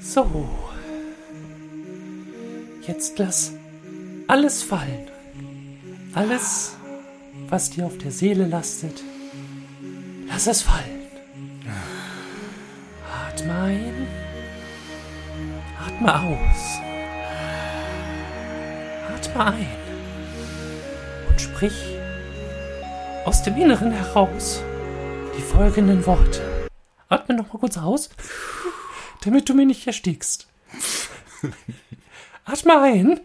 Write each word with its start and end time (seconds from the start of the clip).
So. 0.00 0.48
Jetzt 2.86 3.18
lass 3.18 3.52
alles 4.28 4.62
fallen. 4.62 5.08
Alles, 6.14 6.76
was 7.48 7.70
dir 7.70 7.86
auf 7.86 7.98
der 7.98 8.12
Seele 8.12 8.46
lastet, 8.46 9.02
lass 10.28 10.46
es 10.46 10.62
fallen. 10.62 11.08
Atme 13.26 13.52
ein. 13.52 14.06
Atme 15.84 16.20
aus. 16.20 16.78
Atme 19.12 19.44
ein. 19.46 19.66
Und 21.28 21.40
sprich 21.40 21.96
aus 23.24 23.42
dem 23.42 23.56
Inneren 23.56 23.90
heraus 23.90 24.62
die 25.36 25.42
folgenden 25.42 26.04
Worte. 26.06 26.53
Atme 27.14 27.36
noch 27.36 27.52
mal 27.52 27.60
kurz 27.60 27.78
aus, 27.78 28.10
damit 29.22 29.48
du 29.48 29.54
mir 29.54 29.66
nicht 29.66 29.86
erstickst. 29.86 30.48
Atme 32.44 32.80
ein 32.80 33.20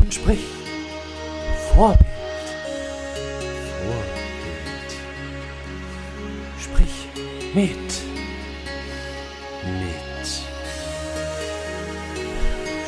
und 0.00 0.14
sprich 0.14 0.40
Vorbild. 1.74 2.06
Vorbild. 3.82 4.92
Sprich 6.58 7.08
mit. 7.54 7.68
Mit. 9.62 10.26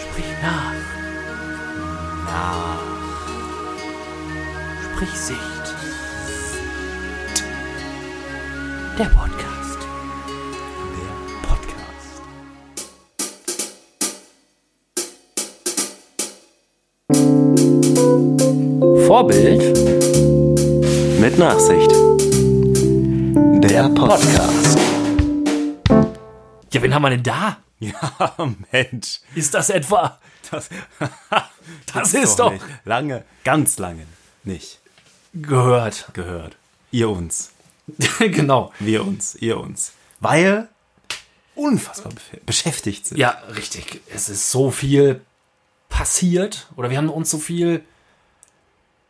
Sprich 0.00 0.32
nach. 0.40 0.72
Nach. 2.24 2.80
Sprich 4.94 5.10
Sicht. 5.10 5.74
Der 8.98 9.04
Podcast. 9.04 9.47
Vorbild 19.18 19.76
Mit 21.18 21.38
Nachsicht. 21.38 21.90
Der 23.64 23.88
Podcast. 23.88 24.78
Ja, 26.72 26.82
wen 26.82 26.94
haben 26.94 27.02
wir 27.02 27.10
denn 27.10 27.24
da? 27.24 27.56
Ja, 27.80 28.36
Mensch. 28.70 29.18
Ist 29.34 29.54
das 29.54 29.70
etwa? 29.70 30.20
Das, 30.52 30.68
Das 31.92 32.14
ist 32.14 32.36
doch 32.36 32.52
nicht. 32.52 32.64
Lange, 32.84 33.24
ganz 33.42 33.78
lange 33.80 34.06
nicht 34.44 34.78
gehört. 35.34 36.10
gehört. 36.12 36.56
Ihr 36.92 37.10
uns. 37.10 37.50
genau. 38.20 38.72
Wir 38.78 39.04
uns. 39.04 39.34
Ihr 39.34 39.58
uns. 39.58 39.94
Weil 40.20 40.68
unfassbar 41.56 42.12
beschäftigt 42.46 43.06
sind. 43.06 43.18
Ja, 43.18 43.30
richtig. 43.56 44.00
Es 44.14 44.28
ist 44.28 44.52
so 44.52 44.70
viel 44.70 45.22
passiert 45.88 46.68
oder 46.76 46.88
wir 46.88 46.98
haben 46.98 47.08
uns 47.08 47.30
so 47.30 47.38
viel 47.38 47.82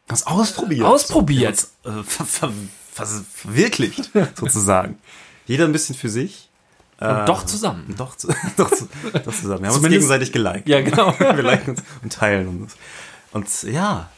Was 0.08 0.26
ausprobiert. 0.26 0.86
Ausprobiert. 0.86 1.50
Uns, 1.84 2.00
Äh, 2.00 2.02
ver 2.02 2.24
ver 2.24 2.52
ver 2.92 3.06
verwirklicht, 3.06 4.10
sozusagen. 4.34 4.98
Jeder 5.46 5.64
ein 5.66 5.72
bisschen 5.72 5.94
für 5.94 6.08
sich. 6.08 6.48
und 7.00 7.26
doch 7.26 7.44
zusammen. 7.46 7.94
Doch, 7.96 8.16
zu, 8.16 8.28
doch, 8.56 8.70
zu, 8.70 8.88
doch 9.12 9.34
zusammen. 9.34 9.62
Wir 9.62 9.68
haben 9.70 9.76
uns 9.76 9.88
gegenseitig 9.88 10.32
geliked. 10.32 10.68
Ja, 10.68 10.80
genau. 10.80 11.14
Wir 11.18 11.42
liken 11.42 11.70
uns 11.70 11.82
und 12.02 12.12
teilen 12.12 12.48
uns. 12.62 12.76
Und 13.32 13.62
ja, 13.64 14.08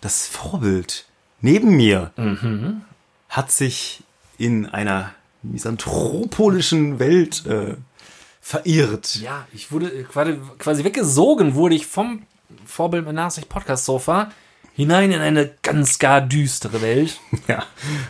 das 0.00 0.26
Vorbild 0.26 1.06
neben 1.40 1.76
mir 1.76 2.12
Mhm. 2.16 2.82
hat 3.28 3.50
sich 3.50 4.02
in 4.38 4.66
einer 4.66 5.10
misanthropolischen 5.42 6.98
Welt 6.98 7.44
äh, 7.46 7.76
verirrt. 8.40 9.16
Ja, 9.16 9.46
ich 9.52 9.72
wurde 9.72 10.04
quasi, 10.04 10.38
quasi 10.58 10.84
weggesogen, 10.84 11.54
wurde 11.54 11.74
ich 11.74 11.86
vom 11.86 12.22
Vorbild 12.66 13.06
mit 13.06 13.14
Nachsicht 13.14 13.48
Podcast 13.48 13.84
Sofa 13.86 14.30
hinein 14.74 15.12
in 15.12 15.20
eine 15.20 15.50
ganz 15.62 15.98
gar 15.98 16.20
düstere 16.20 16.82
Welt. 16.82 17.18
Ja, 17.48 17.64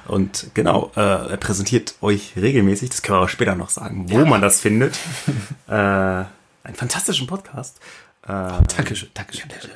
und 0.06 0.48
genau, 0.54 0.92
äh, 0.96 1.00
er 1.00 1.36
präsentiert 1.36 1.94
euch 2.00 2.32
regelmäßig, 2.36 2.90
das 2.90 3.02
können 3.02 3.14
wir 3.16 3.20
aber 3.22 3.28
später 3.28 3.54
noch 3.56 3.70
sagen, 3.70 4.10
wo 4.10 4.24
man 4.24 4.40
das 4.42 4.60
findet. 4.60 4.96
äh, 5.68 5.72
einen 5.72 6.74
fantastischen 6.74 7.26
Podcast. 7.26 7.78
Äh, 8.22 8.28
Dankeschön, 8.28 9.10
Dankeschön. 9.12 9.48
Dankeschön. 9.48 9.70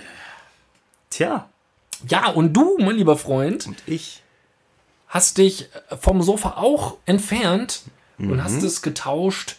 tja, 1.11 1.49
Ja, 2.09 2.29
und 2.31 2.53
du, 2.55 2.77
mein 2.79 2.97
lieber 2.97 3.17
Freund, 3.19 3.67
und 3.67 3.83
ich. 3.87 4.23
hast 5.09 5.39
dich 5.39 5.69
vom 6.01 6.23
Sofa 6.23 6.55
auch 6.57 6.97
entfernt 7.07 7.83
Mhm. 8.21 8.33
und 8.33 8.43
hast 8.45 8.63
es 8.65 8.83
getauscht 8.83 9.57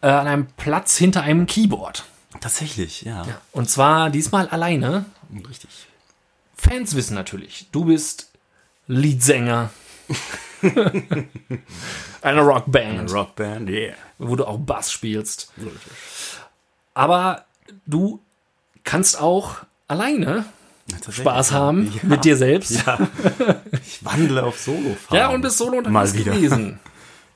äh, 0.00 0.06
an 0.06 0.26
einem 0.26 0.46
Platz 0.56 0.96
hinter 0.96 1.20
einem 1.22 1.44
Keyboard. 1.46 2.04
Tatsächlich, 2.40 3.02
ja. 3.02 3.24
Ja. 3.26 3.40
Und 3.52 3.68
zwar 3.70 4.08
diesmal 4.10 4.48
alleine. 4.48 5.04
Richtig. 5.48 5.68
Fans 6.64 6.96
wissen 6.96 7.14
natürlich, 7.14 7.68
du 7.72 7.84
bist 7.84 8.30
Leadsänger 8.86 9.70
einer 12.22 12.42
Rockband, 12.42 13.12
Rockband, 13.12 13.68
yeah. 13.68 13.94
wo 14.18 14.34
du 14.34 14.46
auch 14.46 14.58
Bass 14.58 14.90
spielst. 14.90 15.52
Aber 16.94 17.44
du 17.86 18.20
kannst 18.82 19.20
auch 19.20 19.56
alleine 19.88 20.46
Spaß 21.10 21.52
haben 21.52 21.92
ja. 21.92 22.00
mit 22.02 22.24
dir 22.24 22.36
selbst. 22.36 22.70
Ja. 22.86 22.98
Ich 23.84 24.04
wandle 24.04 24.42
auf 24.42 24.58
solo 24.58 24.96
Ja, 25.10 25.28
und 25.28 25.42
bist 25.42 25.58
solo 25.58 25.78
unterwegs 25.78 25.92
Mal 25.92 26.12
wieder. 26.14 26.32
gewesen. 26.32 26.80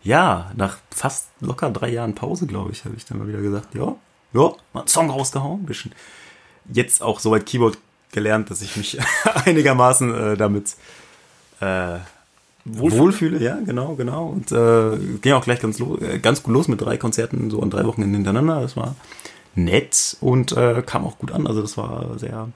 Ja, 0.04 0.52
nach 0.54 0.78
fast 0.94 1.26
locker 1.40 1.70
drei 1.70 1.88
Jahren 1.90 2.14
Pause, 2.14 2.46
glaube 2.46 2.70
ich, 2.70 2.84
habe 2.84 2.94
ich 2.96 3.04
dann 3.04 3.18
mal 3.18 3.26
wieder 3.26 3.40
gesagt, 3.42 3.74
ja, 3.74 3.96
ja, 4.32 4.52
mal 4.72 4.80
einen 4.80 4.86
Song 4.86 5.10
rausgehauen, 5.10 5.66
bisschen. 5.66 5.92
Jetzt 6.72 7.02
auch 7.02 7.18
soweit 7.18 7.44
Keyboard 7.46 7.76
gelernt, 8.12 8.50
dass 8.50 8.62
ich 8.62 8.76
mich 8.76 8.98
einigermaßen 9.44 10.14
äh, 10.14 10.36
damit 10.36 10.76
äh, 11.60 11.98
wohlfühle. 12.64 13.42
Ja, 13.42 13.58
genau, 13.64 13.94
genau. 13.94 14.26
Und 14.26 14.52
äh, 14.52 14.98
ging 15.20 15.32
auch 15.32 15.44
gleich 15.44 15.60
ganz, 15.60 15.80
äh, 15.80 16.18
ganz 16.18 16.42
gut 16.42 16.54
los 16.54 16.68
mit 16.68 16.80
drei 16.80 16.96
Konzerten, 16.96 17.50
so 17.50 17.62
an 17.62 17.70
drei 17.70 17.84
Wochen 17.84 18.02
hintereinander. 18.02 18.60
Das 18.60 18.76
war 18.76 18.94
nett 19.54 20.16
und 20.20 20.52
äh, 20.52 20.82
kam 20.84 21.04
auch 21.04 21.18
gut 21.18 21.32
an. 21.32 21.46
Also 21.46 21.62
das 21.62 21.76
war 21.76 22.18
sehr, 22.18 22.48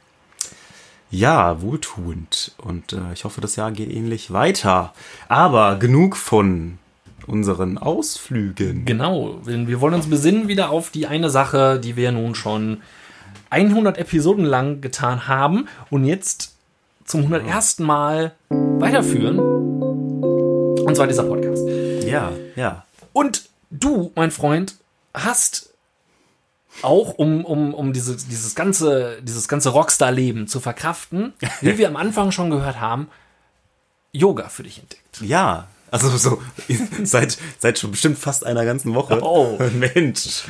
ja, 1.10 1.60
wohltuend. 1.60 2.54
Und 2.58 2.92
äh, 2.92 3.12
ich 3.12 3.24
hoffe, 3.24 3.40
das 3.40 3.56
Jahr 3.56 3.72
geht 3.72 3.90
ähnlich 3.90 4.32
weiter. 4.32 4.92
Aber 5.28 5.76
genug 5.76 6.16
von 6.16 6.78
unseren 7.26 7.78
Ausflügen. 7.78 8.84
Genau, 8.84 9.38
wir 9.44 9.80
wollen 9.80 9.94
uns 9.94 10.08
besinnen 10.08 10.48
wieder 10.48 10.70
auf 10.70 10.90
die 10.90 11.06
eine 11.06 11.30
Sache, 11.30 11.78
die 11.78 11.96
wir 11.96 12.10
nun 12.10 12.34
schon 12.34 12.78
100 13.52 13.98
Episoden 13.98 14.46
lang 14.46 14.80
getan 14.80 15.28
haben 15.28 15.68
und 15.90 16.04
jetzt 16.04 16.56
zum 17.04 17.20
101. 17.20 17.80
Mal 17.80 18.32
weiterführen. 18.48 19.38
Und 19.38 20.96
zwar 20.96 21.06
dieser 21.06 21.24
Podcast. 21.24 21.62
Ja, 22.06 22.32
ja. 22.56 22.86
Und 23.12 23.50
du, 23.70 24.10
mein 24.14 24.30
Freund, 24.30 24.76
hast 25.12 25.68
auch, 26.80 27.14
um, 27.18 27.44
um, 27.44 27.74
um 27.74 27.92
diese, 27.92 28.16
dieses 28.16 28.54
ganze, 28.54 29.18
dieses 29.20 29.48
ganze 29.48 29.68
Rockstar-Leben 29.68 30.48
zu 30.48 30.58
verkraften, 30.58 31.34
wie 31.60 31.76
wir 31.76 31.88
am 31.88 31.96
Anfang 31.96 32.32
schon 32.32 32.48
gehört 32.48 32.80
haben, 32.80 33.08
Yoga 34.12 34.48
für 34.48 34.62
dich 34.62 34.78
entdeckt. 34.78 35.20
Ja, 35.20 35.68
also 35.90 36.08
so 36.16 36.40
seit, 37.02 37.36
seit 37.58 37.78
schon 37.78 37.90
bestimmt 37.90 38.18
fast 38.18 38.46
einer 38.46 38.64
ganzen 38.64 38.94
Woche. 38.94 39.20
Oh. 39.22 39.58
Mensch. 39.74 40.44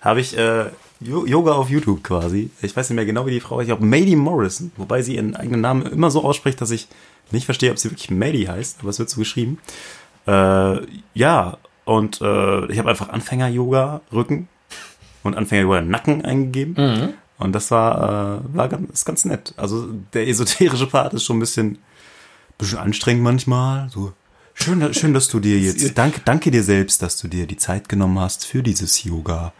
Habe 0.00 0.20
ich 0.20 0.36
äh, 0.38 0.70
Yoga 1.04 1.52
auf 1.52 1.70
YouTube 1.70 2.02
quasi. 2.02 2.50
Ich 2.62 2.76
weiß 2.76 2.90
nicht 2.90 2.96
mehr 2.96 3.06
genau, 3.06 3.26
wie 3.26 3.32
die 3.32 3.40
Frau 3.40 3.56
heißt. 3.56 3.68
Ich 3.68 3.76
glaube, 3.76 3.84
Maddie 3.84 4.16
Morrison. 4.16 4.72
Wobei 4.76 5.02
sie 5.02 5.16
ihren 5.16 5.36
eigenen 5.36 5.60
Namen 5.60 5.86
immer 5.86 6.10
so 6.10 6.24
ausspricht, 6.24 6.60
dass 6.60 6.70
ich 6.70 6.88
nicht 7.30 7.44
verstehe, 7.44 7.70
ob 7.70 7.78
sie 7.78 7.90
wirklich 7.90 8.10
Maddie 8.10 8.48
heißt. 8.48 8.78
Aber 8.80 8.90
es 8.90 8.98
wird 8.98 9.10
so 9.10 9.20
geschrieben. 9.20 9.58
Äh, 10.26 10.78
ja, 11.14 11.58
und 11.84 12.20
äh, 12.20 12.66
ich 12.72 12.78
habe 12.78 12.90
einfach 12.90 13.10
Anfänger-Yoga 13.10 14.00
Rücken 14.12 14.48
und 15.22 15.36
Anfänger-Yoga 15.36 15.82
Nacken 15.82 16.24
eingegeben. 16.24 17.14
Und 17.38 17.52
das 17.52 17.70
war, 17.70 18.42
äh, 18.42 18.56
war 18.56 18.68
ganz, 18.68 18.90
ist 18.90 19.04
ganz 19.04 19.24
nett. 19.24 19.54
Also 19.56 19.88
der 20.12 20.28
esoterische 20.28 20.86
Part 20.86 21.14
ist 21.14 21.24
schon 21.24 21.36
ein 21.36 21.40
bisschen 21.40 21.78
bisschen 22.58 22.78
anstrengend 22.78 23.22
manchmal. 23.22 23.88
So 23.90 24.12
schön, 24.54 24.94
schön, 24.94 25.14
dass 25.14 25.28
du 25.28 25.40
dir 25.40 25.58
jetzt 25.60 25.96
danke, 25.96 26.20
danke 26.24 26.50
dir 26.50 26.62
selbst, 26.62 27.02
dass 27.02 27.18
du 27.18 27.28
dir 27.28 27.46
die 27.46 27.56
Zeit 27.56 27.88
genommen 27.88 28.18
hast 28.18 28.46
für 28.46 28.62
dieses 28.62 29.04
Yoga. 29.04 29.52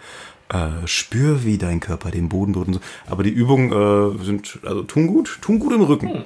Äh, 0.50 0.86
spür, 0.86 1.44
wie 1.44 1.56
dein 1.58 1.80
Körper 1.80 2.10
den 2.10 2.28
Boden 2.28 2.52
berührt 2.52 2.68
und 2.68 2.74
so. 2.74 2.80
Aber 3.06 3.22
die 3.22 3.30
Übungen 3.30 3.72
äh, 4.20 4.24
sind 4.24 4.58
also 4.64 4.82
tun 4.82 5.06
gut, 5.06 5.38
tun 5.40 5.58
gut 5.58 5.72
im 5.72 5.80
Rücken. 5.82 6.24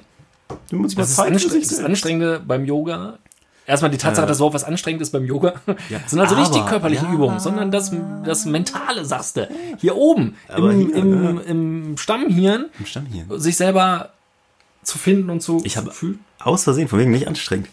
Du 0.70 0.76
musst 0.76 0.96
mal 0.96 1.02
Das 1.02 1.10
ist, 1.10 1.16
Zeit 1.16 1.28
für 1.28 1.32
anstre 1.34 1.50
sich 1.50 1.68
das. 1.68 1.78
Anstrengende 1.80 2.40
beim 2.44 2.64
Yoga. 2.64 3.18
Erstmal 3.66 3.90
die 3.90 3.98
Tatsache, 3.98 4.26
dass 4.26 4.38
überhaupt 4.38 4.54
was 4.54 4.64
anstrengend 4.64 5.02
ist 5.02 5.10
beim 5.12 5.24
Yoga. 5.26 5.54
sind 6.06 6.18
also 6.20 6.34
nicht 6.36 6.54
die 6.54 6.58
aber- 6.60 6.70
körperlichen 6.70 7.08
ja. 7.08 7.14
Übungen, 7.14 7.38
sondern 7.38 7.70
das, 7.70 7.92
das 8.24 8.44
Mentale, 8.46 9.04
sagst 9.04 9.36
du. 9.36 9.48
Hier 9.76 9.94
oben, 9.94 10.36
Aber 10.48 10.72
im, 10.72 10.86
hier, 10.86 10.96
im, 10.96 11.40
im 11.42 11.96
Stammhirn, 11.98 12.66
Im 12.78 12.86
Stamm 12.86 13.06
hier. 13.06 13.26
sich 13.38 13.56
selber 13.58 14.10
zu 14.82 14.96
finden 14.98 15.28
und 15.30 15.42
zu 15.42 15.60
Ich 15.64 15.76
habe 15.76 15.90
fühlen. 15.90 16.18
aus 16.40 16.64
Versehen, 16.64 16.88
von 16.88 16.98
wegen 16.98 17.10
nicht 17.10 17.28
anstrengend, 17.28 17.68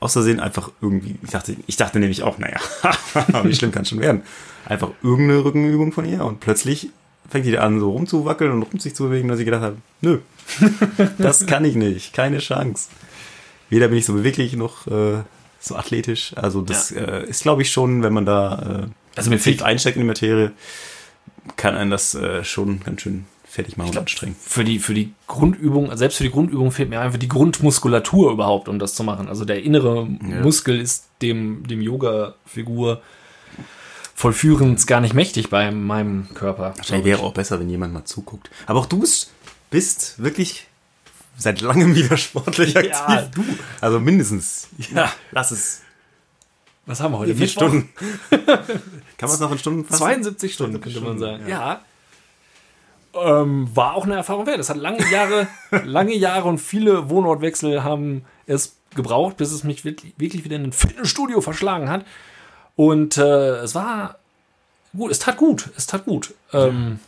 aus 0.00 0.12
Versehen 0.12 0.40
einfach 0.40 0.70
irgendwie, 0.80 1.16
ich 1.22 1.30
dachte, 1.30 1.56
ich 1.66 1.76
dachte 1.76 1.98
nämlich 1.98 2.22
auch, 2.22 2.38
naja, 2.38 2.58
wie 3.42 3.54
schlimm 3.54 3.72
kann 3.72 3.82
es 3.82 3.88
schon 3.88 4.00
werden? 4.00 4.22
Einfach 4.66 4.90
irgendeine 5.02 5.44
Rückenübung 5.44 5.92
von 5.92 6.04
ihr 6.04 6.24
und 6.24 6.40
plötzlich 6.40 6.90
fängt 7.28 7.46
die 7.46 7.58
an 7.58 7.80
so 7.80 7.90
rumzuwackeln 7.90 8.52
und 8.52 8.62
rum 8.62 8.78
sich 8.78 8.94
zu 8.94 9.04
bewegen, 9.04 9.28
dass 9.28 9.38
ich 9.38 9.44
gedacht 9.44 9.62
habe, 9.62 9.76
nö, 10.00 10.18
das 11.18 11.46
kann 11.46 11.64
ich 11.64 11.74
nicht, 11.74 12.12
keine 12.12 12.38
Chance. 12.38 12.88
Weder 13.70 13.88
bin 13.88 13.98
ich 13.98 14.04
so 14.04 14.12
beweglich 14.12 14.54
noch 14.56 14.86
äh, 14.86 15.22
so 15.58 15.76
athletisch. 15.76 16.32
Also 16.36 16.60
das 16.60 16.90
ja. 16.90 17.00
äh, 17.00 17.28
ist, 17.28 17.42
glaube 17.42 17.62
ich, 17.62 17.72
schon, 17.72 18.02
wenn 18.02 18.12
man 18.12 18.26
da 18.26 18.84
äh, 18.84 18.88
also 19.16 19.30
mit 19.30 19.42
tief 19.42 19.62
einsteckt 19.62 19.96
in 19.96 20.02
die 20.02 20.08
Materie, 20.08 20.52
kann 21.56 21.74
einen 21.74 21.90
das 21.90 22.14
äh, 22.14 22.44
schon 22.44 22.80
ganz 22.80 23.02
schön 23.02 23.26
fertig 23.54 23.76
machen 23.76 23.90
und 23.90 23.98
anstrengen. 23.98 24.34
Für 24.40 24.64
die, 24.64 24.80
für 24.80 24.94
die 24.94 25.12
Grundübung, 25.28 25.96
selbst 25.96 26.16
für 26.16 26.24
die 26.24 26.30
Grundübung 26.30 26.72
fehlt 26.72 26.90
mir 26.90 27.00
einfach 27.00 27.18
die 27.18 27.28
Grundmuskulatur 27.28 28.32
überhaupt, 28.32 28.68
um 28.68 28.80
das 28.80 28.94
zu 28.94 29.04
machen. 29.04 29.28
Also 29.28 29.44
der 29.44 29.62
innere 29.62 30.08
ja. 30.28 30.40
Muskel 30.40 30.80
ist 30.80 31.06
dem, 31.22 31.64
dem 31.66 31.80
Yoga-Figur 31.80 33.00
vollführend 34.16 34.84
gar 34.88 35.00
nicht 35.00 35.14
mächtig 35.14 35.50
bei 35.50 35.70
meinem 35.70 36.34
Körper. 36.34 36.74
Wahrscheinlich 36.76 37.06
wäre 37.06 37.22
auch 37.22 37.32
besser, 37.32 37.60
wenn 37.60 37.70
jemand 37.70 37.92
mal 37.92 38.04
zuguckt. 38.04 38.50
Aber 38.66 38.80
auch 38.80 38.86
du 38.86 38.98
bist, 38.98 39.30
bist 39.70 40.20
wirklich 40.20 40.66
seit 41.38 41.60
langem 41.60 41.94
wieder 41.94 42.16
sportlich 42.16 42.76
aktiv. 42.76 42.92
Ja, 42.92 43.22
du. 43.32 43.44
Also 43.80 44.00
mindestens. 44.00 44.66
Ja, 44.92 45.12
lass 45.30 45.52
es. 45.52 45.82
Was 46.86 47.00
haben 47.00 47.12
wir 47.12 47.18
heute? 47.18 47.36
Vier 47.36 47.48
Stunden. 47.48 47.88
Kann 48.30 49.28
man 49.28 49.30
es 49.30 49.40
noch 49.40 49.52
in 49.52 49.58
Stunden 49.58 49.84
fassen? 49.84 50.02
72 50.02 50.52
Stunden, 50.52 50.80
könnte 50.80 51.00
man 51.00 51.18
sagen. 51.18 51.44
Ja. 51.48 51.48
ja. 51.48 51.84
Ähm, 53.22 53.68
war 53.74 53.94
auch 53.94 54.04
eine 54.04 54.16
Erfahrung 54.16 54.46
wert. 54.46 54.58
Es 54.58 54.70
hat 54.70 54.76
lange 54.76 55.08
Jahre, 55.10 55.46
lange 55.84 56.14
Jahre 56.14 56.48
und 56.48 56.58
viele 56.58 57.10
Wohnortwechsel 57.10 57.84
haben 57.84 58.24
es 58.46 58.76
gebraucht, 58.94 59.36
bis 59.36 59.52
es 59.52 59.64
mich 59.64 59.84
wirklich, 59.84 60.14
wirklich 60.16 60.44
wieder 60.44 60.56
in 60.56 60.64
ein 60.64 60.72
Fitnessstudio 60.72 61.40
verschlagen 61.40 61.90
hat. 61.90 62.04
Und 62.76 63.16
äh, 63.16 63.56
es 63.58 63.74
war 63.74 64.16
gut, 64.96 65.10
es 65.10 65.18
tat 65.18 65.36
gut, 65.36 65.70
es 65.76 65.86
tat 65.86 66.04
gut. 66.04 66.34
Ähm, 66.52 66.98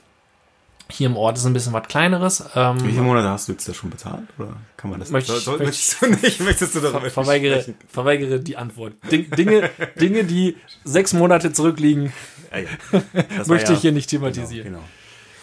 hier 0.88 1.08
im 1.08 1.16
Ort 1.16 1.36
ist 1.36 1.44
ein 1.44 1.52
bisschen 1.52 1.72
was 1.72 1.88
Kleineres. 1.88 2.44
Ähm, 2.54 2.82
Wie 2.84 2.90
viele 2.90 3.02
Monate 3.02 3.28
hast 3.28 3.48
du 3.48 3.52
jetzt 3.52 3.68
da 3.68 3.74
schon 3.74 3.90
bezahlt? 3.90 4.22
Oder 4.38 4.56
kann 4.76 4.90
man 4.90 5.00
das 5.00 5.10
möcht, 5.10 5.26
soll, 5.26 5.40
soll, 5.40 5.58
möchtest 5.58 6.00
du 6.00 6.06
nicht? 6.06 6.40
Möchtest 6.40 6.74
du 6.76 6.80
darüber 6.80 7.10
verweigere, 7.10 7.64
verweigere 7.88 8.38
die 8.38 8.56
Antwort. 8.56 8.94
Dinge, 9.10 9.70
Dinge, 10.00 10.24
die 10.24 10.56
sechs 10.84 11.12
Monate 11.12 11.52
zurückliegen, 11.52 12.12
ja, 12.52 12.58
ja. 12.58 13.02
möchte 13.46 13.72
ja, 13.72 13.76
ich 13.76 13.80
hier 13.80 13.92
nicht 13.92 14.10
thematisieren. 14.10 14.64
Genau, 14.64 14.78
genau. 14.78 14.88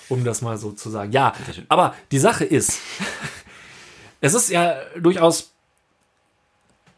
Um 0.09 0.23
das 0.23 0.41
mal 0.41 0.57
so 0.57 0.71
zu 0.71 0.89
sagen. 0.89 1.11
Ja, 1.11 1.33
aber 1.69 1.95
die 2.11 2.19
Sache 2.19 2.45
ist, 2.45 2.79
es 4.21 4.33
ist 4.33 4.49
ja 4.49 4.75
durchaus 4.99 5.51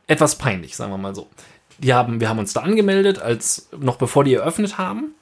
etwas 0.08 0.36
peinlich, 0.38 0.76
sagen 0.76 0.92
wir 0.92 0.98
mal 0.98 1.16
so. 1.16 1.28
Die 1.78 1.94
haben, 1.94 2.20
wir 2.20 2.30
haben 2.30 2.40
uns 2.40 2.54
da 2.54 2.62
angemeldet, 2.62 3.20
als 3.20 3.70
noch 3.78 3.98
bevor 3.98 4.24
die 4.24 4.34
eröffnet 4.34 4.78
haben. 4.78 5.14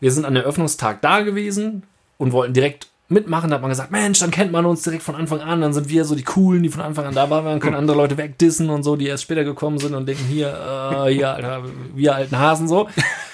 Wir 0.00 0.12
sind 0.12 0.24
an 0.24 0.34
der 0.34 0.44
Eröffnungstag 0.44 1.02
da 1.02 1.20
gewesen, 1.20 1.82
und 2.20 2.32
wollten 2.32 2.52
direkt 2.52 2.88
mitmachen. 3.08 3.48
Da 3.48 3.54
hat 3.54 3.62
man 3.62 3.70
gesagt, 3.70 3.90
Mensch, 3.90 4.18
dann 4.18 4.30
kennt 4.30 4.52
man 4.52 4.66
uns 4.66 4.82
direkt 4.82 5.02
von 5.02 5.14
Anfang 5.14 5.40
an. 5.40 5.62
Dann 5.62 5.72
sind 5.72 5.88
wir 5.88 6.04
so 6.04 6.14
die 6.14 6.22
Coolen, 6.22 6.62
die 6.62 6.68
von 6.68 6.82
Anfang 6.82 7.06
an 7.06 7.14
da 7.14 7.30
waren. 7.30 7.46
Dann 7.46 7.60
können 7.60 7.74
andere 7.74 7.96
Leute 7.96 8.18
wegdissen 8.18 8.68
und 8.68 8.82
so, 8.82 8.94
die 8.94 9.06
erst 9.06 9.22
später 9.22 9.42
gekommen 9.42 9.78
sind 9.78 9.94
und 9.94 10.06
denken, 10.06 10.24
hier, 10.26 10.48
äh, 10.48 11.12
hier, 11.12 11.30
Alter, 11.30 11.64
wir 11.94 12.14
alten 12.14 12.38
Hasen 12.38 12.68
so. 12.68 12.88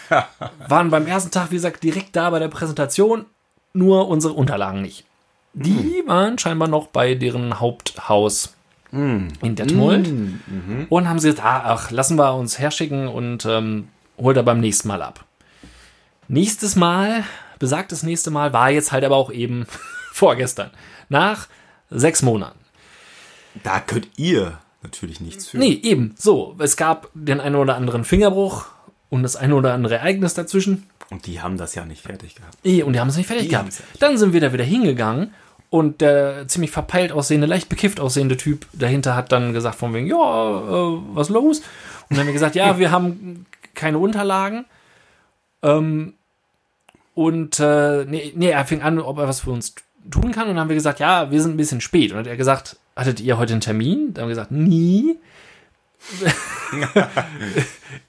Waren 0.69 0.90
beim 0.90 1.08
ersten 1.08 1.32
Tag, 1.32 1.50
wie 1.50 1.56
gesagt, 1.56 1.82
direkt 1.82 2.14
da 2.14 2.31
bei 2.31 2.38
der 2.38 2.46
Präsentation, 2.46 3.26
nur 3.76 4.08
unsere 4.08 4.34
Unterlagen 4.34 4.82
nicht. 4.82 5.05
Die 5.55 6.02
mhm. 6.02 6.08
waren 6.08 6.38
scheinbar 6.38 6.69
noch 6.69 6.88
bei 6.88 7.14
deren 7.14 7.61
Haupthaus 7.61 8.55
mm. 8.90 9.28
in 9.43 9.55
Detmold 9.56 10.06
mm. 10.06 10.40
mhm. 10.46 10.87
und 10.90 11.08
haben 11.08 11.19
sie 11.19 11.31
gesagt, 11.31 11.46
ah, 11.46 11.62
ach, 11.64 11.90
lassen 11.90 12.17
wir 12.17 12.34
uns 12.34 12.58
herschicken 12.58 13.08
und 13.08 13.46
ähm, 13.46 13.88
holt 14.19 14.37
er 14.37 14.43
beim 14.43 14.61
nächsten 14.61 14.88
Mal 14.88 15.00
ab. 15.00 15.25
Nächstes 16.28 16.76
Mal 16.76 17.25
besagtes 17.58 18.02
nächste 18.02 18.31
Mal 18.31 18.52
war 18.52 18.70
jetzt 18.70 18.93
halt 18.93 19.05
aber 19.05 19.17
auch 19.17 19.31
eben 19.31 19.67
vorgestern. 20.12 20.70
Nach 21.08 21.49
sechs 21.90 22.23
Monaten. 22.23 22.58
Da 23.62 23.81
könnt 23.81 24.08
ihr 24.17 24.58
natürlich 24.82 25.20
nichts 25.20 25.49
für. 25.49 25.58
Nee, 25.58 25.81
eben. 25.82 26.14
So, 26.19 26.55
es 26.58 26.76
gab 26.76 27.08
den 27.14 27.40
einen 27.40 27.56
oder 27.56 27.76
anderen 27.76 28.05
Fingerbruch 28.05 28.67
und 29.08 29.23
das 29.23 29.37
eine 29.37 29.55
oder 29.55 29.73
andere 29.73 29.96
Ereignis 29.96 30.34
dazwischen. 30.34 30.88
Und 31.11 31.26
die 31.26 31.41
haben 31.41 31.56
das 31.56 31.75
ja 31.75 31.85
nicht 31.85 32.03
fertig 32.03 32.35
gehabt. 32.35 32.58
Nee, 32.64 32.82
und 32.82 32.93
die 32.93 33.00
haben 33.00 33.08
es 33.08 33.17
nicht 33.17 33.26
fertig 33.26 33.44
die 33.44 33.50
gehabt. 33.50 33.67
Nicht. 33.67 33.82
Dann 34.00 34.19
sind 34.19 34.32
wir 34.32 34.41
da 34.41 34.53
wieder 34.53 34.64
hingegangen 34.64 35.32
und 35.70 36.00
der 36.00 36.49
ziemlich 36.49 36.70
verpeilt 36.70 37.12
aussehende, 37.12 37.47
leicht 37.47 37.69
bekifft 37.69 38.00
aussehende 38.00 38.37
Typ 38.37 38.67
dahinter 38.73 39.14
hat 39.14 39.32
dann 39.32 39.53
gesagt 39.53 39.76
von 39.76 39.94
wegen, 39.94 40.06
ja, 40.06 40.17
äh, 40.17 41.00
was 41.14 41.29
los? 41.29 41.58
Und 41.58 41.64
dann 42.11 42.20
haben 42.20 42.26
wir 42.26 42.32
gesagt, 42.32 42.55
ja, 42.55 42.79
wir 42.79 42.91
haben 42.91 43.47
keine 43.75 43.99
Unterlagen. 43.99 44.64
Ähm, 45.62 46.14
und 47.14 47.59
äh, 47.61 48.05
nee, 48.05 48.32
nee, 48.35 48.50
er 48.50 48.64
fing 48.64 48.82
an, 48.82 48.99
ob 48.99 49.19
er 49.19 49.29
was 49.29 49.41
für 49.41 49.50
uns 49.50 49.75
tun 50.11 50.32
kann. 50.32 50.44
Und 50.44 50.55
dann 50.55 50.61
haben 50.61 50.69
wir 50.69 50.76
gesagt, 50.76 51.00
ja, 51.00 51.31
wir 51.31 51.41
sind 51.41 51.55
ein 51.55 51.56
bisschen 51.56 51.81
spät. 51.81 52.11
Und 52.11 52.19
dann 52.19 52.25
hat 52.25 52.31
er 52.31 52.37
gesagt, 52.37 52.76
hattet 52.94 53.20
ihr 53.20 53.38
heute 53.38 53.55
einen 53.55 53.61
Termin? 53.61 54.12
Dann 54.12 54.23
haben 54.23 54.29
wir 54.29 54.35
gesagt, 54.35 54.50
nie. 54.50 55.19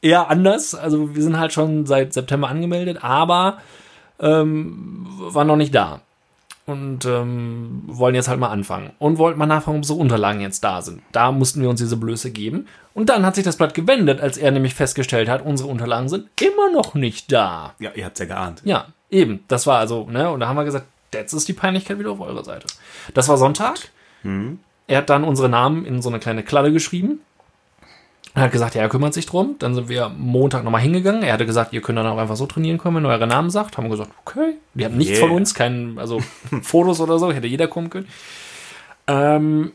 Eher 0.01 0.29
anders. 0.29 0.75
Also 0.75 1.15
wir 1.15 1.23
sind 1.23 1.39
halt 1.39 1.53
schon 1.53 1.85
seit 1.85 2.13
September 2.13 2.49
angemeldet, 2.49 3.03
aber 3.03 3.59
ähm, 4.19 5.07
waren 5.17 5.47
noch 5.47 5.55
nicht 5.55 5.73
da. 5.73 6.01
Und 6.65 7.05
ähm, 7.05 7.83
wollen 7.85 8.15
jetzt 8.15 8.27
halt 8.27 8.41
mal 8.41 8.49
anfangen. 8.49 8.91
Und 8.99 9.17
wollten 9.17 9.39
mal 9.39 9.45
nachfragen, 9.45 9.77
ob 9.77 9.83
unsere 9.83 9.99
Unterlagen 9.99 10.41
jetzt 10.41 10.65
da 10.65 10.81
sind. 10.81 11.01
Da 11.13 11.31
mussten 11.31 11.61
wir 11.61 11.69
uns 11.69 11.79
diese 11.79 11.95
Blöße 11.95 12.31
geben. 12.31 12.67
Und 12.93 13.09
dann 13.09 13.25
hat 13.25 13.35
sich 13.35 13.45
das 13.45 13.55
Blatt 13.55 13.73
gewendet, 13.73 14.19
als 14.19 14.37
er 14.37 14.51
nämlich 14.51 14.75
festgestellt 14.75 15.29
hat, 15.29 15.45
unsere 15.45 15.69
Unterlagen 15.69 16.09
sind 16.09 16.27
immer 16.41 16.69
noch 16.69 16.93
nicht 16.93 17.31
da. 17.31 17.73
Ja, 17.79 17.91
ihr 17.95 18.03
habt's 18.03 18.19
ja 18.19 18.25
geahnt. 18.25 18.63
Ja, 18.65 18.87
Eben, 19.09 19.43
das 19.47 19.67
war 19.67 19.79
also, 19.79 20.07
ne? 20.09 20.29
Und 20.29 20.41
da 20.41 20.47
haben 20.47 20.57
wir 20.57 20.65
gesagt, 20.65 20.85
jetzt 21.13 21.33
ist 21.33 21.47
die 21.47 21.53
Peinlichkeit 21.53 21.99
wieder 21.99 22.11
auf 22.11 22.19
eurer 22.19 22.43
Seite. 22.43 22.67
Das 23.13 23.29
war 23.29 23.37
Sonntag. 23.37 23.89
Mhm. 24.23 24.59
Er 24.87 24.99
hat 24.99 25.09
dann 25.09 25.23
unsere 25.23 25.49
Namen 25.49 25.85
in 25.85 26.01
so 26.01 26.09
eine 26.09 26.19
kleine 26.19 26.43
Kladde 26.43 26.71
geschrieben. 26.71 27.21
Er 28.37 28.43
hat 28.43 28.51
gesagt, 28.51 28.75
ja, 28.75 28.83
er 28.83 28.89
kümmert 28.89 29.15
sich 29.15 29.25
drum. 29.25 29.55
Dann 29.57 29.73
sind 29.73 29.89
wir 29.89 30.09
Montag 30.09 30.63
nochmal 30.63 30.81
hingegangen. 30.81 31.23
Er 31.23 31.33
hatte 31.33 31.47
gesagt, 31.47 31.73
ihr 31.73 31.81
könnt 31.81 31.97
dann 31.97 32.05
auch 32.05 32.19
einfach 32.19 32.35
so 32.35 32.45
trainieren 32.45 32.77
kommen, 32.77 32.97
wenn 32.97 33.05
ihr 33.09 33.13
eure 33.13 33.25
Namen 33.25 33.49
sagt. 33.49 33.77
Haben 33.77 33.85
wir 33.85 33.97
gesagt, 33.97 34.11
okay. 34.23 34.57
Die 34.75 34.85
haben 34.85 34.95
nichts 34.95 35.17
yeah. 35.17 35.27
von 35.27 35.35
uns, 35.35 35.55
kein, 35.55 35.97
also 35.97 36.19
Fotos 36.61 37.01
oder 37.01 37.17
so, 37.17 37.31
hätte 37.31 37.47
jeder 37.47 37.67
kommen 37.67 37.89
können. 37.89 38.07
Ähm, 39.07 39.71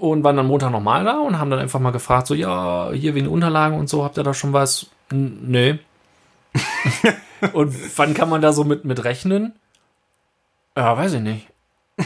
und 0.00 0.24
waren 0.24 0.34
dann 0.34 0.46
Montag 0.46 0.70
nochmal 0.72 1.04
da 1.04 1.18
und 1.18 1.38
haben 1.38 1.50
dann 1.50 1.58
einfach 1.58 1.78
mal 1.78 1.90
gefragt, 1.90 2.26
so, 2.26 2.34
ja, 2.34 2.90
hier 2.92 3.14
wegen 3.14 3.28
Unterlagen 3.28 3.78
und 3.78 3.90
so, 3.90 4.02
habt 4.02 4.16
ihr 4.16 4.24
da 4.24 4.32
schon 4.32 4.54
was? 4.54 4.86
N 5.10 5.50
nee. 5.50 5.78
Und 7.52 7.98
wann 7.98 8.14
kann 8.14 8.30
man 8.30 8.40
da 8.40 8.54
so 8.54 8.64
mit, 8.64 8.86
mit 8.86 9.04
rechnen? 9.04 9.52
Ja, 10.74 10.96
weiß 10.96 11.12
ich 11.12 11.20
nicht. 11.20 11.48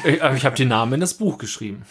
Ich, 0.05 0.21
ich 0.21 0.45
habe 0.45 0.57
die 0.57 0.65
Namen 0.65 0.95
in 0.95 1.01
das 1.01 1.15
Buch 1.15 1.39
geschrieben. 1.39 1.85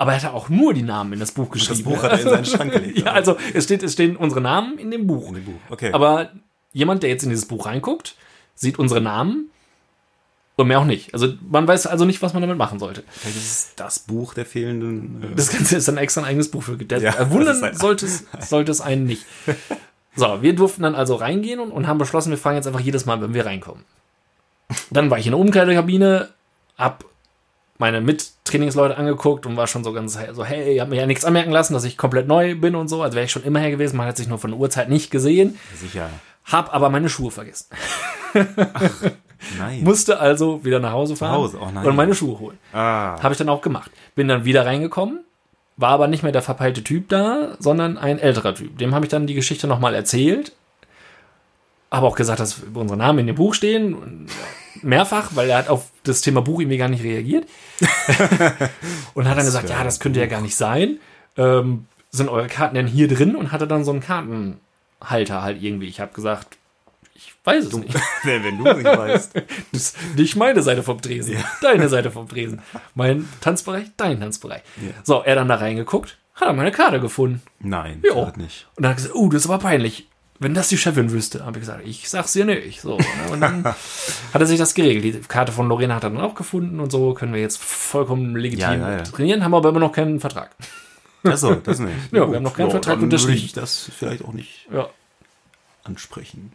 Aber 0.00 0.14
er 0.14 0.22
hat 0.22 0.32
auch 0.32 0.48
nur 0.48 0.72
die 0.72 0.82
Namen 0.82 1.12
in 1.12 1.20
das 1.20 1.32
Buch 1.32 1.50
geschrieben. 1.50 1.84
Und 1.84 1.92
das 1.92 2.00
Buch 2.00 2.02
hat 2.02 2.12
er 2.12 2.20
in 2.20 2.28
seinen 2.30 2.44
Schrank 2.46 2.72
gelegt. 2.72 3.00
ja, 3.00 3.12
also 3.12 3.36
es, 3.52 3.64
steht, 3.64 3.82
es 3.82 3.92
stehen 3.92 4.16
unsere 4.16 4.40
Namen 4.40 4.78
in 4.78 4.90
dem 4.90 5.06
Buch. 5.06 5.28
In 5.28 5.34
dem 5.34 5.44
Buch, 5.44 5.60
okay. 5.68 5.92
Aber 5.92 6.30
jemand, 6.72 7.02
der 7.02 7.10
jetzt 7.10 7.22
in 7.22 7.28
dieses 7.28 7.44
Buch 7.44 7.66
reinguckt, 7.66 8.14
sieht 8.54 8.78
unsere 8.78 9.02
Namen 9.02 9.50
und 10.56 10.68
mehr 10.68 10.80
auch 10.80 10.86
nicht. 10.86 11.12
Also 11.12 11.34
man 11.50 11.68
weiß 11.68 11.86
also 11.86 12.06
nicht, 12.06 12.22
was 12.22 12.32
man 12.32 12.40
damit 12.40 12.56
machen 12.56 12.78
sollte. 12.78 13.04
Vielleicht 13.10 13.36
ist 13.36 13.72
das 13.76 13.98
Buch 13.98 14.32
der 14.32 14.46
fehlenden. 14.46 15.22
Äh 15.22 15.36
das 15.36 15.50
Ganze 15.52 15.76
ist 15.76 15.86
dann 15.86 15.98
extra 15.98 16.22
ein 16.22 16.28
eigenes 16.28 16.50
Buch 16.50 16.62
für. 16.62 16.78
Der, 16.78 16.98
ja, 17.02 17.30
wundern 17.30 17.76
sollte 17.76 18.06
es, 18.06 18.24
sollte 18.40 18.72
es 18.72 18.80
einen 18.80 19.04
nicht. 19.04 19.26
So, 20.16 20.40
wir 20.40 20.54
durften 20.54 20.82
dann 20.82 20.94
also 20.94 21.14
reingehen 21.14 21.60
und, 21.60 21.72
und 21.72 21.86
haben 21.86 21.98
beschlossen, 21.98 22.30
wir 22.30 22.38
fragen 22.38 22.56
jetzt 22.56 22.66
einfach 22.66 22.80
jedes 22.80 23.04
Mal, 23.04 23.20
wenn 23.20 23.34
wir 23.34 23.44
reinkommen. 23.44 23.84
Dann 24.90 25.10
war 25.10 25.18
ich 25.18 25.26
in 25.26 25.32
der 25.32 25.40
Umkleidekabine, 25.40 26.30
hab 26.78 27.04
meine 27.80 28.02
Mittrainingsleute 28.02 28.98
angeguckt 28.98 29.46
und 29.46 29.56
war 29.56 29.66
schon 29.66 29.82
so 29.82 29.92
ganz 29.92 30.18
so, 30.32 30.44
hey, 30.44 30.74
ihr 30.74 30.82
habt 30.82 30.90
mir 30.90 30.98
ja 30.98 31.06
nichts 31.06 31.24
anmerken 31.24 31.50
lassen, 31.50 31.72
dass 31.72 31.84
ich 31.84 31.96
komplett 31.96 32.28
neu 32.28 32.54
bin 32.54 32.74
und 32.74 32.88
so, 32.88 33.02
als 33.02 33.14
wäre 33.14 33.24
ich 33.24 33.32
schon 33.32 33.42
immer 33.42 33.58
her 33.58 33.70
gewesen. 33.70 33.96
Man 33.96 34.06
hat 34.06 34.18
sich 34.18 34.28
nur 34.28 34.38
von 34.38 34.50
der 34.50 34.60
Uhrzeit 34.60 34.90
nicht 34.90 35.10
gesehen. 35.10 35.58
Sicher. 35.74 36.10
Hab 36.44 36.74
aber 36.74 36.90
meine 36.90 37.08
Schuhe 37.08 37.30
vergessen. 37.30 37.68
Ach, 38.34 38.90
nein. 39.58 39.82
Musste 39.82 40.20
also 40.20 40.62
wieder 40.62 40.78
nach 40.78 40.92
Hause 40.92 41.16
fahren 41.16 41.32
Hause. 41.32 41.58
Oh, 41.58 41.88
und 41.88 41.96
meine 41.96 42.14
Schuhe 42.14 42.38
holen. 42.38 42.58
Ah. 42.74 43.20
Habe 43.22 43.32
ich 43.32 43.38
dann 43.38 43.48
auch 43.48 43.62
gemacht. 43.62 43.90
Bin 44.14 44.28
dann 44.28 44.44
wieder 44.44 44.66
reingekommen, 44.66 45.20
war 45.78 45.90
aber 45.90 46.06
nicht 46.06 46.22
mehr 46.22 46.32
der 46.32 46.42
verpeilte 46.42 46.84
Typ 46.84 47.08
da, 47.08 47.56
sondern 47.60 47.96
ein 47.96 48.18
älterer 48.18 48.54
Typ. 48.54 48.76
Dem 48.76 48.94
habe 48.94 49.06
ich 49.06 49.10
dann 49.10 49.26
die 49.26 49.34
Geschichte 49.34 49.66
nochmal 49.66 49.94
erzählt. 49.94 50.52
Habe 51.90 52.06
auch 52.06 52.16
gesagt, 52.16 52.40
dass 52.40 52.60
unsere 52.74 52.98
Namen 52.98 53.20
in 53.20 53.26
dem 53.28 53.36
Buch 53.36 53.54
stehen. 53.54 54.26
Mehrfach, 54.82 55.30
weil 55.34 55.48
er 55.48 55.58
hat 55.58 55.68
auf 55.70 55.89
das 56.04 56.20
Thema 56.20 56.42
Buch 56.42 56.60
irgendwie 56.60 56.78
gar 56.78 56.88
nicht 56.88 57.04
reagiert. 57.04 57.46
und 59.14 59.28
hat 59.28 59.36
dann 59.36 59.44
gesagt, 59.44 59.70
ja, 59.70 59.84
das 59.84 60.00
könnte 60.00 60.20
ja 60.20 60.26
gar 60.26 60.40
nicht 60.40 60.56
sein. 60.56 60.98
Ähm, 61.36 61.86
sind 62.10 62.28
eure 62.28 62.48
Karten 62.48 62.74
denn 62.74 62.86
hier 62.86 63.08
drin? 63.08 63.36
Und 63.36 63.52
hatte 63.52 63.66
dann 63.66 63.84
so 63.84 63.92
einen 63.92 64.00
Kartenhalter 64.00 65.42
halt 65.42 65.62
irgendwie. 65.62 65.88
Ich 65.88 66.00
habe 66.00 66.12
gesagt, 66.12 66.56
ich 67.14 67.34
weiß 67.44 67.64
es 67.64 67.70
du, 67.70 67.78
nicht. 67.78 67.94
Wenn 68.24 68.58
du 68.58 68.64
nicht 68.64 68.84
weißt. 68.84 69.32
Das 69.72 69.80
ist 69.82 69.96
nicht 70.16 70.36
meine 70.36 70.62
Seite 70.62 70.82
vom 70.82 71.00
Tresen, 71.00 71.34
ja. 71.34 71.44
deine 71.62 71.88
Seite 71.88 72.10
vom 72.10 72.28
Tresen. 72.28 72.60
Mein 72.94 73.28
Tanzbereich, 73.40 73.86
dein 73.96 74.20
Tanzbereich. 74.20 74.62
Ja. 74.76 74.92
So, 75.04 75.22
er 75.22 75.36
dann 75.36 75.48
da 75.48 75.56
reingeguckt, 75.56 76.18
hat 76.34 76.48
er 76.48 76.54
meine 76.54 76.72
Karte 76.72 77.00
gefunden. 77.00 77.42
Nein, 77.60 78.02
Jo. 78.06 78.24
das 78.24 78.36
nicht. 78.36 78.66
Und 78.76 78.82
dann 78.82 78.92
hat 78.92 78.98
er 78.98 79.02
gesagt, 79.02 79.14
oh, 79.14 79.28
das 79.28 79.44
ist 79.44 79.50
aber 79.50 79.62
peinlich. 79.62 80.08
Wenn 80.40 80.54
das 80.54 80.68
die 80.68 80.78
Chefin 80.78 81.12
wüsste, 81.12 81.44
habe 81.44 81.58
ich 81.58 81.60
gesagt, 81.60 81.86
ich 81.86 82.08
sag's 82.08 82.32
dir 82.32 82.44
nicht. 82.46 82.80
So, 82.80 82.96
ne? 82.96 83.04
Und 83.30 83.40
dann 83.42 83.62
hat 83.64 83.76
er 84.40 84.46
sich 84.46 84.58
das 84.58 84.74
geregelt. 84.74 85.04
Die 85.04 85.20
Karte 85.28 85.52
von 85.52 85.68
Lorena 85.68 85.94
hat 85.96 86.04
er 86.04 86.10
dann 86.10 86.20
auch 86.20 86.34
gefunden 86.34 86.80
und 86.80 86.90
so 86.90 87.12
können 87.14 87.32
wir 87.34 87.40
jetzt 87.40 87.62
vollkommen 87.62 88.34
legitim 88.36 88.62
Ja, 88.62 88.74
ja, 88.74 88.90
ja. 88.96 89.02
trainieren, 89.02 89.44
haben 89.44 89.54
aber 89.54 89.68
immer 89.68 89.80
noch 89.80 89.92
keinen 89.92 90.18
Vertrag. 90.18 90.50
Achso, 91.24 91.54
das 91.56 91.78
nicht. 91.78 91.94
Ja, 92.12 92.26
wir 92.28 92.36
haben 92.36 92.42
noch 92.42 92.54
keinen 92.56 92.70
Vertrag 92.70 92.94
dann 92.94 93.04
unterschrieben. 93.04 93.34
würde 93.34 93.44
ich 93.46 93.52
das 93.52 93.90
vielleicht 93.96 94.24
auch 94.24 94.32
nicht 94.32 94.66
Ja, 94.72 94.88
ansprechen. 95.84 96.52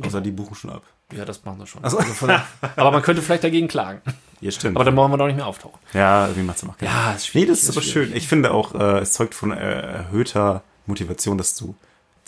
Außer 0.00 0.20
die 0.20 0.30
buchen 0.30 0.54
schon 0.54 0.70
ab. 0.70 0.82
ja 1.12 1.24
das 1.24 1.44
machen 1.44 1.58
wir 1.58 1.66
schon. 1.66 1.82
Also 1.84 1.98
aber 2.76 2.90
man 2.92 3.02
könnte 3.02 3.20
vielleicht 3.20 3.44
dagegen 3.44 3.68
klagen. 3.68 4.00
Ja, 4.40 4.50
stimmt. 4.52 4.76
Aber 4.76 4.84
dann 4.84 4.94
brauchen 4.94 5.10
wir 5.12 5.18
doch 5.18 5.26
nicht 5.26 5.36
mehr 5.36 5.46
auftauchen. 5.46 5.78
ja, 5.92 6.26
irgendwie 6.26 6.42
macht's 6.46 6.60
keinen 6.62 6.74
Ja, 6.80 7.12
ist 7.12 7.22
Nee, 7.24 7.30
schwierig. 7.42 7.48
das 7.48 7.62
ist 7.64 7.70
aber 7.70 7.82
schön. 7.82 8.14
Ich 8.16 8.28
finde 8.28 8.52
auch, 8.52 8.74
äh, 8.74 9.00
es 9.00 9.12
zeugt 9.12 9.34
von 9.34 9.50
äh, 9.52 9.56
erhöhter 9.82 10.62
Motivation, 10.86 11.36
dass 11.36 11.54
du 11.56 11.74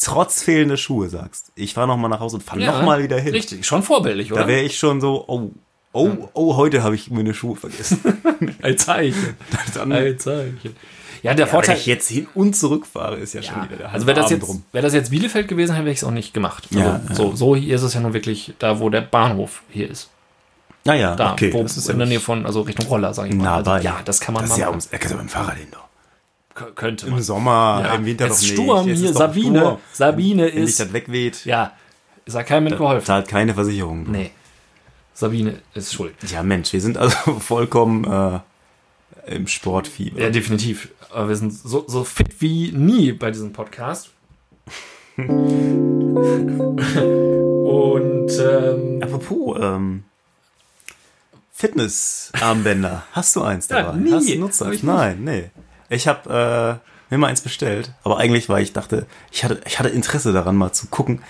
trotz 0.01 0.43
fehlender 0.43 0.77
Schuhe 0.77 1.09
sagst. 1.09 1.53
Ich 1.55 1.75
fahre 1.75 1.87
nochmal 1.89 2.11
nach 2.11 2.21
Hause 2.21 2.37
und 2.37 2.43
fahre 2.43 2.61
Ja, 2.61 2.73
nochmal 2.79 3.03
wieder 3.03 3.19
hin. 3.19 3.33
Richtig, 3.33 3.67
schon 3.67 3.83
vorbildlich, 3.83 4.33
oder? 4.33 4.43
Da 4.43 4.49
wäre 4.49 4.63
ich 4.63 4.79
schon 4.79 5.01
so, 5.01 5.25
oh, 5.29 5.51
oh, 5.93 6.29
oh, 6.35 6.57
heute 6.57 6.83
habe 6.83 6.95
ich 6.95 7.11
meine 7.11 7.35
Schuhe 7.35 7.57
vergessen. 7.57 8.01
Ein 8.63 8.79
Zeichen. 8.79 9.37
Dann, 9.75 9.93
Ein 9.93 10.19
Zeichen. 10.19 10.77
Ja, 11.23 11.35
der 11.35 11.47
ja, 11.47 11.53
Vorteil. 11.53 11.75
wenn 11.75 11.81
ich 11.81 11.87
jetzt 11.87 12.09
hin 12.09 12.27
und 12.35 12.57
zurück 12.57 12.87
fahre, 12.87 13.17
ist 13.17 13.35
ja, 13.35 13.43
schon 13.43 13.57
Ja, 13.57 13.65
wieder 13.65 13.77
der 13.77 13.93
also 13.93 14.07
wäre 14.07 14.19
das, 14.19 14.31
jetzt, 14.31 14.49
wär 14.73 14.81
das 14.81 14.95
jetzt 14.95 15.11
Bielefeld 15.11 15.49
gewesen, 15.49 15.77
hätte 15.77 15.91
ich 15.91 15.99
es 15.99 16.05
auch 16.05 16.11
nicht 16.11 16.33
gemacht. 16.33 16.67
Also 16.73 16.81
Ja. 16.83 17.01
So, 17.13 17.37
so 17.37 17.55
hier 17.57 17.77
ist 17.77 17.83
es 17.83 17.93
ja 17.93 18.01
nun 18.01 18.15
wirklich 18.15 18.55
da, 18.59 18.81
wo 18.81 18.89
der 18.89 19.03
Bahnhof 19.03 19.63
hier 19.69 19.91
ist. 19.91 20.09
Naja, 20.85 21.15
Da, 21.17 21.33
okay. 21.33 21.53
wo, 21.53 21.63
das 21.63 21.77
ist 21.77 21.91
in 21.91 21.99
der 21.99 22.07
Nähe 22.07 22.21
von, 22.21 22.47
also 22.47 22.63
Richtung 22.63 22.87
Roller, 22.87 23.13
sage 23.13 23.29
ich 23.29 23.35
mal. 23.35 23.45
nah 23.45 23.57
also, 23.57 23.71
bei. 23.71 23.83
ja, 23.83 24.01
das 24.03 24.19
kann 24.19 24.33
man 24.33 24.45
das 24.45 24.49
mal 24.51 24.55
ist 24.55 24.61
ja 24.61 24.67
machen. 24.67 24.73
ums, 24.77 24.87
er 24.87 24.99
kann 24.99 25.11
ja 25.11 25.17
mit 25.19 25.27
dem 25.27 25.29
Fahrrad 25.29 25.57
hin 25.57 25.69
doch. 25.71 25.90
Könnte 26.55 27.07
Im 27.07 27.13
man. 27.13 27.23
Sommer, 27.23 27.83
Ja. 27.85 27.95
im 27.95 28.05
Winter 28.05 28.27
Jetzt 28.27 28.37
doch 28.43 28.43
nicht. 28.43 28.53
Sturm 28.55 28.89
Jetzt 28.89 28.99
hier, 29.01 29.13
Sabine. 29.15 29.59
Sturm. 29.61 29.79
Sabine 29.93 30.43
Wenn 30.47 30.51
dich 30.53 30.65
ist. 30.65 30.81
das 30.81 30.93
wegweht, 30.93 31.45
Ja, 31.45 31.73
ist 32.27 32.35
da 32.35 32.43
keinem 32.43 32.65
mitgeholfen. 32.65 33.07
zahlt 33.07 33.29
keine 33.29 33.55
Versicherung. 33.55 34.11
Nee. 34.11 34.31
Sabine 35.15 35.61
ist 35.75 35.93
schuld. 35.95 36.15
Ja, 36.31 36.43
Mensch, 36.43 36.73
wir 36.73 36.81
sind 36.81 36.99
also 36.99 37.17
vollkommen 37.41 38.05
äh, 38.05 38.41
im 39.35 39.47
Sportfieber. 39.47 40.21
Ja, 40.21 40.31
definitiv. 40.31 40.89
Aber 41.13 41.29
wir 41.29 41.37
sind 41.37 41.53
so, 41.53 41.85
so 41.87 42.05
fit 42.05 42.41
wie 42.41 42.73
nie 42.73 43.13
bei 43.13 43.31
diesem 43.31 43.53
Podcast. 43.53 44.11
Und 47.71 48.31
ähm, 48.41 49.01
Apropos, 49.03 49.59
ähm, 49.61 50.05
Fitnessarmbänder. 51.53 53.05
Hast 53.13 53.37
du 53.37 53.43
eins 53.43 53.69
Ja, 53.69 53.83
dabei? 53.83 53.99
nie. 53.99 54.41
Hast 54.43 54.61
du. 54.61 54.73
Nein, 54.83 55.25
nee. 55.25 55.51
Ich 55.91 56.09
habe 56.09 56.81
äh, 57.11 57.13
mir 57.13 57.19
mal 57.19 57.27
eins 57.27 57.41
bestellt, 57.43 57.93
aber 58.05 58.17
eigentlich, 58.19 58.49
weil 58.49 58.63
ich 58.63 58.73
dachte, 58.73 59.07
ich 59.31 59.45
hatte, 59.45 59.61
ich 59.67 59.79
hatte 59.79 59.89
Interesse 59.91 60.33
daran, 60.33 60.57
mal 60.57 60.73
zu 60.73 60.87
gucken, 60.87 61.21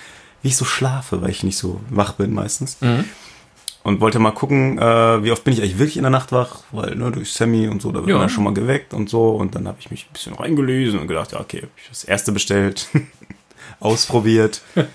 wie 0.43 0.49
ich 0.49 0.57
so 0.57 0.65
schlafe, 0.65 1.21
weil 1.23 1.31
ich 1.31 1.43
nicht 1.43 1.59
so 1.59 1.81
wach 1.91 2.13
bin 2.13 2.33
meistens. 2.33 2.77
Und 3.83 4.01
wollte 4.03 4.19
mal 4.19 4.33
gucken, 4.33 4.79
äh, 4.79 5.25
wie 5.25 5.31
oft 5.33 5.43
bin 5.45 5.55
ich 5.55 5.61
eigentlich 5.61 5.79
wirklich 5.79 5.97
in 5.97 6.03
der 6.03 6.11
Nacht 6.11 6.33
wach, 6.33 6.65
weil 6.71 6.95
ne, 6.97 7.11
durch 7.11 7.33
Sammy 7.33 7.67
und 7.69 7.81
so, 7.81 7.91
da 7.91 8.01
wird 8.01 8.09
Ja. 8.11 8.17
man 8.17 8.25
ja 8.25 8.29
schon 8.29 8.45
mal 8.45 8.53
geweckt 8.53 8.93
und 8.93 9.09
so. 9.09 9.31
Und 9.31 9.55
dann 9.55 9.67
habe 9.67 9.79
ich 9.81 9.91
mich 9.91 10.05
ein 10.07 10.13
bisschen 10.13 10.35
reingelesen 10.35 11.01
und 11.01 11.09
gedacht, 11.09 11.33
ja, 11.33 11.41
okay, 11.41 11.63
hab 11.63 11.71
ich 11.79 11.89
das 11.89 12.05
erste 12.05 12.31
bestellt, 12.33 12.89
ausprobiert. 13.81 14.61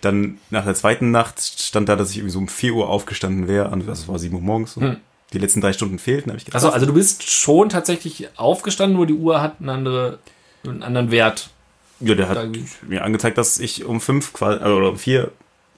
Dann 0.00 0.38
nach 0.50 0.64
der 0.64 0.74
zweiten 0.74 1.10
Nacht 1.10 1.40
stand 1.40 1.88
da, 1.88 1.96
dass 1.96 2.10
ich 2.10 2.16
irgendwie 2.18 2.32
so 2.32 2.38
um 2.38 2.48
4 2.48 2.74
Uhr 2.74 2.88
aufgestanden 2.88 3.48
wäre. 3.48 3.68
Und 3.70 3.86
das 3.86 4.06
war 4.08 4.18
7 4.18 4.34
Uhr 4.34 4.42
morgens. 4.42 4.76
Und 4.76 4.98
Die 5.34 5.38
letzten 5.40 5.60
drei 5.60 5.72
Stunden 5.72 5.98
fehlten, 5.98 6.30
habe 6.30 6.38
ich 6.38 6.44
gedacht. 6.44 6.62
Achso, 6.62 6.72
also 6.72 6.86
du 6.86 6.94
bist 6.94 7.28
schon 7.28 7.68
tatsächlich 7.68 8.28
aufgestanden, 8.36 8.96
nur 8.96 9.06
die 9.06 9.14
Uhr 9.14 9.42
hat 9.42 9.56
einen, 9.60 9.68
andere, 9.68 10.18
einen 10.64 10.82
anderen 10.82 11.10
Wert. 11.10 11.50
ja, 12.00 12.14
der 12.14 12.28
hat 12.28 12.36
da- 12.36 12.46
mir 12.86 13.04
angezeigt, 13.04 13.36
dass 13.36 13.58
ich 13.58 13.84
um 13.84 14.00
5 14.00 14.40
oder 14.40 14.90
um 14.90 14.96
4 14.98 15.30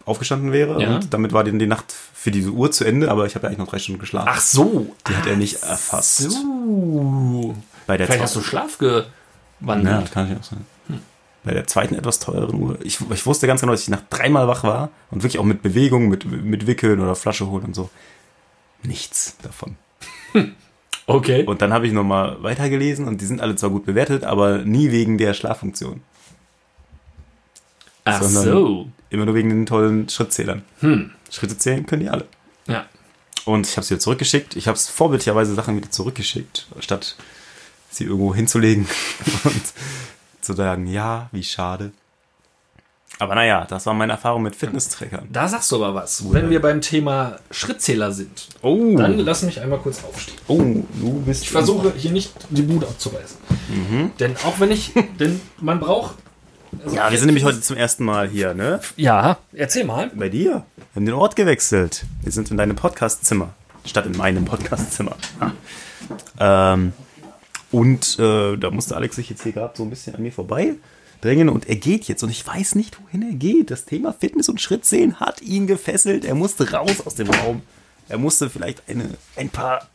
aufgestanden 0.04 0.52
wäre. 0.52 0.80
Ja. 0.80 0.96
Und 0.96 1.12
damit 1.14 1.32
war 1.32 1.42
die, 1.42 1.56
die 1.56 1.66
Nacht 1.66 1.92
für 2.14 2.30
diese 2.30 2.50
Uhr 2.50 2.70
zu 2.70 2.84
Ende, 2.84 3.10
aber 3.10 3.26
ich 3.26 3.34
habe 3.34 3.44
ja 3.44 3.48
eigentlich 3.48 3.58
noch 3.58 3.68
drei 3.68 3.78
Stunden 3.78 4.00
geschlafen. 4.00 4.28
Ach 4.30 4.40
so. 4.40 4.94
die 5.08 5.14
hat 5.16 5.26
er 5.26 5.36
nicht 5.36 5.62
erfasst. 5.62 6.18
So. 6.18 7.54
Bei 7.86 7.96
der 7.96 8.06
Vielleicht 8.06 8.22
hast 8.22 8.36
du 8.36 8.40
zweiten- 8.40 8.48
Schlaf 8.50 8.78
Ja, 8.80 9.04
gewandelt. 9.60 10.02
das 10.04 10.10
kann 10.12 10.30
ich 10.30 10.38
auch 10.38 10.44
sein. 10.44 10.64
Bei 11.44 11.54
der 11.54 11.66
zweiten 11.68 11.94
etwas 11.94 12.18
teureren 12.18 12.60
Uhr. 12.60 12.78
Ich, 12.82 12.98
ich 13.08 13.24
wusste 13.24 13.46
ganz 13.46 13.60
genau, 13.60 13.72
dass 13.72 13.82
ich 13.82 13.88
nach 13.88 14.02
dreimal 14.10 14.48
wach 14.48 14.64
war 14.64 14.90
und 15.12 15.22
wirklich 15.22 15.38
auch 15.38 15.44
mit 15.44 15.62
Bewegung, 15.62 16.08
mit, 16.08 16.24
mit 16.24 16.66
Wickeln 16.66 16.98
oder 17.00 17.14
Flasche 17.14 17.46
holen 17.46 17.66
und 17.66 17.74
so. 17.76 17.88
Nichts 18.82 19.36
davon. 19.42 19.76
Okay. 21.08 21.44
Und 21.44 21.62
dann 21.62 21.72
habe 21.72 21.86
ich 21.86 21.92
nochmal 21.92 22.42
weitergelesen 22.42 23.06
und 23.06 23.20
die 23.20 23.26
sind 23.26 23.40
alle 23.40 23.54
zwar 23.54 23.70
gut 23.70 23.86
bewertet, 23.86 24.24
aber 24.24 24.58
nie 24.58 24.90
wegen 24.90 25.18
der 25.18 25.34
Schlaffunktion. 25.34 26.00
Ach 28.04 28.20
sondern- 28.22 28.44
so. 28.44 28.88
Immer 29.10 29.24
nur 29.26 29.36
wegen 29.36 29.50
den 29.50 29.66
tollen 29.66 30.08
Schrittzählern. 30.08 30.64
Hm. 30.80 31.12
Schritte 31.30 31.56
zählen 31.56 31.86
können 31.86 32.02
die 32.02 32.08
alle. 32.08 32.26
Ja. 32.66 32.86
Und 33.44 33.68
ich 33.68 33.76
habe 33.76 33.82
es 33.82 33.90
wieder 33.90 34.00
zurückgeschickt. 34.00 34.56
Ich 34.56 34.66
habe 34.66 34.74
es 34.76 34.88
vorbildlicherweise 34.88 35.54
Sachen 35.54 35.76
wieder 35.76 35.92
zurückgeschickt, 35.92 36.66
statt 36.80 37.14
sie 37.88 38.02
irgendwo 38.02 38.34
hinzulegen 38.34 38.88
und 39.44 39.62
zu 40.40 40.54
sagen, 40.54 40.88
ja, 40.88 41.28
wie 41.30 41.44
schade. 41.44 41.92
Aber 43.18 43.34
naja, 43.34 43.66
das 43.68 43.86
war 43.86 43.94
meine 43.94 44.12
Erfahrung 44.12 44.42
mit 44.42 44.54
Fitness-Trackern. 44.54 45.28
Da 45.32 45.48
sagst 45.48 45.72
du 45.72 45.76
aber 45.76 45.94
was. 45.94 46.22
Wenn 46.32 46.50
wir 46.50 46.60
beim 46.60 46.82
Thema 46.82 47.38
Schrittzähler 47.50 48.12
sind, 48.12 48.48
Oh, 48.60 48.94
dann 48.96 49.18
lass 49.20 49.42
mich 49.42 49.58
einmal 49.60 49.78
kurz 49.78 50.04
aufstehen. 50.04 50.36
oh, 50.48 50.58
du 51.00 51.22
bist. 51.24 51.44
Ich 51.44 51.50
versuche 51.50 51.92
hier 51.96 52.10
nicht 52.10 52.32
die 52.50 52.60
Bude 52.62 52.86
abzureißen. 52.86 53.38
Denn 54.20 54.36
auch 54.44 54.60
wenn 54.60 54.70
ich, 54.70 54.92
denn 55.18 55.40
man 55.60 55.80
braucht. 55.80 56.16
also- 56.84 56.94
Ja, 56.94 57.10
wir 57.10 57.16
sind 57.18 57.26
nämlich 57.28 57.44
heute 57.44 57.60
zum 57.62 57.76
ersten 57.76 58.04
Mal 58.04 58.28
hier, 58.28 58.52
ne? 58.52 58.80
Ja, 58.96 59.38
erzähl 59.54 59.84
mal. 59.84 60.10
Bei 60.14 60.28
dir. 60.28 60.64
Wir 60.76 60.84
haben 60.96 61.06
den 61.06 61.14
Ort 61.14 61.36
gewechselt. 61.36 62.04
Wir 62.22 62.32
sind 62.32 62.50
in 62.50 62.58
deinem 62.58 62.76
Podcastzimmer. 62.76 63.54
Statt 63.86 64.04
in 64.06 64.16
meinem 64.16 64.44
Podcastzimmer. 64.44 65.16
Ah. 66.38 66.74
Ähm, 66.74 66.92
und 67.72 68.18
äh, 68.18 68.56
da 68.56 68.70
musste 68.70 68.94
Alex 68.96 69.16
sich 69.16 69.30
jetzt 69.30 69.42
hier 69.42 69.52
gerade 69.52 69.72
so 69.76 69.84
ein 69.84 69.90
bisschen 69.90 70.14
an 70.14 70.22
mir 70.22 70.32
vorbei 70.32 70.74
drängen 71.20 71.48
und 71.48 71.68
er 71.68 71.76
geht 71.76 72.04
jetzt 72.04 72.22
und 72.22 72.30
ich 72.30 72.46
weiß 72.46 72.74
nicht, 72.74 72.98
wohin 73.02 73.22
er 73.22 73.34
geht. 73.34 73.70
Das 73.70 73.84
Thema 73.84 74.12
Fitness 74.12 74.48
und 74.48 74.60
Schrittsehen 74.60 75.20
hat 75.20 75.42
ihn 75.42 75.66
gefesselt. 75.66 76.24
Er 76.24 76.34
musste 76.34 76.70
raus 76.72 77.02
aus 77.04 77.14
dem 77.14 77.30
Raum. 77.30 77.62
Er 78.08 78.18
musste 78.18 78.50
vielleicht 78.50 78.82
eine, 78.88 79.10
ein 79.36 79.48
paar. 79.48 79.88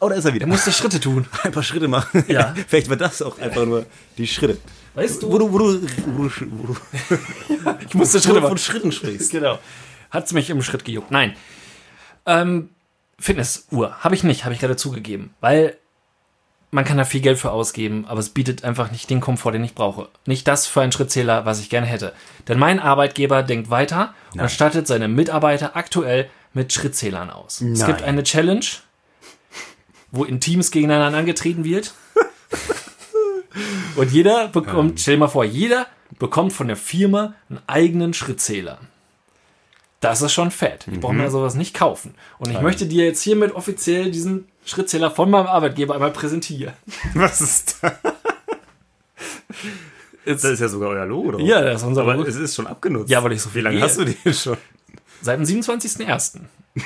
Oh, 0.00 0.08
da 0.08 0.16
ist 0.16 0.24
er 0.24 0.34
wieder. 0.34 0.46
Er 0.46 0.48
musste 0.48 0.72
Schritte 0.72 1.00
tun. 1.00 1.26
ein 1.42 1.52
paar 1.52 1.62
Schritte 1.62 1.88
machen. 1.88 2.24
Ja. 2.28 2.54
vielleicht 2.68 2.88
war 2.88 2.96
das 2.96 3.22
auch 3.22 3.38
einfach 3.38 3.64
nur 3.64 3.86
die 4.18 4.26
Schritte. 4.26 4.58
Weißt 4.94 5.22
du? 5.22 5.30
Wo 5.30 5.38
du, 5.38 5.52
wo 5.52 5.58
du, 5.58 5.82
wo 6.06 6.22
du, 6.24 6.30
wo 6.50 6.74
du, 6.74 6.76
Ich 7.88 7.94
musste 7.94 8.20
Schritte 8.20 8.40
machen. 8.40 8.50
von 8.50 8.58
Schritten 8.58 8.92
sprichst. 8.92 9.30
Genau. 9.30 9.58
Hat's 10.10 10.32
mich 10.32 10.50
im 10.50 10.62
Schritt 10.62 10.84
gejuckt. 10.84 11.10
Nein. 11.10 11.34
Ähm, 12.26 12.70
Fitnessuhr 13.18 14.04
habe 14.04 14.14
ich 14.14 14.24
nicht, 14.24 14.44
habe 14.44 14.54
ich 14.54 14.60
gerade 14.60 14.76
zugegeben. 14.76 15.30
Weil 15.40 15.76
man 16.74 16.84
kann 16.84 16.96
da 16.96 17.04
viel 17.04 17.20
Geld 17.20 17.38
für 17.38 17.52
ausgeben, 17.52 18.04
aber 18.08 18.18
es 18.18 18.30
bietet 18.30 18.64
einfach 18.64 18.90
nicht 18.90 19.08
den 19.08 19.20
Komfort, 19.20 19.52
den 19.52 19.62
ich 19.62 19.76
brauche. 19.76 20.08
Nicht 20.26 20.48
das 20.48 20.66
für 20.66 20.80
einen 20.80 20.90
Schrittzähler, 20.90 21.46
was 21.46 21.60
ich 21.60 21.70
gerne 21.70 21.86
hätte. 21.86 22.12
Denn 22.48 22.58
mein 22.58 22.80
Arbeitgeber 22.80 23.44
denkt 23.44 23.70
weiter 23.70 24.12
und 24.32 24.38
Nein. 24.38 24.48
stattet 24.48 24.88
seine 24.88 25.06
Mitarbeiter 25.06 25.76
aktuell 25.76 26.28
mit 26.52 26.72
Schrittzählern 26.72 27.30
aus. 27.30 27.60
Es 27.60 27.78
Nein. 27.78 27.86
gibt 27.86 28.02
eine 28.02 28.24
Challenge, 28.24 28.64
wo 30.10 30.24
in 30.24 30.40
Teams 30.40 30.72
gegeneinander 30.72 31.16
angetreten 31.16 31.62
wird. 31.62 31.94
Und 33.94 34.10
jeder 34.10 34.48
bekommt, 34.48 34.98
stell 34.98 35.14
dir 35.14 35.20
mal 35.20 35.28
vor, 35.28 35.44
jeder 35.44 35.86
bekommt 36.18 36.52
von 36.52 36.66
der 36.66 36.76
Firma 36.76 37.34
einen 37.48 37.60
eigenen 37.68 38.14
Schrittzähler. 38.14 38.80
Das 40.00 40.22
ist 40.22 40.32
schon 40.32 40.50
fett. 40.50 40.88
Ich 40.90 40.98
brauche 40.98 41.14
mir 41.14 41.30
sowas 41.30 41.54
nicht 41.54 41.72
kaufen. 41.72 42.16
Und 42.38 42.50
ich 42.50 42.60
möchte 42.60 42.86
dir 42.86 43.04
jetzt 43.04 43.22
hiermit 43.22 43.54
offiziell 43.54 44.10
diesen 44.10 44.48
Schrittzähler 44.64 45.10
von 45.10 45.30
meinem 45.30 45.46
Arbeitgeber 45.46 45.94
einmal 45.94 46.10
präsentieren. 46.12 46.74
Was 47.14 47.40
ist 47.40 47.76
das? 47.82 47.92
Jetzt, 50.24 50.42
Das 50.44 50.52
ist 50.52 50.60
ja 50.60 50.68
sogar 50.68 50.90
euer 50.90 51.04
Logo, 51.06 51.28
oder? 51.30 51.40
ja, 51.40 51.60
das 51.62 51.82
ist 51.82 51.86
unser 51.86 52.02
Aber 52.02 52.14
Logo. 52.16 52.28
es 52.28 52.36
ist 52.36 52.54
schon 52.54 52.66
abgenutzt. 52.66 53.10
Ja, 53.10 53.22
weil 53.22 53.32
ich 53.32 53.42
so 53.42 53.50
Wie 53.50 53.54
viel 53.54 53.62
lange 53.62 53.76
gehe. 53.76 53.84
hast 53.84 53.98
du 53.98 54.04
den 54.04 54.34
schon? 54.34 54.56
Seit 55.20 55.38
dem 55.38 55.44
27.01. 55.44 56.40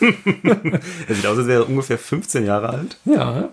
Er 0.00 1.14
sieht 1.14 1.26
aus, 1.26 1.38
als 1.38 1.46
wäre 1.46 1.62
er 1.62 1.68
ungefähr 1.68 1.98
15 1.98 2.44
Jahre 2.44 2.70
alt. 2.70 2.96
Ja. 3.04 3.48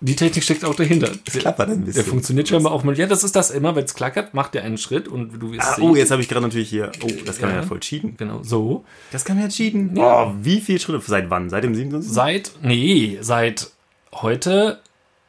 Die 0.00 0.14
Technik 0.14 0.44
steckt 0.44 0.64
auch 0.64 0.74
dahinter. 0.74 1.10
klappert 1.24 1.70
ein 1.70 1.80
bisschen. 1.84 2.02
Der 2.02 2.04
funktioniert 2.04 2.48
scheinbar 2.48 2.72
auch 2.72 2.84
mit. 2.84 2.98
Ja, 2.98 3.06
das 3.06 3.24
ist 3.24 3.34
das 3.34 3.50
immer, 3.50 3.74
wenn 3.76 3.84
es 3.84 3.94
klackert, 3.94 4.34
macht 4.34 4.54
er 4.54 4.62
einen 4.62 4.76
Schritt 4.76 5.08
und 5.08 5.40
du 5.40 5.52
wirst 5.52 5.66
Ah, 5.66 5.76
oh, 5.80 5.96
jetzt 5.96 6.10
habe 6.10 6.20
ich 6.20 6.28
gerade 6.28 6.44
natürlich 6.44 6.68
hier. 6.68 6.92
Oh, 7.02 7.08
das 7.24 7.38
kann 7.38 7.48
man 7.48 7.56
Ja. 7.56 7.62
ja 7.62 7.66
voll 7.68 7.80
cheaten. 7.80 8.14
Genau, 8.18 8.42
so. 8.42 8.84
Das 9.10 9.24
kann 9.24 9.36
man 9.36 9.46
ja 9.46 9.50
cheaten. 9.50 9.96
Ja. 9.96 10.24
Oh, 10.26 10.32
wie 10.42 10.60
viele 10.60 10.78
Schritte? 10.80 11.00
Seit 11.06 11.30
wann? 11.30 11.48
Seit 11.48 11.64
dem 11.64 11.74
27. 11.74 12.12
Seit, 12.12 12.52
nee, 12.62 13.18
seit 13.22 13.70
heute 14.12 14.80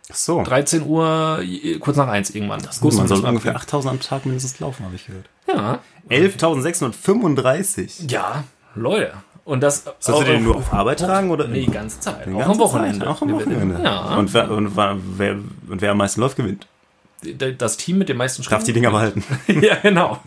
Ach 0.09 0.15
so. 0.15 0.43
13 0.43 0.83
Uhr, 0.85 1.39
äh, 1.43 1.79
kurz 1.79 1.97
nach 1.97 2.07
1 2.07 2.31
irgendwann. 2.31 2.61
Das 2.61 2.79
Gut, 2.79 2.93
man 2.93 3.07
soll 3.07 3.21
mal 3.21 3.29
ungefähr 3.29 3.55
8000 3.55 3.91
am 3.91 3.99
Tag 3.99 4.25
mindestens 4.25 4.59
laufen, 4.59 4.85
habe 4.85 4.95
ich 4.95 5.05
gehört. 5.05 5.29
Ja. 5.47 5.79
11.635. 6.09 8.09
Ja, 8.09 8.43
Leute. 8.75 9.13
Und 9.47 9.61
das. 9.61 9.85
Sollst 9.99 10.21
du 10.21 10.25
den 10.33 10.43
nur 10.43 10.57
auf 10.57 10.73
Arbeit 10.73 10.99
tragen 10.99 11.31
oder? 11.31 11.47
Nee, 11.47 11.65
die 11.65 11.71
ganze 11.71 11.99
Zeit. 12.01 12.25
Die 12.25 12.31
auch 12.33 12.39
ganze 12.39 12.51
am 12.51 12.59
Wochenende. 12.59 12.99
Zeit, 12.99 13.07
Auch 13.07 13.21
am 13.21 13.31
Wochenende. 13.31 13.81
Ja. 13.81 14.15
Und, 14.17 14.33
wer, 14.33 14.51
und, 14.51 14.75
wer, 14.75 15.31
und 15.69 15.81
wer 15.81 15.91
am 15.91 15.97
meisten 15.97 16.19
läuft, 16.21 16.35
gewinnt. 16.35 16.67
das 17.57 17.77
Team 17.77 17.97
mit 17.97 18.09
den 18.09 18.17
meisten 18.17 18.43
Darf 18.43 18.63
die 18.65 18.73
Dinger 18.73 18.91
behalten. 18.91 19.23
ja, 19.47 19.75
genau. 19.81 20.19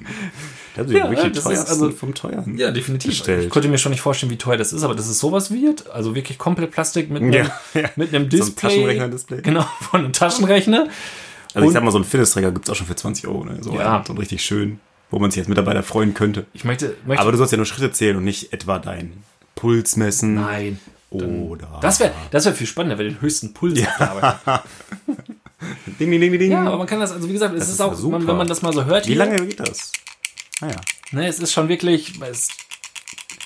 Das 0.74 0.86
ist 0.86 0.92
ja, 0.92 1.10
wirklich 1.10 1.32
das 1.32 1.44
teuer, 1.44 1.52
ist 1.52 1.68
also- 1.68 1.90
vom 1.90 2.14
teuren. 2.14 2.56
Ja, 2.56 2.70
definitiv. 2.70 3.10
Gestellt. 3.10 3.44
Ich 3.44 3.50
konnte 3.50 3.68
mir 3.68 3.76
schon 3.76 3.90
nicht 3.90 4.00
vorstellen, 4.00 4.30
wie 4.32 4.38
teuer 4.38 4.56
das 4.56 4.72
ist, 4.72 4.82
aber 4.84 4.94
dass 4.94 5.08
es 5.08 5.18
sowas 5.18 5.50
wird, 5.52 5.90
also 5.90 6.14
wirklich 6.14 6.38
komplett 6.38 6.70
Plastik 6.70 7.10
mit 7.10 7.22
einem, 7.22 7.32
Ja, 7.32 7.44
ja. 7.74 7.90
mit 7.96 8.14
einem 8.14 8.30
So 8.30 8.36
ein 8.36 8.40
Display. 8.40 8.68
Taschenrechner-Display. 8.70 9.42
Genau, 9.42 9.66
von 9.90 10.00
einem 10.00 10.12
Taschenrechner. 10.12 10.86
Also 11.52 11.60
ich 11.60 11.66
Und- 11.66 11.72
sag 11.74 11.82
mal, 11.84 11.90
so 11.90 11.98
einen 11.98 12.04
Fitnessträger 12.06 12.52
gibt 12.52 12.66
es 12.66 12.70
auch 12.70 12.76
schon 12.76 12.86
für 12.86 12.96
20 12.96 13.26
Euro. 13.26 13.44
Ne? 13.44 13.58
So, 13.60 13.74
Ja. 13.74 13.96
einen, 13.96 14.04
so 14.06 14.12
einen 14.12 14.18
richtig 14.20 14.42
schön, 14.42 14.80
wo 15.10 15.18
man 15.18 15.30
sich 15.30 15.40
als 15.40 15.48
Mitarbeiter 15.48 15.82
freuen 15.82 16.14
könnte. 16.14 16.46
Ich 16.52 16.64
möchte, 16.64 16.96
möchte 17.06 17.22
Aber 17.22 17.32
du 17.32 17.38
sollst 17.38 17.52
ja 17.52 17.56
nur 17.56 17.66
Schritte 17.66 17.92
zählen 17.92 18.16
und 18.16 18.24
nicht 18.24 18.52
etwa 18.52 18.78
deinen 18.78 19.22
Puls 19.54 19.96
messen. 19.96 20.34
nein. 20.34 20.80
Oder. 21.10 21.80
Das 21.82 21.98
wäre 21.98 22.12
das 22.30 22.44
wär 22.44 22.54
viel 22.54 22.68
spannender, 22.68 22.96
wenn 22.96 23.08
den 23.08 23.20
höchsten 23.20 23.52
Puls 23.52 23.80
Arbeit. 23.98 24.40
Ding, 25.98 26.10
ding, 26.10 26.20
ding, 26.20 26.38
ding. 26.38 26.52
Ja, 26.52 26.62
aber 26.62 26.78
man 26.78 26.86
kann 26.86 27.00
das, 27.00 27.12
also 27.12 27.28
wie 27.28 27.32
gesagt, 27.34 27.54
es 27.54 27.64
ist, 27.64 27.74
ist 27.74 27.80
auch, 27.80 28.00
man, 28.04 28.26
wenn 28.26 28.36
man 28.36 28.46
das 28.46 28.62
mal 28.62 28.72
so 28.72 28.84
hört, 28.84 29.06
Wie 29.06 29.14
lange 29.14 29.44
geht 29.46 29.60
das? 29.60 29.92
Naja. 30.60 30.76
Ne, 31.10 31.26
es 31.26 31.38
ist 31.38 31.52
schon 31.52 31.68
wirklich 31.68 32.18
es 32.22 32.48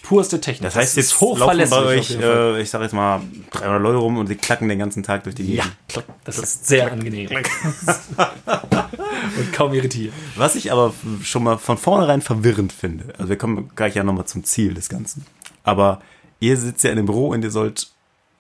purste 0.05 0.41
Technik. 0.41 0.63
Das 0.63 0.77
heißt, 0.77 0.97
ist 0.97 1.13
jetzt 1.13 1.21
laufen 1.21 1.71
bei 1.71 1.83
euch, 1.83 2.17
äh, 2.21 2.61
ich 2.61 2.71
sag 2.71 2.83
jetzt 2.83 2.93
mal, 2.93 3.21
300 3.51 3.83
Leute 3.83 3.97
rum 3.97 4.19
und 4.19 4.29
sie 4.29 4.37
klacken 4.37 4.69
den 4.69 4.79
ganzen 4.79 5.03
Tag 5.03 5.25
durch 5.25 5.35
die 5.35 5.55
ja, 5.55 5.65
Gegend. 5.89 6.05
das 6.25 6.39
ist 6.39 6.67
sehr 6.67 6.93
angenehm 6.93 7.31
und 9.37 9.53
kaum 9.53 9.73
irritiert. 9.73 10.13
Was 10.37 10.55
ich 10.55 10.71
aber 10.71 10.95
schon 11.23 11.43
mal 11.43 11.59
von 11.59 11.79
vornherein 11.79 12.21
verwirrend 12.21 12.73
finde, 12.73 13.15
also 13.19 13.31
wir 13.31 13.37
kommen 13.37 13.71
gleich 13.75 13.97
ja 13.97 14.05
nochmal 14.05 14.27
zum 14.27 14.45
Ziel 14.45 14.75
des 14.75 14.91
Ganzen, 14.91 15.27
aber 15.65 16.01
ihr 16.39 16.57
sitzt 16.59 16.85
ja 16.85 16.91
in 16.91 16.99
einem 16.99 17.07
Büro 17.07 17.29
und 17.29 17.43
ihr 17.43 17.51
sollt 17.51 17.89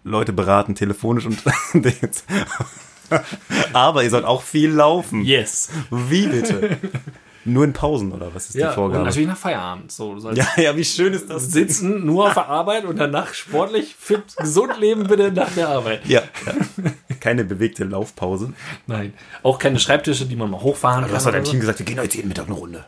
Leute 0.05 0.35
beraten, 0.35 0.75
telefonisch 0.75 1.25
und 1.25 1.43
aber 3.73 4.05
ihr 4.05 4.11
sollt 4.11 4.27
auch 4.27 4.43
viel 4.43 4.71
laufen. 4.71 5.23
Yes. 5.23 5.71
Wie 5.91 6.27
bitte? 6.27 6.79
Nur 7.47 7.65
in 7.65 7.73
Pausen 7.73 8.13
oder 8.13 8.35
was 8.35 8.47
ist 8.47 8.55
Ja, 8.55 8.61
die 8.61 8.69
und 8.69 8.75
Vorgabe? 8.75 9.05
natürlich 9.05 9.29
nach 9.29 9.37
Feierabend. 9.37 9.93
So, 9.93 10.15
du 10.15 10.31
Ja, 10.33 10.47
ja, 10.57 10.77
wie 10.77 10.85
schön 10.85 11.13
ist 11.13 11.29
das? 11.29 11.51
sitzen, 11.53 12.07
nur 12.07 12.27
auf 12.29 12.35
der 12.35 12.49
Arbeit 12.49 12.85
und 12.87 12.97
danach 12.99 13.35
sportlich, 13.35 13.95
fit, 13.99 14.23
gesund 14.39 14.79
leben 14.81 15.05
bitte 15.07 15.31
nach 15.31 15.51
der 15.55 15.69
Arbeit. 15.69 16.07
Ja, 16.07 16.23
ja. 16.47 16.91
Keine 17.21 17.45
bewegte 17.45 17.85
Laufpause. 17.85 18.53
Nein, 18.87 19.13
auch 19.43 19.59
keine 19.59 19.79
Schreibtische, 19.79 20.27
die 20.27 20.37
man 20.37 20.51
mal 20.51 20.61
hochfahren 20.61 21.07
Du 21.07 21.15
hast 21.15 21.25
kann. 21.25 21.33
doch 21.33 21.33
deinem 21.33 21.43
oder 21.43 21.51
Team 21.51 21.61
gesagt, 21.61 21.79
wir 21.81 21.87
gehen 21.87 22.01
heute 22.01 22.17
jeden 22.17 22.29
Mittag 22.29 22.47
eine 22.47 22.55
Runde. 22.55 22.85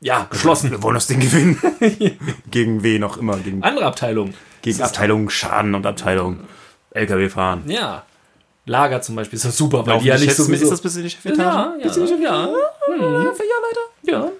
Ja, 0.00 0.26
geschlossen. 0.30 0.70
Wir 0.72 0.82
wollen 0.82 0.94
das 0.94 1.06
Ding 1.06 1.20
gewinnen. 1.20 1.58
gegen 2.50 2.82
wen 2.82 3.04
auch 3.04 3.16
immer. 3.18 3.36
Gegen, 3.38 3.62
Andere 3.62 3.86
Abteilung. 3.86 4.34
gegen 4.62 4.82
Abteilung 4.82 5.30
Schaden 5.30 5.74
und 5.76 5.86
Abteilung 5.86 6.40
LKW 6.90 7.28
fahren. 7.28 7.62
Ja. 7.66 8.04
Lager 8.64 9.02
zum 9.02 9.16
Beispiel 9.16 9.36
ist 9.36 9.44
das 9.44 9.56
super, 9.56 9.84
weil 9.86 9.94
Laufen 9.94 10.02
die 10.04 10.08
ja 10.08 10.18
nicht 10.18 10.36
sowieso... 10.36 10.64
Ist 10.64 10.70
das 10.70 10.80
bis 10.80 10.96
in 10.96 11.02
die 11.02 11.08
ja, 11.08 11.14
Chefetage? 11.14 11.80
ja, 11.82 12.48
ja, 12.48 13.24
ja. 13.24 13.32
Ja, 14.04 14.32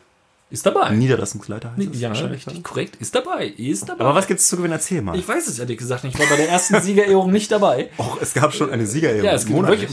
ist 0.52 0.67
dabei. 0.67 0.91
Niederlassungsleiter 0.91 1.73
heißt 1.76 1.95
es 1.95 2.00
Ja, 2.00 2.11
richtig, 2.12 2.62
korrekt. 2.62 2.97
Ist 2.97 3.14
dabei, 3.14 3.47
ist 3.47 3.88
dabei. 3.88 4.05
Aber 4.05 4.14
was 4.14 4.26
gibt's 4.26 4.49
zu 4.49 4.57
gewinnen? 4.59 4.75
Erzähl 4.75 5.00
mal. 5.00 5.19
ich 5.19 5.26
weiß 5.26 5.47
es 5.49 5.59
ehrlich 5.59 5.79
gesagt 5.79 6.05
nicht. 6.05 6.14
Ich 6.14 6.21
war 6.21 6.29
bei 6.29 6.37
der 6.37 6.50
ersten 6.50 6.79
Siegerehrung 6.83 7.33
nicht 7.33 7.50
dabei. 7.50 7.88
Och, 7.99 8.19
es 8.21 8.35
gab 8.35 8.52
schon 8.55 8.71
eine 8.71 8.87
Siegerehrung. 8.87 9.25
Ja, 9.25 9.33
es 9.33 9.47
gibt 9.47 9.59
wöch- 9.59 9.88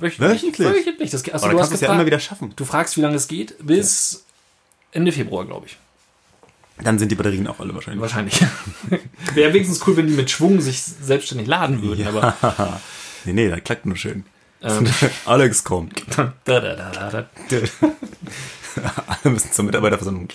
wöchentlich. 0.00 0.20
Wöchentlich? 0.20 0.68
Wöchentlich. 0.68 1.10
Das, 1.10 1.24
achso, 1.24 1.46
Aber 1.46 1.52
du 1.52 1.56
kannst 1.56 1.72
du 1.72 1.74
es 1.76 1.80
ja 1.80 1.94
immer 1.94 2.04
wieder 2.04 2.20
schaffen. 2.20 2.52
du 2.54 2.64
fragst, 2.66 2.98
wie 2.98 3.00
lange 3.00 3.16
es 3.16 3.26
geht, 3.26 3.54
bis 3.66 4.22
Ende 4.92 5.12
Februar, 5.12 5.46
glaube 5.46 5.66
ich. 5.66 5.78
Dann 6.84 6.98
sind 6.98 7.10
die 7.10 7.14
Batterien 7.14 7.46
auch 7.46 7.60
alle 7.60 7.74
wahrscheinlich. 7.74 8.02
Wahrscheinlich. 8.02 8.38
Wäre 9.34 9.54
wenigstens 9.54 9.86
cool, 9.86 9.96
wenn 9.96 10.08
die 10.08 10.14
mit 10.14 10.30
Schwung 10.30 10.60
sich 10.60 10.82
selbstständig 10.82 11.46
laden 11.48 11.80
würden, 11.82 12.06
aber 12.06 12.36
Nee, 13.24 13.32
nee, 13.32 13.48
da 13.48 13.60
klackt 13.60 13.86
nur 13.86 13.96
schön. 13.96 14.24
Ähm. 14.62 14.86
Alex 15.24 15.64
kommt. 15.64 16.02
da, 16.16 16.32
da, 16.44 16.60
da, 16.60 17.10
da. 17.10 17.26
Alle 19.06 19.32
müssen 19.32 19.52
zur 19.52 19.64
Mitarbeiterversammlung. 19.64 20.28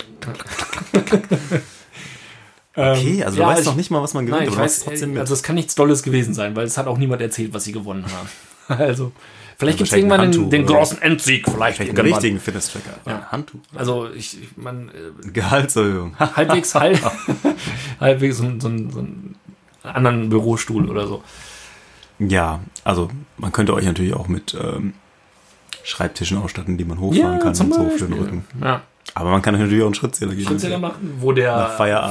Okay, 2.76 3.24
also 3.24 3.38
du 3.38 3.42
ja, 3.42 3.48
weißt 3.48 3.62
ich- 3.62 3.66
noch 3.66 3.76
nicht 3.76 3.90
mal, 3.90 4.04
was 4.04 4.14
man 4.14 4.26
gewinnt, 4.28 4.42
Nein, 4.42 4.50
ich 4.50 4.56
du 4.56 4.62
weiß, 4.62 4.84
trotzdem 4.84 5.12
mit. 5.12 5.20
also 5.20 5.34
es 5.34 5.42
kann 5.42 5.56
nichts 5.56 5.74
Dolles 5.74 6.04
gewesen 6.04 6.36
sein, 6.36 6.56
weil 6.56 6.66
es 6.66 6.78
hat 6.78 6.86
auch 6.86 7.00
niemand 7.00 7.22
erzählt, 7.22 7.54
was 7.54 7.64
sie 7.64 7.72
gewonnen 7.72 8.06
haben. 8.06 8.30
Also, 8.70 9.14
vielleicht 9.58 9.78
gibt 9.78 9.90
es 9.90 9.96
irgendwann 9.96 10.20
den, 10.20 10.34
Handtuch 10.34 10.50
den 10.50 10.66
oder 10.66 10.74
großen 10.76 11.02
Endsieg, 11.02 11.46
vielleicht 11.50 11.78
Vielleicht 11.78 11.98
einen 11.98 12.14
richtigen 12.14 12.38
Fitness-Tracker. 12.38 13.00
Ja. 13.06 13.28
Handtuch. 13.32 13.62
Also, 13.74 14.10
ich, 14.14 14.42
ich 14.44 14.58
man, 14.58 14.90
äh, 14.90 15.30
Gehaltserhöhung. 15.30 16.20
halbwegs, 16.20 16.76
halb, 16.76 17.00
halbwegs 18.02 18.38
so, 18.40 18.44
so, 18.44 18.60
so 18.60 18.68
einen 18.68 19.36
anderen 19.84 20.28
Bürostuhl 20.28 20.90
oder 20.90 21.08
so. 21.08 21.24
Ja, 22.20 22.62
also 22.84 23.10
man 23.38 23.52
könnte 23.52 23.74
euch 23.74 23.86
natürlich 23.86 24.14
auch 24.14 24.28
mit 24.28 24.56
ähm, 24.60 24.94
Schreibtischen 25.84 26.38
ausstatten, 26.38 26.78
die 26.78 26.86
man 26.86 27.00
hochfahren 27.00 27.40
kann 27.40 27.50
und 27.50 27.74
so 27.74 27.90
für 27.90 28.06
den 28.06 28.14
Rücken. 28.14 28.46
Ja, 28.62 28.82
Aber 29.14 29.30
man 29.30 29.42
kann 29.42 29.58
natürlich 29.58 29.82
auch 29.82 29.88
einen 29.88 29.96
Schrittzähler 29.96 30.34
geben. 30.34 30.48
Schrittzähler 30.48 30.80
machen, 30.80 31.18
wo 31.20 31.32
der. 31.32 31.70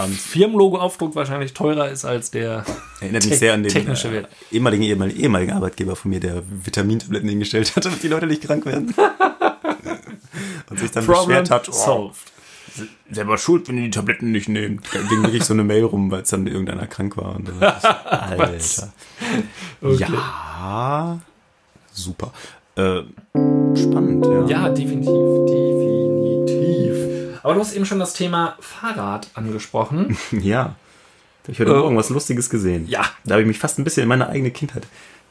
Firmenlogo-Aufdruck 0.09 1.15
wahrscheinlich 1.15 1.53
teurer 1.53 1.91
ist 1.91 2.05
als 2.05 2.31
der. 2.31 2.65
Erinnert 3.01 3.27
mich 3.27 3.39
sehr 3.39 3.55
an 3.55 3.63
den 3.63 3.73
technische 3.73 4.09
äh, 4.09 4.13
Wert. 4.13 4.29
ehemaligen, 4.51 4.85
ehemaligen, 4.85 5.21
ehemaligen 5.21 5.53
Arbeitgeber 5.53 5.97
von 5.97 6.11
mir, 6.11 6.21
der 6.21 6.43
Vitamintabletten 6.49 7.29
hingestellt 7.29 7.75
hat, 7.77 7.85
damit 7.85 8.03
die 8.03 8.09
Leute 8.09 8.27
nicht 8.27 8.43
krank 8.43 8.65
werden. 8.65 8.95
und 10.71 10.79
sich 10.79 10.91
dann 10.91 11.07
beschwert 11.07 11.51
hat, 11.51 11.69
oh, 11.69 11.73
solved. 11.73 12.33
Selber 13.11 13.39
schuld, 13.39 13.69
wenn 13.69 13.77
ihr 13.79 13.85
die 13.85 13.91
Tabletten 13.91 14.33
nicht 14.33 14.49
nehmt. 14.49 14.87
Da 14.93 15.01
ging 15.03 15.23
wirklich 15.23 15.45
so 15.45 15.53
eine 15.55 15.65
Mail 15.65 15.85
rum, 15.85 16.11
weil 16.11 16.23
es 16.23 16.31
dann 16.31 16.47
irgendeiner 16.47 16.87
krank 16.87 17.17
war. 17.17 17.37
Und 17.37 17.49
so. 17.49 17.55
Alter. 17.65 18.93
Okay. 19.83 20.07
Ja, 20.11 21.19
super. 21.93 22.33
Äh, 22.77 23.03
spannend, 23.77 24.27
ja. 24.27 24.45
Ja, 24.47 24.69
definitiv, 24.69 25.07
definitiv. 25.47 27.39
Aber 27.43 27.55
du 27.55 27.61
hast 27.61 27.75
eben 27.75 27.87
schon 27.87 27.99
das 27.99 28.13
Thema 28.15 28.57
Fahrrad 28.61 29.29
angesprochen. 29.35 30.17
Ja. 30.33 30.75
Ich 31.49 31.61
habe 31.61 31.71
Äh, 31.71 31.75
Morgen 31.79 31.97
was 31.97 32.11
Lustiges 32.11 32.51
gesehen. 32.51 32.89
ja. 32.89 33.03
Da 33.25 33.35
habe 33.35 33.43
ich 33.43 33.47
mich 33.49 33.59
fast 33.61 33.79
ein 33.79 33.85
bisschen 33.85 34.03
in 34.03 34.09
meine 34.09 34.29
eigene 34.29 34.51
Kindheit 34.51 34.87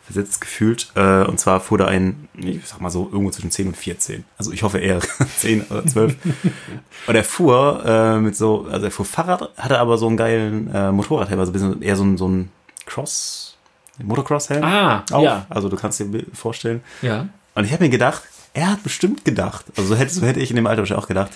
versetzt 0.05 0.39
gefühlt. 0.39 0.91
Äh, 0.95 1.23
und 1.23 1.39
zwar 1.39 1.59
fuhr 1.59 1.77
da 1.77 1.85
ein, 1.85 2.27
ich 2.35 2.65
sag 2.65 2.79
mal 2.81 2.89
so, 2.89 3.09
irgendwo 3.11 3.31
zwischen 3.31 3.51
10 3.51 3.67
und 3.67 3.77
14. 3.77 4.23
Also 4.37 4.51
ich 4.51 4.63
hoffe 4.63 4.79
eher 4.79 4.99
10 5.37 5.63
oder 5.63 5.85
12. 5.85 6.15
und 7.07 7.15
er 7.15 7.23
fuhr 7.23 7.83
äh, 7.85 8.19
mit 8.19 8.35
so, 8.35 8.67
also 8.71 8.85
er 8.85 8.91
fuhr 8.91 9.05
Fahrrad, 9.05 9.49
hatte 9.57 9.79
aber 9.79 9.97
so 9.97 10.07
einen 10.07 10.17
geilen 10.17 10.73
äh, 10.73 10.91
Motorradhelm, 10.91 11.39
also 11.39 11.51
ein 11.51 11.53
bisschen 11.53 11.81
eher 11.81 11.95
so 11.95 12.03
ein, 12.03 12.17
so 12.17 12.27
ein 12.27 12.51
Cross, 12.85 13.57
Motocross-Helm. 14.03 14.63
Ah, 14.63 15.03
auf. 15.11 15.23
ja. 15.23 15.45
Also 15.49 15.69
du 15.69 15.77
kannst 15.77 15.99
dir 15.99 16.25
vorstellen. 16.33 16.83
Ja. 17.01 17.27
Und 17.55 17.63
ich 17.63 17.71
habe 17.71 17.83
mir 17.83 17.89
gedacht, 17.89 18.23
er 18.53 18.71
hat 18.71 18.83
bestimmt 18.83 19.25
gedacht, 19.25 19.65
also 19.75 19.89
so 19.89 19.95
hätte, 19.95 20.13
so 20.13 20.25
hätte 20.25 20.39
ich 20.39 20.49
in 20.49 20.55
dem 20.55 20.67
Alter 20.67 20.81
wahrscheinlich 20.81 21.03
auch 21.03 21.07
gedacht, 21.07 21.31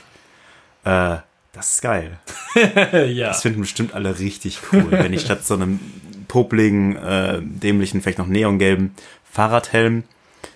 äh, 0.83 1.17
das 1.53 1.71
ist 1.71 1.81
geil. 1.81 2.19
ja. 3.09 3.27
Das 3.27 3.41
finden 3.41 3.61
bestimmt 3.61 3.93
alle 3.93 4.19
richtig 4.19 4.59
cool, 4.71 4.91
wenn 4.91 5.13
ich 5.13 5.21
statt 5.21 5.45
so 5.45 5.55
einem 5.55 5.79
popligen, 6.29 6.95
äh, 6.95 7.39
dämlichen, 7.41 8.01
vielleicht 8.01 8.19
noch 8.19 8.27
neongelben 8.27 8.95
Fahrradhelm 9.29 10.03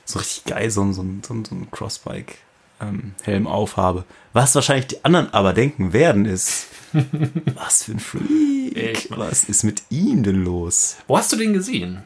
so 0.06 0.20
richtig 0.20 0.46
geil 0.46 0.70
so, 0.72 0.82
ein- 0.84 0.94
so, 0.94 1.02
ein- 1.02 1.22
so, 1.26 1.34
ein- 1.34 1.46
so 1.46 1.56
ein 1.56 1.68
Crossbike-Helm 1.72 3.48
aufhabe. 3.48 4.04
Was 4.34 4.54
wahrscheinlich 4.56 4.88
die 4.88 5.04
anderen 5.06 5.34
aber 5.34 5.54
denken 5.54 5.92
werden, 5.94 6.26
ist, 6.26 6.68
was 7.56 7.84
für 7.84 7.94
ein 7.94 8.00
Freak. 8.00 9.08
Was 9.12 9.44
ist 9.46 9.64
mit 9.64 9.84
ihm 9.90 10.24
denn 10.24 10.44
los? 10.44 10.98
Wo 11.08 11.18
hast 11.18 11.32
du 11.32 11.36
den 11.38 11.54
gesehen? 11.54 12.04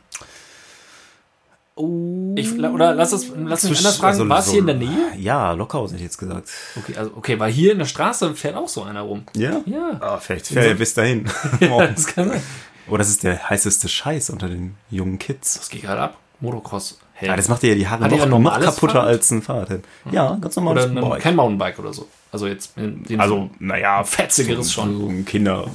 Ich, 2.36 2.54
oder 2.60 2.96
lass 2.96 3.12
es, 3.12 3.28
lass 3.36 3.64
mich 3.64 3.78
anders 3.78 3.98
fragen, 3.98 4.14
Also 4.18 4.30
war 4.30 4.40
es 4.40 4.46
so- 4.48 4.52
hier 4.54 4.62
in 4.62 4.68
der 4.68 4.76
Nähe? 4.78 5.12
Ja, 5.18 5.52
Lockhausen 5.52 5.94
hätte 5.96 6.06
ich 6.06 6.10
jetzt 6.12 6.18
gesagt. 6.18 6.50
Okay, 6.76 6.98
also, 6.98 7.12
okay, 7.16 7.40
weil 7.40 7.52
hier 7.52 7.72
in 7.74 7.78
der 7.78 7.86
Straße 7.86 8.34
fährt 8.36 8.56
auch 8.56 8.68
so 8.68 8.82
einer 8.84 9.02
rum. 9.02 9.24
Ja? 9.36 9.62
Ja. 9.68 9.98
Ah, 10.02 10.18
vielleicht 10.18 10.48
fährt 10.48 10.66
er 10.66 10.74
bis 10.74 10.94
dahin. 10.96 11.26
Ja, 11.60 11.86
das 11.86 12.08
kann 12.08 12.30
sein. 12.30 12.42
Oh, 12.90 12.98
das 12.98 13.10
ist 13.10 13.24
der 13.24 13.50
heißeste 13.50 13.88
Scheiß 13.90 14.30
unter 14.30 14.48
den 14.50 14.76
jungen 14.90 15.20
Kids. 15.20 15.56
Das 15.56 15.70
geht 15.70 15.82
gerade 15.84 16.02
ab. 16.02 16.18
Motocross. 16.40 17.00
Helm. 17.14 17.32
Ja, 17.32 17.36
das 17.36 17.48
macht 17.50 17.64
dir 17.64 17.70
ja 17.70 17.76
die 17.76 17.88
Haare 17.88 18.04
Hat 18.04 18.30
noch, 18.30 18.40
noch 18.40 18.60
kaputter 18.60 18.94
Fahrrad? 18.94 19.08
als 19.08 19.32
ein 19.32 19.42
Fahrradhelm. 19.42 19.82
Ja, 20.12 20.38
ganz 20.40 20.56
normales 20.56 20.86
oder 20.86 21.02
ein, 21.04 21.10
Bike. 21.10 21.22
kein 21.24 21.36
Mountainbike 21.36 21.80
oder 21.80 21.92
so. 21.92 22.08
Also 22.32 22.46
jetzt 22.46 22.78
in 22.78 23.04
dem 23.06 23.20
Also, 23.20 23.50
naja, 23.58 24.04
fetzigeres 24.04 24.68
so, 24.68 24.74
schon. 24.74 25.00
So 25.00 25.08
ein 25.08 25.26
Kinder, 25.26 25.66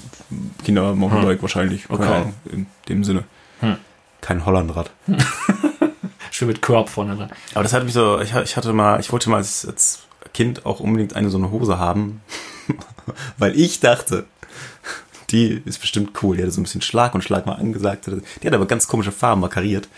Kinder 0.65 0.95
Mountainbike 0.95 1.43
wahrscheinlich. 1.43 1.89
Keine 1.89 2.01
Okay. 2.01 2.13
Ahnung, 2.15 2.35
in 2.53 2.67
dem 2.89 3.03
Sinne. 3.03 3.25
Hm. 3.59 3.77
Kein 4.21 4.47
Hollandrad. 4.47 4.93
schön 6.31 6.49
mit 6.49 6.63
Körb 6.63 6.89
vorne 6.89 7.17
dran. 7.17 7.31
Aber 7.55 7.63
das 7.65 7.73
hat 7.73 7.85
mich 7.85 7.93
so, 7.93 8.21
ich, 8.21 8.33
ich 8.35 8.57
hatte 8.57 8.73
mal, 8.73 9.01
ich 9.01 9.11
wollte 9.13 9.29
mal 9.31 9.37
als, 9.39 9.67
als 9.67 10.01
Kind 10.33 10.65
auch 10.65 10.81
unbedingt 10.81 11.17
eine 11.17 11.29
so 11.31 11.39
eine 11.39 11.51
Hose 11.51 11.79
haben, 11.79 12.21
weil 13.39 13.59
ich 13.59 13.81
dachte, 13.81 14.27
die 15.33 15.63
ist 15.65 15.81
bestimmt 15.81 16.23
cool. 16.23 16.37
Die 16.37 16.43
hatte 16.43 16.53
so 16.53 16.61
ein 16.61 16.65
bisschen 16.65 16.83
Schlag 16.83 17.15
und 17.15 17.23
Schlag 17.25 17.47
mal 17.47 17.55
angesagt. 17.55 18.07
Die 18.43 18.47
hat 18.47 18.55
aber 18.55 18.67
ganz 18.67 18.87
komische 18.87 19.13
Farben 19.13 19.41
markeriert. 19.41 19.89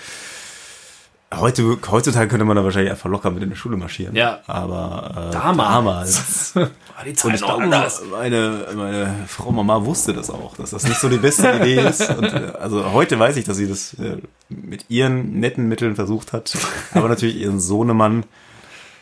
Heute, 1.35 1.79
heutzutage 1.91 2.29
könnte 2.29 2.45
man 2.45 2.57
da 2.57 2.63
wahrscheinlich 2.63 2.93
einfach 2.93 3.11
locker 3.11 3.31
mit 3.31 3.43
in 3.43 3.51
die 3.51 3.57
Schule 3.57 3.77
marschieren. 3.77 4.15
Ja. 4.15 4.41
Aber 4.47 5.31
äh, 5.31 5.33
Damals. 5.33 6.53
damals. 6.53 6.57
War 6.95 7.05
die 7.05 7.11
Und 7.11 7.17
Zeit 7.19 7.35
ich 7.35 7.43
glaube, 7.43 7.65
anders. 7.65 8.03
meine, 8.09 8.67
meine 8.77 9.15
Frau 9.27 9.51
Mama 9.51 9.85
wusste 9.85 10.13
das 10.13 10.31
auch, 10.31 10.57
dass 10.57 10.71
das 10.71 10.85
nicht 10.85 11.01
so 11.01 11.09
die 11.09 11.17
beste 11.17 11.51
Idee 11.51 11.81
ist. 11.81 12.09
Und, 12.17 12.25
äh, 12.33 12.53
also 12.61 12.93
heute 12.93 13.19
weiß 13.19 13.37
ich, 13.37 13.45
dass 13.45 13.57
sie 13.57 13.67
das 13.67 13.95
äh, 13.95 14.19
mit 14.49 14.85
ihren 14.91 15.41
netten 15.41 15.67
Mitteln 15.67 15.97
versucht 15.97 16.33
hat, 16.33 16.57
aber 16.93 17.09
natürlich 17.09 17.37
ihren 17.37 17.59
Sohnemann 17.59 18.25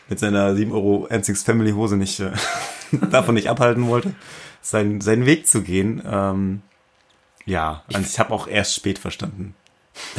mit 0.09 0.18
seiner 0.18 0.55
7 0.55 0.73
Euro 0.73 1.07
N6 1.11 1.45
Family 1.45 1.73
Hose 1.73 1.99
nicht 1.99 2.18
äh, 2.21 2.31
davon 3.11 3.35
nicht 3.35 3.51
abhalten 3.51 3.87
wollte, 3.88 4.14
seinen, 4.62 5.01
seinen 5.01 5.27
Weg 5.27 5.46
zu 5.46 5.62
gehen. 5.62 6.03
Ähm, 6.11 6.62
ja, 7.44 7.83
also 7.92 8.07
ich 8.09 8.18
habe 8.18 8.33
auch 8.33 8.46
erst 8.46 8.75
spät 8.75 8.98
verstanden, 8.98 9.55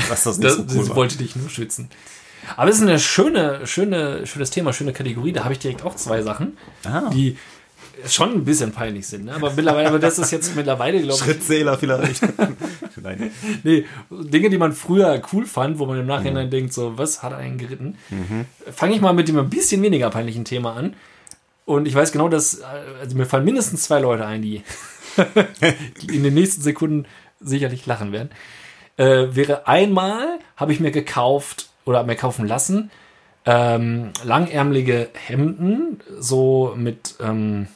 dass 0.10 0.24
das 0.26 0.38
nicht 0.38 0.50
Das, 0.50 0.58
so 0.58 0.68
sie 0.68 0.80
cool 0.80 0.90
war. 0.90 0.96
wollte 0.98 1.18
dich 1.18 1.36
nur 1.36 1.50
schützen. 1.50 1.90
Aber 2.58 2.70
es 2.70 2.76
ist 2.76 2.82
eine 2.82 3.00
schöne, 3.00 3.66
schöne, 3.66 4.28
schönes 4.28 4.50
Thema, 4.52 4.74
schöne 4.74 4.92
Kategorie. 4.92 5.32
Da 5.32 5.46
habe 5.46 5.54
ich 5.54 5.60
direkt 5.60 5.84
auch 5.84 5.96
zwei 5.96 6.22
Sachen, 6.22 6.58
Ah. 6.84 7.10
die 7.14 7.38
schon 8.06 8.34
ein 8.34 8.44
bisschen 8.44 8.74
peinlich 8.74 9.08
sind. 9.08 9.26
Ne? 9.26 9.34
Aber 9.36 9.54
mittlerweile, 9.54 9.88
aber 9.88 10.00
das 10.00 10.20
ist 10.20 10.32
jetzt 10.32 10.54
mittlerweile, 10.56 11.00
glaube 11.02 11.14
ich, 11.18 11.24
Schrittzähler 11.24 11.78
vielleicht. 11.78 12.22
Nein. 13.02 13.32
nee, 13.64 13.86
Dinge, 14.10 14.50
die 14.50 14.58
man 14.58 14.74
früher 14.74 15.22
cool 15.32 15.46
fand, 15.46 15.80
wo 15.80 15.86
man 15.86 15.98
im 16.00 16.06
Nachhinein 16.06 16.50
denkt, 16.50 16.74
so, 16.74 16.98
was 16.98 17.24
hat 17.24 17.32
er 17.32 17.38
einen 17.38 17.58
geritten? 17.58 17.98
Fange 18.74 18.96
ich 18.96 19.02
mal 19.02 19.14
mit 19.14 19.30
dem 19.30 19.38
ein 19.38 19.50
bisschen 19.50 19.82
weniger 19.82 20.10
peinlichen 20.10 20.44
Thema 20.44 20.74
an. 20.76 20.96
Und 21.66 21.88
ich 21.88 21.96
weiß 21.96 22.12
genau, 22.12 22.28
dass, 22.28 22.60
äh, 22.60 22.66
also 23.00 23.16
mir 23.16 23.26
fallen 23.26 23.46
mindestens 23.46 23.84
zwei 23.84 24.00
Leute 24.00 24.26
ein, 24.26 24.42
die, 24.42 24.64
die 26.02 26.16
in 26.16 26.24
den 26.24 26.34
nächsten 26.34 26.62
Sekunden 26.62 27.06
sicherlich 27.40 27.86
lachen 27.86 28.12
werden. 28.12 28.30
Äh, 28.98 29.36
wäre 29.36 29.68
einmal, 29.68 30.40
habe 30.56 30.74
ich 30.74 30.80
mir 30.80 30.92
gekauft 30.92 31.70
oder 31.86 32.04
mir 32.04 32.16
kaufen 32.16 32.48
lassen, 32.48 32.92
ähm, 33.46 34.12
langärmelige 34.24 35.10
Hemden, 35.14 36.00
so 36.20 36.74
mit, 36.78 37.16
ähm, 37.20 37.68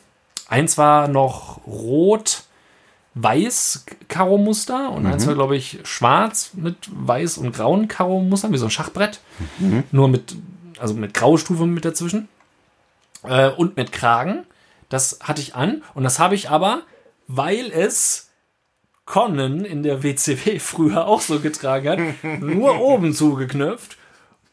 eins 0.48 0.78
war 0.78 1.08
noch 1.08 1.66
rot, 1.66 2.44
weiß 3.16 3.86
Karo-Muster 4.08 4.92
und 4.92 5.06
eins 5.06 5.26
war, 5.28 5.34
glaube 5.34 5.58
ich, 5.58 5.80
schwarz 5.84 6.52
mit 6.54 6.90
weiß 6.92 7.40
und 7.40 7.54
grauen 7.54 7.88
Karo-Mustern, 7.88 8.54
wie 8.54 8.58
so 8.58 8.66
ein 8.66 8.72
Schachbrett. 8.72 9.20
Nur 9.92 10.08
mit, 10.08 10.36
also 10.80 10.94
mit 10.94 11.14
Graustufe 11.14 11.66
mit 11.66 11.84
dazwischen. 11.84 12.30
Äh, 13.24 13.50
und 13.50 13.78
mit 13.78 13.92
Kragen. 13.92 14.46
Das 14.90 15.20
hatte 15.22 15.42
ich 15.42 15.56
an 15.56 15.84
und 15.96 16.04
das 16.04 16.18
habe 16.20 16.36
ich 16.36 16.50
aber, 16.50 16.84
weil 17.28 17.72
es 17.72 18.30
Conan 19.06 19.66
in 19.66 19.84
der 19.84 20.04
WCW 20.04 20.60
früher 20.60 21.08
auch 21.08 21.22
so 21.22 21.40
getragen 21.40 21.90
hat, 22.24 22.42
nur 22.42 22.80
oben 22.80 23.14
zugeknöpft 23.14 23.98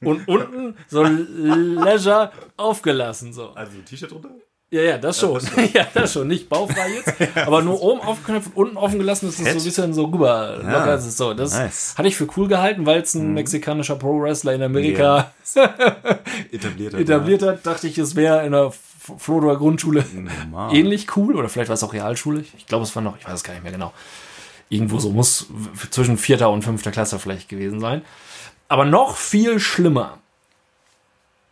und 0.01 0.29
unten 0.29 0.77
so 0.89 1.03
leisure 1.03 2.33
aufgelassen. 2.57 3.33
So. 3.33 3.51
Also 3.51 3.79
T-Shirt 3.81 4.11
drunter? 4.11 4.31
Ja, 4.75 4.83
ja, 4.83 4.99
das 4.99 5.21
schon. 5.21 5.41
Ja, 5.73 5.87
das 5.95 6.13
schon. 6.13 6.27
Nicht 6.27 6.49
baufrei 6.49 6.95
jetzt, 6.95 7.13
aber 7.47 7.63
nur 7.63 7.81
oben 7.81 8.01
aufgeknöpft 8.01 8.49
und 8.55 8.65
unten 8.67 8.77
offen 8.77 8.99
gelassen, 8.99 9.27
dass 9.27 9.39
es 9.39 9.45
so 9.53 9.59
ein 9.59 9.65
bisschen 9.65 9.95
so 9.95 10.07
rüber 10.07 10.57
locker 10.63 10.95
ist. 10.97 11.17
So, 11.17 11.33
das 11.33 11.53
nice. 11.53 11.95
hatte 11.97 12.09
ich 12.09 12.17
für 12.17 12.27
cool 12.37 12.49
gehalten, 12.49 12.85
weil 12.85 13.01
es 13.01 13.15
ein 13.15 13.35
mexikanischer 13.35 13.95
Pro-Wrestler 13.97 14.53
in 14.55 14.63
Amerika 14.63 15.33
Etabliert. 16.53 16.95
etabliert 16.95 17.43
hat. 17.43 17.65
Dachte 17.67 17.87
ich, 17.89 17.99
es 17.99 18.17
wäre 18.17 18.45
in 18.45 18.53
der 18.53 18.67
F- 18.67 19.13
Flodor 19.19 19.57
Grundschule 19.59 20.05
Normal. 20.13 20.75
ähnlich 20.75 21.17
cool. 21.17 21.37
Oder 21.37 21.49
vielleicht 21.49 21.69
war 21.69 21.75
es 21.75 21.83
auch 21.83 21.93
Realschule. 21.93 22.45
Ich 22.57 22.67
glaube, 22.67 22.85
es 22.85 22.95
war 22.97 23.03
noch, 23.03 23.17
ich 23.19 23.25
weiß 23.27 23.35
es 23.35 23.45
gar 23.45 23.53
nicht 23.55 23.63
mehr 23.63 23.73
genau. 23.73 23.93
Irgendwo 24.71 24.99
so 24.99 25.11
muss 25.11 25.47
zwischen 25.91 26.17
vierter 26.19 26.51
und 26.51 26.63
fünfter 26.63 26.91
Klasse 26.91 27.19
vielleicht 27.19 27.49
gewesen 27.49 27.81
sein. 27.81 28.03
Aber 28.69 28.85
noch 28.85 29.17
viel 29.17 29.61
schlimmer. 29.61 30.19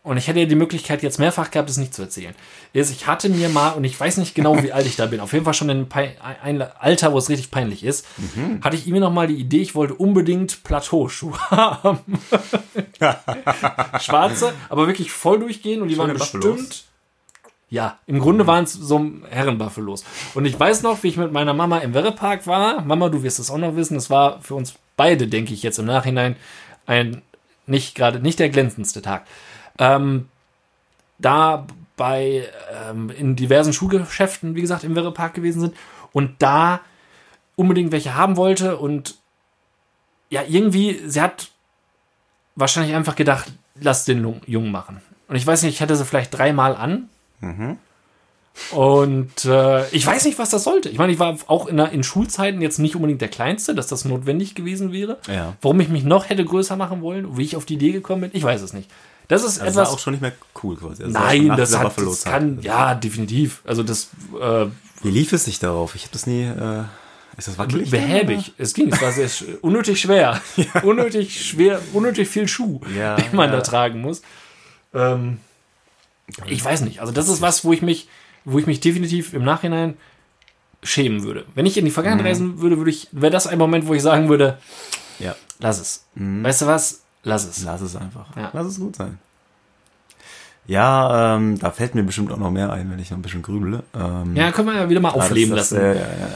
Und 0.03 0.17
ich 0.17 0.27
hätte 0.27 0.41
ja 0.41 0.45
die 0.45 0.55
Möglichkeit 0.55 1.01
jetzt 1.01 1.17
mehrfach 1.17 1.49
gehabt, 1.49 1.69
es 1.69 1.77
nicht 1.77 1.93
zu 1.93 2.01
erzählen. 2.01 2.35
Ist, 2.73 2.91
ich 2.91 3.07
hatte 3.07 3.29
mir 3.29 3.47
mal, 3.47 3.69
und 3.71 3.85
ich 3.85 3.97
weiß 3.97 4.17
nicht 4.17 4.35
genau, 4.35 4.61
wie 4.61 4.73
alt 4.73 4.85
ich 4.85 4.97
da 4.97 5.05
bin, 5.05 5.21
auf 5.21 5.31
jeden 5.31 5.45
Fall 5.45 5.53
schon 5.53 5.69
in 5.69 5.87
ein 5.89 6.61
Alter, 6.61 7.13
wo 7.13 7.17
es 7.17 7.29
richtig 7.29 7.51
peinlich 7.51 7.85
ist, 7.85 8.05
hatte 8.61 8.75
ich 8.75 8.85
mir 8.85 8.99
noch 8.99 9.13
mal 9.13 9.27
die 9.27 9.37
Idee, 9.37 9.61
ich 9.61 9.75
wollte 9.75 9.93
unbedingt 9.93 10.63
Plateauschuhe 10.63 11.39
haben. 11.51 11.99
Schwarze, 14.01 14.53
aber 14.69 14.87
wirklich 14.87 15.11
voll 15.11 15.39
durchgehen 15.39 15.81
und 15.81 15.87
die 15.87 15.97
waren 15.97 16.07
Schöne 16.09 16.19
Buffalos. 16.19 16.55
bestimmt. 16.57 16.83
Ja, 17.69 17.97
im 18.05 18.19
Grunde 18.19 18.45
waren 18.45 18.65
es 18.65 18.73
so 18.73 19.03
Herrenbuffalos. 19.29 20.03
Und 20.35 20.45
ich 20.45 20.59
weiß 20.59 20.83
noch, 20.83 21.01
wie 21.01 21.07
ich 21.07 21.17
mit 21.17 21.31
meiner 21.31 21.53
Mama 21.53 21.79
im 21.79 21.93
Werrepark 21.93 22.45
war. 22.45 22.81
Mama, 22.81 23.09
du 23.09 23.23
wirst 23.23 23.39
es 23.39 23.49
auch 23.49 23.57
noch 23.57 23.75
wissen. 23.75 23.97
Es 23.97 24.11
war 24.11 24.41
für 24.41 24.53
uns 24.53 24.75
beide, 24.95 25.27
denke 25.27 25.53
ich 25.53 25.63
jetzt 25.63 25.79
im 25.79 25.85
Nachhinein, 25.85 26.35
ein 26.85 27.21
nicht 27.65 27.95
gerade 27.95 28.19
nicht 28.19 28.37
der 28.39 28.49
glänzendste 28.49 29.01
Tag. 29.01 29.25
Ähm, 29.79 30.29
da 31.19 31.65
bei 31.95 32.49
ähm, 32.89 33.09
in 33.09 33.35
diversen 33.35 33.73
Schuhgeschäften, 33.73 34.55
wie 34.55 34.61
gesagt, 34.61 34.83
im 34.83 34.95
Werrepark 34.95 35.33
gewesen 35.33 35.61
sind 35.61 35.75
und 36.11 36.35
da 36.39 36.81
unbedingt 37.55 37.91
welche 37.91 38.15
haben 38.15 38.35
wollte 38.35 38.77
und 38.77 39.15
ja, 40.29 40.41
irgendwie, 40.47 40.99
sie 41.05 41.21
hat 41.21 41.51
wahrscheinlich 42.55 42.95
einfach 42.95 43.15
gedacht, 43.15 43.51
lass 43.79 44.05
den 44.05 44.41
Jungen 44.47 44.71
machen. 44.71 45.01
Und 45.27 45.35
ich 45.35 45.45
weiß 45.45 45.61
nicht, 45.63 45.75
ich 45.75 45.81
hatte 45.81 45.95
sie 45.95 46.05
vielleicht 46.05 46.35
dreimal 46.35 46.75
an. 46.75 47.09
Und 48.71 49.45
äh, 49.45 49.87
ich 49.89 50.05
weiß 50.05 50.25
nicht, 50.25 50.37
was 50.37 50.49
das 50.49 50.63
sollte. 50.63 50.89
Ich 50.89 50.97
meine, 50.97 51.11
ich 51.11 51.19
war 51.19 51.37
auch 51.47 51.67
in, 51.67 51.77
der, 51.77 51.91
in 51.91 52.03
Schulzeiten 52.03 52.61
jetzt 52.61 52.77
nicht 52.77 52.95
unbedingt 52.95 53.21
der 53.21 53.29
Kleinste, 53.29 53.73
dass 53.73 53.87
das 53.87 54.05
notwendig 54.05 54.53
gewesen 54.53 54.91
wäre. 54.91 55.17
Ja. 55.27 55.55
Warum 55.61 55.79
ich 55.79 55.89
mich 55.89 56.03
noch 56.03 56.29
hätte 56.29 56.45
größer 56.45 56.75
machen 56.75 57.01
wollen, 57.01 57.37
wie 57.37 57.43
ich 57.43 57.55
auf 57.55 57.65
die 57.65 57.75
Idee 57.75 57.91
gekommen 57.91 58.21
bin, 58.21 58.31
ich 58.33 58.43
weiß 58.43 58.61
es 58.61 58.73
nicht. 58.73 58.89
Das 59.33 59.43
ist 59.43 59.57
Das 59.59 59.69
etwas. 59.69 59.75
war 59.87 59.89
auch 59.93 59.99
schon 59.99 60.13
nicht 60.13 60.21
mehr 60.21 60.33
cool 60.63 60.75
quasi. 60.77 61.03
Also 61.03 61.17
nein, 61.19 61.47
das, 61.57 61.77
hat, 61.77 61.97
das 61.97 62.23
kann, 62.23 62.61
ja, 62.61 62.93
definitiv. 62.95 63.61
Also 63.65 63.83
das 63.83 64.09
äh, 64.39 64.65
Wie 65.01 65.09
lief 65.11 65.33
es 65.33 65.45
sich 65.45 65.59
darauf? 65.59 65.95
Ich 65.95 66.03
habe 66.03 66.13
das 66.13 66.27
nie. 66.27 66.43
Äh, 66.43 66.83
ist 67.35 67.47
das 67.47 67.57
wackelig? 67.57 67.89
behäbig. 67.89 68.53
Es 68.59 68.73
ging, 68.75 68.93
es 68.93 69.01
war 69.01 69.11
sehr 69.11 69.27
unnötig 69.61 69.99
schwer. 69.99 70.39
Unnötig 70.83 71.43
schwer, 71.47 71.81
unnötig 71.93 72.27
viel 72.29 72.47
Schuh, 72.47 72.79
Ja, 72.95 73.15
den 73.17 73.35
man 73.35 73.49
ja. 73.49 73.55
da 73.55 73.61
tragen 73.61 74.01
muss. 74.01 74.21
Ähm, 74.93 75.39
ich 76.45 76.63
weiß 76.63 76.81
nicht. 76.81 76.99
Also 77.01 77.11
das 77.11 77.27
ist 77.27 77.41
was, 77.41 77.65
wo 77.65 77.73
ich 77.73 77.81
mich, 77.81 78.07
wo 78.45 78.59
ich 78.59 78.67
mich 78.67 78.79
definitiv 78.81 79.33
im 79.33 79.43
Nachhinein 79.43 79.97
schämen 80.83 81.23
würde. 81.23 81.45
Wenn 81.55 81.65
ich 81.65 81.77
in 81.77 81.85
die 81.85 81.91
Mhm. 81.91 81.95
Vergangenheit 81.95 82.27
reisen 82.27 82.59
würde, 82.61 82.77
würde 82.77 82.91
ich, 82.91 83.07
wäre 83.11 83.31
das 83.31 83.47
ein 83.47 83.57
Moment, 83.57 83.87
wo 83.87 83.93
ich 83.93 84.01
sagen 84.03 84.29
würde, 84.29 84.59
Ja. 85.17 85.35
lass 85.59 85.79
es. 85.79 86.05
Weißt 86.15 86.61
du 86.61 86.67
was? 86.67 87.02
Lass 87.23 87.45
es. 87.47 87.63
Lass 87.63 87.81
es 87.81 87.95
einfach. 87.95 88.35
Ja. 88.35 88.49
Lass 88.53 88.67
es 88.67 88.79
gut 88.79 88.95
sein. 88.95 89.17
Ja, 90.65 91.35
ähm, 91.35 91.59
da 91.59 91.71
fällt 91.71 91.93
mir 91.93 92.03
bestimmt 92.03 92.31
auch 92.31 92.37
noch 92.37 92.51
mehr 92.51 92.71
ein, 92.71 92.89
wenn 92.89 92.99
ich 92.99 93.11
noch 93.11 93.17
ein 93.17 93.21
bisschen 93.21 93.41
grübele. 93.41 93.83
Ähm, 93.93 94.33
Ja, 94.35 94.51
können 94.53 94.69
wir 94.69 94.75
ja 94.75 94.89
wieder 94.89 95.01
mal 95.01 95.09
ah, 95.09 95.15
das- 95.17 95.25
aufleben 95.25 95.55
das, 95.55 95.71
lassen. 95.71 95.83
Äh, 95.83 95.89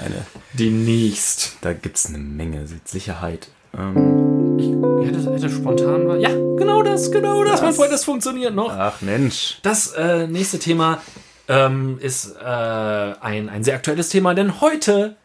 eine, 0.06 0.26
Demnächst. 0.54 1.58
da 1.62 1.72
gibt's 1.74 2.08
eine 2.08 2.18
Menge 2.18 2.66
Sicherheit. 2.84 3.48
Ähm, 3.78 4.58
Ich 4.60 5.08
hätte, 5.08 5.34
hätte 5.34 5.50
spontan 5.50 6.08
war. 6.08 6.18
Ja, 6.18 6.30
genau 6.30 6.84
das, 6.84 7.10
genau 7.12 7.44
das, 7.46 7.62
mein 7.62 7.74
Freund, 7.74 7.92
das 7.94 8.04
funktioniert 8.04 8.54
noch. 8.54 8.70
ach 8.72 9.02
Mensch. 9.02 9.60
Das 9.64 9.94
äh, 9.94 10.28
nächste 10.28 10.60
Thema 10.60 11.02
ähm, 11.48 11.98
ist 12.02 12.36
äh, 12.36 12.44
ein, 12.46 13.48
ein 13.48 13.64
sehr 13.64 13.76
aktuelles 13.76 14.10
Thema, 14.10 14.34
denn 14.34 14.60
heute, 14.60 15.16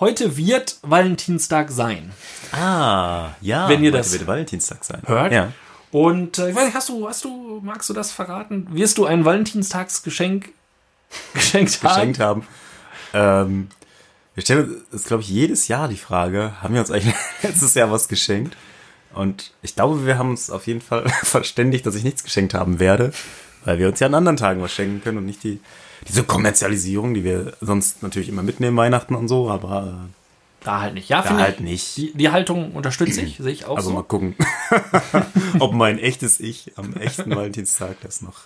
heute 0.00 0.36
wird 0.36 0.78
Valentinstag 0.82 1.70
sein. 1.70 2.12
Ah, 2.52 3.30
ja. 3.40 3.68
Wenn 3.68 3.82
ihr 3.82 3.90
heute 3.90 3.98
das 3.98 4.12
wird 4.12 4.26
Valentinstag 4.26 4.84
sein. 4.84 5.02
Hört? 5.06 5.32
Ja. 5.32 5.52
Und 5.90 6.38
äh, 6.38 6.50
ich 6.50 6.56
weiß 6.56 6.66
nicht, 6.66 6.74
hast 6.74 6.88
du, 6.88 7.08
hast 7.08 7.24
du, 7.24 7.60
magst 7.62 7.88
du 7.88 7.94
das 7.94 8.10
verraten? 8.10 8.66
Wirst 8.70 8.98
du 8.98 9.06
ein 9.06 9.24
Valentinstagsgeschenk 9.24 10.50
geschenkt 11.34 11.82
haben? 11.82 11.94
geschenkt 11.94 12.18
haben. 12.18 12.46
Ähm, 13.12 13.68
wir 14.34 14.42
stellen 14.42 14.82
uns, 14.90 15.04
glaube 15.04 15.22
ich, 15.22 15.28
jedes 15.28 15.68
Jahr 15.68 15.86
die 15.86 15.96
Frage, 15.96 16.60
haben 16.60 16.74
wir 16.74 16.80
uns 16.80 16.90
eigentlich 16.90 17.14
letztes 17.42 17.74
Jahr 17.74 17.90
was 17.90 18.08
geschenkt? 18.08 18.56
Und 19.14 19.52
ich 19.62 19.76
glaube, 19.76 20.04
wir 20.06 20.18
haben 20.18 20.30
uns 20.30 20.50
auf 20.50 20.66
jeden 20.66 20.80
Fall 20.80 21.08
verständigt, 21.22 21.86
dass 21.86 21.94
ich 21.94 22.02
nichts 22.02 22.24
geschenkt 22.24 22.54
haben 22.54 22.80
werde, 22.80 23.12
weil 23.64 23.78
wir 23.78 23.88
uns 23.88 24.00
ja 24.00 24.08
an 24.08 24.14
anderen 24.14 24.36
Tagen 24.36 24.60
was 24.60 24.72
schenken 24.72 25.02
können 25.02 25.18
und 25.18 25.26
nicht 25.26 25.44
die, 25.44 25.60
diese 26.08 26.24
Kommerzialisierung, 26.24 27.14
die 27.14 27.24
wir 27.24 27.54
sonst 27.60 28.02
natürlich 28.02 28.28
immer 28.28 28.42
mitnehmen, 28.42 28.76
Weihnachten 28.76 29.14
und 29.14 29.28
so, 29.28 29.50
aber 29.50 30.08
Da 30.62 30.80
halt 30.80 30.94
nicht. 30.94 31.08
Ja, 31.08 31.22
Da 31.22 31.36
halt 31.38 31.56
ich. 31.56 31.60
nicht. 31.64 31.96
Die, 31.96 32.12
die 32.14 32.30
Haltung 32.30 32.72
unterstütze 32.72 33.20
ich, 33.22 33.36
sehe 33.38 33.52
ich 33.52 33.64
auch 33.66 33.76
also 33.76 33.90
mal 33.90 34.00
so. 34.00 34.04
gucken, 34.04 34.34
ob 35.58 35.72
mein 35.72 35.98
echtes 35.98 36.40
Ich 36.40 36.72
am 36.76 36.94
echten 36.94 37.34
Valentinstag 37.34 37.96
das 38.02 38.22
noch 38.22 38.40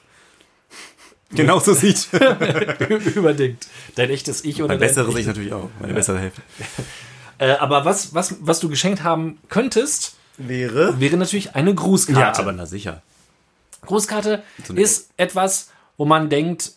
genauso 1.31 1.75
sieht. 1.75 2.09
Überdenkt. 3.15 3.67
Dein 3.97 4.11
echtes 4.11 4.45
Ich 4.45 4.61
oder 4.63 4.69
Mein 4.75 4.81
dein 4.81 4.89
besseres 4.89 5.15
Ich 5.17 5.27
natürlich 5.27 5.53
auch, 5.53 5.69
meine 5.81 5.95
bessere 5.95 6.19
Hälfte. 6.19 6.43
Äh, 7.41 7.53
aber 7.53 7.85
was, 7.85 8.15
was, 8.15 8.35
was 8.41 8.59
du 8.59 8.69
geschenkt 8.69 9.05
haben 9.05 9.39
könntest, 9.49 10.17
Wäre? 10.39 10.99
wäre 10.99 11.17
natürlich 11.17 11.55
eine 11.55 11.73
Grußkarte. 11.73 12.21
Ja, 12.21 12.45
aber 12.45 12.51
na 12.51 12.67
sicher. 12.67 13.01
Grußkarte 13.83 14.43
ist 14.75 15.11
etwas, 15.17 15.71
wo 15.97 16.05
man 16.05 16.31
denkt, 16.31 16.73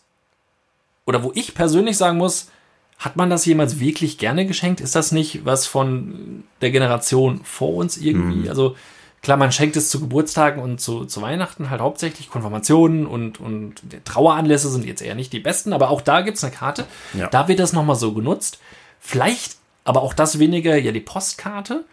oder 1.12 1.24
wo 1.24 1.32
ich 1.36 1.54
persönlich 1.54 1.98
sagen 1.98 2.18
muss, 2.18 2.50
hat 2.98 3.18
man 3.18 3.30
das 3.30 3.46
jemals 3.46 3.80
wirklich 3.80 4.18
gerne 4.18 4.46
geschenkt? 4.46 4.80
Ist 4.80 4.96
das 4.96 5.12
nicht 5.12 5.44
was 5.44 5.68
von 5.68 6.44
der 6.62 6.72
Generation 6.72 7.42
vor 7.44 7.76
uns 7.76 7.98
irgendwie? 7.98 8.44
Mhm. 8.44 8.50
Also 8.50 8.76
Klar, 9.22 9.38
man 9.38 9.52
schenkt 9.52 9.76
es 9.76 9.90
zu 9.90 10.00
Geburtstagen 10.00 10.62
und 10.62 10.82
zu, 10.82 11.06
zu 11.06 11.22
Weihnachten 11.22 11.70
halt 11.70 11.80
hauptsächlich 11.80 12.32
Konfirmationen 12.32 13.06
und, 13.06 13.40
und 13.40 13.76
Traueranlässe 14.04 14.70
sind 14.70 14.84
jetzt 14.84 15.04
eher 15.04 15.14
nicht 15.14 15.32
die 15.32 15.40
besten, 15.40 15.74
aber 15.74 15.92
auch 15.92 16.02
da 16.02 16.22
gibt's 16.22 16.44
eine 16.44 16.54
Karte. 16.54 16.86
Ja. 17.14 17.28
Da 17.28 17.48
wird 17.48 17.60
das 17.60 17.72
nochmal 17.72 17.96
so 17.96 18.14
genutzt. 18.14 18.60
Vielleicht, 19.00 19.58
aber 19.84 20.02
auch 20.02 20.16
das 20.16 20.40
weniger, 20.40 20.76
ja, 20.76 20.92
die 20.92 21.02
Postkarte 21.02 21.86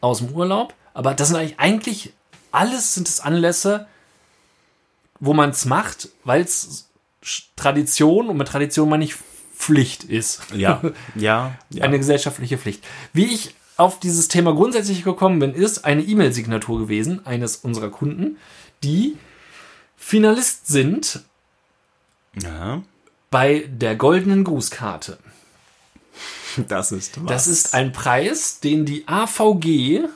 aus 0.00 0.18
dem 0.18 0.28
Urlaub. 0.28 0.74
Aber 0.94 1.12
das 1.12 1.28
sind 1.28 1.36
eigentlich, 1.36 1.58
eigentlich 1.58 2.12
alles 2.52 2.94
sind 2.94 3.08
es 3.08 3.18
Anlässe, 3.18 3.88
wo 5.18 5.34
man 5.34 5.50
es 5.50 5.64
macht, 5.64 6.10
weil 6.22 6.42
es 6.42 6.85
Tradition 7.56 8.28
und 8.28 8.36
mit 8.36 8.48
Tradition 8.48 8.88
meine 8.88 9.04
ich 9.04 9.16
Pflicht 9.56 10.04
ist. 10.04 10.42
Ja, 10.54 10.82
ja, 11.14 11.56
ja. 11.70 11.84
Eine 11.84 11.98
gesellschaftliche 11.98 12.58
Pflicht. 12.58 12.84
Wie 13.12 13.26
ich 13.26 13.54
auf 13.76 14.00
dieses 14.00 14.28
Thema 14.28 14.54
grundsätzlich 14.54 15.04
gekommen 15.04 15.38
bin, 15.38 15.54
ist 15.54 15.84
eine 15.84 16.02
E-Mail-Signatur 16.02 16.78
gewesen, 16.78 17.24
eines 17.26 17.56
unserer 17.56 17.90
Kunden, 17.90 18.38
die 18.82 19.16
Finalist 19.96 20.66
sind 20.66 21.20
ja. 22.40 22.82
bei 23.30 23.68
der 23.68 23.96
goldenen 23.96 24.44
Grußkarte. 24.44 25.18
Das 26.68 26.92
ist 26.92 27.22
was. 27.22 27.28
Das 27.28 27.46
ist 27.46 27.74
ein 27.74 27.92
Preis, 27.92 28.60
den 28.60 28.86
die 28.86 29.06
AVG 29.06 30.08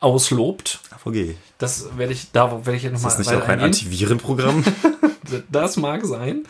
auslobt. 0.00 0.80
AVG. 0.90 1.36
Das 1.58 1.96
werde 1.96 2.12
ich, 2.12 2.32
da 2.32 2.64
werde 2.66 2.76
ich 2.76 2.82
jetzt 2.82 2.94
nochmal 2.94 3.10
Ist 3.12 3.18
das 3.18 3.26
nicht 3.26 3.42
auch 3.42 3.48
ein 3.48 3.60
Antivirenprogramm? 3.60 4.64
Das 5.50 5.76
mag 5.76 6.04
sein. 6.06 6.44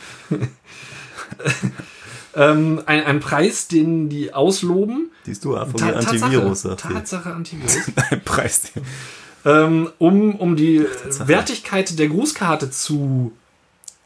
ähm, 2.35 2.83
ein, 2.87 3.05
ein 3.05 3.21
Preis, 3.21 3.69
den 3.69 4.09
die 4.09 4.33
ausloben. 4.35 5.11
Siehst 5.25 5.45
du, 5.45 5.57
AVG 5.57 5.77
Ta- 5.77 5.93
Antivirus, 5.93 6.63
Tatsache. 6.63 6.93
Tatsache 6.95 7.33
Antivirus. 7.35 7.77
Ein 8.11 8.23
Preis. 8.25 8.73
ähm, 9.45 9.91
um, 9.99 10.35
um 10.37 10.57
die 10.57 10.85
Wertigkeit 11.25 11.99
der 11.99 12.09
Grußkarte 12.09 12.71
zu 12.71 13.33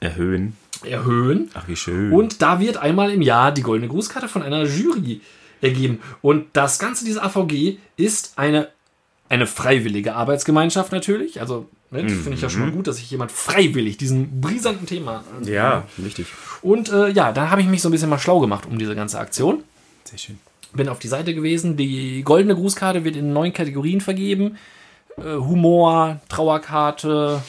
Erhöhen. 0.01 0.57
erhöhen. 0.85 1.51
Ach, 1.55 1.67
wie 1.69 1.77
schön. 1.77 2.13
Und 2.13 2.41
da 2.41 2.61
wird 2.61 2.77
einmal 2.79 3.11
im 3.11 3.21
Jahr 3.23 3.53
die 3.53 3.63
goldene 3.63 3.89
Grußkarte 3.91 4.29
von 4.29 4.43
einer 4.43 4.65
Jury 4.65 5.21
ergeben. 5.61 6.01
Und 6.23 6.47
das 6.55 6.79
Ganze 6.79 7.05
dieser 7.05 7.23
AVG 7.25 7.77
ist 7.97 8.33
eine, 8.37 8.69
eine 9.29 9.47
freiwillige 9.47 10.15
Arbeitsgemeinschaft 10.15 10.91
natürlich. 10.93 11.41
Also 11.41 11.69
ne, 11.91 12.09
finde 12.09 12.35
ich 12.35 12.41
ja 12.41 12.49
schon 12.49 12.63
mal 12.63 12.71
gut, 12.71 12.87
dass 12.87 12.97
sich 12.97 13.11
jemand 13.11 13.33
freiwillig 13.33 13.97
diesem 13.97 14.41
brisanten 14.41 14.87
Thema 14.87 15.25
ja, 15.45 15.85
wichtig. 15.97 16.27
Und 16.63 16.91
äh, 16.91 17.09
ja, 17.09 17.33
da 17.33 17.51
habe 17.51 17.61
ich 17.61 17.67
mich 17.67 17.83
so 17.83 17.89
ein 17.89 17.93
bisschen 17.93 18.11
mal 18.11 18.19
schlau 18.19 18.41
gemacht 18.41 18.67
um 18.67 18.79
diese 18.79 18.95
ganze 18.95 19.19
Aktion. 19.19 19.65
Sehr 20.05 20.19
schön. 20.19 20.39
Bin 20.73 20.89
auf 20.89 21.01
die 21.01 21.09
Seite 21.09 21.35
gewesen. 21.35 21.77
Die 21.77 22.23
goldene 22.23 22.55
Grußkarte 22.55 23.05
wird 23.05 23.17
in 23.17 23.33
neun 23.33 23.53
Kategorien 23.53 24.01
vergeben. 24.01 24.57
Äh, 25.17 25.37
Humor, 25.37 26.21
Trauerkarte, 26.29 27.43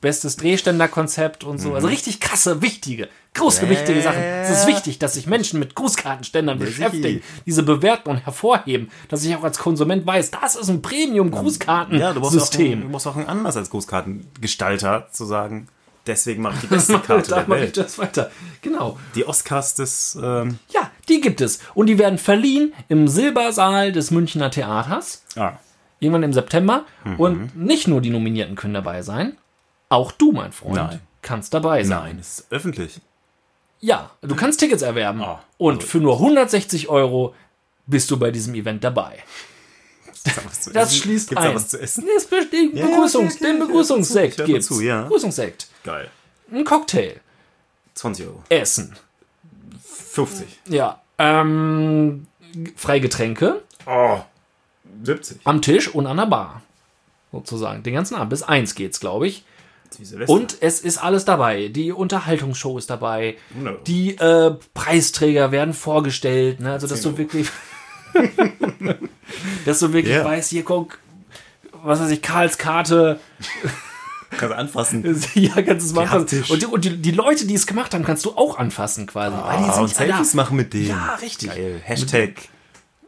bestes 0.00 0.36
Drehständerkonzept 0.36 1.44
und 1.44 1.58
so. 1.58 1.74
Also 1.74 1.86
richtig 1.88 2.20
krasse, 2.20 2.60
wichtige, 2.62 3.08
großgewichtige 3.34 4.02
Sachen. 4.02 4.20
Es 4.22 4.50
ist 4.50 4.66
wichtig, 4.66 4.98
dass 4.98 5.14
sich 5.14 5.26
Menschen 5.26 5.58
mit 5.60 5.74
Grußkartenständern 5.74 6.58
Ja, 6.58 6.64
beschäftigen, 6.66 7.22
diese 7.46 7.62
bewerten 7.62 8.10
und 8.10 8.24
hervorheben, 8.24 8.90
dass 9.08 9.24
ich 9.24 9.34
auch 9.36 9.44
als 9.44 9.58
Konsument 9.58 10.06
weiß, 10.06 10.30
das 10.32 10.56
ist 10.56 10.68
ein 10.68 10.74
Ja, 10.74 10.80
du 10.80 10.80
brauchst, 10.82 10.82
auch, 10.82 10.90
Premium-Grußkartensystem. 10.90 12.80
du 12.82 12.88
brauchst 12.88 13.06
auch 13.06 13.16
ein 13.16 13.28
anders 13.28 13.56
als 13.56 13.70
Grußkartengestalter 13.70 15.08
zu 15.12 15.24
sagen, 15.24 15.68
deswegen 16.06 16.42
mache 16.42 16.54
ich 16.56 16.60
die 16.62 16.66
beste 16.68 16.98
Karte 17.06 17.30
da 17.30 17.36
der 17.40 17.48
mache 17.48 17.58
ich 17.58 17.64
Welt. 17.64 17.76
das 17.76 17.98
weiter. 17.98 18.30
Genau. 18.60 18.98
Die 19.14 19.26
Oscars 19.26 19.74
des, 19.74 20.18
ähm, 20.22 20.58
Ja, 20.70 20.90
die 21.08 21.20
gibt 21.20 21.40
es. 21.40 21.60
Und 21.74 21.86
die 21.86 21.98
werden 21.98 22.18
verliehen 22.18 22.72
im 22.88 23.08
Silbersaal 23.08 23.92
des 23.92 24.10
Münchner 24.10 24.50
Theaters. 24.50 25.24
ah, 25.36 25.52
Irgendwann 26.00 26.24
im 26.24 26.32
September. 26.32 26.84
Mhm. 27.04 27.16
Und 27.16 27.56
nicht 27.56 27.86
nur 27.86 28.00
die 28.00 28.10
Nominierten 28.10 28.56
können 28.56 28.74
dabei 28.74 29.02
sein. 29.02 29.36
Auch 29.92 30.10
du, 30.12 30.32
mein 30.32 30.52
Freund, 30.52 30.76
Nein. 30.76 31.00
kannst 31.20 31.52
dabei 31.52 31.84
sein. 31.84 31.98
nein, 32.02 32.18
es 32.18 32.38
ist 32.40 32.46
öffentlich. 32.52 33.00
Ja, 33.80 34.10
du 34.22 34.34
kannst 34.34 34.58
Tickets 34.60 34.80
erwerben. 34.82 35.20
Ah, 35.22 35.42
und 35.58 35.76
also- 35.76 35.86
für 35.86 35.98
nur 35.98 36.18
160 36.18 36.88
Euro 36.88 37.34
bist 37.86 38.10
du 38.10 38.16
bei 38.16 38.30
diesem 38.30 38.54
Event 38.54 38.82
dabei. 38.84 39.18
Das 40.24 40.66
essen? 40.68 41.02
schließt 41.02 41.28
Gibt's 41.28 41.44
ein. 41.44 41.50
da 41.50 41.54
was 41.56 41.68
zu 41.68 41.80
essen? 41.80 42.04
Es 42.16 42.26
besteht 42.26 42.74
Ja, 42.74 42.86
Begrüßungs 42.86 43.34
okay, 43.34 43.44
okay, 43.44 43.52
den 43.52 43.58
Begrüßungssekt 43.66 44.38
hör 44.38 44.46
gibt's. 44.46 44.68
zu, 44.68 44.80
ja. 44.80 45.02
Begrüßungssekt. 45.02 45.66
Geil. 45.84 46.10
Ein 46.52 46.64
Cocktail. 46.64 47.20
20 47.94 48.26
Euro. 48.26 48.42
Essen. 48.48 48.94
50. 49.84 50.46
Ja. 50.68 51.00
Ähm, 51.18 52.26
Freigetränke 52.76 53.62
Oh, 53.86 54.20
70. 55.02 55.40
am 55.44 55.60
Tisch 55.60 55.88
und 55.88 56.06
an 56.06 56.16
der 56.18 56.26
Bar. 56.26 56.62
Sozusagen. 57.32 57.82
Den 57.82 57.94
ganzen 57.94 58.14
Abend. 58.14 58.30
Bis 58.30 58.42
eins 58.42 58.74
geht's, 58.74 59.00
glaube 59.00 59.26
ich. 59.26 59.44
Und 60.26 60.56
es 60.60 60.80
ist 60.80 60.98
alles 60.98 61.24
dabei. 61.24 61.68
Die 61.68 61.92
Unterhaltungsshow 61.92 62.78
ist 62.78 62.90
dabei. 62.90 63.36
No. 63.54 63.72
Die 63.86 64.16
äh, 64.18 64.54
Preisträger 64.74 65.50
werden 65.52 65.74
vorgestellt. 65.74 66.60
Ne? 66.60 66.72
Also, 66.72 66.86
dass 66.86 67.00
du 67.02 67.16
wirklich. 67.18 67.48
dass 69.64 69.78
du 69.78 69.92
wirklich 69.92 70.14
Ja. 70.14 70.24
weißt, 70.24 70.50
hier 70.50 70.64
guck, 70.64 70.98
was 71.82 72.00
weiß 72.00 72.10
ich, 72.10 72.22
Karls 72.22 72.58
Karte. 72.58 73.18
Kannst 74.30 74.50
du 74.54 74.56
anfassen. 74.56 75.04
ja, 75.34 75.52
kannst 75.60 75.68
du 75.68 75.90
es 75.90 75.92
mal 75.92 76.02
anfassen. 76.08 76.44
Und, 76.48 76.62
die, 76.62 76.66
und 76.66 76.84
die, 76.86 76.96
die 76.96 77.10
Leute, 77.10 77.44
die 77.46 77.52
es 77.54 77.66
gemacht 77.66 77.92
haben, 77.92 78.02
kannst 78.02 78.24
du 78.24 78.30
auch 78.30 78.58
anfassen 78.58 79.06
quasi. 79.06 79.36
weil 79.36 79.58
die 79.58 79.64
Ah, 79.64 79.72
sind 79.74 79.82
und 79.82 79.90
ja. 79.90 79.96
Selfies 79.98 80.32
machen 80.32 80.56
mit 80.56 80.72
denen. 80.72 80.88
Ja, 80.88 81.16
richtig. 81.16 81.50
Geil. 81.50 81.82
Hashtag 81.84 82.48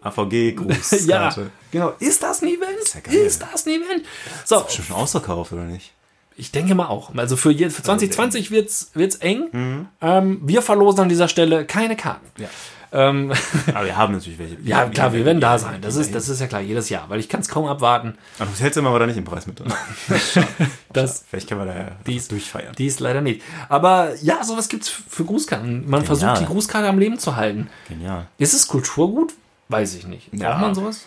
AVG 0.02 0.52
Grußkarte. 0.52 1.40
Ja, 1.40 1.46
genau. 1.72 1.94
Ist 1.98 2.22
das 2.22 2.42
ein 2.42 2.48
Event? 2.48 2.94
ja 2.94 3.00
geil. 3.00 3.14
Ist 3.14 3.40
das 3.40 3.64
ein 3.64 3.70
Event? 3.70 4.04
So, 4.44 4.66
Schon 4.68 4.84
schon 4.84 4.96
ausverkauft, 4.96 5.54
oder 5.54 5.62
nicht? 5.64 5.92
Ich 6.36 6.50
denke 6.52 6.74
mal 6.74 6.86
auch. 6.88 7.14
Also 7.14 7.36
für, 7.36 7.50
je- 7.50 7.70
für 7.70 7.82
2020 7.82 8.50
wird's 8.50 8.90
wird's 8.94 9.16
eng. 9.16 9.48
Mhm. 9.52 9.88
Ähm, 10.00 10.40
wir 10.44 10.62
verlosen 10.62 11.00
an 11.00 11.08
dieser 11.08 11.28
Stelle 11.28 11.64
keine 11.64 11.96
Karten. 11.96 12.26
Ja. 12.38 12.48
Ähm, 12.92 13.32
Aber 13.74 13.84
wir 13.86 13.96
haben 13.96 14.12
natürlich 14.14 14.38
welche. 14.38 14.56
ja, 14.64 14.88
klar, 14.88 15.12
wir 15.12 15.24
werden 15.24 15.40
da 15.40 15.58
sein. 15.58 15.80
Das 15.80 15.96
ist, 15.96 16.14
das 16.14 16.28
ist 16.28 16.40
ja 16.40 16.46
klar, 16.46 16.60
jedes 16.60 16.88
Jahr, 16.90 17.08
weil 17.08 17.18
ich 17.18 17.28
kann 17.28 17.40
es 17.40 17.48
kaum 17.48 17.66
abwarten. 17.66 18.16
Aber 18.38 18.48
das 18.50 18.60
Hotelzimmer 18.60 18.92
war 18.92 19.00
da 19.00 19.06
nicht 19.06 19.16
im 19.16 19.24
Preis 19.24 19.46
mit 19.48 19.58
drin. 19.58 19.72
Das, 20.92 21.24
Vielleicht 21.28 21.48
können 21.48 21.60
wir 21.62 21.66
da 21.72 21.76
ja 21.76 21.88
Dies- 22.06 22.28
durchfeiern. 22.28 22.72
die 22.78 22.86
ist 22.86 23.00
leider 23.00 23.20
nicht. 23.20 23.42
Aber 23.68 24.14
ja, 24.22 24.44
sowas 24.44 24.68
gibt's 24.68 24.88
für 24.88 25.24
Grußkarten. 25.24 25.88
Man 25.90 26.04
versucht, 26.04 26.40
die 26.40 26.44
Grußkarte 26.46 26.88
am 26.88 26.98
Leben 27.00 27.18
zu 27.18 27.34
halten. 27.34 27.68
Genial. 27.88 28.26
Ist 28.38 28.54
es 28.54 28.68
Kulturgut? 28.68 29.34
Weiß 29.68 29.94
ich 29.96 30.06
nicht. 30.06 30.32
Ja. 30.32 30.50
Braucht 30.52 30.60
man 30.60 30.74
sowas? 30.76 31.06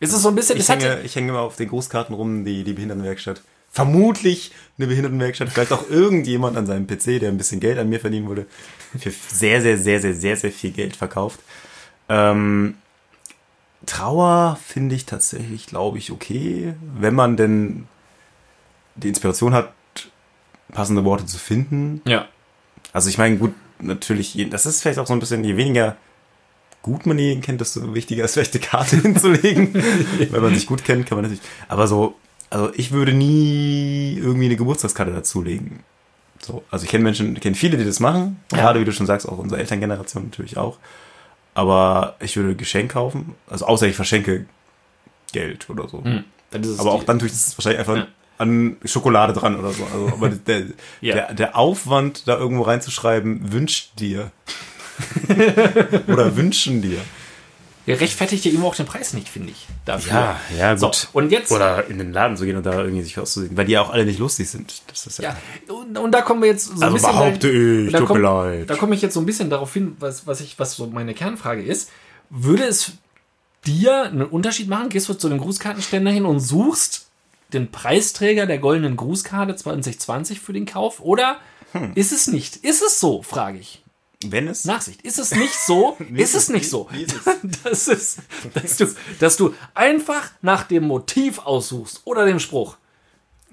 Ist 0.00 0.14
es 0.14 0.22
so 0.22 0.30
ein 0.30 0.34
bisschen. 0.34 0.58
Ich 0.58 0.68
hänge, 0.68 1.02
ich 1.02 1.14
hänge 1.14 1.28
immer 1.28 1.40
auf 1.40 1.56
den 1.56 1.68
Grußkarten 1.68 2.14
rum, 2.14 2.44
die, 2.44 2.64
die 2.64 2.72
Behindertenwerkstatt. 2.72 3.42
Vermutlich 3.70 4.50
eine 4.78 4.88
Behindertenwerkstatt, 4.88 5.50
vielleicht 5.50 5.72
auch 5.72 5.88
irgendjemand 5.88 6.56
an 6.56 6.66
seinem 6.66 6.88
PC, 6.88 7.20
der 7.20 7.28
ein 7.28 7.38
bisschen 7.38 7.60
Geld 7.60 7.78
an 7.78 7.88
mir 7.88 8.00
verdienen 8.00 8.26
würde, 8.26 8.46
für 8.98 9.10
sehr, 9.10 9.62
sehr, 9.62 9.78
sehr, 9.78 10.00
sehr, 10.00 10.14
sehr, 10.14 10.36
sehr 10.36 10.50
viel 10.50 10.72
Geld 10.72 10.96
verkauft. 10.96 11.38
Ähm, 12.08 12.74
Trauer 13.86 14.58
finde 14.66 14.96
ich 14.96 15.06
tatsächlich, 15.06 15.66
glaube 15.66 15.98
ich, 15.98 16.10
okay, 16.10 16.74
wenn 16.98 17.14
man 17.14 17.36
denn 17.36 17.86
die 18.96 19.08
Inspiration 19.08 19.54
hat, 19.54 19.72
passende 20.72 21.04
Worte 21.04 21.26
zu 21.26 21.38
finden. 21.38 22.02
ja. 22.06 22.26
Also 22.92 23.08
ich 23.08 23.18
meine, 23.18 23.36
gut, 23.36 23.54
natürlich, 23.78 24.48
das 24.50 24.66
ist 24.66 24.82
vielleicht 24.82 24.98
auch 24.98 25.06
so 25.06 25.12
ein 25.12 25.20
bisschen, 25.20 25.44
je 25.44 25.56
weniger 25.56 25.96
gut 26.82 27.06
man 27.06 27.18
jeden 27.18 27.42
kennt, 27.42 27.60
desto 27.60 27.94
wichtiger 27.94 28.24
ist 28.24 28.34
vielleicht 28.34 28.54
eine 28.54 28.64
Karte 28.64 28.96
hinzulegen. 29.02 29.74
Wenn 30.30 30.42
man 30.42 30.54
sich 30.54 30.66
gut 30.66 30.84
kennt, 30.84 31.06
kann 31.06 31.16
man 31.16 31.24
natürlich. 31.24 31.42
Aber 31.68 31.86
so, 31.86 32.14
also 32.48 32.70
ich 32.74 32.90
würde 32.92 33.12
nie 33.12 34.16
irgendwie 34.18 34.46
eine 34.46 34.56
Geburtstagskarte 34.56 35.12
dazulegen. 35.12 35.80
So, 36.40 36.64
also 36.70 36.84
ich 36.84 36.90
kenne 36.90 37.04
Menschen, 37.04 37.34
ich 37.36 37.42
kenne 37.42 37.54
viele, 37.54 37.76
die 37.76 37.84
das 37.84 38.00
machen. 38.00 38.40
Ja. 38.52 38.58
Gerade 38.58 38.80
wie 38.80 38.84
du 38.84 38.92
schon 38.92 39.06
sagst, 39.06 39.28
auch 39.28 39.38
unsere 39.38 39.60
Elterngeneration 39.60 40.24
natürlich 40.24 40.56
auch. 40.56 40.78
Aber 41.54 42.16
ich 42.20 42.36
würde 42.36 42.50
ein 42.50 42.56
Geschenk 42.56 42.92
kaufen. 42.92 43.34
Also 43.48 43.66
außer 43.66 43.86
ich 43.86 43.96
verschenke 43.96 44.46
Geld 45.32 45.68
oder 45.68 45.88
so. 45.88 46.02
Hm. 46.02 46.24
Dann 46.50 46.62
ist 46.62 46.68
es 46.68 46.78
Aber 46.80 46.92
auch 46.92 47.04
dann 47.04 47.18
tue 47.18 47.26
ich 47.26 47.32
das 47.32 47.56
wahrscheinlich 47.58 47.80
einfach 47.80 47.96
Ja. 47.96 48.06
an 48.38 48.76
Schokolade 48.84 49.32
dran 49.34 49.56
oder 49.58 49.70
so. 49.72 49.84
Also, 49.84 50.08
aber 50.08 50.28
der, 50.46 50.62
Ja. 51.00 51.14
der, 51.14 51.34
der 51.34 51.56
Aufwand, 51.58 52.26
da 52.26 52.38
irgendwo 52.38 52.62
reinzuschreiben, 52.62 53.52
wünscht 53.52 53.98
dir. 54.00 54.30
oder 56.08 56.36
wünschen 56.36 56.82
dir. 56.82 56.98
Ja, 57.86 57.96
rechtfertigt 57.96 58.44
ja 58.44 58.52
eben 58.52 58.62
auch 58.62 58.74
den 58.74 58.84
Preis 58.86 59.14
nicht, 59.14 59.28
finde 59.28 59.50
ich. 59.52 59.66
Dafür. 59.86 60.36
ja, 60.56 60.76
So, 60.76 60.90
und 61.12 61.32
jetzt. 61.32 61.50
Oder 61.50 61.88
in 61.88 61.98
den 61.98 62.12
Laden 62.12 62.36
zu 62.36 62.44
gehen 62.44 62.56
und 62.56 62.64
da 62.66 62.78
irgendwie 62.82 63.02
sich 63.02 63.18
auszusehen. 63.18 63.56
Weil 63.56 63.64
die 63.64 63.72
ja 63.72 63.80
auch 63.80 63.90
alle 63.90 64.04
nicht 64.04 64.18
lustig 64.18 64.48
sind. 64.50 64.82
Das 64.86 65.06
ist 65.06 65.18
ja. 65.18 65.30
Ja, 65.68 65.74
und, 65.74 65.96
und 65.96 66.12
da 66.12 66.20
kommen 66.20 66.42
wir 66.42 66.50
jetzt 66.50 66.66
so 66.66 66.72
ein 66.74 66.82
Also 66.82 66.94
bisschen. 66.94 67.10
behaupte 67.10 67.50
ich, 67.50 67.90
da 67.92 67.98
tut 67.98 68.08
komm- 68.08 68.18
mir 68.20 68.22
leid. 68.22 68.70
Da 68.70 68.76
komme 68.76 68.94
ich 68.94 69.02
jetzt 69.02 69.14
so 69.14 69.20
ein 69.20 69.26
bisschen 69.26 69.48
darauf 69.50 69.72
hin, 69.72 69.96
was, 69.98 70.26
was, 70.26 70.40
ich, 70.42 70.58
was 70.58 70.74
so 70.76 70.86
meine 70.88 71.14
Kernfrage 71.14 71.62
ist. 71.62 71.90
Würde 72.28 72.64
es 72.64 72.92
dir 73.66 74.04
einen 74.04 74.22
Unterschied 74.26 74.68
machen? 74.68 74.90
Gehst 74.90 75.08
du 75.08 75.14
zu 75.14 75.28
dem 75.28 75.38
Grußkartenständer 75.38 76.10
hin 76.10 76.26
und 76.26 76.38
suchst 76.38 77.06
den 77.52 77.72
Preisträger 77.72 78.46
der 78.46 78.58
goldenen 78.58 78.96
Grußkarte 78.96 79.56
2020 79.56 80.38
für 80.38 80.52
den 80.52 80.66
Kauf? 80.66 81.00
Oder 81.00 81.38
Hm. 81.72 81.92
ist 81.94 82.12
es 82.12 82.26
nicht? 82.26 82.56
Ist 82.56 82.82
es 82.82 83.00
so, 83.00 83.22
frage 83.22 83.58
ich. 83.58 83.79
Wenn 84.26 84.48
es. 84.48 84.64
Nachsicht. 84.64 85.02
Ist 85.02 85.18
es 85.18 85.34
nicht 85.34 85.54
so? 85.54 85.96
ist 86.14 86.34
es 86.34 86.48
nicht 86.48 86.68
so? 86.68 86.88
Das 87.64 87.88
ist, 87.88 88.18
dass 88.54 88.76
du, 88.76 88.86
dass 89.18 89.36
du 89.36 89.54
einfach 89.74 90.30
nach 90.42 90.64
dem 90.64 90.84
Motiv 90.84 91.38
aussuchst 91.38 92.02
oder 92.04 92.26
dem 92.26 92.38
Spruch. 92.38 92.76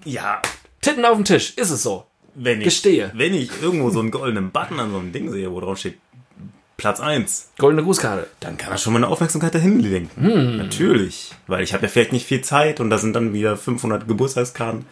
Ja, 0.03 0.41
Titten 0.81 1.05
auf 1.05 1.15
dem 1.15 1.25
Tisch. 1.25 1.53
Ist 1.55 1.69
es 1.69 1.83
so? 1.83 2.05
wenn 2.37 2.59
ich, 2.59 2.65
Gestehe. 2.65 3.11
wenn 3.15 3.33
ich 3.33 3.49
irgendwo 3.61 3.89
so 3.89 3.99
einen 3.99 4.11
goldenen 4.11 4.51
Button 4.51 4.79
an 4.79 4.91
so 4.91 4.99
einem 4.99 5.11
Ding 5.11 5.31
sehe, 5.31 5.51
wo 5.51 5.59
drauf 5.59 5.79
steht 5.79 5.97
Platz 6.77 6.99
1, 6.99 7.53
Goldene 7.57 7.83
Grußkarte. 7.83 8.27
dann 8.39 8.57
kann 8.57 8.71
er 8.71 8.77
schon 8.77 8.93
meine 8.93 9.07
Aufmerksamkeit 9.07 9.55
dahin 9.55 9.79
lenken. 9.79 10.21
Hm. 10.21 10.57
Natürlich. 10.57 11.31
Weil 11.47 11.63
ich 11.63 11.73
habe 11.73 11.83
ja 11.83 11.89
vielleicht 11.89 12.11
nicht 12.11 12.27
viel 12.27 12.41
Zeit 12.41 12.79
und 12.79 12.91
da 12.91 12.99
sind 12.99 13.13
dann 13.13 13.33
wieder 13.33 13.57
500 13.57 14.07
Geburtstagskarten. 14.07 14.85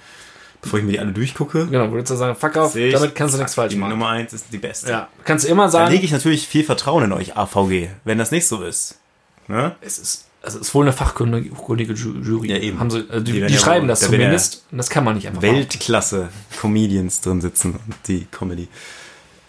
Bevor 0.65 0.80
ich 0.80 0.86
mir 0.86 0.91
die 0.93 0.99
alle 0.99 1.12
durchgucke, 1.13 1.67
Genau, 1.67 1.91
würdest 1.91 2.10
du 2.12 2.15
sagen, 2.15 2.36
fuck 2.36 2.58
auf, 2.58 2.73
damit 2.73 3.15
kannst 3.15 3.36
du 3.36 3.38
nichts 3.38 3.54
falsch 3.56 3.71
die 3.73 3.78
machen. 3.80 3.91
Nummer 3.91 4.10
1 4.10 4.34
ist 4.34 4.47
die 4.51 4.58
beste. 4.58 4.89
Ja, 4.91 5.08
kannst 5.23 5.45
du 5.45 5.49
immer 5.49 5.65
Da 5.65 5.69
sagen, 5.69 5.91
lege 5.91 6.04
ich 6.04 6.12
natürlich 6.12 6.47
viel 6.47 6.63
Vertrauen 6.63 7.04
in 7.06 7.12
euch, 7.13 7.38
AVG, 7.38 7.89
wenn 8.04 8.17
das 8.17 8.32
nicht 8.32 8.47
so 8.47 8.62
ist. 8.63 8.99
Ne? 9.47 9.75
es 9.82 9.99
ist, 9.99 10.25
also 10.41 10.60
es 10.60 10.67
ist 10.69 10.73
wohl 10.75 10.86
eine 10.86 10.91
fachkundige 10.93 11.93
Ju- 11.93 12.19
Jury. 12.23 12.49
Ja, 12.49 12.58
eben. 12.58 12.80
Haben 12.80 12.89
sie, 12.89 12.99
äh, 13.01 13.21
die, 13.21 13.32
Die 13.34 13.45
die, 13.45 13.54
ja 13.54 13.60
schreiben 13.60 13.84
wohl- 13.84 13.89
das 13.89 13.99
da 13.99 14.06
werden 14.12 14.21
ja 14.21 14.28
zumindest. 14.28 14.65
und 14.71 14.78
das 14.80 14.89
kann 14.89 15.04
man 15.04 15.13
nicht 15.15 15.28
einfach 15.28 15.41
machen. 15.43 15.56
Weltklasse-Comedians 15.56 17.21
drin 17.21 17.41
sitzen 17.41 17.73
und 17.75 17.95
die 18.08 18.25
Comedy 18.32 18.67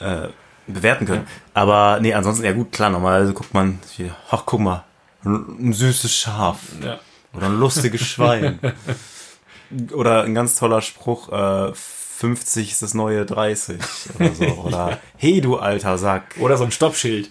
äh, 0.00 0.28
bewerten 0.66 1.06
können. 1.06 1.26
Aber 1.54 1.98
nee, 2.02 2.12
ansonsten, 2.12 2.44
ja 2.44 2.52
gut, 2.52 2.72
klar, 2.72 2.90
normalerweise 2.90 3.32
guckt 3.32 3.54
man 3.54 3.78
hier, 3.96 4.14
ach 4.30 4.42
guck 4.44 4.60
mal, 4.60 4.84
ein, 5.24 5.68
ein 5.68 5.72
süßes 5.72 6.14
Schaf 6.14 6.58
Ja. 6.82 6.98
oder 7.32 7.46
ein 7.46 7.58
lustiges 7.58 8.02
Schwein. 8.02 8.58
oder 9.92 10.24
ein 10.24 10.34
ganz 10.34 10.56
toller 10.56 10.82
Spruch, 10.82 11.30
äh, 11.30 11.72
50 11.74 12.72
ist 12.72 12.82
das 12.82 12.94
neue 12.94 13.26
30 13.26 13.78
oder 14.18 14.34
so. 14.34 14.44
Oder 14.64 15.00
hey 15.18 15.42
du 15.42 15.58
alter 15.58 15.98
Sack. 15.98 16.34
Oder 16.38 16.56
so 16.56 16.64
ein 16.64 16.70
Stoppschild. 16.70 17.28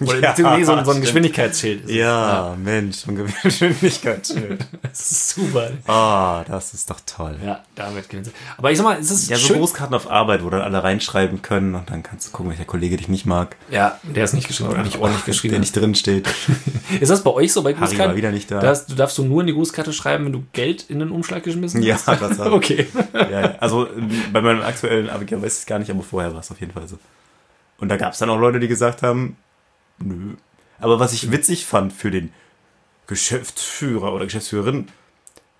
Oder 0.00 0.20
Ja, 0.20 0.30
beziehungsweise 0.30 0.64
so 0.64 0.72
ein, 0.72 0.84
so 0.84 0.90
ein. 0.92 1.00
Geschwindigkeitsschild. 1.00 1.88
Ja, 1.90 2.56
Mensch, 2.62 3.06
ein 3.06 3.16
Geschwindigkeitsschild. 3.42 4.64
Das 4.82 5.10
ist 5.10 5.30
super. 5.30 5.70
Ah, 5.86 6.44
das 6.46 6.74
ist 6.74 6.90
doch 6.90 7.00
toll. 7.06 7.36
Ja, 7.44 7.64
damit 7.74 8.08
gewinnen 8.08 8.24
sie. 8.26 8.32
Aber 8.56 8.70
ich 8.70 8.78
sag 8.78 8.84
mal, 8.84 8.98
es 8.98 9.10
ist 9.10 9.30
Ja, 9.30 9.36
so 9.36 9.46
schön. 9.48 9.58
Großkarten 9.58 9.94
auf 9.94 10.10
Arbeit, 10.10 10.44
wo 10.44 10.50
dann 10.50 10.60
alle 10.62 10.82
reinschreiben 10.82 11.42
können 11.42 11.74
und 11.74 11.90
dann 11.90 12.02
kannst 12.02 12.28
du 12.28 12.32
gucken, 12.32 12.50
welcher 12.50 12.64
Kollege 12.64 12.96
dich 12.96 13.08
nicht 13.08 13.26
mag, 13.26 13.56
Ja, 13.70 13.98
der 14.02 14.24
ist 14.24 14.34
nicht 14.34 14.48
geschrieben 14.48 14.70
oder 14.70 14.82
nicht 14.82 14.96
ordentlich 14.98 15.24
der 15.24 15.32
geschrieben. 15.34 15.60
nicht 15.60 15.74
drin 15.76 15.94
steht. 15.94 16.28
Ist 17.00 17.10
das 17.10 17.22
bei 17.22 17.30
euch 17.30 17.52
so 17.52 17.62
bei 17.62 17.70
Harry 17.74 17.80
Grußkarten? 17.80 18.10
war 18.12 18.16
wieder 18.16 18.32
nicht 18.32 18.50
da. 18.50 18.60
Das, 18.60 18.86
du 18.86 18.94
darfst 18.94 19.16
du 19.18 19.24
nur 19.24 19.40
in 19.42 19.46
die 19.48 19.52
Grußkarte 19.54 19.92
schreiben, 19.92 20.24
wenn 20.26 20.32
du 20.32 20.44
Geld 20.52 20.84
in 20.88 20.98
den 21.00 21.10
Umschlag 21.10 21.42
geschmissen 21.42 21.82
Ja, 21.82 21.94
hast? 21.96 22.08
das 22.22 22.38
hat- 22.38 22.48
Okay. 22.52 22.86
ja, 23.12 23.28
ja. 23.40 23.54
Also 23.60 23.86
ähm, 23.88 24.10
bei 24.32 24.40
meinem 24.40 24.62
aktuellen 24.62 25.10
Arbeitgeber 25.10 25.42
weiß 25.42 25.52
ich 25.54 25.58
es 25.60 25.66
gar 25.66 25.78
nicht, 25.78 25.90
aber 25.90 26.02
vorher 26.02 26.32
war 26.32 26.40
es 26.40 26.50
auf 26.50 26.60
jeden 26.60 26.72
Fall 26.72 26.88
so. 26.88 26.98
Und 27.78 27.88
da 27.90 27.96
gab 27.96 28.12
es 28.12 28.18
dann 28.18 28.30
auch 28.30 28.38
Leute, 28.38 28.58
die 28.58 28.66
gesagt 28.68 29.02
haben, 29.02 29.36
nö. 29.98 30.34
Aber 30.80 31.00
was 31.00 31.12
ich 31.12 31.30
witzig 31.32 31.66
fand 31.66 31.92
für 31.92 32.10
den 32.10 32.32
Geschäftsführer 33.08 34.12
oder 34.12 34.24
Geschäftsführerin, 34.26 34.88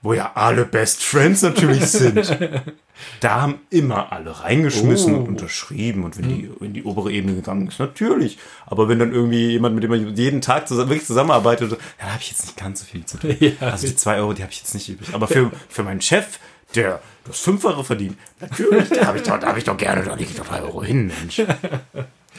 wo 0.03 0.13
ja 0.13 0.33
alle 0.35 0.65
Best 0.65 1.03
Friends 1.03 1.43
natürlich 1.43 1.85
sind, 1.87 2.39
da 3.21 3.41
haben 3.41 3.61
immer 3.71 4.13
alle 4.13 4.39
reingeschmissen 4.45 5.15
Oh. 5.15 5.19
und 5.19 5.29
unterschrieben 5.29 6.05
und 6.05 6.17
wenn 6.19 6.29
die 6.29 6.51
in 6.61 6.73
die 6.73 6.85
obere 6.85 7.11
Ebene 7.11 7.35
gegangen 7.35 7.67
ist, 7.67 7.81
natürlich. 7.81 8.39
Aber 8.67 8.89
wenn 8.89 9.01
dann 9.01 9.13
irgendwie 9.13 9.49
jemand, 9.51 9.75
mit 9.75 9.83
dem 9.83 9.91
man 9.91 10.15
jeden 10.15 10.41
Tag 10.41 10.69
zusammen, 10.69 10.91
wirklich 10.91 11.07
zusammenarbeitet, 11.07 11.73
ja, 11.73 11.79
da 11.99 12.05
habe 12.13 12.21
ich 12.23 12.31
jetzt 12.31 12.45
nicht 12.45 12.57
ganz 12.57 12.81
so 12.81 12.87
viel 12.87 13.05
zu 13.05 13.19
tun. 13.19 13.35
Ja. 13.41 13.53
Also 13.73 13.89
die 13.89 13.97
zwei 13.97 14.19
Euro, 14.19 14.35
die 14.35 14.43
habe 14.43 14.53
ich 14.53 14.59
jetzt 14.61 14.75
nicht 14.75 14.89
übrig. 14.89 15.09
Aber 15.15 15.27
für, 15.27 15.51
für 15.69 15.83
meinen 15.83 16.01
Chef, 16.01 16.39
der 16.77 17.01
das 17.25 17.41
Fünffache 17.41 17.83
verdient, 17.83 18.17
natürlich, 18.41 18.89
da 18.91 19.07
habe 19.07 19.19
ich, 19.19 19.25
doch- 19.25 19.41
da 19.41 19.49
hab 19.49 19.57
ich 19.57 19.65
doch 19.65 19.77
gerne, 19.77 20.05
da 20.05 20.17
ich 20.17 20.37
doch 20.37 20.47
drei 20.47 20.61
Euro 20.63 20.85
hin, 20.85 21.09
Mensch. 21.09 21.43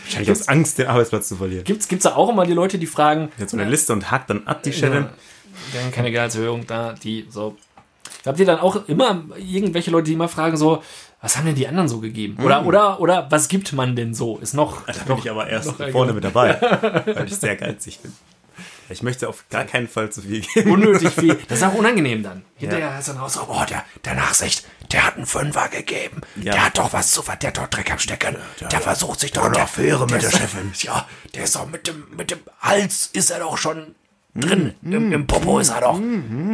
Wahrscheinlich 0.10 0.32
aus 0.32 0.48
Angst, 0.48 0.78
den 0.78 0.88
Arbeitsplatz 0.88 1.28
zu 1.28 1.36
verlieren. 1.36 1.64
Gibt's, 1.64 1.88
gibt's 1.88 2.04
da 2.04 2.16
auch 2.16 2.30
immer 2.30 2.46
die 2.46 2.54
Leute, 2.54 2.78
die 2.80 2.88
fragen, 2.88 3.32
Jetzt 3.38 3.54
eine 3.54 3.66
Liste 3.70 3.94
und 3.94 4.12
hakt 4.12 4.30
dann 4.30 4.48
ab 4.48 4.64
die 4.64 4.74
Chefin. 4.74 5.08
dann 5.74 5.92
keine 5.92 6.12
Gehaltserhöhung, 6.12 6.66
da, 6.68 6.94
die, 6.94 7.28
so. 7.30 7.56
Habt 8.26 8.40
ihr 8.40 8.46
dann 8.46 8.60
auch 8.60 8.88
immer 8.88 9.24
irgendwelche 9.38 9.92
Leute, 9.92 10.06
die 10.06 10.14
immer 10.14 10.28
fragen 10.28 10.58
so, 10.58 10.84
was 11.22 11.38
haben 11.38 11.46
denn 11.46 11.56
die 11.56 11.68
anderen 11.68 11.88
so 11.88 12.00
gegeben? 12.00 12.38
Oder, 12.44 12.66
oder, 12.66 13.00
oder 13.00 13.28
was 13.30 13.48
gibt 13.50 13.74
man 13.74 13.96
denn 13.96 14.14
so? 14.14 14.38
Ist 14.38 14.54
noch, 14.54 14.86
Da 14.86 14.94
bin 15.06 15.18
ich 15.18 15.30
aber 15.30 15.48
erst 15.48 15.80
noch 15.80 15.90
vorne 15.90 16.14
mit 16.14 16.24
dabei, 16.24 16.60
weil 17.06 17.26
ich 17.28 17.36
sehr 17.36 17.56
geizig 17.56 18.00
bin. 18.00 18.14
Ich 18.90 19.04
möchte 19.04 19.30
auf 19.30 19.46
gar 19.50 19.66
keinen 19.66 19.88
Fall 19.88 20.10
zu 20.12 20.22
viel 20.22 20.42
geben. 20.42 20.72
unnötig 20.72 21.14
viel. 21.14 21.36
Das 21.48 21.60
ist 21.60 21.64
auch 21.64 21.74
unangenehm 21.76 22.24
dann. 22.24 22.44
Hinterher 22.56 22.88
Ja. 22.92 23.00
ist 23.00 23.08
dann 23.10 23.18
auch 23.20 23.30
so, 23.30 23.42
oh, 23.48 23.64
der, 23.70 23.84
der 24.06 24.16
Nachsicht, 24.16 24.66
der 24.92 25.06
hat 25.06 25.16
einen 25.18 25.26
Fünfer 25.26 25.68
gegeben. 25.70 26.22
Ja. 26.38 26.54
Der 26.54 26.66
hat 26.66 26.78
doch 26.78 26.92
was 26.94 27.12
zu 27.12 27.22
ver, 27.22 27.36
der 27.36 27.50
hat 27.50 27.58
doch 27.58 27.68
Dreck 27.68 27.92
am 27.92 28.00
Stecken. 28.00 28.36
Der, 28.72 28.82
versucht 28.82 29.20
sich 29.20 29.32
doch 29.32 29.52
der- 29.52 29.64
Affäre 29.64 30.02
mit 30.08 30.22
der 30.22 30.30
ist- 30.30 30.38
Chefin. 30.38 30.72
Ja, 30.82 31.08
der 31.36 31.44
ist 31.44 31.56
doch 31.56 31.68
mit 31.70 31.88
dem, 31.88 32.04
mit 32.16 32.32
dem 32.32 32.40
Hals 32.62 33.10
ist 33.14 33.30
er 33.32 33.40
doch 33.40 33.58
schon 33.58 33.96
drin. 34.36 34.74
Im, 34.84 35.12
Im 35.12 35.28
Popo 35.28 35.60
ist 35.60 35.70
er 35.70 35.82
doch. 35.82 36.00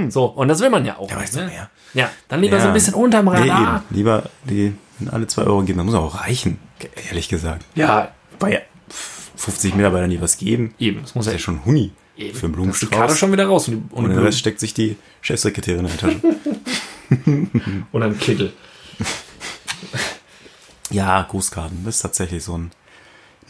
So, 0.09 0.25
und 0.25 0.47
das 0.47 0.59
will 0.59 0.69
man 0.69 0.85
ja 0.85 0.97
auch. 0.97 1.07
Der 1.07 1.19
nicht, 1.19 1.33
ne? 1.35 1.69
Ja, 1.93 2.09
dann 2.27 2.41
lieber 2.41 2.57
so 2.59 2.63
Ja. 2.63 2.71
ein 2.71 2.73
bisschen 2.73 2.93
unterm 2.93 3.25
Nee, 3.25 3.31
Radar. 3.49 3.83
eben. 3.89 3.95
Lieber 3.95 4.23
die 4.43 4.75
alle 5.11 5.27
zwei 5.27 5.43
Euro 5.43 5.61
geben, 5.63 5.77
das 5.79 5.85
muss 5.85 5.95
auch 5.95 6.21
reichen, 6.21 6.59
ehrlich 7.09 7.27
gesagt. 7.29 7.63
ja, 7.75 8.11
Bei 8.39 8.51
ja 8.53 8.59
50 9.35 9.75
Mitarbeitern, 9.75 10.09
die 10.09 10.21
was 10.21 10.37
geben, 10.37 10.73
eben. 10.79 11.01
Das 11.01 11.15
muss 11.15 11.25
ist 11.25 11.31
ja 11.31 11.37
ja 11.37 11.39
schon 11.39 11.65
Huni 11.65 11.91
eben. 12.17 12.37
für 12.37 12.49
Das 12.49 12.67
ist 12.67 12.81
die 12.81 12.85
Karte 12.87 13.13
Blumenstrauß. 13.13 13.17
schon 13.17 13.31
wieder 13.31 13.47
raus. 13.47 13.67
Und, 13.67 13.91
und, 13.91 14.09
den 14.09 14.19
Rest 14.19 14.39
steckt 14.39 14.59
sich 14.59 14.73
die 14.73 14.97
Chefsekretärin 15.21 15.85
in 15.85 15.91
die 15.91 15.97
Tasche. 15.97 16.21
und 17.91 18.03
ein 18.03 18.19
Kittel. 18.19 18.53
Ja, 20.91 21.23
Grußkarten, 21.23 21.83
das 21.83 21.95
ist 21.95 22.01
tatsächlich 22.03 22.43
so 22.43 22.57
ein, 22.57 22.71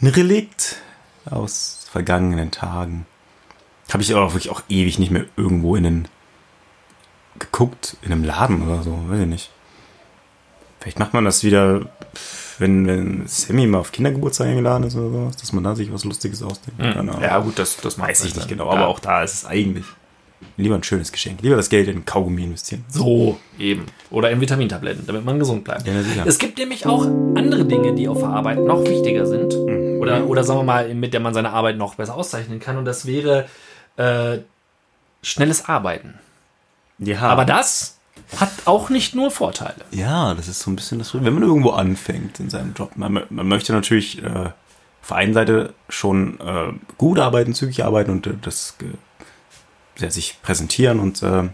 ein 0.00 0.08
Relikt 0.08 0.76
aus 1.26 1.86
vergangenen 1.92 2.50
Tagen. 2.50 3.06
Habe 3.92 4.02
ich 4.02 4.14
aber 4.14 4.32
wirklich 4.32 4.50
auch 4.50 4.62
ewig 4.70 4.98
nicht 4.98 5.10
mehr 5.10 5.26
irgendwo 5.36 5.76
in 5.76 5.84
den 5.84 6.08
geguckt, 7.38 7.98
in 8.02 8.10
einem 8.10 8.24
Laden 8.24 8.62
oder 8.62 8.82
so, 8.82 8.98
weiß 9.08 9.20
ich 9.20 9.26
nicht. 9.26 9.50
Vielleicht 10.86 11.00
macht 11.00 11.14
man 11.14 11.24
das 11.24 11.42
wieder, 11.42 11.80
wenn, 12.60 12.86
wenn 12.86 13.26
Sammy 13.26 13.66
mal 13.66 13.78
auf 13.78 13.90
Kindergeburtstag 13.90 14.46
eingeladen 14.46 14.84
ist 14.84 14.94
oder 14.94 15.10
sowas, 15.10 15.36
dass 15.36 15.52
man 15.52 15.64
da 15.64 15.74
sich 15.74 15.92
was 15.92 16.04
Lustiges 16.04 16.44
ausdenkt. 16.44 16.80
Ahnung. 16.80 17.20
Ja, 17.20 17.40
gut, 17.40 17.58
das, 17.58 17.76
das 17.78 17.98
weiß 17.98 18.24
ich 18.24 18.36
nicht 18.36 18.46
genau, 18.46 18.66
Ja. 18.66 18.70
aber 18.78 18.86
auch 18.86 19.00
da 19.00 19.24
ist 19.24 19.34
es 19.34 19.44
eigentlich 19.46 19.84
lieber 20.56 20.76
ein 20.76 20.84
schönes 20.84 21.10
Geschenk. 21.10 21.42
Lieber 21.42 21.56
das 21.56 21.70
Geld 21.70 21.88
in 21.88 22.04
Kaugummi 22.04 22.44
investieren. 22.44 22.84
So, 22.88 23.36
eben. 23.58 23.86
Oder 24.10 24.30
in 24.30 24.40
Vitamintabletten, 24.40 25.08
damit 25.08 25.24
man 25.24 25.40
gesund 25.40 25.64
bleibt. 25.64 25.88
Ja. 25.88 25.94
Es 26.24 26.38
gibt 26.38 26.56
nämlich 26.56 26.86
auch 26.86 27.04
andere 27.04 27.64
Dinge, 27.64 27.92
die 27.96 28.06
auf 28.06 28.20
der 28.20 28.28
Arbeit 28.28 28.60
noch 28.60 28.84
wichtiger 28.84 29.26
sind. 29.26 29.56
Mhm. 29.56 29.98
Oder, 30.00 30.24
oder 30.28 30.44
sagen 30.44 30.60
wir 30.60 30.64
mal, 30.64 30.94
mit 30.94 31.12
der 31.14 31.18
man 31.20 31.34
seine 31.34 31.50
Arbeit 31.50 31.78
noch 31.78 31.96
besser 31.96 32.14
auszeichnen 32.14 32.60
kann. 32.60 32.76
Und 32.76 32.84
das 32.84 33.06
wäre 33.06 33.46
äh, 33.96 34.38
schnelles 35.20 35.68
Arbeiten. 35.68 36.14
Ja, 37.00 37.22
Aber 37.22 37.44
das 37.44 37.95
hat 38.38 38.50
auch 38.64 38.88
nicht 38.90 39.14
nur 39.14 39.30
Vorteile. 39.30 39.84
Ja, 39.92 40.34
das 40.34 40.48
ist 40.48 40.60
so 40.60 40.70
ein 40.70 40.76
bisschen 40.76 40.98
das, 40.98 41.14
wenn 41.14 41.32
man 41.34 41.42
irgendwo 41.42 41.70
anfängt 41.70 42.40
in 42.40 42.50
seinem 42.50 42.74
Job. 42.74 42.92
Man, 42.96 43.22
man 43.30 43.48
möchte 43.48 43.72
natürlich 43.72 44.22
äh, 44.22 44.26
auf 44.28 45.08
der 45.08 45.16
einen 45.18 45.34
Seite 45.34 45.74
schon 45.88 46.40
äh, 46.40 46.72
gut 46.98 47.18
arbeiten, 47.18 47.54
zügig 47.54 47.84
arbeiten 47.84 48.10
und 48.10 48.26
äh, 48.26 48.34
das 48.42 48.76
ge- 48.78 48.88
ja, 49.98 50.10
sich 50.10 50.36
präsentieren 50.42 50.98
und 51.00 51.22
äh, 51.22 51.44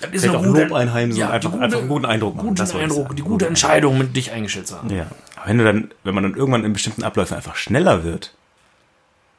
Das 0.00 0.10
ist 0.12 0.28
auch 0.28 0.42
gute- 0.44 0.62
Lob 0.62 0.72
einheimsen 0.72 1.18
ja, 1.18 1.26
und 1.26 1.32
einfach, 1.32 1.50
gute- 1.50 1.62
einfach 1.64 1.78
einen 1.80 1.88
guten 1.88 2.06
Eindruck 2.06 2.36
machen. 2.36 2.48
Guten 2.54 2.76
Eindruck, 2.78 3.16
die 3.16 3.22
gute 3.22 3.46
Entscheidung, 3.48 3.98
mit 3.98 4.14
dich 4.16 4.30
eingestellt 4.30 4.68
zu 4.68 4.76
haben. 4.78 4.90
Ja. 4.90 5.06
Aber 5.36 5.48
wenn 5.48 5.58
du 5.58 5.64
dann, 5.64 5.90
wenn 6.04 6.14
man 6.14 6.22
dann 6.24 6.34
irgendwann 6.36 6.64
in 6.64 6.72
bestimmten 6.72 7.02
Abläufen 7.02 7.36
einfach 7.36 7.56
schneller 7.56 8.04
wird, 8.04 8.34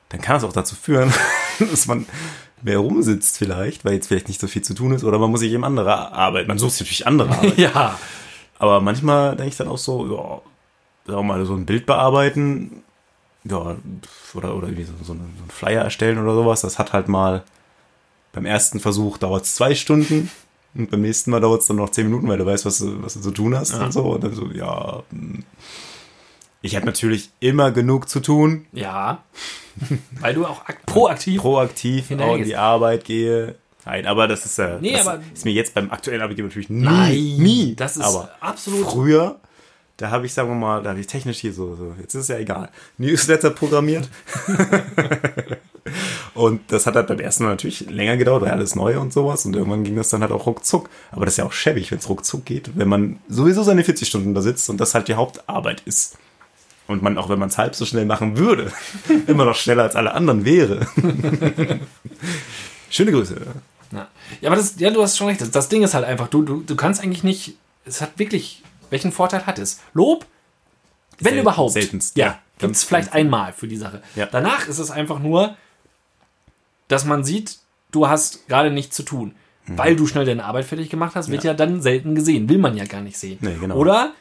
dann 0.09 0.19
kann 0.21 0.35
das 0.35 0.43
auch 0.43 0.51
dazu 0.53 0.75
führen, 0.75 1.13
dass 1.59 1.87
man 1.87 2.05
mehr 2.63 2.77
rumsitzt 2.77 3.37
vielleicht, 3.37 3.85
weil 3.85 3.93
jetzt 3.93 4.07
vielleicht 4.07 4.27
nicht 4.27 4.39
so 4.39 4.47
viel 4.47 4.61
zu 4.61 4.73
tun 4.73 4.93
ist 4.93 5.03
oder 5.03 5.19
man 5.19 5.31
muss 5.31 5.39
sich 5.39 5.51
eben 5.51 5.63
andere 5.63 6.11
Arbeit, 6.13 6.47
man 6.47 6.57
sucht 6.57 6.73
sich 6.73 6.81
natürlich 6.81 7.07
andere 7.07 7.29
Arbeit. 7.29 7.57
Ja, 7.57 7.97
Aber 8.59 8.81
manchmal 8.81 9.35
denke 9.35 9.49
ich 9.49 9.57
dann 9.57 9.67
auch 9.67 9.77
so, 9.77 10.05
ja, 10.05 11.11
sagen 11.11 11.19
wir 11.19 11.23
mal, 11.35 11.45
so 11.45 11.53
ein 11.53 11.65
Bild 11.65 11.85
bearbeiten, 11.85 12.83
ja, 13.43 13.75
oder, 14.33 14.55
oder 14.55 14.67
irgendwie 14.67 14.83
so, 14.83 14.93
so, 15.03 15.13
einen, 15.13 15.33
so 15.37 15.43
einen 15.43 15.51
Flyer 15.51 15.83
erstellen 15.83 16.19
oder 16.19 16.35
sowas, 16.35 16.61
das 16.61 16.77
hat 16.77 16.93
halt 16.93 17.07
mal, 17.07 17.43
beim 18.33 18.45
ersten 18.45 18.79
Versuch 18.79 19.17
dauert 19.17 19.43
es 19.45 19.55
zwei 19.55 19.75
Stunden 19.75 20.29
und 20.73 20.89
beim 20.89 21.01
nächsten 21.01 21.31
Mal 21.31 21.41
dauert 21.41 21.61
es 21.61 21.67
dann 21.67 21.77
noch 21.77 21.89
zehn 21.89 22.05
Minuten, 22.05 22.27
weil 22.27 22.37
du 22.37 22.45
weißt, 22.45 22.65
was 22.65 22.79
du, 22.79 23.03
was 23.03 23.15
du 23.15 23.21
zu 23.21 23.31
tun 23.31 23.55
hast 23.55 23.73
und 23.73 23.91
so. 23.91 24.03
Und 24.03 24.23
dann 24.23 24.33
so, 24.33 24.47
ja, 24.51 25.03
hm. 25.09 25.43
Ich 26.61 26.75
habe 26.75 26.85
natürlich 26.85 27.29
immer 27.39 27.71
genug 27.71 28.07
zu 28.09 28.19
tun, 28.19 28.65
ja. 28.71 29.23
Weil 30.19 30.33
du 30.33 30.45
auch 30.45 30.65
ak 30.67 30.85
proaktiv. 30.85 31.41
proaktiv 31.41 32.11
in 32.11 32.43
die 32.43 32.55
Arbeit 32.55 33.05
gehe. 33.05 33.55
Nein, 33.85 34.05
aber 34.05 34.27
das 34.27 34.45
ist 34.45 34.57
ja, 34.59 34.77
Nee, 34.79 34.93
das 34.93 35.07
aber- 35.07 35.21
ist 35.33 35.43
mir 35.45 35.53
jetzt 35.53 35.73
beim 35.73 35.89
aktuellen 35.91 36.21
Arbeitgeber 36.21 36.47
natürlich 36.49 36.69
nie, 36.69 36.83
Nein, 36.83 37.35
nie. 37.37 37.75
das 37.75 37.97
ist 37.97 38.03
aber 38.03 38.29
absolut- 38.39 38.85
Früher, 38.91 39.39
da 39.97 40.11
habe 40.11 40.25
ich, 40.25 40.33
sagen 40.33 40.49
wir 40.49 40.55
mal, 40.55 40.83
da 40.83 40.91
habe 40.91 40.99
ich 40.99 41.07
technisch 41.07 41.39
hier 41.39 41.53
so, 41.53 41.75
so, 41.75 41.95
jetzt 41.99 42.13
ist 42.13 42.21
es 42.23 42.27
ja 42.27 42.37
egal, 42.37 42.69
Newsletter 42.97 43.49
programmiert. 43.49 44.07
und 46.33 46.61
das 46.71 46.85
hat 46.85 46.95
halt 46.95 47.07
beim 47.07 47.19
ersten 47.19 47.43
Mal 47.43 47.51
natürlich 47.51 47.89
länger 47.89 48.17
gedauert, 48.17 48.43
weil 48.43 48.51
alles 48.51 48.75
neu 48.75 48.99
und 48.99 49.11
sowas. 49.13 49.45
Und 49.45 49.55
irgendwann 49.55 49.83
ging 49.83 49.95
das 49.95 50.09
dann 50.09 50.21
halt 50.21 50.31
auch 50.31 50.45
ruckzuck. 50.45 50.89
Aber 51.11 51.25
das 51.25 51.35
ist 51.35 51.37
ja 51.37 51.45
auch 51.45 51.51
schäbig, 51.53 51.91
wenn 51.91 51.97
es 51.99 52.09
ruckzuck 52.09 52.45
geht, 52.45 52.71
wenn 52.77 52.87
man 52.87 53.19
sowieso 53.29 53.63
seine 53.63 53.83
40 53.83 54.07
Stunden 54.07 54.33
da 54.33 54.41
sitzt 54.41 54.69
und 54.69 54.77
das 54.77 54.93
halt 54.93 55.07
die 55.07 55.15
Hauptarbeit 55.15 55.81
ist. 55.85 56.17
Und 56.91 57.01
man, 57.01 57.17
auch 57.17 57.29
wenn 57.29 57.39
man 57.39 57.49
es 57.49 57.57
halb 57.57 57.75
so 57.75 57.85
schnell 57.85 58.05
machen 58.05 58.37
würde, 58.37 58.71
immer 59.27 59.45
noch 59.45 59.55
schneller 59.55 59.83
als 59.83 59.95
alle 59.95 60.13
anderen 60.13 60.45
wäre. 60.45 60.87
Schöne 62.89 63.11
Grüße. 63.11 63.41
Ja, 63.91 64.07
ja 64.41 64.49
aber 64.49 64.55
das, 64.57 64.79
ja, 64.79 64.89
du 64.89 65.01
hast 65.01 65.17
schon 65.17 65.27
recht. 65.27 65.41
Das, 65.41 65.51
das 65.51 65.69
Ding 65.69 65.83
ist 65.83 65.93
halt 65.93 66.05
einfach, 66.05 66.27
du, 66.27 66.43
du, 66.43 66.61
du 66.61 66.75
kannst 66.75 67.01
eigentlich 67.01 67.23
nicht, 67.23 67.55
es 67.85 68.01
hat 68.01 68.17
wirklich, 68.17 68.63
welchen 68.89 69.11
Vorteil 69.11 69.45
hat 69.45 69.59
es? 69.59 69.79
Lob, 69.93 70.25
wenn 71.19 71.33
Selten- 71.33 71.41
überhaupt. 71.41 71.73
seltenst, 71.73 72.17
Ja, 72.17 72.25
ja. 72.25 72.39
gibt 72.59 72.75
es 72.75 72.83
vielleicht 72.83 73.13
einmal 73.13 73.53
für 73.53 73.67
die 73.67 73.77
Sache. 73.77 74.01
Ja. 74.15 74.27
Danach 74.31 74.67
ist 74.67 74.79
es 74.79 74.91
einfach 74.91 75.19
nur, 75.19 75.55
dass 76.87 77.05
man 77.05 77.23
sieht, 77.23 77.59
du 77.91 78.07
hast 78.07 78.47
gerade 78.47 78.71
nichts 78.71 78.95
zu 78.95 79.03
tun. 79.03 79.35
Mhm. 79.65 79.77
Weil 79.77 79.95
du 79.95 80.07
schnell 80.07 80.25
deine 80.25 80.43
Arbeit 80.43 80.65
fertig 80.65 80.89
gemacht 80.89 81.15
hast, 81.15 81.29
wird 81.29 81.43
ja. 81.43 81.53
dann 81.53 81.81
selten 81.81 82.15
gesehen. 82.15 82.49
Will 82.49 82.57
man 82.57 82.75
ja 82.75 82.85
gar 82.85 83.01
nicht 83.01 83.17
sehen. 83.17 83.37
Nee, 83.41 83.57
genau. 83.59 83.75
Oder 83.75 84.13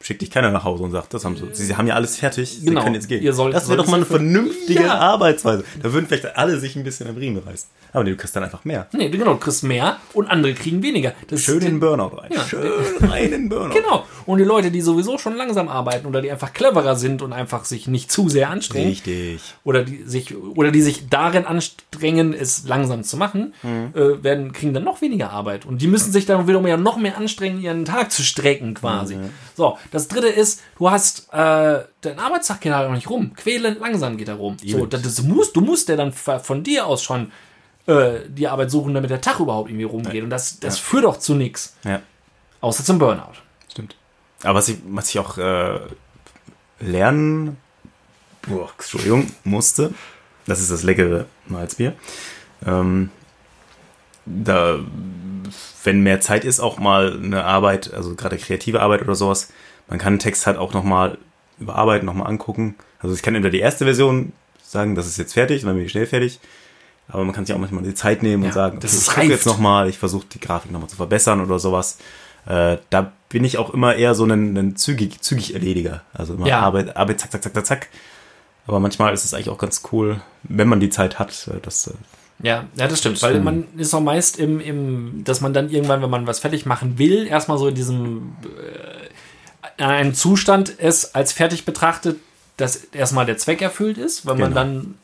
Schickt 0.00 0.22
dich 0.22 0.30
keiner 0.30 0.52
nach 0.52 0.62
Hause 0.62 0.84
und 0.84 0.92
sagt, 0.92 1.12
das 1.12 1.24
haben 1.24 1.36
sie, 1.36 1.64
sie 1.64 1.74
haben 1.76 1.88
ja 1.88 1.94
alles 1.94 2.16
fertig, 2.18 2.60
Genau. 2.64 2.80
sie 2.80 2.84
können 2.84 2.94
jetzt 2.94 3.08
gehen. 3.08 3.20
Ihr 3.22 3.32
sollt- 3.32 3.52
das 3.52 3.66
wäre 3.68 3.78
doch 3.78 3.88
mal 3.88 3.96
eine 3.96 4.06
vernünftige 4.06 4.84
Ja. 4.84 4.94
Arbeitsweise. 4.98 5.64
Da 5.82 5.92
würden 5.92 6.06
vielleicht 6.06 6.36
alle 6.36 6.58
sich 6.60 6.76
ein 6.76 6.84
bisschen 6.84 7.08
am 7.08 7.16
Riemen 7.16 7.42
reißen. 7.42 7.68
Aber 7.92 8.04
nee, 8.04 8.10
du 8.10 8.16
kriegst 8.16 8.36
dann 8.36 8.44
einfach 8.44 8.64
mehr. 8.64 8.86
Nee, 8.92 9.08
genau, 9.08 9.32
du 9.32 9.38
kriegst 9.38 9.64
mehr 9.64 9.96
und 10.12 10.28
andere 10.28 10.52
kriegen 10.54 10.82
weniger. 10.82 11.14
Das 11.28 11.40
Schön 11.40 11.54
in 11.60 11.64
den 11.64 11.80
Burnout 11.80 12.16
rein. 12.16 12.30
Ja. 12.32 12.44
Schön 12.44 12.70
rein 13.00 13.32
in 13.32 13.48
Burnout. 13.48 13.74
Genau. 13.74 14.04
Und 14.26 14.38
die 14.38 14.44
Leute, 14.44 14.70
die 14.70 14.82
sowieso 14.82 15.18
schon 15.18 15.34
langsam 15.36 15.68
arbeiten 15.68 16.06
oder 16.06 16.20
die 16.22 16.30
einfach 16.30 16.52
cleverer 16.52 16.94
sind 16.96 17.22
und 17.22 17.32
einfach 17.32 17.64
sich 17.64 17.88
nicht 17.88 18.12
zu 18.12 18.28
sehr 18.28 18.50
anstrengen 18.50 18.88
Richtig. 18.90 19.40
oder 19.64 19.82
die 19.84 20.02
sich 20.04 20.36
oder 20.36 20.70
die 20.70 20.82
sich 20.82 21.08
darin 21.08 21.44
anstrengen, 21.44 22.34
es 22.34 22.64
langsam 22.68 23.02
zu 23.04 23.16
machen, 23.16 23.54
Mhm. 23.62 23.92
äh, 23.94 24.22
werden 24.22 24.52
kriegen 24.52 24.74
dann 24.74 24.84
noch 24.84 25.00
weniger 25.00 25.30
Arbeit 25.30 25.64
und 25.66 25.82
die 25.82 25.86
müssen 25.88 26.12
sich 26.12 26.26
dann 26.26 26.46
wiederum 26.46 26.66
ja 26.66 26.76
noch 26.76 26.98
mehr 26.98 27.16
anstrengen, 27.16 27.60
ihren 27.60 27.84
Tag 27.84 28.12
zu 28.12 28.22
strecken 28.22 28.74
quasi. 28.74 29.16
Mhm. 29.16 29.30
So, 29.56 29.78
das 29.90 30.08
Dritte 30.08 30.28
ist, 30.28 30.60
du 30.78 30.90
hast 30.90 31.28
äh, 31.32 31.84
dein 32.00 32.18
Arbeitstag 32.18 32.60
geht 32.60 32.72
halt 32.72 32.88
noch 32.88 32.94
nicht 32.94 33.10
rum, 33.10 33.32
quälend 33.34 33.80
langsam 33.80 34.16
geht 34.16 34.28
er 34.28 34.34
rum. 34.34 34.56
So, 34.64 34.86
das, 34.86 35.02
das 35.02 35.22
musst, 35.22 35.56
du 35.56 35.60
musst 35.60 35.88
ja 35.88 35.96
dann 35.96 36.12
von 36.12 36.62
dir 36.62 36.86
aus 36.86 37.02
schon 37.02 37.32
äh, 37.86 38.20
die 38.28 38.48
Arbeit 38.48 38.70
suchen, 38.70 38.94
damit 38.94 39.10
der 39.10 39.20
Tag 39.20 39.40
überhaupt 39.40 39.70
irgendwie 39.70 39.84
rumgeht 39.84 40.22
und 40.22 40.30
das 40.30 40.60
das 40.60 40.78
führt 40.78 41.04
doch 41.04 41.18
zu 41.18 41.34
nichts, 41.34 41.76
Ja, 41.84 42.00
außer 42.60 42.84
zum 42.84 42.98
Burnout. 42.98 43.34
stimmt. 43.70 43.96
Aber 44.42 44.58
was 44.58 44.68
ich, 44.68 44.78
was 44.86 45.10
ich 45.10 45.18
auch 45.18 45.36
äh, 45.38 45.80
lernen, 46.80 47.56
boah, 48.42 48.70
Entschuldigung, 48.78 49.30
musste, 49.44 49.92
das 50.46 50.60
ist 50.60 50.70
das 50.70 50.82
leckere 50.82 51.26
Malzbier. 51.46 51.94
Ähm, 52.64 53.10
da, 54.26 54.78
wenn 55.84 56.00
mehr 56.02 56.20
Zeit 56.20 56.44
ist, 56.44 56.60
auch 56.60 56.78
mal 56.78 57.14
eine 57.16 57.44
Arbeit, 57.44 57.92
also 57.94 58.14
gerade 58.14 58.36
kreative 58.36 58.80
Arbeit 58.80 59.02
oder 59.02 59.14
sowas, 59.14 59.48
man 59.88 59.98
kann 59.98 60.18
Text 60.18 60.46
halt 60.46 60.56
auch 60.58 60.72
nochmal 60.74 61.18
überarbeiten, 61.58 62.06
nochmal 62.06 62.28
angucken. 62.28 62.76
Also 63.00 63.14
ich 63.14 63.22
kann 63.22 63.34
entweder 63.34 63.52
die 63.52 63.60
erste 63.60 63.84
Version 63.84 64.32
sagen, 64.62 64.94
das 64.94 65.06
ist 65.06 65.16
jetzt 65.16 65.32
fertig, 65.32 65.62
dann 65.62 65.74
bin 65.74 65.84
ich 65.84 65.90
schnell 65.90 66.06
fertig. 66.06 66.40
Aber 67.08 67.24
man 67.24 67.34
kann 67.34 67.46
sich 67.46 67.54
auch 67.54 67.58
manchmal 67.58 67.82
die 67.84 67.94
Zeit 67.94 68.22
nehmen 68.22 68.42
Ja, 68.42 68.48
und 68.48 68.54
sagen, 68.54 68.80
das 68.80 68.92
okay, 68.92 68.98
ist 68.98 69.08
ich 69.08 69.14
gucke 69.14 69.26
jetzt 69.28 69.46
nochmal, 69.46 69.88
ich 69.88 69.98
versuche 69.98 70.26
die 70.32 70.40
Grafik 70.40 70.70
nochmal 70.70 70.90
zu 70.90 70.96
verbessern 70.96 71.40
oder 71.40 71.58
sowas. 71.58 71.98
Äh, 72.46 72.76
da 72.90 73.12
bin 73.30 73.44
ich 73.44 73.56
auch 73.58 73.72
immer 73.72 73.94
eher 73.96 74.14
so 74.14 74.24
ein, 74.24 74.56
ein 74.56 74.76
zügig, 74.76 75.20
zügig 75.22 75.54
Erlediger. 75.54 76.02
Also 76.12 76.34
immer 76.34 76.46
Ja. 76.46 76.60
Arbeit, 76.60 76.96
Arbeit, 76.96 77.20
zack, 77.20 77.32
zack, 77.32 77.42
zack, 77.42 77.54
zack, 77.54 77.66
zack. 77.66 77.88
Aber 78.66 78.80
manchmal 78.80 79.14
ist 79.14 79.24
es 79.24 79.32
eigentlich 79.32 79.48
auch 79.48 79.58
ganz 79.58 79.82
cool, 79.92 80.20
wenn 80.42 80.68
man 80.68 80.80
die 80.80 80.90
Zeit 80.90 81.18
hat, 81.18 81.48
äh, 81.50 81.60
das 81.62 81.86
äh, 81.86 81.92
Ja, 82.42 82.66
ja, 82.76 82.88
das 82.88 82.98
stimmt, 82.98 83.22
weil 83.22 83.40
man 83.40 83.64
ist 83.78 83.94
auch 83.94 84.00
meist 84.00 84.38
im, 84.38 84.60
im, 84.60 85.24
dass 85.24 85.40
man 85.40 85.54
dann 85.54 85.70
irgendwann, 85.70 86.02
wenn 86.02 86.10
man 86.10 86.26
was 86.26 86.40
fertig 86.40 86.66
machen 86.66 86.98
will, 86.98 87.26
erstmal 87.26 87.56
so 87.56 87.68
in 87.68 87.74
diesem 87.74 88.36
in 89.78 89.84
einem 89.84 90.14
Zustand 90.14 90.72
es 90.78 91.14
als 91.14 91.32
fertig 91.32 91.64
betrachtet, 91.64 92.18
dass 92.56 92.76
erstmal 92.92 93.26
der 93.26 93.38
Zweck 93.38 93.62
erfüllt 93.62 93.98
ist, 93.98 94.26
weil 94.26 94.34
man 94.34 94.50
Genau. 94.50 94.54
dann 94.60 94.94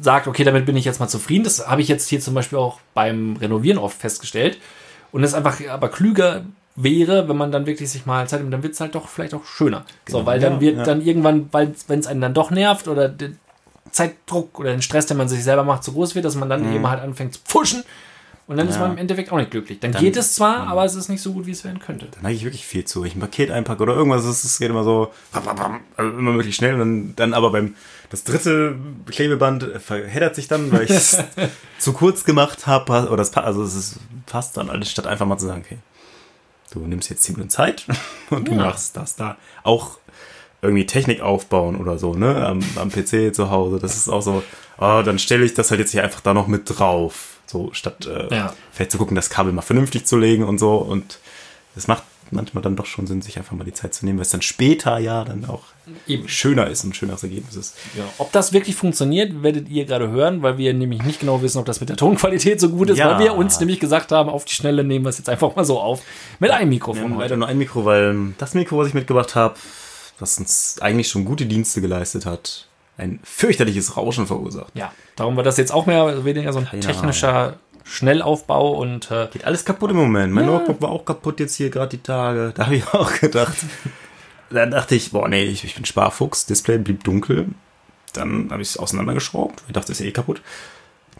sagt, 0.00 0.26
okay, 0.26 0.44
damit 0.44 0.64
bin 0.66 0.76
ich 0.76 0.84
jetzt 0.84 1.00
mal 1.00 1.08
zufrieden. 1.08 1.44
Das 1.44 1.66
habe 1.66 1.82
ich 1.82 1.88
jetzt 1.88 2.08
hier 2.08 2.20
zum 2.20 2.34
Beispiel 2.34 2.58
auch 2.58 2.80
beim 2.94 3.36
Renovieren 3.36 3.78
oft 3.78 3.98
festgestellt. 4.00 4.58
Und 5.10 5.22
es 5.24 5.34
einfach 5.34 5.58
aber 5.68 5.88
klüger 5.90 6.44
wäre, 6.76 7.28
wenn 7.28 7.36
man 7.36 7.52
dann 7.52 7.66
wirklich 7.66 7.90
sich 7.90 8.06
mal 8.06 8.26
Zeit 8.26 8.40
nimmt, 8.40 8.52
dann 8.52 8.62
wird 8.62 8.72
es 8.72 8.80
halt 8.80 8.94
doch 8.94 9.08
vielleicht 9.08 9.34
auch 9.34 9.44
schöner. 9.44 9.84
So, 10.08 10.18
Genau. 10.18 10.26
weil 10.26 10.40
dann 10.40 10.60
wird 10.60 10.78
ja. 10.78 10.84
dann 10.84 11.02
irgendwann, 11.02 11.48
weil 11.52 11.74
wenn 11.88 12.00
es 12.00 12.06
einen 12.06 12.22
dann 12.22 12.32
doch 12.32 12.50
nervt 12.50 12.88
oder 12.88 13.08
der 13.10 13.32
Zeitdruck 13.90 14.58
oder 14.58 14.70
den 14.70 14.80
Stress, 14.80 15.04
den 15.04 15.18
man 15.18 15.28
sich 15.28 15.44
selber 15.44 15.64
macht, 15.64 15.84
zu 15.84 15.92
groß 15.92 16.14
wird, 16.14 16.24
dass 16.24 16.34
man 16.34 16.48
dann 16.48 16.74
eben 16.74 16.88
halt 16.88 17.02
anfängt 17.02 17.34
zu 17.34 17.40
pushen. 17.46 17.84
Und 18.48 18.56
dann 18.56 18.68
ist. 18.68 18.74
Ja. 18.74 18.80
man 18.82 18.92
im 18.92 18.98
Endeffekt 18.98 19.30
auch 19.32 19.36
nicht 19.38 19.50
glücklich. 19.52 19.78
Dann, 19.80 19.92
Dann- 19.92 20.02
geht 20.02 20.16
es 20.16 20.34
zwar, 20.34 20.66
aber 20.66 20.84
es 20.84 20.94
ist 20.94 21.08
nicht 21.08 21.22
so 21.22 21.32
gut, 21.32 21.46
wie 21.46 21.52
es 21.52 21.64
werden 21.64 21.78
könnte. 21.78 22.06
Dann 22.10 22.22
neige 22.22 22.36
ich 22.36 22.44
wirklich 22.44 22.66
viel 22.66 22.84
zu. 22.84 23.04
Ich 23.04 23.14
ein 23.14 23.20
Paket 23.20 23.50
einpacke 23.50 23.82
oder 23.82 23.94
irgendwas, 23.94 24.24
es 24.24 24.44
es 24.44 24.58
geht 24.58 24.68
immer 24.68 24.84
so, 24.84 25.12
also 25.96 26.10
immer 26.10 26.34
wirklich 26.34 26.56
schnell 26.56 26.74
und 26.74 26.78
dann, 26.80 27.12
dann 27.16 27.34
aber 27.34 27.50
beim, 27.52 27.76
das 28.10 28.24
dritte 28.24 28.76
Klebeband 29.06 29.64
verheddert 29.82 30.34
sich 30.34 30.48
dann, 30.48 30.70
weil 30.72 30.82
ich 30.84 30.90
es 30.90 31.18
zu 31.78 31.92
kurz 31.92 32.24
gemacht 32.24 32.66
habe, 32.66 33.06
oder 33.06 33.16
das, 33.18 33.30
pa- 33.30 33.42
also 33.42 33.62
es 33.62 33.74
ist 33.74 33.98
passt 34.26 34.56
dann 34.56 34.68
alles, 34.70 34.90
statt 34.90 35.06
einfach 35.06 35.24
mal 35.26 35.38
zu 35.38 35.46
sagen, 35.46 35.62
okay, 35.64 35.78
du 36.72 36.80
nimmst 36.80 37.10
jetzt 37.10 37.22
10 37.22 37.34
Minuten 37.36 37.50
Zeit 37.50 37.86
und 38.30 38.48
du 38.48 38.52
Ja. 38.52 38.58
machst 38.64 38.96
das 38.96 39.14
da. 39.16 39.36
Auch 39.62 39.98
irgendwie 40.62 40.86
Technik 40.86 41.20
aufbauen 41.22 41.76
oder 41.76 41.98
so, 41.98 42.14
ne, 42.14 42.44
am, 42.46 42.60
am 42.76 42.90
PC 42.90 43.34
zu 43.34 43.50
Hause, 43.50 43.78
das 43.78 43.96
ist 43.96 44.08
auch 44.08 44.20
so, 44.22 44.42
oh, 44.78 45.02
dann 45.04 45.18
stelle 45.18 45.44
ich 45.44 45.54
das 45.54 45.70
halt 45.70 45.80
jetzt 45.80 45.92
hier 45.92 46.02
einfach 46.04 46.20
da 46.20 46.34
noch 46.34 46.46
mit 46.48 46.62
drauf. 46.66 47.31
So, 47.52 47.70
statt 47.72 48.06
äh, 48.06 48.34
Ja. 48.34 48.54
vielleicht 48.72 48.90
zu 48.92 48.98
gucken, 48.98 49.14
das 49.14 49.28
Kabel 49.30 49.52
mal 49.52 49.62
vernünftig 49.62 50.06
zu 50.06 50.16
legen 50.16 50.44
und 50.44 50.58
so. 50.58 50.76
Und 50.76 51.18
es 51.76 51.86
macht 51.86 52.02
manchmal 52.30 52.62
dann 52.62 52.76
doch 52.76 52.86
schon 52.86 53.06
Sinn, 53.06 53.20
sich 53.20 53.36
einfach 53.36 53.52
mal 53.52 53.64
die 53.64 53.74
Zeit 53.74 53.92
zu 53.92 54.06
nehmen, 54.06 54.16
weil 54.18 54.22
es 54.22 54.30
dann 54.30 54.40
später 54.40 54.96
ja 54.98 55.22
dann 55.22 55.44
auch 55.44 55.64
Eben. 56.06 56.26
schöner 56.28 56.66
ist 56.68 56.82
und 56.82 56.90
ein 56.90 56.94
schöneres 56.94 57.22
Ergebnis 57.22 57.56
ist. 57.56 57.76
Ja. 57.94 58.04
Ob 58.16 58.32
das 58.32 58.54
wirklich 58.54 58.74
funktioniert, 58.74 59.42
werdet 59.42 59.68
ihr 59.68 59.84
gerade 59.84 60.08
hören, 60.08 60.40
weil 60.40 60.56
wir 60.56 60.72
nämlich 60.72 61.02
nicht 61.02 61.20
genau 61.20 61.42
wissen, 61.42 61.58
ob 61.58 61.66
das 61.66 61.80
mit 61.80 61.90
der 61.90 61.96
Tonqualität 61.98 62.58
so 62.58 62.70
gut 62.70 62.88
ist, 62.88 62.96
Ja. 62.96 63.10
weil 63.10 63.18
wir 63.24 63.34
uns 63.34 63.60
nämlich 63.60 63.80
gesagt 63.80 64.12
haben, 64.12 64.30
auf 64.30 64.46
die 64.46 64.54
Schnelle 64.54 64.82
nehmen 64.82 65.04
wir 65.04 65.10
es 65.10 65.18
jetzt 65.18 65.28
einfach 65.28 65.54
mal 65.54 65.64
so 65.66 65.78
auf. 65.78 66.00
Mit 66.38 66.50
einem 66.52 66.70
Mikrofon 66.70 67.02
haben 67.12 67.18
leider 67.20 67.36
nur 67.36 67.48
ein 67.48 67.58
Mikro, 67.58 67.84
weil 67.84 68.32
das 68.38 68.54
Mikro, 68.54 68.78
was 68.78 68.88
ich 68.88 68.94
mitgebracht 68.94 69.34
habe, 69.34 69.56
das 70.18 70.38
uns 70.38 70.76
eigentlich 70.80 71.08
schon 71.08 71.26
gute 71.26 71.44
Dienste 71.44 71.82
geleistet 71.82 72.24
hat, 72.24 72.66
ein 72.98 73.20
fürchterliches 73.22 73.96
Rauschen 73.96 74.26
verursacht. 74.26 74.72
Ja, 74.74 74.92
darum 75.16 75.36
war 75.36 75.42
das 75.42 75.56
jetzt 75.56 75.72
auch 75.72 75.86
mehr 75.86 76.04
oder 76.04 76.24
weniger 76.24 76.52
so 76.52 76.58
ein 76.60 76.66
Keine 76.66 76.80
technischer 76.82 77.58
Schnellaufbau 77.84 78.72
und 78.72 79.10
äh, 79.10 79.28
Geht 79.32 79.44
alles 79.44 79.64
kaputt 79.64 79.90
im 79.90 79.96
Moment. 79.96 80.32
Mein 80.32 80.44
Ja. 80.44 80.52
Notebook 80.52 80.80
war 80.82 80.90
auch 80.90 81.04
kaputt 81.04 81.40
jetzt 81.40 81.56
hier 81.56 81.70
gerade 81.70 81.96
die 81.96 82.02
Tage. 82.02 82.52
Da 82.54 82.66
habe 82.66 82.76
ich 82.76 82.86
auch 82.92 83.12
gedacht. 83.20 83.56
Dann 84.50 84.70
dachte 84.70 84.94
ich, 84.94 85.12
boah, 85.12 85.28
nee, 85.28 85.44
ich, 85.44 85.64
ich 85.64 85.74
bin 85.74 85.84
Sparfuchs. 85.84 86.46
Display 86.46 86.78
blieb 86.78 87.04
dunkel. 87.04 87.48
Dann 88.12 88.50
habe 88.50 88.60
ich 88.60 88.68
es 88.68 88.76
auseinandergeschraubt. 88.76 89.62
Ich 89.66 89.72
dachte, 89.72 89.88
das 89.88 89.98
ist 89.98 90.04
ja 90.04 90.06
eh 90.10 90.12
kaputt. 90.12 90.42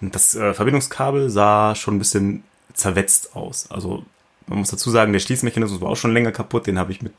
Und 0.01 0.15
das 0.15 0.35
äh, 0.35 0.53
Verbindungskabel 0.53 1.31
sah 1.31 1.75
schon 1.75 1.97
ein 1.97 1.99
bisschen 1.99 2.45
zerwetzt 2.75 3.35
aus. 3.35 3.71
Also 3.71 4.05
man 4.47 4.59
muss 4.59 4.71
dazu 4.71 4.91
sagen, 4.91 5.13
der 5.13 5.21
Schließmechanismus 5.21 5.81
war 5.81 5.89
auch 5.91 5.97
schon 5.97 6.13
länger 6.13 6.33
kaputt. 6.33 6.67
Den 6.67 6.79
habe 6.79 6.93
ich 6.93 7.01
mit 7.01 7.13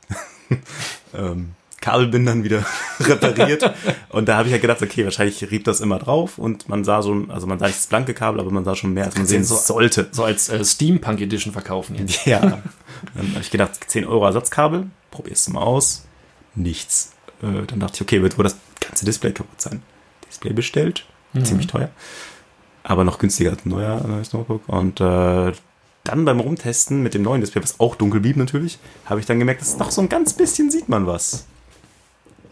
ähm, 1.14 1.52
Kabelbindern 1.84 2.42
wieder 2.44 2.64
repariert. 3.00 3.70
Und 4.08 4.28
da 4.28 4.36
habe 4.38 4.48
ich 4.48 4.52
ja 4.52 4.58
gedacht, 4.58 4.80
okay, 4.82 5.04
wahrscheinlich 5.04 5.50
rieb 5.50 5.64
das 5.64 5.80
immer 5.80 5.98
drauf. 5.98 6.38
Und 6.38 6.68
man 6.68 6.82
sah 6.84 7.02
schon, 7.02 7.30
also 7.30 7.46
man 7.46 7.58
sah 7.58 7.66
nicht 7.66 7.78
das 7.78 7.86
blanke 7.86 8.14
Kabel, 8.14 8.40
aber 8.40 8.50
man 8.50 8.64
sah 8.64 8.74
schon 8.74 8.92
mehr, 8.94 9.04
als 9.04 9.14
man 9.16 9.24
du 9.24 9.28
sehen 9.28 9.44
so- 9.44 9.56
sollte. 9.56 10.08
so 10.12 10.24
als 10.24 10.48
äh, 10.48 10.64
Steampunk 10.64 11.20
Edition 11.20 11.52
verkaufen 11.52 11.96
jetzt. 11.96 12.24
Ja. 12.26 12.40
Dann 12.40 12.62
habe 13.32 13.40
ich 13.40 13.50
gedacht, 13.50 13.72
10 13.86 14.06
Euro 14.06 14.24
Ersatzkabel, 14.24 14.86
probier's 15.10 15.48
mal 15.48 15.60
aus. 15.62 16.04
Nichts. 16.54 17.12
Äh, 17.42 17.66
dann 17.66 17.80
dachte 17.80 17.96
ich, 17.96 18.02
okay, 18.02 18.22
wird 18.22 18.38
wohl 18.38 18.44
das 18.44 18.56
ganze 18.80 19.04
Display 19.04 19.32
kaputt 19.32 19.60
sein. 19.60 19.82
Display 20.28 20.52
bestellt, 20.52 21.04
ziemlich 21.42 21.66
teuer. 21.66 21.90
Aber 22.82 23.04
noch 23.04 23.18
günstiger 23.18 23.50
als 23.50 23.64
ein 23.64 23.70
neuer 23.70 24.00
neues 24.06 24.32
Notebook. 24.32 24.62
Und 24.68 25.00
äh, 25.00 25.52
dann 26.04 26.24
beim 26.26 26.38
Rumtesten 26.40 27.02
mit 27.02 27.14
dem 27.14 27.22
neuen 27.22 27.40
Display, 27.40 27.62
was 27.62 27.80
auch 27.80 27.94
dunkel 27.96 28.20
blieb 28.20 28.36
natürlich, 28.36 28.78
habe 29.06 29.20
ich 29.20 29.26
dann 29.26 29.38
gemerkt, 29.38 29.62
dass 29.62 29.76
doch 29.78 29.90
so 29.90 30.00
ein 30.02 30.08
ganz 30.10 30.34
bisschen 30.34 30.70
sieht 30.70 30.88
man 30.88 31.06
was. 31.06 31.46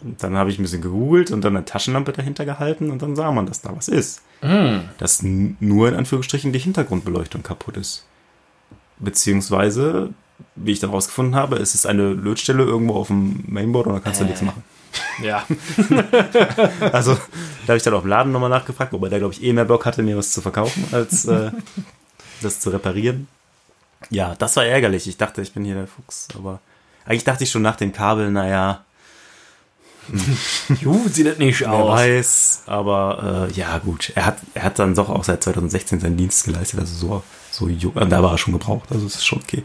Und 0.02 0.22
dann 0.22 0.36
habe 0.36 0.50
ich 0.50 0.58
ein 0.58 0.62
bisschen 0.62 0.82
gegoogelt 0.82 1.30
und 1.30 1.42
dann 1.42 1.56
eine 1.56 1.64
Taschenlampe 1.64 2.12
dahinter 2.12 2.44
gehalten 2.44 2.90
und 2.90 3.02
dann 3.02 3.14
sah 3.16 3.30
man, 3.32 3.46
dass 3.46 3.60
da 3.60 3.74
was 3.76 3.88
ist. 3.88 4.22
Dass 4.98 5.22
n- 5.22 5.56
nur 5.60 5.88
in 5.88 5.94
Anführungsstrichen 5.94 6.52
die 6.52 6.58
Hintergrundbeleuchtung 6.58 7.42
kaputt 7.42 7.76
ist. 7.76 8.04
Beziehungsweise, 8.98 10.10
wie 10.56 10.72
ich 10.72 10.80
dann 10.80 10.90
rausgefunden 10.90 11.34
habe, 11.36 11.56
ist 11.56 11.74
es 11.74 11.86
eine 11.86 12.12
Lötstelle 12.12 12.64
irgendwo 12.64 12.94
auf 12.94 13.06
dem 13.08 13.44
Mainboard 13.46 13.86
und 13.86 13.94
da 13.94 14.00
kannst 14.00 14.20
du 14.20 14.24
Äh. 14.24 14.28
nichts 14.28 14.42
machen. 14.42 14.62
Ja. 15.22 15.44
Also, 16.92 17.14
da 17.14 17.68
habe 17.68 17.76
ich 17.76 17.82
dann 17.82 17.94
auch 17.94 18.02
im 18.02 18.08
Laden 18.08 18.32
nochmal 18.32 18.50
nachgefragt, 18.50 18.92
wobei 18.92 19.08
der, 19.08 19.18
glaube 19.20 19.34
ich, 19.34 19.42
eh 19.42 19.52
mehr 19.52 19.64
Bock 19.64 19.86
hatte, 19.86 20.02
mir 20.02 20.16
was 20.16 20.32
zu 20.32 20.40
verkaufen, 20.40 20.84
als 20.92 21.24
äh, 21.26 21.50
das 22.42 22.60
zu 22.60 22.70
reparieren. 22.70 23.28
Ja, 24.10 24.34
das 24.38 24.56
war 24.56 24.64
ärgerlich. 24.64 25.06
Ich 25.06 25.16
dachte, 25.16 25.42
ich 25.42 25.52
bin 25.52 25.64
hier 25.64 25.74
der 25.76 25.86
Fuchs, 25.86 26.28
aber 26.36 26.58
eigentlich 27.06 27.24
dachte 27.24 27.44
ich 27.44 27.50
schon 27.50 27.62
nach 27.62 27.76
dem 27.76 27.92
Kabel, 27.92 28.30
naja, 28.30 28.84
Ju, 30.80 31.08
sieht 31.08 31.26
das 31.26 31.38
nicht 31.38 31.60
wer 31.60 31.72
aus. 31.72 31.98
weiß, 31.98 32.62
aber 32.66 33.48
äh, 33.50 33.52
ja, 33.54 33.78
gut. 33.78 34.12
Er 34.14 34.26
hat, 34.26 34.38
er 34.54 34.64
hat 34.64 34.78
dann 34.78 34.94
doch 34.94 35.08
auch 35.08 35.24
seit 35.24 35.42
2016 35.42 36.00
seinen 36.00 36.16
Dienst 36.16 36.44
geleistet, 36.44 36.80
also 36.80 36.94
so, 36.94 37.22
so 37.50 37.68
jung, 37.68 37.94
da 37.94 38.22
war 38.22 38.32
er 38.32 38.38
schon 38.38 38.52
gebraucht, 38.52 38.88
also 38.90 39.06
es 39.06 39.16
ist 39.16 39.26
schon 39.26 39.40
okay. 39.40 39.62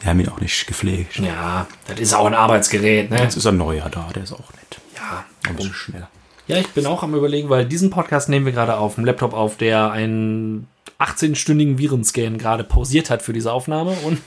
Wir 0.00 0.10
haben 0.10 0.20
ihn 0.20 0.28
auch 0.28 0.40
nicht 0.40 0.66
gepflegt. 0.66 1.18
Ja, 1.18 1.66
das 1.86 1.98
ist 2.00 2.12
auch 2.14 2.26
ein 2.26 2.34
Arbeitsgerät, 2.34 3.10
ne? 3.10 3.18
Jetzt 3.20 3.36
ist 3.36 3.46
ein 3.46 3.56
neuer 3.56 3.88
da, 3.88 4.08
der 4.14 4.24
ist 4.24 4.32
auch 4.32 4.52
nett. 4.52 4.80
Ja, 4.96 5.24
Ein 5.48 5.56
bisschen 5.56 5.74
schneller. 5.74 6.08
Ja, 6.46 6.58
ich 6.58 6.68
bin 6.68 6.84
auch 6.86 7.02
am 7.02 7.14
überlegen, 7.14 7.48
weil 7.48 7.64
diesen 7.64 7.88
Podcast 7.88 8.28
nehmen 8.28 8.44
wir 8.44 8.52
gerade 8.52 8.76
auf 8.76 8.96
dem 8.96 9.04
Laptop 9.06 9.32
auf, 9.32 9.56
der 9.56 9.92
einen 9.92 10.68
18-stündigen 10.98 11.78
Virenscan 11.78 12.36
gerade 12.36 12.64
pausiert 12.64 13.08
hat 13.08 13.22
für 13.22 13.32
diese 13.32 13.50
Aufnahme 13.52 13.92
und 14.04 14.20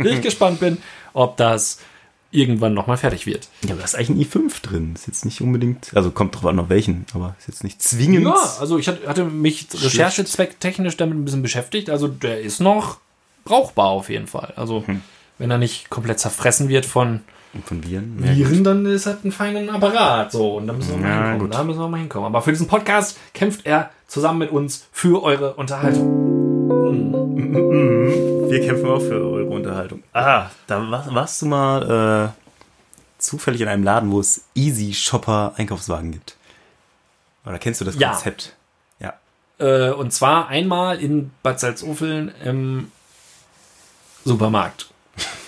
ich 0.04 0.22
gespannt 0.22 0.60
bin, 0.60 0.78
ob 1.12 1.36
das 1.36 1.80
irgendwann 2.34 2.74
nochmal 2.74 2.96
fertig 2.96 3.26
wird. 3.26 3.48
Ja, 3.62 3.70
aber 3.70 3.78
da 3.78 3.84
ist 3.84 3.94
eigentlich 3.94 4.10
ein 4.10 4.42
i5 4.48 4.62
drin. 4.62 4.92
Ist 4.94 5.06
jetzt 5.06 5.24
nicht 5.24 5.40
unbedingt, 5.40 5.92
also 5.94 6.10
kommt 6.10 6.34
drauf 6.34 6.46
an, 6.46 6.58
auf 6.58 6.68
welchen, 6.68 7.06
aber 7.14 7.34
ist 7.38 7.48
jetzt 7.48 7.64
nicht 7.64 7.82
zwingend. 7.82 8.24
Ja, 8.26 8.34
also 8.60 8.78
ich 8.78 8.88
hat- 8.88 9.06
hatte 9.06 9.24
mich 9.24 9.68
recherchezwecktechnisch 9.74 10.96
damit 10.96 11.16
ein 11.16 11.24
bisschen 11.24 11.42
beschäftigt. 11.42 11.90
Also 11.90 12.08
der 12.08 12.40
ist 12.40 12.60
noch 12.60 12.98
brauchbar 13.44 13.86
auf 13.88 14.08
jeden 14.10 14.26
Fall. 14.26 14.52
Also 14.56 14.84
wenn 15.38 15.50
er 15.50 15.58
nicht 15.58 15.90
komplett 15.90 16.18
zerfressen 16.20 16.68
wird 16.68 16.86
von 16.86 17.20
Von 17.66 17.84
Viren. 17.86 18.20
Ja, 18.24 18.34
Viren, 18.36 18.64
dann 18.64 18.84
ist 18.86 19.06
das 19.06 19.22
ein 19.24 19.30
feiner 19.32 19.72
Apparat. 19.72 20.32
So, 20.32 20.56
und 20.56 20.66
da 20.66 20.72
müssen 20.72 20.90
wir 20.90 20.98
mal 20.98 21.08
Ja, 21.08 21.14
hinkommen. 21.16 21.38
gut. 21.40 21.54
Da 21.54 21.62
müssen 21.64 21.78
wir 21.78 21.88
mal 21.88 21.98
hinkommen. 22.00 22.26
Aber 22.26 22.42
für 22.42 22.50
diesen 22.50 22.66
Podcast 22.66 23.16
kämpft 23.32 23.64
er 23.64 23.90
zusammen 24.08 24.40
mit 24.40 24.50
uns 24.50 24.86
für 24.92 25.22
eure 25.22 25.54
Unterhaltung. 25.54 26.32
Wir 28.54 28.68
kämpfen 28.68 28.86
auch 28.86 29.00
für 29.00 29.14
eure 29.14 29.46
Unterhaltung. 29.46 30.04
Ah, 30.12 30.48
da 30.68 30.88
war, 30.88 31.12
warst 31.12 31.42
du 31.42 31.46
mal 31.46 32.32
äh, 32.32 32.40
zufällig 33.18 33.60
in 33.60 33.66
einem 33.66 33.82
Laden, 33.82 34.12
wo 34.12 34.20
es 34.20 34.44
Easy 34.54 34.94
Shopper 34.94 35.54
Einkaufswagen 35.56 36.12
gibt. 36.12 36.36
Oder 37.44 37.58
kennst 37.58 37.80
du 37.80 37.84
das 37.84 37.98
Ja. 37.98 38.10
Konzept? 38.12 38.54
Ja. 39.00 39.14
Äh, 39.58 39.90
und 39.90 40.12
zwar 40.12 40.46
einmal 40.46 41.00
in 41.00 41.32
Bad 41.42 41.58
Salzuffeln 41.58 42.32
im 42.44 42.92
Supermarkt. 44.24 44.88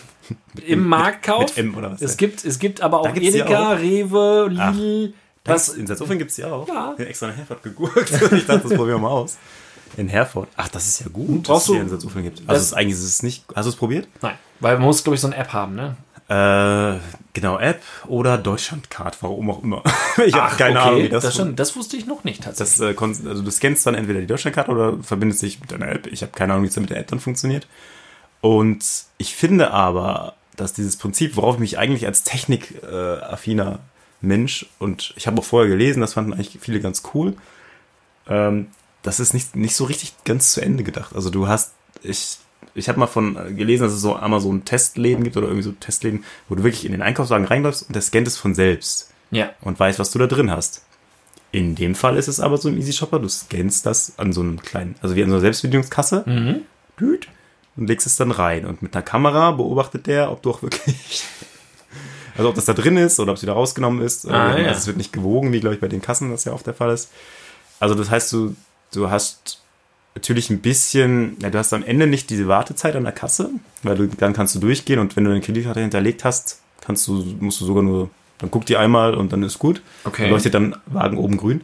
Im 0.66 0.88
Marktkauf. 0.88 1.42
Mit 1.42 1.58
M 1.58 1.76
oder 1.76 1.92
was? 1.92 2.02
Es 2.02 2.16
gibt, 2.16 2.44
es 2.44 2.58
gibt 2.58 2.80
aber 2.80 3.00
auch 3.02 3.14
Edeka, 3.14 3.74
auch? 3.74 3.78
Rewe, 3.78 4.48
Lidl. 4.50 5.14
Was? 5.44 5.68
Was? 5.68 5.76
In 5.76 5.86
Salzuflen 5.86 6.18
gibt 6.18 6.30
es 6.30 6.36
die 6.36 6.44
auch. 6.44 6.66
Ja. 6.66 6.94
Ich 6.98 7.06
extra 7.06 7.28
in 7.28 7.36
Herford 7.36 7.62
geguckt. 7.62 8.10
ich 8.10 8.46
dachte, 8.46 8.68
das 8.68 8.74
probieren 8.74 8.88
wir 8.88 8.98
mal 8.98 9.10
aus. 9.10 9.38
In 9.96 10.08
Herford. 10.08 10.48
Ach, 10.56 10.68
das 10.68 10.86
ist 10.86 11.00
ja 11.00 11.06
gut, 11.12 11.44
Brauchst 11.44 11.48
dass 11.48 11.58
es 11.62 11.66
du- 11.66 11.72
hier 11.74 11.82
in 11.82 11.88
Salzuflen 11.88 12.24
gibt. 12.24 12.38
Also 12.40 12.48
das- 12.52 12.58
es 12.62 12.66
ist 12.68 12.72
eigentlich 12.74 12.94
ist 12.94 13.02
es 13.04 13.22
nicht. 13.22 13.44
Hast 13.54 13.64
du 13.66 13.70
es 13.70 13.76
probiert? 13.76 14.08
Nein, 14.22 14.34
weil 14.60 14.74
man 14.76 14.86
muss, 14.86 15.02
glaube 15.04 15.14
ich, 15.14 15.20
so 15.20 15.26
eine 15.28 15.36
App 15.36 15.52
haben, 15.52 15.74
ne? 15.74 15.96
Äh, 16.28 16.98
genau, 17.34 17.58
App 17.60 17.82
oder 18.08 18.36
Deutschlandcard, 18.36 19.16
warum 19.22 19.48
auch 19.50 19.62
immer. 19.62 19.82
ich 20.26 20.34
habe 20.34 20.56
keine 20.56 20.80
Ahnung, 20.80 21.02
wie 21.04 21.08
das, 21.08 21.22
das, 21.22 21.36
schon, 21.36 21.54
das 21.54 21.76
wusste 21.76 21.96
ich 21.96 22.04
noch 22.06 22.24
nicht 22.24 22.42
tatsächlich. 22.42 22.78
Das, 22.78 23.24
äh, 23.24 23.28
also 23.28 23.42
du 23.42 23.50
scannst 23.52 23.86
dann 23.86 23.94
entweder 23.94 24.20
die 24.20 24.26
Deutschlandkarte 24.26 24.70
oder 24.72 24.94
verbindest 25.02 25.42
dich 25.42 25.60
mit 25.60 25.70
deiner 25.70 25.88
App. 25.88 26.08
Ich 26.08 26.22
habe 26.22 26.32
keine 26.32 26.52
Ahnung, 26.54 26.64
wie 26.64 26.68
es 26.68 26.74
dann 26.74 26.82
mit 26.82 26.90
der 26.90 26.98
App 26.98 27.06
dann 27.06 27.20
funktioniert. 27.20 27.68
Und 28.40 28.84
ich 29.18 29.36
finde 29.36 29.70
aber, 29.70 30.34
dass 30.56 30.72
dieses 30.72 30.96
Prinzip, 30.96 31.36
worauf 31.36 31.54
ich 31.56 31.60
mich 31.60 31.78
eigentlich 31.78 32.06
als 32.06 32.24
technikaffiner 32.24 33.78
Mensch 34.20 34.66
und 34.78 35.12
ich 35.16 35.26
habe 35.26 35.38
auch 35.40 35.44
vorher 35.44 35.68
gelesen, 35.70 36.00
das 36.00 36.14
fanden 36.14 36.32
eigentlich 36.32 36.58
viele 36.60 36.80
ganz 36.80 37.02
cool, 37.14 37.36
ähm, 38.28 38.66
das 39.06 39.20
ist 39.20 39.34
nicht, 39.34 39.56
nicht 39.56 39.76
so 39.76 39.84
richtig 39.84 40.12
ganz 40.24 40.52
zu 40.52 40.60
Ende 40.60 40.82
gedacht. 40.82 41.14
Also 41.14 41.30
du 41.30 41.46
hast, 41.48 41.72
ich, 42.02 42.38
ich 42.74 42.88
habe 42.88 42.98
mal 42.98 43.06
von 43.06 43.36
äh, 43.36 43.52
gelesen, 43.52 43.84
dass 43.84 43.92
es 43.92 44.00
so 44.00 44.16
Amazon 44.16 44.64
Testläden 44.64 45.24
gibt 45.24 45.36
oder 45.36 45.46
irgendwie 45.46 45.62
so 45.62 45.72
Testläden, 45.72 46.24
wo 46.48 46.54
du 46.54 46.64
wirklich 46.64 46.84
in 46.84 46.92
den 46.92 47.02
Einkaufswagen 47.02 47.46
reinläufst 47.46 47.84
und 47.86 47.94
der 47.94 48.02
scannt 48.02 48.26
es 48.26 48.36
von 48.36 48.54
selbst 48.54 49.12
ja. 49.30 49.50
und 49.60 49.78
weiß, 49.78 49.98
was 49.98 50.10
du 50.10 50.18
da 50.18 50.26
drin 50.26 50.50
hast. 50.50 50.82
In 51.52 51.74
dem 51.74 51.94
Fall 51.94 52.16
ist 52.16 52.28
es 52.28 52.40
aber 52.40 52.58
so 52.58 52.68
im 52.68 52.76
Easy 52.76 52.92
Shopper, 52.92 53.20
du 53.20 53.28
scannst 53.28 53.86
das 53.86 54.18
an 54.18 54.32
so 54.32 54.40
einem 54.40 54.60
kleinen, 54.60 54.96
also 55.00 55.14
wie 55.14 55.22
an 55.22 55.30
so 55.30 55.36
einer 55.36 55.42
Selbstbedienungskasse 55.42 56.24
Mhm. 56.26 56.62
Düt, 56.98 57.28
und 57.76 57.86
legst 57.88 58.06
es 58.06 58.16
dann 58.16 58.30
rein. 58.30 58.64
Und 58.64 58.82
mit 58.82 58.94
einer 58.94 59.02
Kamera 59.02 59.52
beobachtet 59.52 60.06
der, 60.06 60.32
ob 60.32 60.42
du 60.42 60.50
auch 60.50 60.62
wirklich, 60.62 61.24
also 62.36 62.48
ob 62.48 62.54
das 62.54 62.64
da 62.64 62.72
drin 62.72 62.96
ist 62.96 63.20
oder 63.20 63.32
ob 63.32 63.36
es 63.36 63.42
wieder 63.42 63.52
rausgenommen 63.52 64.02
ist. 64.04 64.26
Ah, 64.28 64.48
also 64.48 64.62
ja. 64.62 64.70
es 64.70 64.86
wird 64.86 64.96
nicht 64.96 65.12
gewogen, 65.12 65.52
wie 65.52 65.60
glaube 65.60 65.74
ich 65.74 65.80
bei 65.80 65.88
den 65.88 66.02
Kassen 66.02 66.30
das 66.30 66.44
ja 66.44 66.52
oft 66.52 66.66
der 66.66 66.74
Fall 66.74 66.90
ist. 66.90 67.10
Also 67.78 67.94
das 67.94 68.10
heißt, 68.10 68.32
du, 68.32 68.56
du 68.94 69.10
hast 69.10 69.60
natürlich 70.14 70.48
ein 70.50 70.60
bisschen, 70.60 71.36
ja, 71.40 71.50
du 71.50 71.58
hast 71.58 71.72
am 71.74 71.82
Ende 71.84 72.06
nicht 72.06 72.30
diese 72.30 72.48
Wartezeit 72.48 72.96
an 72.96 73.04
der 73.04 73.12
Kasse, 73.12 73.50
weil 73.82 73.96
du, 73.96 74.06
dann 74.08 74.32
kannst 74.32 74.54
du 74.54 74.58
durchgehen 74.58 74.98
und 74.98 75.14
wenn 75.16 75.24
du 75.24 75.30
eine 75.30 75.40
Kreditkarte 75.40 75.80
hinterlegt 75.80 76.24
hast, 76.24 76.60
kannst 76.80 77.06
du, 77.08 77.22
musst 77.40 77.60
du 77.60 77.66
sogar 77.66 77.82
nur, 77.82 78.08
dann 78.38 78.50
guck 78.50 78.64
die 78.66 78.76
einmal 78.76 79.14
und 79.14 79.32
dann 79.32 79.42
ist 79.42 79.58
gut. 79.58 79.82
Okay. 80.04 80.22
Dann 80.22 80.30
leuchtet 80.30 80.54
dann 80.54 80.76
Wagen 80.86 81.18
oben 81.18 81.36
grün. 81.36 81.62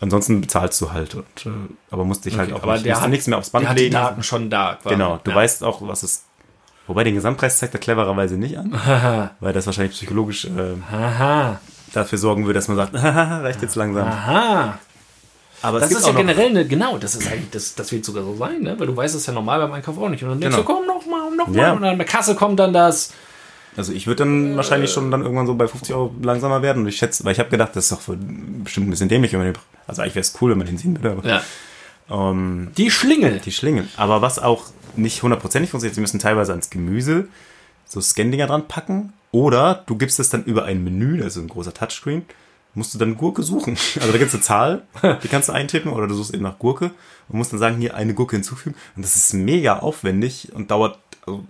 Ansonsten 0.00 0.40
bezahlst 0.40 0.80
du 0.80 0.92
halt. 0.92 1.14
Und, 1.14 1.24
äh, 1.44 1.50
aber 1.90 2.04
musst 2.06 2.24
dich 2.24 2.38
halt 2.38 2.50
Okay, 2.50 2.58
auch 2.58 2.62
aber 2.62 2.72
nicht, 2.74 2.86
der 2.86 3.00
hat- 3.00 3.10
nichts 3.10 3.26
mehr 3.26 3.36
aufs 3.36 3.50
Band 3.50 3.64
Der 3.64 3.70
hat 3.70 3.78
die 3.78 3.82
legen. 3.84 3.92
Daten 3.94 4.22
schon 4.22 4.48
da. 4.48 4.78
quasi. 4.80 4.94
Genau, 4.94 5.18
du 5.22 5.30
ja. 5.30 5.36
weißt 5.36 5.62
auch, 5.64 5.86
was 5.86 6.02
es. 6.02 6.24
Wobei 6.86 7.04
den 7.04 7.14
Gesamtpreis 7.14 7.58
zeigt 7.58 7.74
er 7.74 7.80
clevererweise 7.80 8.36
nicht 8.36 8.56
an, 8.58 8.72
weil 9.40 9.52
das 9.52 9.66
wahrscheinlich 9.66 9.94
psychologisch 9.94 10.46
äh, 10.46 10.74
dafür 11.92 12.18
sorgen 12.18 12.46
würde, 12.46 12.58
dass 12.58 12.68
man 12.68 12.76
sagt, 12.78 12.94
haha, 12.94 13.38
reicht 13.42 13.60
jetzt 13.62 13.76
langsam. 13.76 14.08
aha. 14.08 14.78
Aber 15.62 15.80
Das 15.80 15.90
ist 15.92 16.06
ja 16.06 16.12
generell 16.12 16.48
eine, 16.48 16.66
genau, 16.66 16.96
das 16.98 17.14
ist 17.14 17.26
eigentlich, 17.30 17.50
das, 17.50 17.74
das 17.74 17.92
wird 17.92 18.04
sogar 18.04 18.24
so 18.24 18.34
sein, 18.36 18.62
ne? 18.62 18.78
Weil 18.78 18.86
du 18.86 18.96
weißt 18.96 19.14
es 19.14 19.26
ja 19.26 19.32
normal 19.32 19.60
beim 19.60 19.72
Einkauf 19.72 19.98
auch 19.98 20.08
nicht. 20.08 20.22
Und 20.22 20.30
dann 20.30 20.40
denkst 20.40 20.56
Genau. 20.56 20.66
du, 20.68 20.74
komm 20.74 20.86
noch 20.86 21.04
mal, 21.06 21.30
noch 21.36 21.48
mal. 21.48 21.56
Ja. 21.56 21.72
Und 21.72 21.84
an 21.84 21.98
der 21.98 22.06
Kasse 22.06 22.34
kommt 22.34 22.58
dann 22.60 22.72
das. 22.72 23.12
Also 23.76 23.92
ich 23.92 24.06
würde 24.06 24.24
dann 24.24 24.56
wahrscheinlich 24.56 24.90
schon 24.90 25.10
dann 25.10 25.22
irgendwann 25.22 25.46
so 25.46 25.54
bei 25.54 25.68
50 25.68 25.94
Euro 25.94 26.14
langsamer 26.22 26.62
werden. 26.62 26.82
Und 26.82 26.88
ich 26.88 26.96
schätze, 26.96 27.24
weil 27.24 27.32
ich 27.32 27.38
habe 27.38 27.50
gedacht, 27.50 27.70
das 27.74 27.84
ist 27.84 27.92
doch 27.92 28.00
für 28.00 28.16
bestimmt 28.16 28.88
ein 28.88 28.90
bisschen 28.90 29.08
dämlich, 29.08 29.32
wenn 29.32 29.40
man 29.40 29.52
den, 29.52 29.58
also 29.86 30.02
eigentlich 30.02 30.14
wäre 30.16 30.22
es 30.22 30.34
cool, 30.40 30.50
wenn 30.50 30.58
man 30.58 30.66
den 30.66 30.78
sehen 30.78 30.96
würde, 31.02 31.16
aber 31.18 31.28
Ja. 31.28 31.42
ähm, 32.10 32.68
Die 32.76 32.90
Schlingel. 32.90 33.40
die 33.44 33.52
Schlingen. 33.52 33.88
Aber 33.96 34.22
was 34.22 34.38
auch 34.38 34.64
nicht 34.96 35.22
hundertprozentig 35.22 35.70
funktioniert, 35.70 35.94
sie 35.94 36.00
müssen 36.00 36.18
teilweise 36.18 36.52
ans 36.52 36.70
Gemüse 36.70 37.28
so 37.86 38.00
Scan-Dinger 38.00 38.46
dran 38.46 38.66
packen. 38.66 39.12
Oder 39.32 39.84
du 39.86 39.94
gibst 39.96 40.18
es 40.18 40.30
dann 40.30 40.42
über 40.44 40.64
ein 40.64 40.82
Menü, 40.82 41.22
also 41.22 41.40
ein 41.40 41.48
großer 41.48 41.72
Touchscreen, 41.72 42.22
musst 42.74 42.94
du 42.94 42.98
dann 42.98 43.16
Gurke 43.16 43.42
suchen. 43.42 43.76
Also 44.00 44.12
da 44.12 44.18
gibt 44.18 44.28
es 44.28 44.34
eine 44.34 44.42
Zahl, 44.42 44.82
die 45.22 45.28
kannst 45.28 45.48
du 45.48 45.52
eintippen 45.52 45.92
oder 45.92 46.06
du 46.06 46.14
suchst 46.14 46.32
eben 46.34 46.42
nach 46.42 46.58
Gurke 46.58 46.90
und 47.28 47.38
musst 47.38 47.52
dann 47.52 47.58
sagen, 47.58 47.78
hier 47.78 47.94
eine 47.94 48.14
Gurke 48.14 48.36
hinzufügen. 48.36 48.76
Und 48.96 49.04
das 49.04 49.16
ist 49.16 49.32
mega 49.34 49.78
aufwendig 49.78 50.52
und 50.54 50.70
dauert 50.70 50.98
also 51.26 51.44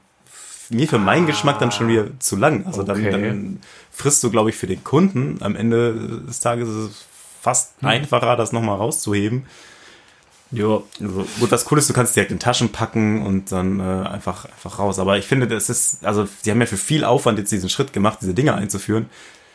mir 0.70 0.86
für 0.88 0.98
meinen 0.98 1.26
Geschmack 1.26 1.58
dann 1.58 1.72
schon 1.72 1.88
wieder 1.88 2.06
zu 2.20 2.36
lang. 2.36 2.64
Also 2.66 2.82
dann, 2.82 2.98
Okay. 2.98 3.10
dann 3.10 3.60
frisst 3.90 4.22
du, 4.22 4.30
glaube 4.30 4.50
ich, 4.50 4.56
für 4.56 4.66
den 4.66 4.84
Kunden 4.84 5.38
am 5.42 5.56
Ende 5.56 6.22
des 6.26 6.40
Tages 6.40 6.68
ist 6.68 6.74
es 6.74 7.04
fast 7.42 7.72
einfacher, 7.82 8.36
das 8.36 8.52
nochmal 8.52 8.76
rauszuheben. 8.76 9.46
Ja. 10.52 10.82
Also, 11.00 11.26
gut, 11.38 11.50
was 11.52 11.70
cool 11.70 11.78
ist, 11.78 11.88
du 11.88 11.94
kannst 11.94 12.16
direkt 12.16 12.32
in 12.32 12.38
Taschen 12.40 12.70
packen 12.70 13.24
und 13.24 13.52
dann 13.52 13.78
äh, 13.80 14.08
einfach, 14.08 14.46
einfach 14.46 14.78
raus. 14.78 14.98
Aber 14.98 15.16
ich 15.16 15.26
finde, 15.26 15.46
das 15.46 15.70
ist, 15.70 16.04
also 16.04 16.26
sie 16.42 16.50
haben 16.50 16.60
ja 16.60 16.66
für 16.66 16.76
viel 16.76 17.04
Aufwand 17.04 17.38
jetzt 17.38 17.52
diesen 17.52 17.68
Schritt 17.68 17.92
gemacht, 17.92 18.18
diese 18.20 18.34
Dinger 18.34 18.56
einzuführen, 18.56 19.06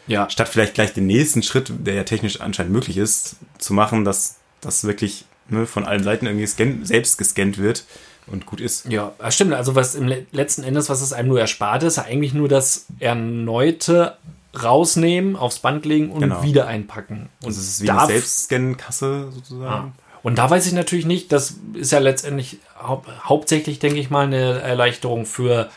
Ja. 0.08 0.30
statt 0.30 0.49
vielleicht 0.49 0.74
gleich 0.76 0.93
den 0.93 1.08
nächsten 1.08 1.41
Schritt, 1.43 1.72
der 1.80 1.93
ja 1.95 2.03
technisch 2.03 2.41
anscheinend 2.41 2.72
möglich 2.74 2.97
ist, 2.97 3.38
zu 3.58 3.74
machen, 3.74 4.06
dass 4.06 4.36
das 4.62 4.84
wirklich 4.84 5.26
ne, 5.49 5.66
von 5.66 5.86
allen 5.86 6.03
Seiten 6.03 6.26
irgendwie 6.26 6.47
scan 6.47 6.80
selbst 6.84 7.18
gescannt 7.18 7.58
wird 7.58 7.86
und 8.28 8.45
gut 8.45 8.62
ist. 8.62 8.86
Ja, 8.89 9.14
das 9.20 9.36
stimmt. 9.36 9.53
Also 9.53 9.76
was 9.76 9.95
im 9.95 10.08
le- 10.08 10.26
letzten 10.32 10.64
Endes, 10.64 10.89
was 10.89 11.01
es 11.01 11.14
einem 11.14 11.30
nur 11.30 11.39
erspart 11.39 11.84
ist, 11.84 11.97
eigentlich 11.99 12.34
nur 12.34 12.47
das 12.49 12.86
erneute 12.99 14.18
rausnehmen, 14.62 15.36
aufs 15.36 15.60
Band 15.60 15.86
legen 15.86 16.10
und 16.12 16.22
Genau. 16.22 16.41
wieder 16.43 16.66
einpacken. 16.68 17.30
Und 17.41 17.49
Das 17.49 17.58
ist 17.58 17.82
wie 17.82 17.88
da- 17.88 17.97
eine 17.99 18.08
Selbstscan-Kasse 18.08 19.30
sozusagen. 19.34 19.93
Und 20.24 20.38
da 20.39 20.49
weiß 20.49 20.66
ich 20.66 20.74
natürlich 20.74 21.06
nicht, 21.06 21.32
das 21.32 21.56
ist 21.74 21.91
ja 21.91 21.99
letztendlich 21.99 22.58
hau 22.82 23.03
hauptsächlich, 23.24 23.78
denke 23.80 23.99
ich 23.99 24.10
mal, 24.10 24.26
eine 24.26 24.60
Erleichterung 24.62 25.26
für 25.26 25.70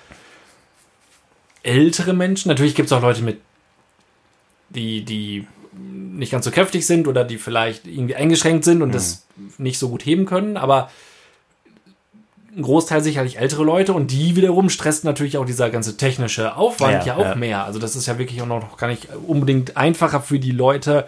ältere 1.62 2.14
Menschen. 2.14 2.48
Natürlich 2.48 2.74
gibt 2.74 2.86
es 2.86 2.92
auch 2.92 3.02
Leute 3.02 3.22
mit, 3.22 3.40
die, 4.70 5.04
die 5.04 5.46
nicht 5.72 6.32
ganz 6.32 6.44
so 6.44 6.50
kräftig 6.50 6.86
sind 6.86 7.06
oder 7.06 7.24
die 7.24 7.38
vielleicht 7.38 7.86
irgendwie 7.86 8.16
eingeschränkt 8.16 8.64
sind 8.64 8.82
und 8.82 8.94
das 8.94 9.26
nicht 9.58 9.78
so 9.78 9.88
gut 9.88 10.04
heben 10.04 10.26
können, 10.26 10.56
aber 10.56 10.90
ein 12.56 12.62
Großteil 12.62 13.02
sicherlich 13.04 13.38
ältere 13.38 13.62
Leute 13.62 13.92
und 13.92 14.10
die 14.10 14.34
wiederum 14.34 14.68
stresst 14.70 15.04
natürlich 15.04 15.36
auch 15.38 15.44
dieser 15.44 15.70
ganze 15.70 15.96
technische 15.96 16.56
Aufwand 16.56 17.04
ja, 17.06 17.14
Ja, 17.14 17.16
auch 17.16 17.24
ja. 17.30 17.34
mehr. 17.36 17.64
Also 17.64 17.78
das 17.78 17.94
ist 17.94 18.06
ja 18.06 18.18
wirklich 18.18 18.42
auch 18.42 18.46
noch 18.46 18.76
gar 18.76 18.88
nicht 18.88 19.08
unbedingt 19.26 19.76
einfacher 19.76 20.20
für 20.20 20.40
die 20.40 20.50
Leute, 20.50 21.06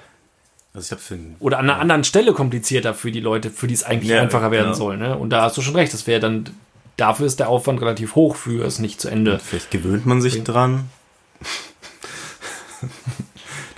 Also 0.74 0.86
ich 0.86 0.92
habe 0.92 1.00
für 1.00 1.14
einen 1.14 1.34
oder 1.40 1.58
an 1.58 1.68
einer 1.68 1.80
anderen 1.80 2.04
Stelle 2.04 2.32
komplizierter 2.34 2.94
für 2.94 3.10
die 3.10 3.18
Leute, 3.20 3.50
für 3.50 3.66
die 3.66 3.74
es 3.74 3.82
eigentlich 3.82 4.10
Ja, 4.10 4.20
einfacher 4.20 4.52
werden 4.52 4.74
soll. 4.74 4.96
Ne? 4.96 5.16
Und 5.18 5.30
da 5.30 5.42
hast 5.42 5.56
du 5.56 5.62
schon 5.62 5.74
recht, 5.74 5.92
das 5.92 6.06
wäre 6.06 6.20
dann, 6.20 6.50
dafür 6.96 7.26
ist 7.26 7.40
der 7.40 7.48
Aufwand 7.48 7.80
relativ 7.80 8.14
hoch 8.14 8.36
für 8.36 8.64
es 8.64 8.78
nicht 8.78 9.00
zu 9.00 9.08
Ende. 9.08 9.40
Vielleicht 9.40 9.72
gewöhnt 9.72 10.06
man 10.06 10.20
sich 10.22 10.44
dran. 10.44 10.88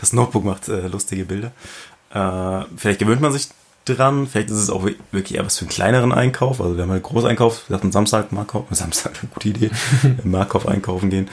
Das 0.03 0.12
Notebook 0.12 0.44
macht 0.44 0.68
äh, 0.68 0.88
lustige 0.88 1.24
Bilder. 1.24 1.53
Äh, 2.12 2.64
vielleicht 2.76 2.98
gewöhnt 2.98 3.20
man 3.22 3.32
sich 3.32 3.48
dran. 3.84 4.26
Vielleicht 4.26 4.50
ist 4.50 4.57
es 4.57 4.68
auch 4.68 4.84
wi- 4.84 4.98
wirklich 5.12 5.38
eher 5.38 5.46
was 5.46 5.57
für 5.59 5.62
einen 5.64 5.70
kleineren 5.70 6.12
Einkauf. 6.12 6.61
Also 6.61 6.76
wir 6.76 6.82
haben 6.82 6.90
halt 6.90 7.03
Großeinkauf, 7.05 7.68
wir 7.70 7.76
hatten 7.76 7.92
Samstag 7.92 8.32
Markov, 8.32 8.66
Samstag, 8.72 9.12
gute 9.34 9.48
Idee, 9.48 9.70
Markov 10.24 10.66
einkaufen 10.66 11.09
gehen. 11.09 11.30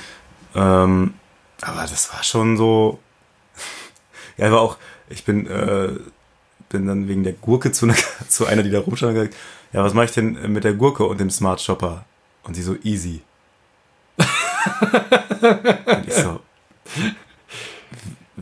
Ähm, 0.56 1.16
aber 1.62 1.82
das 1.82 2.14
war 2.14 2.24
schon 2.24 2.56
so. 2.58 3.00
Ja, 4.38 4.48
aber 4.48 4.62
auch, 4.62 4.78
ich 5.10 5.26
bin, 5.26 5.48
äh, 5.48 5.90
bin 6.70 6.88
dann 6.88 7.10
wegen 7.10 7.24
der 7.26 7.34
Gurke 7.34 7.74
zu, 7.74 7.88
einer, 7.88 7.96
zu 8.30 8.46
einer, 8.46 8.64
die 8.64 8.70
da 8.72 8.80
rumstand, 8.80 9.10
und 9.10 9.16
gesagt, 9.16 9.36
ja, 9.74 9.84
was 9.84 9.94
mache 9.94 10.06
ich 10.06 10.12
denn 10.12 10.54
mit 10.54 10.64
der 10.64 10.76
Gurke 10.76 11.06
und 11.06 11.20
dem 11.20 11.30
Smart 11.30 11.60
Shopper? 11.60 12.06
Und 12.44 12.54
sie 12.56 12.62
so 12.62 12.76
easy. 12.84 13.22
Und 14.18 16.08
ich 16.08 16.14
so, 16.14 16.40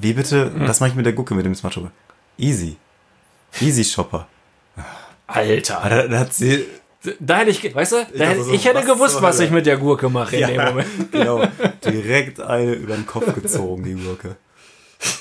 wie 0.02 0.14
bitte, 0.14 0.52
was 0.56 0.80
mache 0.80 0.92
ich 0.92 0.96
mit 0.96 1.06
der 1.06 1.14
Gucke 1.14 1.34
mit 1.36 1.46
dem 1.46 1.56
Smart 1.56 1.74
Shopper? 1.74 1.92
Easy. 2.38 2.78
Easy 3.60 3.84
Shopper. 3.84 4.28
Alter. 5.28 5.80
Aber 5.80 5.90
da, 5.90 6.08
da 6.08 6.20
hat 6.20 6.34
sie, 6.34 6.66
Da 7.20 7.38
hätte 7.38 7.52
ich, 7.52 7.76
weißt 7.76 7.92
du, 7.92 8.08
da 8.18 8.26
hätte, 8.26 8.44
so, 8.44 8.52
ich 8.52 8.66
hätte 8.66 8.80
was 8.80 8.86
gewusst, 8.86 9.22
was 9.22 9.40
ich 9.40 9.52
mit 9.52 9.66
der 9.66 9.78
Gurke 9.78 10.10
mache 10.10 10.36
in 10.36 10.48
dem 10.48 10.66
Moment. 10.66 10.88
genau, 11.12 11.48
direkt 11.86 12.40
eine 12.40 12.74
über 12.74 12.96
den 12.96 13.06
Kopf 13.06 13.34
gezogen, 13.34 13.84
die 13.84 13.94
Gurke. 13.94 14.36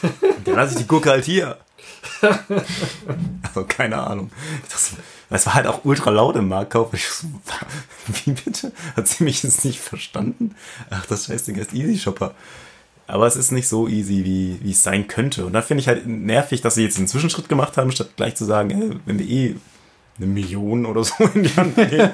Und 0.02 0.46
dann 0.46 0.54
lasse 0.54 0.72
ich 0.72 0.78
die 0.80 0.86
Gurke 0.86 1.10
halt 1.10 1.24
hier. 1.24 1.58
Also 3.42 3.64
keine 3.64 3.98
Ahnung. 3.98 4.30
Das, 4.70 4.92
es 5.28 5.46
war 5.46 5.54
halt 5.54 5.66
auch 5.66 5.84
ultra 5.84 6.10
laut 6.10 6.36
im 6.36 6.48
Marktkauf. 6.48 6.94
Ich 6.94 7.06
so, 7.08 7.26
wie 8.24 8.32
bitte? 8.32 8.72
Hat 8.96 9.08
sie 9.08 9.24
mich 9.24 9.42
jetzt 9.42 9.64
nicht 9.64 9.80
verstanden? 9.80 10.54
Ach, 10.90 11.04
das 11.06 11.26
Scheißding 11.26 11.58
heißt 11.58 11.74
Easy 11.74 11.98
Shopper. 11.98 12.34
Aber 13.07 13.26
es 13.26 13.36
ist 13.36 13.52
nicht 13.52 13.68
so 13.68 13.86
easy, 13.86 14.24
wie, 14.24 14.59
wie 14.62 14.70
es 14.72 14.82
sein 14.82 15.07
könnte. 15.07 15.46
Und 15.46 15.52
da 15.52 15.62
finde 15.62 15.80
ich 15.80 15.88
halt 15.88 16.07
nervig, 16.07 16.61
dass 16.61 16.74
sie 16.74 16.82
jetzt 16.82 16.98
einen 16.98 17.07
Zwischenschritt 17.09 17.48
gemacht 17.48 17.76
haben, 17.76 17.92
statt 17.92 18.11
gleich 18.16 18.34
zu 18.34 18.44
sagen, 18.44 18.70
ey, 18.70 18.98
wenn 19.07 19.18
wir 19.18 19.28
eh 19.28 19.57
eine 20.18 20.26
Million 20.26 20.86
oder 20.86 21.04
so 21.04 21.14
in 21.34 21.42
die 21.42 21.57
Hand 21.57 21.76
nehmen, 21.76 21.90
eine 21.90 22.11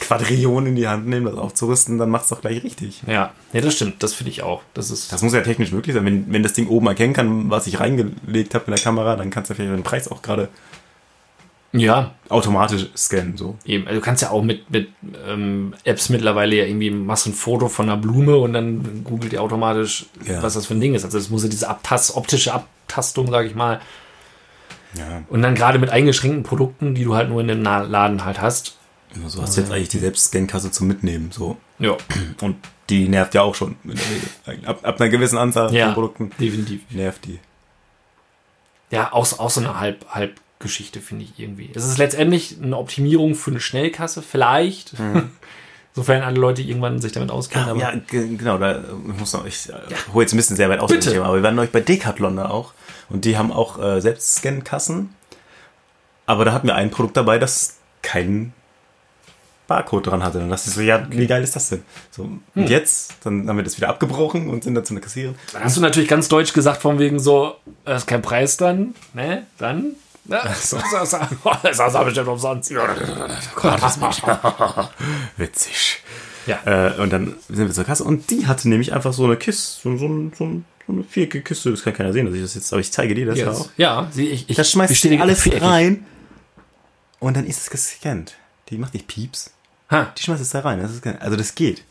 Quadrillion 0.00 0.66
in 0.66 0.76
die 0.76 0.86
Hand 0.88 1.06
nehmen, 1.06 1.26
das 1.26 1.34
aufzurüsten, 1.36 1.98
dann 1.98 2.10
macht 2.10 2.24
es 2.24 2.28
doch 2.30 2.40
gleich 2.40 2.62
richtig. 2.62 3.02
Ja, 3.06 3.32
ja, 3.52 3.60
das 3.60 3.74
stimmt. 3.74 4.02
Das 4.02 4.14
finde 4.14 4.30
ich 4.30 4.42
auch. 4.42 4.62
Das 4.72 4.90
ist, 4.90 5.12
Das 5.12 5.22
muss 5.22 5.34
ja 5.34 5.40
technisch 5.40 5.72
möglich 5.72 5.94
sein. 5.94 6.04
Wenn, 6.04 6.32
wenn 6.32 6.42
das 6.42 6.52
Ding 6.52 6.68
oben 6.68 6.86
erkennen 6.86 7.12
kann, 7.12 7.50
was 7.50 7.66
ich 7.66 7.80
reingelegt 7.80 8.54
habe 8.54 8.66
in 8.66 8.74
der 8.74 8.82
Kamera, 8.82 9.16
dann 9.16 9.30
kannst 9.30 9.50
du 9.50 9.54
vielleicht 9.54 9.72
den 9.74 9.82
Preis 9.82 10.08
auch 10.08 10.22
gerade 10.22 10.48
ja, 11.72 12.12
automatisch 12.28 12.86
scannen. 12.96 13.36
So. 13.36 13.56
eben. 13.64 13.86
Also 13.86 14.00
du 14.00 14.04
kannst 14.04 14.22
ja 14.22 14.30
auch 14.30 14.42
mit, 14.42 14.70
mit 14.70 14.88
ähm, 15.26 15.74
Apps 15.84 16.08
mittlerweile 16.10 16.56
ja 16.56 16.64
irgendwie 16.64 16.90
machst 16.90 17.26
ein 17.26 17.32
Foto 17.32 17.68
von 17.68 17.88
einer 17.88 17.96
Blume 17.98 18.36
und 18.36 18.52
dann 18.52 19.04
googelt 19.04 19.32
ihr 19.32 19.42
automatisch, 19.42 20.06
Ja. 20.24 20.42
was 20.42 20.54
das 20.54 20.66
für 20.66 20.74
ein 20.74 20.80
Ding 20.80 20.94
ist. 20.94 21.04
Also 21.04 21.18
das 21.18 21.30
muss 21.30 21.42
ja 21.42 21.48
diese 21.48 21.68
Abtast, 21.68 22.14
optische 22.16 22.52
Abtastung, 22.52 23.30
sage 23.30 23.48
ich 23.48 23.54
mal. 23.54 23.80
Ja. 24.98 25.22
Und 25.30 25.40
dann 25.42 25.54
gerade 25.54 25.78
mit 25.78 25.88
eingeschränkten 25.90 26.42
Produkten, 26.42 26.94
die 26.94 27.04
du 27.04 27.14
halt 27.14 27.30
nur 27.30 27.40
in 27.40 27.48
dem 27.48 27.62
Laden 27.62 28.24
halt 28.24 28.40
hast. 28.40 28.76
So 29.26 29.40
hast 29.42 29.56
du 29.56 29.60
jetzt 29.62 29.70
eigentlich 29.72 29.88
die 29.88 29.98
Selbstscan-Kasse 29.98 30.70
zum 30.70 30.88
Mitnehmen. 30.88 31.30
So. 31.32 31.56
Ja, 31.78 31.96
Und 32.40 32.56
die 32.90 33.08
nervt 33.08 33.34
ja 33.34 33.42
auch 33.42 33.54
schon 33.54 33.76
in 33.84 33.94
der 33.94 34.04
Regel. 34.46 34.68
Ab, 34.68 34.80
ab 34.82 35.00
einer 35.00 35.08
gewissen 35.10 35.38
Anzahl 35.38 35.72
ja 35.74 35.86
von 35.86 35.94
Produkten 35.94 36.30
definitiv. 36.38 36.82
nervt 36.90 37.24
die. 37.26 37.38
Ja, 38.90 39.12
auch, 39.12 39.38
auch 39.38 39.48
so 39.50 39.60
eine 39.60 39.80
Halb, 39.80 40.04
Halbgeschichte, 40.62 41.00
finde 41.00 41.24
ich 41.24 41.38
irgendwie. 41.38 41.70
Es 41.74 41.84
ist 41.84 41.98
letztendlich 41.98 42.56
eine 42.62 42.76
Optimierung 42.78 43.34
für 43.34 43.50
eine 43.50 43.60
Schnellkasse, 43.60 44.22
vielleicht. 44.22 44.92
Sofern 45.94 46.22
alle 46.22 46.38
Leute 46.40 46.62
irgendwann 46.62 47.00
sich 47.02 47.12
damit 47.12 47.30
auskennen. 47.30 47.74
Mhm. 47.74 47.80
Ja, 47.80 47.92
ge- 47.94 48.36
genau, 48.36 48.56
da 48.56 48.78
ich 48.80 49.18
muss 49.18 49.32
noch, 49.34 49.44
ich 49.44 49.68
äh, 49.68 49.72
hole 50.14 50.24
jetzt 50.24 50.32
ein 50.32 50.38
bisschen 50.38 50.56
sehr 50.56 50.70
weit 50.70 50.80
aus 50.80 50.90
dem. 50.90 51.00
Thema, 51.00 51.26
aber 51.26 51.36
wir 51.36 51.42
waren 51.42 51.54
neulich 51.54 51.70
bei 51.72 51.80
Decathlon 51.80 52.36
da 52.36 52.48
auch 52.48 52.72
und 53.10 53.26
die 53.26 53.36
haben 53.36 53.52
auch 53.52 53.78
äh, 53.82 54.00
Selbstscan-Kassen, 54.00 55.10
aber 56.24 56.46
da 56.46 56.52
hatten 56.54 56.66
wir 56.66 56.76
ein 56.76 56.90
Produkt 56.90 57.16
dabei, 57.18 57.38
das 57.38 57.76
keinen 58.00 58.54
Barcode 59.66 60.06
dran 60.06 60.24
hatte. 60.24 60.38
Und 60.38 60.48
das 60.48 60.66
ist 60.66 60.76
so, 60.76 60.80
ja, 60.80 61.06
wie 61.10 61.26
geil 61.26 61.42
ist 61.42 61.56
das 61.56 61.68
denn? 61.68 61.82
So, 62.10 62.24
Hm. 62.24 62.40
und 62.54 62.70
jetzt, 62.70 63.16
dann 63.24 63.46
haben 63.46 63.56
wir 63.58 63.62
das 63.64 63.76
wieder 63.76 63.90
abgebrochen 63.90 64.48
und 64.48 64.64
sind 64.64 64.74
dann 64.74 64.86
zu 64.86 64.94
einer 64.94 65.02
Kassiererin. 65.02 65.36
Dann 65.52 65.64
hast 65.64 65.76
du 65.76 65.82
natürlich 65.82 66.08
ganz 66.08 66.28
deutsch 66.28 66.54
gesagt, 66.54 66.80
von 66.80 66.98
wegen 67.00 67.18
so, 67.20 67.56
da 67.84 67.96
ist 67.96 68.06
kein 68.06 68.22
Preis 68.22 68.56
dran, 68.56 68.94
ne? 69.12 69.46
Dann. 69.58 69.92
Ne? 70.24 70.40
So. 70.60 70.78
Das, 70.78 71.10
das, 71.10 71.10
das, 71.62 71.76
das 71.76 71.94
habe 71.94 72.10
ich 72.10 72.14
bestimmt 72.14 72.28
umsonst. 72.28 72.70
Witzig. 75.36 76.02
Ja. 76.46 76.58
Äh, 76.64 77.00
und 77.00 77.10
dann 77.12 77.36
sind 77.48 77.66
wir 77.68 77.72
zur 77.74 77.84
Kasse 77.84 78.04
und 78.04 78.30
die 78.30 78.46
hatte 78.46 78.68
nämlich 78.68 78.92
einfach 78.92 79.12
so 79.12 79.24
eine 79.24 79.36
Kiste, 79.36 79.80
so, 79.82 79.96
so, 79.96 80.08
so, 80.36 80.62
so 80.86 80.92
eine 80.92 81.04
viereckige 81.04 81.44
Kiste, 81.44 81.70
das 81.70 81.82
kann 81.82 81.92
keiner 81.94 82.12
sehen, 82.12 82.26
dass 82.26 82.34
ich 82.34 82.42
das 82.42 82.54
jetzt, 82.54 82.72
aber 82.72 82.80
ich 82.80 82.92
zeige 82.92 83.14
dir 83.14 83.26
das 83.26 83.38
ja 83.38 83.50
auch. 83.50 83.68
Ja, 83.76 84.08
sie, 84.12 84.26
ich, 84.28 84.50
ich, 84.50 84.56
Da 84.56 84.64
schmeißt 84.64 84.94
sie 84.94 85.18
alles 85.20 85.42
viereckig. 85.42 85.62
rein 85.64 86.06
und 87.20 87.36
dann 87.36 87.46
ist 87.46 87.60
es 87.60 87.70
gescannt. 87.70 88.34
Die 88.70 88.78
macht 88.78 88.94
nicht 88.94 89.06
Pieps. 89.06 89.52
Ha. 89.90 90.12
Die 90.18 90.22
schmeißt 90.22 90.42
es 90.42 90.50
da 90.50 90.60
rein. 90.60 90.80
Das 90.80 90.90
ist, 90.90 91.06
also 91.06 91.36
das 91.36 91.54
geht. 91.54 91.84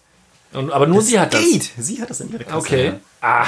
Und, 0.51 0.71
aber 0.71 0.87
nur 0.87 1.01
sie 1.01 1.17
hat 1.19 1.33
das. 1.33 1.41
geht. 1.41 1.71
Sie 1.77 2.01
hat 2.01 2.09
das 2.09 2.19
in 2.19 2.31
ihrer 2.33 2.43
Kasse. 2.43 2.57
Okay. 2.57 2.85
Ja. 2.87 2.99
Ah, 3.21 3.47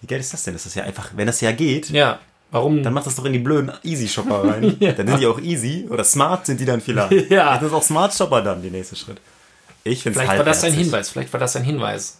Wie 0.00 0.06
geil 0.08 0.18
ist 0.18 0.32
das 0.32 0.42
denn? 0.42 0.54
Das 0.54 0.66
ist 0.66 0.74
ja 0.74 0.82
einfach, 0.82 1.10
wenn 1.14 1.26
das 1.26 1.40
ja 1.42 1.52
geht, 1.52 1.90
ja. 1.90 2.18
Warum? 2.50 2.82
dann 2.82 2.92
macht 2.92 3.06
das 3.06 3.14
doch 3.14 3.24
in 3.24 3.32
die 3.32 3.38
blöden 3.38 3.72
Easy 3.84 4.08
Shopper 4.08 4.44
rein. 4.44 4.76
Ja. 4.80 4.92
Dann 4.92 5.06
sind 5.06 5.20
die 5.20 5.26
auch 5.26 5.40
easy 5.40 5.86
oder 5.88 6.04
smart 6.04 6.46
sind 6.46 6.60
die 6.60 6.64
dann 6.64 6.80
vielleicht. 6.80 7.12
Ja. 7.30 7.54
Das 7.54 7.68
ist 7.68 7.72
auch 7.72 7.82
Smart 7.82 8.14
Shopper 8.14 8.42
dann, 8.42 8.62
der 8.62 8.70
nächste 8.70 8.96
Schritt. 8.96 9.20
Ich 9.84 10.02
finde 10.02 10.18
es 10.18 10.24
Vielleicht 10.24 10.38
war 10.38 10.44
das 10.44 10.64
ein 10.64 10.72
Hinweis. 10.72 11.10
Vielleicht 11.10 11.32
war 11.32 11.40
das 11.40 11.56
ein 11.56 11.64
Hinweis. 11.64 12.18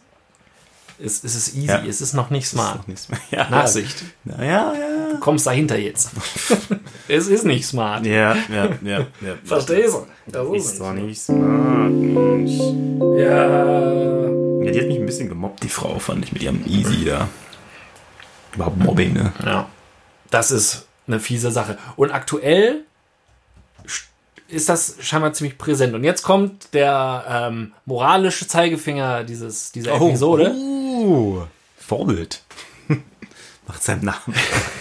Es, 1.03 1.24
es 1.24 1.35
ist 1.35 1.55
easy. 1.55 1.66
Ja. 1.66 1.83
Es 1.87 2.01
ist 2.01 2.12
noch 2.12 2.31
nicht 2.31 2.47
smart. 2.47 2.76
Noch 2.76 2.87
nichts 2.87 3.09
mehr. 3.09 3.20
Ja, 3.31 3.49
Nachsicht. 3.49 4.05
Ja, 4.24 4.43
ja, 4.43 4.74
ja. 4.74 5.12
Du 5.12 5.18
kommst 5.18 5.47
dahinter 5.47 5.78
jetzt. 5.78 6.11
es 7.09 7.26
ist 7.26 7.45
nicht 7.45 7.66
smart. 7.66 8.05
Ja, 8.05 8.37
ja, 8.53 8.68
ja. 8.83 8.99
ja. 9.20 9.35
Verstehst 9.45 9.95
du? 9.95 10.07
Das 10.26 10.47
Ist 10.55 10.81
doch 10.81 10.93
nicht 10.93 11.20
smart. 11.20 11.91
Mensch. 11.91 12.59
Ja. 13.18 14.31
Ja, 14.62 14.70
die 14.70 14.78
hat 14.78 14.89
mich 14.89 14.99
ein 14.99 15.07
bisschen 15.07 15.28
gemobbt, 15.28 15.62
die 15.62 15.68
Frau, 15.68 15.99
fand 15.99 16.24
ich, 16.24 16.33
mit 16.33 16.43
ihrem 16.43 16.64
Easy 16.66 17.07
da. 17.07 17.28
Überhaupt 18.55 18.76
Mobbing, 18.76 19.14
ne? 19.14 19.33
Ja. 19.45 19.68
Das 20.31 20.51
ist 20.51 20.87
eine 21.07 21.20
fiese 21.20 21.51
Sache. 21.51 21.76
Und 21.97 22.11
aktuell 22.12 22.85
st- 23.87 24.05
ist 24.49 24.68
das 24.68 24.97
scheinbar 25.01 25.33
ziemlich 25.33 25.59
präsent. 25.59 25.95
Und 25.95 26.05
jetzt 26.05 26.22
kommt 26.22 26.72
der 26.74 27.24
ähm, 27.28 27.72
moralische 27.85 28.47
Zeigefinger 28.47 29.24
dieses, 29.24 29.72
dieser 29.72 29.95
Episode. 29.95 30.53
Oh. 30.55 31.47
Vorbild. 31.78 32.43
Macht 33.66 33.83
seinem 33.83 34.05
Namen 34.05 34.35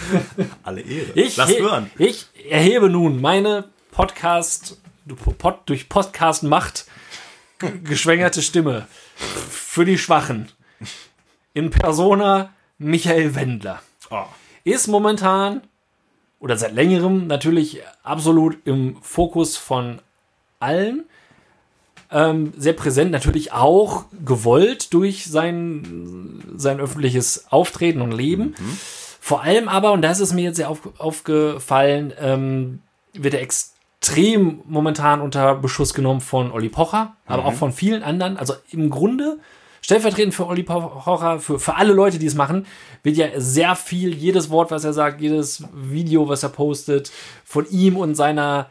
alle 0.63 0.81
Ehre. 0.81 1.11
Ich, 1.15 1.37
Lass 1.37 1.49
hören. 1.57 1.89
ich 1.97 2.27
erhebe 2.49 2.89
nun 2.89 3.19
meine 3.21 3.65
Podcast, 3.91 4.77
Pod, 5.39 5.61
durch 5.65 5.89
Podcast 5.89 6.43
Macht 6.43 6.85
geschwängerte 7.83 8.41
Stimme 8.41 8.87
für 9.49 9.83
die 9.85 9.97
Schwachen. 9.97 10.49
In 11.53 11.71
Persona 11.71 12.53
Michael 12.77 13.35
Wendler. 13.35 13.81
Oh. 14.11 14.23
Ist 14.63 14.87
momentan 14.87 15.61
oder 16.39 16.57
seit 16.57 16.73
längerem 16.73 17.27
natürlich 17.27 17.81
absolut 18.03 18.57
im 18.65 18.97
Fokus 19.01 19.57
von 19.57 19.99
allen. 20.59 21.05
Ähm, 22.11 22.53
sehr 22.57 22.73
präsent, 22.73 23.11
natürlich 23.11 23.51
auch 23.51 24.05
gewollt 24.25 24.93
durch 24.93 25.25
sein, 25.25 26.41
sein 26.55 26.79
öffentliches 26.79 27.51
Auftreten 27.51 28.01
und 28.01 28.11
Leben. 28.11 28.55
Vor 29.19 29.43
allem 29.43 29.67
aber, 29.67 29.91
und 29.91 30.01
das 30.01 30.19
ist 30.19 30.33
mir 30.33 30.41
jetzt 30.41 30.55
sehr 30.55 30.69
auf, 30.69 30.79
aufgefallen, 30.97 32.13
ähm, 32.19 32.81
wird 33.13 33.35
er 33.35 33.41
extrem 33.41 34.61
momentan 34.65 35.21
unter 35.21 35.53
Beschuss 35.55 35.93
genommen 35.93 36.21
von 36.21 36.51
Olli 36.51 36.69
Pocher, 36.69 37.15
aber 37.27 37.45
auch 37.45 37.53
von 37.53 37.73
vielen 37.73 38.01
anderen. 38.01 38.37
Also 38.37 38.55
im 38.71 38.89
Grunde, 38.89 39.37
stellvertretend 39.81 40.33
für 40.35 40.45
Olli 40.47 40.63
Pocher, 40.63 41.39
für, 41.39 41.59
für 41.59 41.75
alle 41.75 41.93
Leute, 41.93 42.19
die 42.19 42.25
es 42.25 42.35
machen, 42.35 42.65
wird 43.03 43.17
ja 43.17 43.27
sehr 43.37 43.75
viel, 43.75 44.13
jedes 44.13 44.49
Wort, 44.49 44.71
was 44.71 44.83
er 44.83 44.93
sagt, 44.93 45.21
jedes 45.21 45.63
Video, 45.73 46.27
was 46.27 46.43
er 46.43 46.49
postet, 46.49 47.11
von 47.45 47.65
ihm 47.69 47.95
und 47.97 48.15
seiner, 48.15 48.69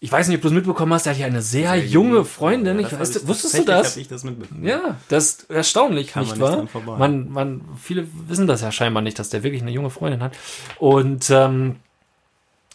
ich 0.00 0.10
weiß 0.10 0.28
nicht, 0.28 0.36
ob 0.38 0.42
du 0.42 0.48
es 0.48 0.54
mitbekommen 0.54 0.94
hast, 0.94 1.06
er 1.06 1.12
hat 1.12 1.20
ja 1.20 1.26
eine 1.26 1.42
sehr, 1.42 1.76
junge 1.76 2.24
Freundin. 2.24 2.80
Ja, 2.80 2.86
ich 2.86 2.98
weiß, 2.98 3.16
ich- 3.16 3.28
wusstest 3.28 3.58
du 3.58 3.64
das? 3.64 3.96
ich 3.98 4.08
das 4.08 4.24
mitbekommen. 4.24 4.64
Ja, 4.66 4.96
das 5.08 5.24
ist 5.26 5.50
erstaunlich, 5.50 6.12
Kann 6.12 6.26
man 6.26 6.38
nicht 6.38 6.40
nicht 6.42 6.56
wahr? 6.58 6.66
vorbei. 6.68 6.96
Man, 6.98 7.30
man, 7.30 7.60
viele 7.80 8.06
wissen 8.28 8.46
das 8.46 8.62
ja 8.62 8.72
scheinbar 8.72 9.02
nicht, 9.02 9.18
dass 9.18 9.28
der 9.28 9.42
wirklich 9.42 9.60
eine 9.62 9.70
junge 9.72 9.90
Freundin 9.90 10.22
hat. 10.22 10.32
Und 10.78 11.28
ähm, 11.30 11.76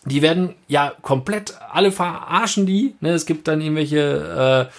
die 0.07 0.21
werden 0.21 0.53
ja 0.67 0.93
komplett, 1.01 1.55
alle 1.71 1.91
verarschen 1.91 2.67
die. 2.67 2.93
Ne? 3.01 3.09
Es 3.13 3.25
gibt 3.25 3.47
dann 3.47 3.59
irgendwelche 3.59 4.69
äh, 4.69 4.73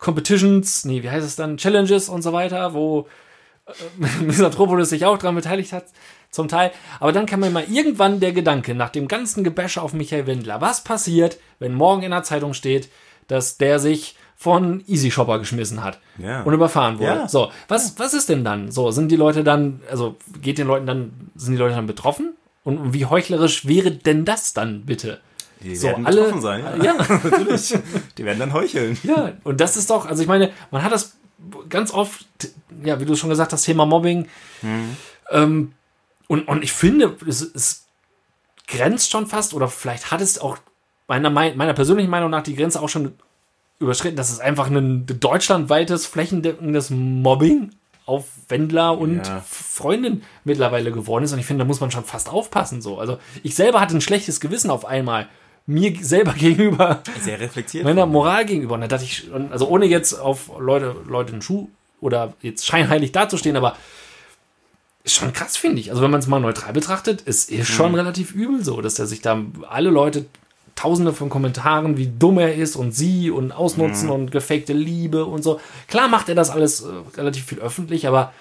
Competitions, 0.00 0.84
nee, 0.84 1.02
wie 1.02 1.10
heißt 1.10 1.26
es 1.26 1.36
dann, 1.36 1.56
Challenges 1.56 2.08
und 2.08 2.22
so 2.22 2.32
weiter, 2.32 2.74
wo 2.74 3.06
äh, 3.66 4.22
Misanthropolis 4.24 4.88
sich 4.90 5.04
auch 5.04 5.18
daran 5.18 5.36
beteiligt 5.36 5.72
hat, 5.72 5.84
zum 6.30 6.48
Teil. 6.48 6.72
Aber 6.98 7.12
dann 7.12 7.26
kam 7.26 7.40
mir 7.40 7.50
mal 7.50 7.64
irgendwann 7.70 8.18
der 8.20 8.32
Gedanke, 8.32 8.74
nach 8.74 8.90
dem 8.90 9.08
ganzen 9.08 9.44
Gebäsche 9.44 9.82
auf 9.82 9.92
Michael 9.92 10.26
Wendler, 10.26 10.60
was 10.60 10.82
passiert, 10.84 11.38
wenn 11.58 11.74
morgen 11.74 12.02
in 12.02 12.10
der 12.10 12.22
Zeitung 12.22 12.54
steht, 12.54 12.88
dass 13.28 13.58
der 13.58 13.78
sich 13.78 14.16
von 14.36 14.82
Easy 14.86 15.10
Shopper 15.10 15.38
geschmissen 15.38 15.84
hat 15.84 15.98
Ja. 16.16 16.42
und 16.44 16.54
überfahren 16.54 16.98
wurde. 16.98 17.10
Ja. 17.10 17.28
So, 17.28 17.50
was, 17.68 17.98
was 17.98 18.14
ist 18.14 18.30
denn 18.30 18.42
dann? 18.42 18.70
So, 18.70 18.90
sind 18.90 19.10
die 19.12 19.16
Leute 19.16 19.44
dann, 19.44 19.82
also 19.90 20.16
geht 20.40 20.56
den 20.56 20.66
Leuten 20.66 20.86
dann, 20.86 21.30
sind 21.34 21.52
die 21.52 21.58
Leute 21.58 21.74
dann 21.74 21.86
betroffen? 21.86 22.34
Und 22.64 22.94
wie 22.94 23.04
heuchlerisch 23.06 23.66
wäre 23.66 23.90
denn 23.90 24.24
das 24.24 24.54
dann 24.54 24.86
bitte? 24.86 25.20
Die 25.62 25.76
So, 25.76 25.88
werden 25.88 26.06
alle- 26.06 26.22
betroffen 26.22 26.40
sein. 26.42 26.64
Ja. 26.82 26.94
natürlich. 27.24 27.74
Die 28.18 28.24
werden 28.24 28.38
dann 28.38 28.52
heucheln. 28.52 28.98
Ja, 29.02 29.32
und 29.44 29.60
das 29.60 29.76
ist 29.76 29.90
doch, 29.90 30.06
also 30.06 30.22
ich 30.22 30.28
meine, 30.28 30.50
man 30.70 30.82
hat 30.82 30.92
das 30.92 31.16
ganz 31.68 31.92
oft, 31.92 32.24
ja, 32.84 33.00
wie 33.00 33.04
du 33.04 33.14
schon 33.16 33.30
gesagt 33.30 33.52
hast, 33.52 33.64
Thema 33.64 33.86
Mobbing. 33.86 34.26
Ähm, 35.30 35.72
und, 36.28 36.48
und 36.48 36.62
ich 36.62 36.72
finde, 36.72 37.16
es, 37.26 37.40
es 37.42 37.86
grenzt 38.66 39.10
schon 39.10 39.26
fast, 39.26 39.54
oder 39.54 39.68
vielleicht 39.68 40.10
hat 40.10 40.20
es 40.20 40.38
auch 40.38 40.58
meiner, 41.08 41.30
Mei- 41.30 41.54
meiner 41.54 41.74
persönlichen 41.74 42.10
Meinung 42.10 42.30
nach 42.30 42.42
die 42.42 42.54
Grenze 42.54 42.80
auch 42.80 42.88
schon 42.88 43.14
überschritten. 43.78 44.16
Das 44.16 44.30
ist 44.30 44.40
einfach 44.40 44.68
ein 44.68 45.06
deutschlandweites, 45.06 46.06
flächendeckendes 46.06 46.90
Mobbing 46.90 47.70
auf 48.06 48.26
Wendler 48.48 48.96
und 48.98 49.26
Ja. 49.26 49.40
Freundin 49.48 50.22
mittlerweile 50.44 50.92
geworden 50.92 51.24
ist. 51.24 51.32
Und 51.32 51.38
ich 51.38 51.46
finde, 51.46 51.64
da 51.64 51.66
muss 51.66 51.80
man 51.80 51.90
schon 51.90 52.04
fast 52.04 52.28
aufpassen. 52.28 52.82
So. 52.82 52.98
Also 52.98 53.18
ich 53.42 53.54
selber 53.54 53.80
hatte 53.80 53.96
ein 53.96 54.00
schlechtes 54.00 54.40
Gewissen 54.40 54.70
auf 54.70 54.84
einmal. 54.84 55.28
Mir 55.70 55.94
selber 56.04 56.32
gegenüber, 56.38 57.02
Sehr 57.20 57.38
reflektiert. 57.38 57.84
meiner 57.84 58.06
Moral 58.06 58.44
gegenüber. 58.44 58.74
Und 58.74 58.80
da 58.82 58.88
dachte 58.88 59.04
ich, 59.04 59.28
also 59.50 59.68
ohne 59.68 59.86
jetzt 59.86 60.14
auf 60.14 60.50
Leute, 60.58 60.96
Leute 61.06 61.32
einen 61.32 61.42
Schuh 61.42 61.68
oder 62.00 62.34
jetzt 62.42 62.66
scheinheilig 62.66 63.12
dazustehen, 63.12 63.56
aber 63.56 63.76
ist 65.04 65.14
schon 65.14 65.32
krass, 65.32 65.56
finde 65.56 65.80
ich. 65.80 65.90
Also 65.90 66.02
wenn 66.02 66.10
man 66.10 66.20
es 66.20 66.26
mal 66.26 66.40
neutral 66.40 66.72
betrachtet, 66.72 67.22
es 67.24 67.44
ist 67.46 67.68
schon 67.68 67.94
relativ 67.94 68.32
übel 68.34 68.64
so, 68.64 68.80
dass 68.80 68.98
er 68.98 69.06
sich 69.06 69.20
da 69.22 69.42
alle 69.68 69.90
Leute 69.90 70.26
tausende 70.76 71.12
von 71.12 71.28
Kommentaren, 71.28 71.96
wie 71.98 72.10
dumm 72.18 72.38
er 72.38 72.54
ist 72.54 72.74
und 72.76 72.92
sie 72.92 73.30
und 73.30 73.52
ausnutzen 73.52 74.08
und 74.10 74.30
gefakte 74.30 74.72
Liebe 74.72 75.24
und 75.26 75.42
so. 75.42 75.60
Klar 75.88 76.08
macht 76.08 76.28
er 76.28 76.34
das 76.34 76.50
alles 76.50 76.82
äh, 76.82 76.86
relativ 77.16 77.44
viel 77.44 77.58
öffentlich, 77.60 78.06
aber 78.08 78.32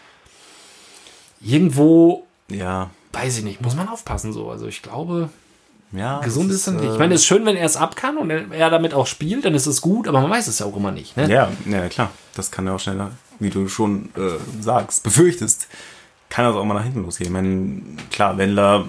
irgendwo, 1.42 2.26
Ja. 2.50 2.90
weiß 3.14 3.38
ich 3.40 3.44
nicht, 3.44 3.62
muss 3.62 3.76
man 3.76 3.88
aufpassen 3.90 4.34
so. 4.34 4.50
Also 4.50 4.68
ich 4.68 4.82
glaube, 4.82 5.30
Ja. 5.92 6.20
gesund 6.20 6.50
das 6.52 6.58
ist 6.58 6.68
es 6.68 6.74
nicht. 6.74 6.84
äh, 6.86 6.94
Ich 6.94 7.00
meine, 7.00 7.16
es 7.16 7.22
ist 7.22 7.28
schön, 7.28 7.46
wenn 7.46 7.56
er 7.56 7.66
es 7.66 7.76
ab 7.76 7.96
kann 7.96 8.18
und 8.18 8.30
er, 8.30 8.70
damit 8.70 8.94
auch 8.94 9.08
spielt, 9.08 9.46
dann 9.46 9.56
ist 9.56 9.66
es 9.66 9.82
gut, 9.82 10.08
aber 10.08 10.22
man 10.22 10.30
weiß 10.30 10.48
es 10.48 10.60
ja 10.60 10.66
auch 10.68 10.76
immer 10.78 10.92
nicht. 10.92 11.18
Ne? 11.18 11.30
Ja, 11.32 11.52
ja, 11.66 11.88
klar. 11.90 12.12
Das 12.36 12.52
kann 12.52 12.68
ja 12.68 12.76
auch 12.76 12.80
schneller, 12.80 13.12
wie 13.40 13.50
du 13.50 13.68
schon 13.68 14.10
äh, 14.16 14.38
sagst, 14.62 15.04
befürchtest, 15.04 15.68
kann 16.30 16.46
das 16.46 16.56
auch 16.56 16.64
mal 16.66 16.76
nach 16.76 16.84
hinten 16.84 17.02
losgehen. 17.04 17.28
Ich 17.30 17.34
meine, 17.34 17.82
klar, 18.12 18.38
Wendler 18.38 18.86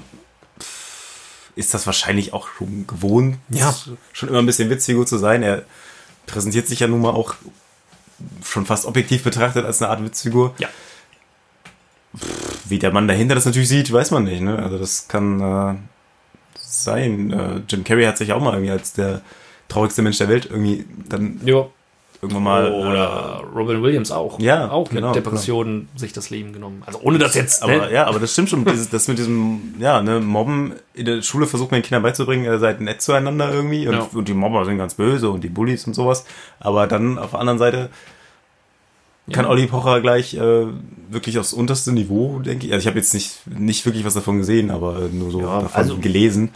pff, 0.61 1.51
ist 1.57 1.73
das 1.73 1.87
wahrscheinlich 1.87 2.33
auch 2.35 2.49
schon 2.59 2.87
gewohnt, 2.87 3.39
Ja. 3.49 3.75
schon 4.13 4.29
immer 4.29 4.39
ein 4.41 4.47
bisschen 4.47 4.69
witziger 4.69 5.07
zu 5.07 5.17
sein. 5.17 5.43
Er 5.43 5.63
präsentiert 6.27 6.67
sich 6.69 6.81
ja 6.81 6.87
nun 6.87 7.01
mal 7.01 7.11
auch 7.11 7.35
schon 8.45 8.67
fast 8.67 8.85
objektiv 8.85 9.25
betrachtet 9.25 9.65
als 9.65 9.81
eine 9.81 9.91
Art 9.91 10.05
Witzfigur. 10.05 10.55
Ja. 10.59 10.69
Wie 12.69 12.79
der 12.79 12.93
Mann 12.93 13.09
dahinter 13.09 13.35
das 13.37 13.47
natürlich 13.47 13.69
sieht, 13.69 13.91
weiß 13.91 14.11
man 14.11 14.25
nicht. 14.25 14.43
Ne? 14.43 14.59
Also 14.59 14.79
das 14.79 15.07
kann 15.09 15.41
äh, 15.41 15.75
sein. 16.71 17.33
Äh, 17.33 17.61
Jim 17.69 17.85
Carrey 17.85 18.05
hat 18.05 18.19
sich 18.19 18.33
auch 18.33 18.41
mal 18.41 18.55
irgendwie 18.55 18.73
als 18.73 18.93
der 18.93 19.21
traurigste 19.69 20.03
Mensch 20.03 20.19
der 20.19 20.29
Welt 20.29 20.47
irgendwie 20.51 20.85
dann 21.09 21.41
Ja. 21.45 21.67
irgendwann 22.23 22.43
mal 22.43 22.67
äh, 22.67 22.71
Oder 22.71 23.43
Robin 23.55 23.83
Williams 23.83 24.11
auch. 24.11 24.39
Ja, 24.41 24.71
Auch 24.71 24.91
genau, 24.91 25.09
mit 25.09 25.17
Depressionen 25.17 25.89
sich 25.97 26.13
das 26.13 26.31
Leben 26.31 26.53
genommen. 26.53 26.83
Also 26.87 27.01
ohne 27.03 27.19
das 27.19 27.35
jetzt. 27.35 27.63
Aber 27.63 27.73
ne? 27.87 27.93
ja, 27.93 28.07
aber 28.07 28.19
das 28.19 28.33
stimmt 28.33 28.51
schon. 28.51 28.65
Dieses, 28.65 28.91
das 28.91 29.09
mit 29.09 29.19
diesem, 29.19 29.75
ja, 29.79 30.03
ne, 30.03 30.21
Mobben 30.21 30.75
in 30.95 31.07
der 31.07 31.23
Schule 31.23 31.47
versucht 31.47 31.71
man 31.71 31.81
den 31.81 31.85
Kindern 31.87 32.03
beizubringen, 32.03 32.45
ihr 32.45 32.59
seid 32.59 32.81
nett 32.81 33.01
zueinander 33.01 33.53
irgendwie 33.53 33.87
und, 33.89 33.95
Ja. 33.95 34.09
und 34.13 34.29
die 34.29 34.35
Mobber 34.35 34.65
sind 34.65 34.77
ganz 34.79 34.95
böse 34.95 35.31
und 35.31 35.43
die 35.45 35.49
Bullies 35.49 35.87
und 35.87 35.95
sowas. 35.95 36.25
Aber 36.59 36.87
dann 36.87 37.19
auf 37.19 37.31
der 37.31 37.41
anderen 37.41 37.59
Seite 37.59 37.91
kann 39.33 39.45
Ja. 39.45 39.51
Olli 39.51 39.67
Pocher 39.67 40.01
gleich 40.01 40.35
äh, 40.35 40.67
wirklich 41.11 41.39
aufs 41.39 41.53
unterste 41.53 41.93
Niveau, 41.93 42.39
denke 42.41 42.67
ich. 42.67 42.73
Also 42.73 42.83
ich 42.83 42.87
habe 42.89 42.99
jetzt 42.99 43.15
nicht, 43.15 43.47
nicht 43.47 43.85
wirklich 43.87 44.05
was 44.05 44.15
davon 44.15 44.39
gesehen, 44.39 44.71
aber 44.71 45.03
äh, 45.03 45.09
nur 45.15 45.31
so 45.31 45.41
Ja, 45.41 45.61
davon 45.63 45.77
also- 45.81 45.97
gelesen. 45.99 46.51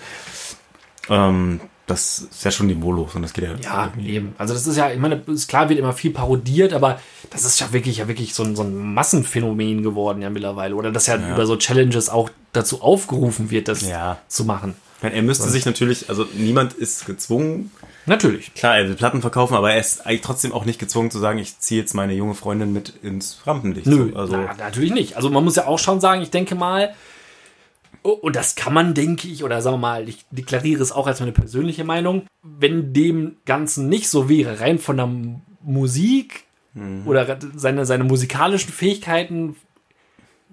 Ähm, 1.08 1.60
das 1.86 2.20
ist 2.30 2.42
ja 2.44 2.50
schon 2.50 2.66
niveaulos 2.68 3.14
und 3.14 3.20
das 3.22 3.34
geht 3.34 3.44
ja. 3.44 3.50
Ja, 3.62 3.84
irgendwie- 3.94 4.14
eben. 4.14 4.34
Also 4.38 4.54
das 4.54 4.66
ist 4.66 4.76
ja, 4.78 4.90
ich 4.90 4.98
meine, 4.98 5.16
ist 5.26 5.48
klar, 5.48 5.68
wird 5.68 5.78
immer 5.78 5.92
viel 5.92 6.12
parodiert, 6.12 6.72
aber 6.72 6.98
das 7.28 7.44
ist 7.44 7.60
ja 7.60 7.72
wirklich, 7.74 7.98
ja 7.98 8.08
wirklich 8.08 8.32
so 8.32 8.42
ein, 8.42 8.56
so 8.56 8.62
ein 8.62 8.94
Massenphänomen 8.94 9.82
geworden 9.82 10.22
ja 10.22 10.30
mittlerweile. 10.30 10.74
Oder 10.76 10.90
dass 10.92 11.06
ja, 11.06 11.16
über 11.16 11.44
so 11.44 11.56
Challenges 11.56 12.08
auch 12.08 12.30
dazu 12.54 12.80
aufgerufen 12.80 13.50
wird, 13.50 13.68
das 13.68 13.82
Ja. 13.82 14.18
zu 14.28 14.44
machen. 14.46 14.74
Meine, 15.02 15.14
er 15.16 15.22
müsste 15.22 15.50
sich 15.50 15.66
natürlich, 15.66 16.08
also 16.08 16.24
niemand 16.34 16.72
ist 16.72 17.04
gezwungen, 17.04 17.70
Natürlich. 18.06 18.52
Klar, 18.54 18.76
er 18.78 18.88
will 18.88 18.94
Platten 18.96 19.20
verkaufen, 19.20 19.54
aber 19.54 19.72
er 19.72 19.80
ist 19.80 20.06
eigentlich 20.06 20.20
trotzdem 20.20 20.52
auch 20.52 20.64
nicht 20.64 20.78
gezwungen 20.78 21.10
zu 21.10 21.18
sagen, 21.18 21.38
ich 21.38 21.58
ziehe 21.58 21.80
jetzt 21.80 21.94
meine 21.94 22.12
junge 22.12 22.34
Freundin 22.34 22.72
mit 22.72 22.92
ins 23.02 23.46
Rampenlicht. 23.46 23.86
Nö, 23.86 24.10
So, 24.12 24.16
Also, 24.18 24.36
na, 24.36 24.54
natürlich 24.58 24.92
nicht. 24.92 25.16
Also 25.16 25.30
man 25.30 25.44
muss 25.44 25.56
ja 25.56 25.66
auch 25.66 25.78
schon 25.78 26.00
sagen, 26.00 26.20
ich 26.22 26.30
denke 26.30 26.54
mal, 26.54 26.94
oh, 28.02 28.10
und 28.10 28.36
das 28.36 28.54
kann 28.56 28.74
man, 28.74 28.94
denke 28.94 29.28
ich, 29.28 29.42
oder 29.44 29.62
sagen 29.62 29.74
wir 29.76 29.80
mal, 29.80 30.08
ich 30.08 30.24
deklariere 30.30 30.82
es 30.82 30.92
auch 30.92 31.06
als 31.06 31.20
meine 31.20 31.32
persönliche 31.32 31.84
Meinung, 31.84 32.26
wenn 32.42 32.92
dem 32.92 33.36
Ganzen 33.46 33.88
nicht 33.88 34.08
so 34.08 34.28
wäre, 34.28 34.60
rein 34.60 34.78
von 34.78 34.96
der 34.96 35.08
Musik 35.62 36.44
Mhm. 36.76 37.06
oder 37.06 37.38
seine, 37.54 37.86
seine 37.86 38.02
musikalischen 38.02 38.72
Fähigkeiten, 38.72 39.54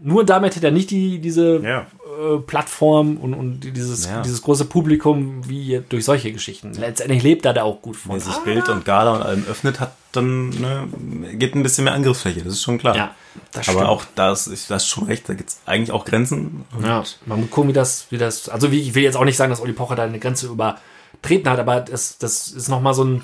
nur 0.04 0.26
damit 0.26 0.56
hätte 0.56 0.66
er 0.68 0.72
nicht 0.72 0.89
die, 0.89 1.20
diese 1.20 1.58
ja. 1.64 1.82
äh, 1.82 2.38
Plattform 2.39 3.18
und, 3.18 3.34
und 3.34 3.60
dieses, 3.62 4.08
Ja. 4.08 4.22
dieses 4.22 4.41
große 4.41 4.66
Publikum 4.66 5.47
wie 5.47 5.82
durch 5.89 6.06
solche 6.06 6.32
Geschichten. 6.34 6.74
Letztendlich 6.74 7.22
lebt 7.24 7.45
er 7.45 7.54
da 7.54 7.64
auch 7.64 7.82
gut 7.82 7.95
von. 7.97 8.14
Wer 8.14 8.20
sich 8.20 8.36
Bild 8.38 8.68
und 8.68 8.84
Gala 8.84 9.16
und 9.16 9.22
allem 9.22 9.45
öffnet, 9.49 9.80
hat 9.80 9.93
dann, 10.12 10.49
ne, 10.49 10.88
gibt 11.34 11.56
ein 11.56 11.64
bisschen 11.64 11.84
mehr 11.86 11.93
Angriffsfläche, 11.93 12.41
das 12.43 12.54
ist 12.54 12.64
schon 12.64 12.80
klar. 12.80 12.95
Ja, 12.95 13.16
das 13.52 13.70
aber 13.70 13.80
stimmt. 13.80 13.89
auch 13.89 14.04
das, 14.16 14.47
ich 14.47 14.68
das 14.68 14.84
ist 14.84 14.89
schon 14.89 15.06
recht, 15.06 15.30
da 15.30 15.36
gibt 15.36 15.49
es 15.52 15.60
eigentlich 15.66 15.91
auch 15.91 16.04
Grenzen. 16.04 16.66
Und 16.76 16.86
Ja, 16.86 17.04
man 17.26 17.39
muss 17.41 17.49
gucken, 17.52 17.70
wie 17.70 17.74
das, 17.74 18.08
wie 18.10 18.18
das, 18.18 18.49
also 18.49 18.72
wie, 18.72 18.82
ich 18.82 18.95
will 18.95 19.04
jetzt 19.04 19.16
auch 19.16 19.24
nicht 19.24 19.38
sagen, 19.38 19.52
dass 19.52 19.62
Olli 19.62 19.74
Pocher 19.74 19.95
da 19.95 20.04
eine 20.04 20.20
Grenze 20.20 20.47
übertreten 20.47 21.49
hat, 21.49 21.60
aber 21.60 21.80
das, 21.80 22.18
das 22.18 22.47
ist 22.49 22.68
nochmal 22.68 22.93
so 22.93 23.04
ein, 23.06 23.22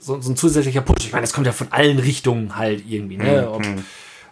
so, 0.00 0.20
so 0.20 0.32
ein 0.32 0.36
zusätzlicher 0.36 0.80
Push. 0.80 1.04
Ich 1.06 1.12
meine, 1.12 1.22
das 1.22 1.32
kommt 1.32 1.46
ja 1.46 1.52
von 1.52 1.68
allen 1.70 1.98
Richtungen 1.98 2.56
halt 2.56 2.82
irgendwie, 2.88 3.16
ne? 3.18 3.48
Ob, 3.50 3.62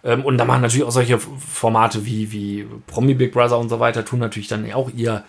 ähm, 0.04 0.24
und 0.24 0.38
da 0.38 0.44
machen 0.44 0.62
natürlich 0.62 0.84
auch 0.86 0.90
solche 0.92 1.18
Formate 1.18 2.04
wie, 2.06 2.32
wie 2.32 2.66
Promi 2.86 3.14
Big 3.14 3.32
Brother 3.32 3.58
und 3.58 3.68
so 3.68 3.80
weiter, 3.80 4.04
tun 4.04 4.18
natürlich 4.18 4.48
dann 4.48 4.70
auch 4.72 4.90
ihr, 4.94 5.24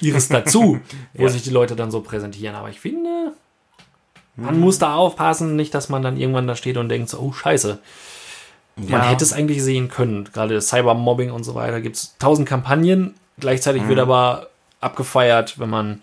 ihres 0.00 0.28
dazu, 0.28 0.80
wo 1.14 1.22
Ja. 1.24 1.28
sich 1.28 1.42
die 1.42 1.50
Leute 1.50 1.76
dann 1.76 1.90
so 1.90 2.00
präsentieren. 2.00 2.54
Aber 2.56 2.70
ich 2.70 2.80
finde, 2.80 3.32
man 4.36 4.58
muss 4.60 4.78
da 4.78 4.94
aufpassen, 4.94 5.56
nicht, 5.56 5.74
dass 5.74 5.88
man 5.88 6.02
dann 6.02 6.16
irgendwann 6.16 6.46
da 6.46 6.54
steht 6.56 6.76
und 6.76 6.88
denkt, 6.88 7.08
so, 7.08 7.18
oh 7.18 7.32
Scheiße. 7.32 7.78
Man 8.76 8.88
Ja. 9.02 9.08
hätte 9.08 9.24
es 9.24 9.32
eigentlich 9.32 9.62
sehen 9.62 9.88
können. 9.88 10.28
Gerade 10.32 10.60
Cybermobbing 10.60 11.32
und 11.32 11.42
so 11.42 11.54
weiter 11.56 11.80
gibt 11.80 11.96
es 11.96 12.14
tausend 12.18 12.48
Kampagnen. 12.48 13.14
Gleichzeitig 13.40 13.86
wird 13.88 13.98
aber 13.98 14.48
abgefeiert, 14.80 15.58
wenn 15.58 15.70
man 15.70 16.02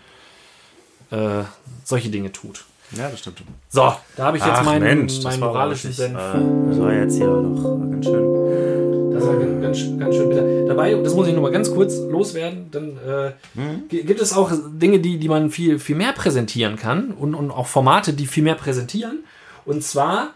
äh, 1.12 1.44
solche 1.86 2.10
Dinge 2.10 2.32
tut. 2.34 2.66
Ja, 2.98 3.10
das 3.10 3.20
stimmt. 3.20 3.42
So, 3.70 3.94
da 4.16 4.24
habe 4.26 4.38
ich 4.38 4.46
jetzt 4.46 4.54
Ach, 4.60 4.64
meinen, 4.66 4.84
Mensch, 4.84 5.16
das 5.16 5.24
meinen 5.24 5.42
war 5.42 5.50
moralischen 5.50 5.92
Senf. 5.92 6.18
äh, 6.18 6.70
Das 6.70 6.80
war 6.80 6.94
jetzt 6.94 7.16
hier 7.16 7.28
noch 7.28 7.80
ganz 7.92 8.06
schön. 8.06 9.12
Das 9.14 9.26
war 9.26 9.36
ganz, 9.38 9.62
ganz, 9.62 10.00
ganz 10.00 10.16
schön 10.16 10.30
bitter. 10.30 10.66
Dabei, 10.68 10.94
das 10.96 11.14
muss 11.14 11.28
ich 11.28 11.34
noch 11.34 11.42
mal 11.42 11.52
ganz 11.52 11.72
kurz 11.72 11.96
loswerden, 11.98 12.68
dann 12.72 12.98
äh, 13.08 13.32
Mhm. 13.54 13.88
gi- 13.90 14.04
gibt 14.04 14.22
es 14.22 14.34
auch 14.34 14.52
Dinge, 14.70 15.00
die, 15.00 15.18
die 15.18 15.28
man 15.30 15.50
viel, 15.52 15.80
viel 15.80 15.96
mehr 15.96 16.14
präsentieren 16.14 16.76
kann 16.78 17.12
und, 17.12 17.34
und 17.36 17.52
auch 17.52 17.68
Formate, 17.68 18.14
die 18.14 18.28
viel 18.28 18.44
mehr 18.44 18.56
präsentieren. 18.56 19.24
Und 19.66 19.84
zwar 19.84 20.30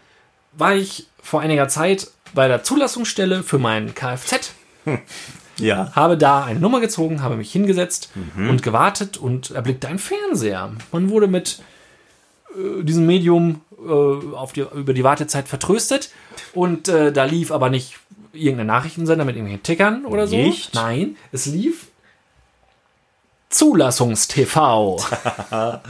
war 0.52 0.74
ich 0.74 1.06
vor 1.22 1.40
einiger 1.40 1.68
Zeit 1.68 2.08
bei 2.34 2.48
der 2.48 2.62
Zulassungsstelle 2.62 3.42
für 3.42 3.58
mein 3.58 3.94
Kfz 3.94 4.52
Ja. 5.58 5.92
habe 5.94 6.16
da 6.16 6.44
eine 6.44 6.58
Nummer 6.58 6.80
gezogen, 6.80 7.22
habe 7.22 7.36
mich 7.36 7.52
hingesetzt 7.52 8.10
Mhm. 8.34 8.48
und 8.50 8.62
gewartet 8.62 9.18
und 9.18 9.50
erblickte 9.50 9.88
einen 9.88 9.98
Fernseher. 9.98 10.72
Man 10.90 11.10
wurde 11.10 11.26
mit 11.26 11.60
diesem 12.82 13.06
Medium 13.06 13.60
äh, 13.78 13.90
auf 13.90 14.52
die, 14.52 14.64
über 14.74 14.92
die 14.92 15.04
Wartezeit 15.04 15.48
vertröstet 15.48 16.10
und 16.54 16.88
äh, 16.88 17.12
da 17.12 17.24
lief 17.24 17.52
aber 17.52 17.70
nicht 17.70 17.98
irgendein 18.32 18.66
Nachrichtensender 18.66 19.24
mit 19.24 19.36
irgendwelchen 19.36 19.62
Tickern 19.62 20.04
oder 20.04 20.26
so. 20.26 20.36
Nicht? 20.36 20.74
Nein, 20.74 21.16
es 21.32 21.46
lief 21.46 21.88
Zulassungs-TV. 23.48 25.00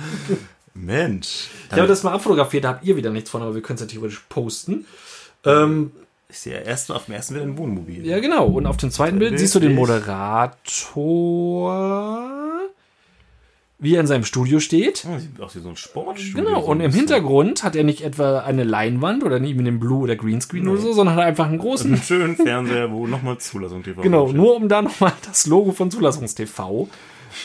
Mensch. 0.74 1.48
Ich 1.70 1.76
habe 1.76 1.88
das 1.88 2.02
mal 2.02 2.12
abfotografiert, 2.12 2.64
da 2.64 2.70
habt 2.70 2.84
ihr 2.84 2.96
wieder 2.96 3.10
nichts 3.10 3.30
von, 3.30 3.42
aber 3.42 3.54
wir 3.54 3.62
können 3.62 3.76
es 3.76 3.82
ja 3.82 3.86
theoretisch 3.86 4.24
posten. 4.28 4.86
Ähm, 5.44 5.92
ist 6.28 6.46
ja 6.46 6.58
erst 6.58 6.90
auf 6.92 7.06
dem 7.06 7.14
ersten 7.14 7.34
Bild 7.34 7.46
ein 7.46 7.58
Wohnmobil. 7.58 8.06
Ja, 8.06 8.20
genau. 8.20 8.46
Und 8.46 8.66
auf 8.66 8.76
dem 8.76 8.90
zweiten 8.90 9.18
Bild 9.18 9.38
siehst 9.38 9.54
du 9.54 9.60
den. 9.60 9.74
Moderator, 9.74 10.54
wie 13.80 13.94
er 13.94 14.00
in 14.00 14.06
seinem 14.06 14.24
Studio 14.24 14.60
steht. 14.60 15.06
Oh, 15.10 15.18
sieht 15.18 15.40
aus 15.40 15.56
wie 15.56 15.60
so 15.60 15.70
ein 15.70 15.76
Sportstudio. 15.76 16.44
Genau. 16.44 16.60
Und 16.60 16.80
im. 16.80 16.92
Hintergrund 16.92 17.62
hat 17.64 17.74
er 17.76 17.84
nicht 17.84 18.02
etwa 18.02 18.40
eine 18.40 18.62
Leinwand 18.64 19.24
oder 19.24 19.38
nicht 19.40 19.56
mit 19.56 19.66
dem 19.66 19.80
Blue- 19.80 20.02
oder 20.02 20.16
Greenscreen 20.16 20.68
oder 20.68 20.80
so, 20.80 20.92
sondern 20.92 21.16
hat 21.16 21.24
einfach 21.24 21.46
einen 21.46 21.58
großen. 21.58 21.94
Einen 21.94 22.02
schönen 22.02 22.36
Fernseher, 22.36 22.92
wo 22.92 23.06
nochmal 23.06 23.38
Zulassung 23.38 23.82
TV 23.82 24.02
Genau, 24.02 24.18
draufsteht. 24.20 24.36
nur 24.40 24.56
um 24.56 24.68
da 24.68 24.82
nochmal 24.82 25.12
das 25.26 25.46
Logo 25.46 25.72
von 25.72 25.90
Zulassungs-TV 25.90 26.88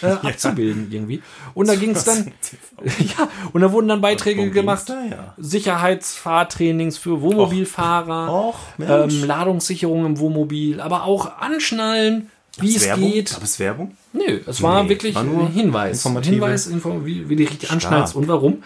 äh, 0.02 0.08
abzubilden 0.08 0.88
irgendwie. 0.92 1.22
Und 1.54 1.70
da 1.70 1.76
ging 1.82 1.92
es 1.92 2.04
dann, 2.04 2.32
ja, 2.84 3.30
und 3.54 3.62
da 3.62 3.72
wurden 3.72 3.88
dann 3.88 4.02
Beiträge 4.02 4.50
gemacht, 4.52 4.90
da, 4.90 5.04
ja. 5.10 5.34
Sicherheitsfahrtrainings 5.38 6.98
für 6.98 7.22
Wohnmobilfahrer, 7.22 8.54
ähm, 8.80 9.24
Ladungssicherung 9.26 10.06
im 10.06 10.20
Wohnmobil, 10.20 10.82
aber 10.82 11.04
auch 11.06 11.38
Anschnallen, 11.40 12.30
wie 12.60 12.76
es 12.76 12.86
Werbung? 12.86 13.12
geht. 13.12 13.32
Gab 13.34 13.44
es 13.44 13.60
Werbung? 13.60 13.98
Nö, 14.14 14.40
es 14.48 14.62
war 14.62 14.84
Nee, 14.84 14.90
wirklich 14.90 15.16
war 15.16 15.24
nur 15.24 15.48
ein 15.48 15.52
Hinweis. 15.52 16.04
Hinweis, 16.04 16.68
info, 16.68 17.06
wie, 17.06 17.28
wie 17.30 17.36
du 17.36 17.44
richtig 17.44 17.72
anschnallst 17.72 18.12
Stark. 18.14 18.22
und 18.24 18.28
warum. 18.28 18.64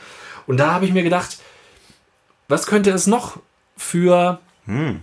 Und 0.48 0.58
da 0.58 0.72
habe 0.74 0.86
ich 0.86 0.94
mir 0.94 1.04
gedacht, 1.04 1.38
was 2.48 2.66
könnte 2.68 2.92
es 2.92 3.08
noch 3.08 3.38
für 3.78 4.40
Hm. 4.66 5.00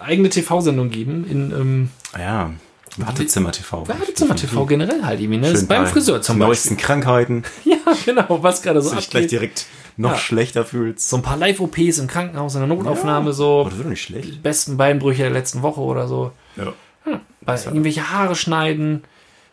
Eigene 0.00 0.28
TV-Sendung 0.28 0.90
geben 0.90 1.24
in, 1.28 1.50
ähm, 1.52 1.90
Ah 2.12 2.20
Ja. 2.20 2.50
Wartezimmer 2.96 3.50
TV. 3.50 3.88
Wartezimmer 3.88 4.36
TV 4.36 4.66
generell 4.66 5.04
halt 5.04 5.18
irgendwie, 5.20 5.38
ne? 5.40 5.50
Das 5.50 5.62
ist 5.62 5.68
beim 5.68 5.82
bei 5.84 5.88
Friseur 5.90 6.22
zum 6.22 6.38
Beispiel. 6.38 6.46
neuesten 6.48 6.76
Krankheiten, 6.78 7.42
Ja, 7.64 7.76
genau, 8.04 8.40
was 8.42 8.62
gerade 8.62 8.80
so 8.82 8.94
dich 8.94 9.10
gleich 9.10 9.24
abgeht. 9.24 9.32
direkt 9.32 9.66
noch 9.96 10.12
Ja. 10.12 10.16
schlechter 10.18 10.64
fühlst. 10.64 11.08
So 11.08 11.16
ein 11.16 11.22
paar 11.22 11.36
Live-OPs 11.36 11.98
im 11.98 12.06
Krankenhaus, 12.06 12.54
in 12.54 12.60
der 12.60 12.68
Notaufnahme, 12.68 13.32
so 13.32 13.62
Oh, 13.62 13.64
das 13.64 13.74
wird 13.78 13.86
doch 13.86 13.90
nicht 13.90 14.02
schlecht. 14.02 14.42
besten 14.44 14.76
Beinbrüche 14.76 15.22
der 15.22 15.32
letzten 15.32 15.62
Woche 15.62 15.80
oder 15.80 16.06
so. 16.06 16.30
Ja. 16.56 16.72
Bei 17.44 17.56
irgendwelche 17.62 18.10
Haare 18.10 18.34
schneiden, 18.36 19.04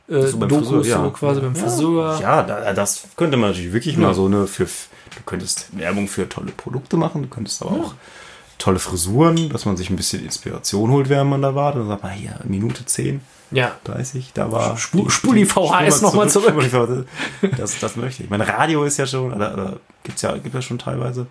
äh, 0.09 0.21
So 0.27 0.37
beim 0.37 0.49
Dokus 0.49 0.67
Friseur, 0.69 0.85
ja. 0.97 1.03
so 1.03 1.09
quasi 1.11 1.41
beim 1.41 1.55
Friseur. 1.55 2.19
Ja, 2.21 2.43
da, 2.43 2.73
das 2.73 3.03
könnte 3.15 3.37
man 3.37 3.49
natürlich 3.51 3.73
wirklich 3.73 3.97
mal 3.97 4.13
so 4.13 4.25
eine 4.25 4.47
für. 4.47 4.65
Du 4.65 5.23
könntest 5.25 5.67
Werbung 5.77 6.07
für 6.07 6.29
tolle 6.29 6.51
Produkte 6.53 6.95
machen, 6.95 7.21
du 7.23 7.27
könntest 7.27 7.61
aber 7.61 7.71
auch 7.71 7.93
tolle 8.57 8.79
Frisuren, 8.79 9.49
dass 9.49 9.65
man 9.65 9.75
sich 9.75 9.89
ein 9.89 9.97
bisschen 9.97 10.23
Inspiration 10.23 10.89
holt, 10.89 11.09
während 11.09 11.29
man 11.29 11.41
da 11.41 11.53
wartet. 11.53 11.81
Dann 11.81 11.89
sagt 11.89 12.03
man, 12.03 12.11
hier, 12.13 12.39
Minute 12.45 12.85
10, 12.85 13.19
Ja. 13.51 13.73
30, 13.83 14.31
da 14.33 14.51
war. 14.53 14.77
Spu- 14.77 15.09
spul 15.09 15.35
die 15.35 15.45
VHS 15.45 16.01
noch 16.01 16.13
mal 16.13 16.29
zurück. 16.29 16.55
die 16.61 16.69
VHS. 16.69 17.05
Das, 17.57 17.79
das 17.79 17.95
möchte 17.97 18.23
ich. 18.23 18.29
Mein 18.29 18.39
Radio 18.41 18.83
ist 18.85 18.97
ja 18.97 19.05
schon, 19.05 19.33
oder, 19.33 19.53
oder 19.53 19.77
gibt's 20.03 20.21
ja, 20.21 20.37
gibt 20.37 20.55
ja 20.55 20.61
schon 20.61 20.79
teilweise. 20.79 21.25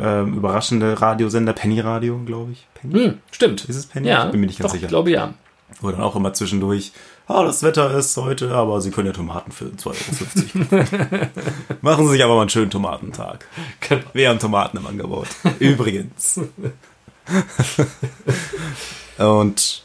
Ähm, 0.00 0.34
überraschende 0.34 1.00
Radiosender, 1.00 1.52
Penny 1.52 1.80
Radio, 1.80 2.18
glaube 2.24 2.52
ich. 2.52 2.66
Penny? 2.74 2.94
Hm, 2.94 3.18
stimmt. 3.30 3.64
Ist 3.64 3.76
es 3.76 3.86
Penny? 3.86 4.08
Ja, 4.08 4.26
Ich 4.26 4.30
bin 4.30 4.40
mir 4.40 4.46
nicht 4.46 4.58
ganz 4.58 4.70
doch, 4.70 4.74
sicher. 4.74 4.86
Ich 4.86 4.90
glaube 4.90 5.10
ja. 5.10 5.34
Wo 5.80 5.90
dann 5.90 6.00
auch 6.00 6.16
immer 6.16 6.32
zwischendurch, 6.32 6.92
ah, 7.26 7.44
das 7.44 7.62
Wetter 7.62 7.94
ist 7.96 8.16
heute, 8.16 8.52
aber 8.52 8.80
Sie 8.80 8.90
können 8.90 9.08
ja 9.08 9.12
Tomaten 9.12 9.52
für 9.52 9.66
2,50 9.66 10.72
Euro. 10.72 11.26
Machen 11.82 12.06
Sie 12.06 12.12
sich 12.12 12.24
aber 12.24 12.34
mal 12.34 12.40
einen 12.42 12.50
schönen 12.50 12.70
Tomatentag. 12.70 13.46
Genau. 13.80 14.02
Wir 14.12 14.28
haben 14.30 14.38
Tomaten 14.38 14.78
im 14.78 14.86
Angebot. 14.86 15.28
Übrigens. 15.58 16.40
Und 19.18 19.82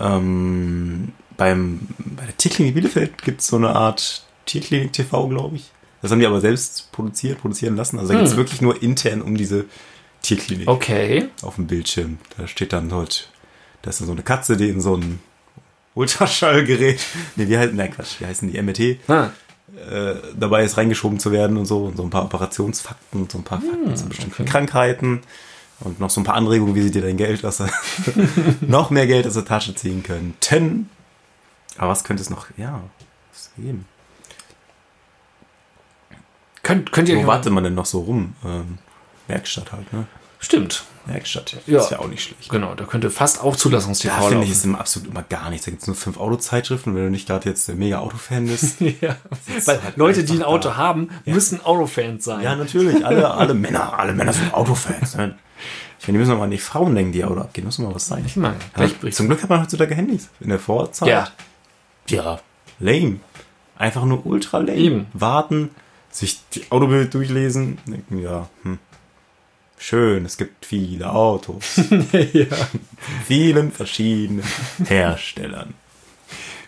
ähm, 0.00 1.12
beim, 1.36 1.80
bei 1.98 2.24
der 2.24 2.36
Tierklinik 2.36 2.74
Bielefeld 2.74 3.22
gibt 3.22 3.40
es 3.40 3.48
so 3.48 3.56
eine 3.56 3.74
Art 3.74 4.24
Tierklinik 4.46 4.92
TV, 4.92 5.28
glaube 5.28 5.56
ich. 5.56 5.70
Das 6.06 6.12
haben 6.12 6.20
die 6.20 6.26
aber 6.26 6.40
selbst 6.40 6.92
produziert, 6.92 7.40
produzieren 7.40 7.74
lassen. 7.74 7.98
Also 7.98 8.12
da 8.12 8.18
geht 8.18 8.26
es 8.28 8.32
Hm. 8.32 8.38
wirklich 8.38 8.60
nur 8.60 8.80
intern 8.80 9.22
um 9.22 9.36
diese 9.36 9.64
Tierklinik 10.22 10.68
Okay. 10.68 11.28
auf 11.42 11.56
dem 11.56 11.66
Bildschirm. 11.66 12.18
Da 12.38 12.46
steht 12.46 12.72
dann 12.72 12.88
dort, 12.88 13.28
da 13.82 13.90
ist 13.90 14.00
dann 14.00 14.06
so 14.06 14.12
eine 14.12 14.22
Katze, 14.22 14.56
die 14.56 14.68
in 14.68 14.80
so 14.80 14.96
ein 14.96 15.18
Ultraschallgerät, 15.94 17.00
nee, 17.36 17.48
wie 17.48 17.58
heißen, 17.58 17.74
nein, 17.74 17.90
Quatsch, 17.90 18.20
wie 18.20 18.26
heißen 18.26 18.52
die, 18.52 18.60
MRT, 18.62 18.98
Ah, 19.08 19.30
äh, 19.90 20.14
dabei 20.38 20.62
ist 20.62 20.76
reingeschoben 20.76 21.18
zu 21.18 21.32
werden 21.32 21.56
und 21.56 21.66
so, 21.66 21.84
und 21.86 21.96
so 21.96 22.02
ein 22.04 22.10
paar 22.10 22.24
Operationsfakten 22.24 23.22
und 23.22 23.32
so 23.32 23.38
ein 23.38 23.44
paar 23.44 23.60
Fakten 23.60 23.96
zu 23.96 24.06
bestimmten 24.08 24.42
okay. 24.42 24.50
Krankheiten 24.50 25.22
und 25.80 25.98
noch 25.98 26.10
so 26.10 26.20
ein 26.20 26.24
paar 26.24 26.36
Anregungen, 26.36 26.74
wie 26.76 26.82
sie 26.82 26.90
dir 26.92 27.02
dein 27.02 27.16
Geld 27.16 27.44
aus 27.44 27.56
der, 27.56 27.70
noch 28.60 28.90
mehr 28.90 29.06
Geld 29.06 29.26
aus 29.26 29.34
der 29.34 29.44
Tasche 29.44 29.74
ziehen 29.74 30.02
können. 30.02 30.34
Ten. 30.40 30.88
Aber 31.78 31.90
was 31.90 32.04
könnte 32.04 32.22
es 32.22 32.30
noch, 32.30 32.46
ja, 32.56 32.80
was 33.32 33.50
geben? 33.56 33.86
Könnt, 36.66 36.92
könnt 36.92 37.08
ihr 37.08 37.16
Wo 37.22 37.26
wartet 37.26 37.52
man 37.52 37.64
denn 37.64 37.74
noch 37.74 37.86
so 37.86 38.00
rum? 38.00 38.34
Ähm, 38.44 38.78
Werkstatt 39.28 39.72
halt, 39.72 39.92
ne? 39.92 40.06
Stimmt. 40.38 40.84
Werkstatt, 41.06 41.56
Ja. 41.66 41.80
ist 41.80 41.90
ja 41.92 42.00
auch 42.00 42.08
nicht 42.08 42.22
schlecht. 42.24 42.50
Genau, 42.50 42.74
da 42.74 42.84
könnte 42.84 43.10
fast 43.10 43.40
auch 43.40 43.54
Zulassungstv 43.54 44.08
Da 44.08 44.20
finde 44.22 44.44
ich 44.44 44.50
es 44.50 44.64
immer 44.64 44.80
absolut 44.80 45.08
immer 45.08 45.22
gar 45.22 45.50
nichts. 45.50 45.64
Da 45.64 45.70
gibt 45.70 45.82
es 45.82 45.86
nur 45.86 45.94
fünf 45.96 46.18
Autozeitschriften. 46.18 46.94
Wenn 46.94 47.04
du 47.04 47.10
nicht 47.10 47.28
gerade 47.28 47.48
jetzt 47.48 47.68
der 47.68 47.76
mega 47.76 48.00
Autofan 48.00 48.46
bist. 48.46 48.80
ja. 49.00 49.16
Weil 49.64 49.82
halt 49.82 49.96
Leute, 49.96 50.24
die 50.24 50.34
ein 50.34 50.42
Auto 50.42 50.70
da. 50.70 50.76
haben, 50.76 51.10
müssen 51.24 51.64
Autofans 51.64 52.24
sein. 52.24 52.42
ja, 52.42 52.56
natürlich. 52.56 53.06
Alle, 53.06 53.30
alle 53.30 53.54
Männer, 53.54 53.96
alle 53.98 54.12
Männer 54.14 54.32
sind 54.32 54.52
Autofans. 54.52 55.16
Ne? 55.16 55.36
Ich 56.00 56.08
meine, 56.08 56.18
die 56.18 56.18
müssen 56.18 56.32
auch 56.32 56.38
mal 56.38 56.44
an 56.44 56.50
die 56.50 56.58
Frauen 56.58 56.94
denken, 56.94 57.12
die 57.12 57.24
Auto 57.24 57.40
abgehen. 57.40 57.64
Muss 57.64 57.78
mal 57.78 57.94
was 57.94 58.06
sein. 58.08 58.24
Ich 58.26 58.36
meine, 58.36 58.56
Ja, 58.76 59.10
zum 59.12 59.28
Glück 59.28 59.42
hat 59.42 59.48
man 59.48 59.62
heutzutage 59.62 59.94
Handys. 59.94 60.28
In 60.40 60.48
der 60.50 60.58
Vorzeit. 60.58 61.08
Ja. 61.08 61.28
Ja. 62.08 62.40
Lame. 62.80 63.20
Einfach 63.78 64.04
nur 64.04 64.26
ultra 64.26 64.58
lame. 64.58 64.74
Eben. 64.74 65.06
Warten, 65.12 65.70
sich 66.16 66.40
die 66.54 66.64
Autobild 66.70 67.12
durchlesen. 67.14 67.78
Denken, 67.86 68.18
ja, 68.18 68.48
hm. 68.62 68.78
Schön, 69.78 70.24
es 70.24 70.38
gibt 70.38 70.64
viele 70.64 71.12
Autos. 71.12 71.76
ja. 72.32 72.46
vielen 73.26 73.70
verschiedenen 73.70 74.42
Herstellern. 74.86 75.74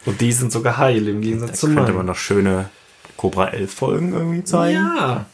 Und 0.04 0.20
die 0.20 0.30
sind 0.32 0.52
sogar 0.52 0.76
heil 0.76 1.08
im 1.08 1.22
Gegensatz 1.22 1.52
Da 1.52 1.56
zu 1.56 1.66
könnte 1.68 1.82
meinen. 1.84 1.96
man 1.96 2.06
noch 2.06 2.16
schöne 2.16 2.68
Cobra 3.16 3.48
11 3.48 3.72
Folgen 3.72 4.12
irgendwie 4.12 4.44
zeigen. 4.44 4.74
Ja. 4.74 5.24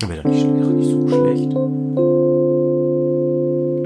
Wäre 0.00 0.22
doch 0.22 0.30
nicht, 0.30 0.44
nicht 0.44 0.90
so 0.90 1.08
schlecht. 1.08 1.52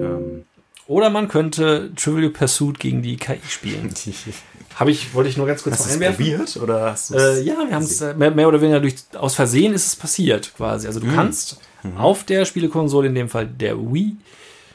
Ähm, 0.00 0.44
Oder 0.86 1.10
man 1.10 1.28
könnte 1.28 1.92
Trivial 1.94 2.30
Pursuit 2.30 2.80
gegen 2.80 3.02
die 3.02 3.16
KI 3.16 3.40
spielen. 3.46 3.94
Habe 4.80 4.90
ich, 4.90 5.14
wollte 5.14 5.28
ich 5.30 5.36
nur 5.36 5.46
ganz 5.46 5.62
kurz 5.62 5.78
hast 5.78 5.92
einwerfen. 5.92 6.16
probiert 6.24 6.56
oder 6.56 6.90
hast 6.90 7.10
Äh, 7.12 7.42
ja, 7.42 7.54
wir 7.68 7.74
haben 7.74 7.82
es 7.84 8.00
äh, 8.00 8.14
mehr, 8.14 8.30
mehr 8.32 8.48
oder 8.48 8.60
weniger 8.60 8.80
durch, 8.80 8.96
aus 9.14 9.34
Versehen 9.34 9.74
ist 9.74 9.86
es 9.86 9.94
passiert 9.96 10.52
quasi. 10.56 10.86
Also 10.88 10.98
du 11.00 11.06
Mhm. 11.06 11.14
kannst 11.14 11.60
auf 11.96 12.24
der 12.24 12.44
Spielekonsole, 12.46 13.06
in 13.08 13.14
dem 13.14 13.28
Fall 13.28 13.46
der 13.46 13.78
Wii, 13.78 14.16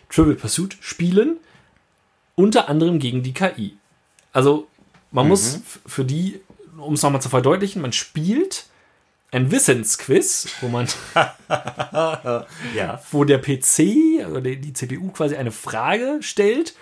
Trivial 0.09 0.35
Pursuit 0.35 0.77
spielen, 0.79 1.37
unter 2.35 2.69
anderem 2.69 2.99
gegen 2.99 3.21
die 3.23 3.33
KI. 3.33 3.75
Also 4.31 4.67
man 5.11 5.27
muss 5.27 5.55
f- 5.55 5.79
für 5.85 6.05
die, 6.05 6.39
um 6.77 6.93
es 6.93 7.01
nochmal 7.01 7.21
zu 7.21 7.29
verdeutlichen, 7.29 7.81
man 7.81 7.91
spielt 7.93 8.65
ein 9.31 9.49
Wissensquiz, 9.51 10.47
wo 10.61 10.67
man 10.67 10.87
ja. 12.75 13.01
wo 13.11 13.23
der 13.23 13.37
PC, 13.39 14.23
also 14.23 14.39
die 14.39 14.73
CPU 14.73 15.09
quasi 15.11 15.35
eine 15.35 15.51
Frage 15.51 16.17
stellt 16.21 16.73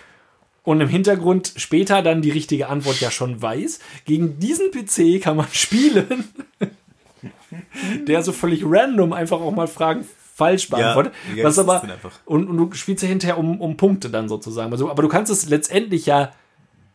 und 0.64 0.80
im 0.80 0.88
Hintergrund 0.88 1.52
später 1.56 2.02
dann 2.02 2.22
die 2.22 2.30
richtige 2.30 2.68
Antwort 2.68 3.00
ja 3.00 3.10
schon 3.10 3.40
weiß. 3.40 3.78
Gegen 4.06 4.38
diesen 4.40 4.70
PC 4.70 5.22
kann 5.22 5.36
man 5.36 5.46
spielen, 5.52 6.24
der 8.08 8.22
so 8.22 8.32
völlig 8.32 8.62
random 8.64 9.12
einfach 9.12 9.40
auch 9.40 9.52
mal 9.52 9.68
Fragen 9.68 10.04
falsch 10.34 10.68
beantwortet. 10.68 11.12
geil 11.36 11.44
was 11.44 11.58
aber, 11.58 11.82
und, 12.24 12.48
und 12.48 12.56
du 12.56 12.72
spielst 12.72 13.02
ja 13.04 13.08
hinterher 13.08 13.38
um, 13.38 13.60
um 13.60 13.76
Punkte 13.76 14.10
dann 14.10 14.28
sozusagen. 14.28 14.72
Also, 14.72 14.90
aber 14.90 15.02
du 15.02 15.08
kannst 15.08 15.30
es 15.30 15.48
letztendlich 15.48 16.06
ja 16.06 16.32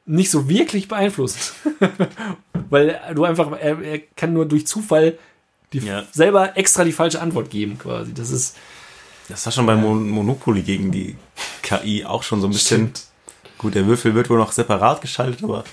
nicht 0.06 0.32
so 0.32 0.50
wirklich 0.50 0.88
beeinflussen. 0.88 1.40
Weil 2.70 3.00
du 3.16 3.24
einfach, 3.24 3.52
er, 3.52 3.82
er 3.82 4.00
kann 4.00 4.34
nur 4.34 4.46
durch 4.46 4.68
Zufall 4.68 5.18
die 5.72 5.80
Ja. 5.80 6.04
selber 6.12 6.58
extra 6.58 6.84
die 6.84 6.92
falsche 6.92 7.22
Antwort 7.22 7.50
geben, 7.50 7.78
quasi. 7.78 8.14
Das 8.14 8.32
ist. 8.32 8.58
Das 9.30 9.46
war 9.46 9.54
schon 9.54 9.68
bei 9.68 9.76
Mon 9.76 10.10
Monopoly 10.10 10.64
gegen 10.64 10.92
die 10.92 11.16
KI 11.62 12.04
auch 12.04 12.24
schon 12.24 12.42
so 12.42 12.48
ein 12.48 12.52
bisschen. 12.52 12.92
Gut, 13.60 13.76
der 13.76 13.86
Würfel 13.86 14.16
wird 14.16 14.32
wohl 14.32 14.40
noch 14.40 14.52
separat 14.52 15.02
geschaltet, 15.02 15.44
aber 15.44 15.64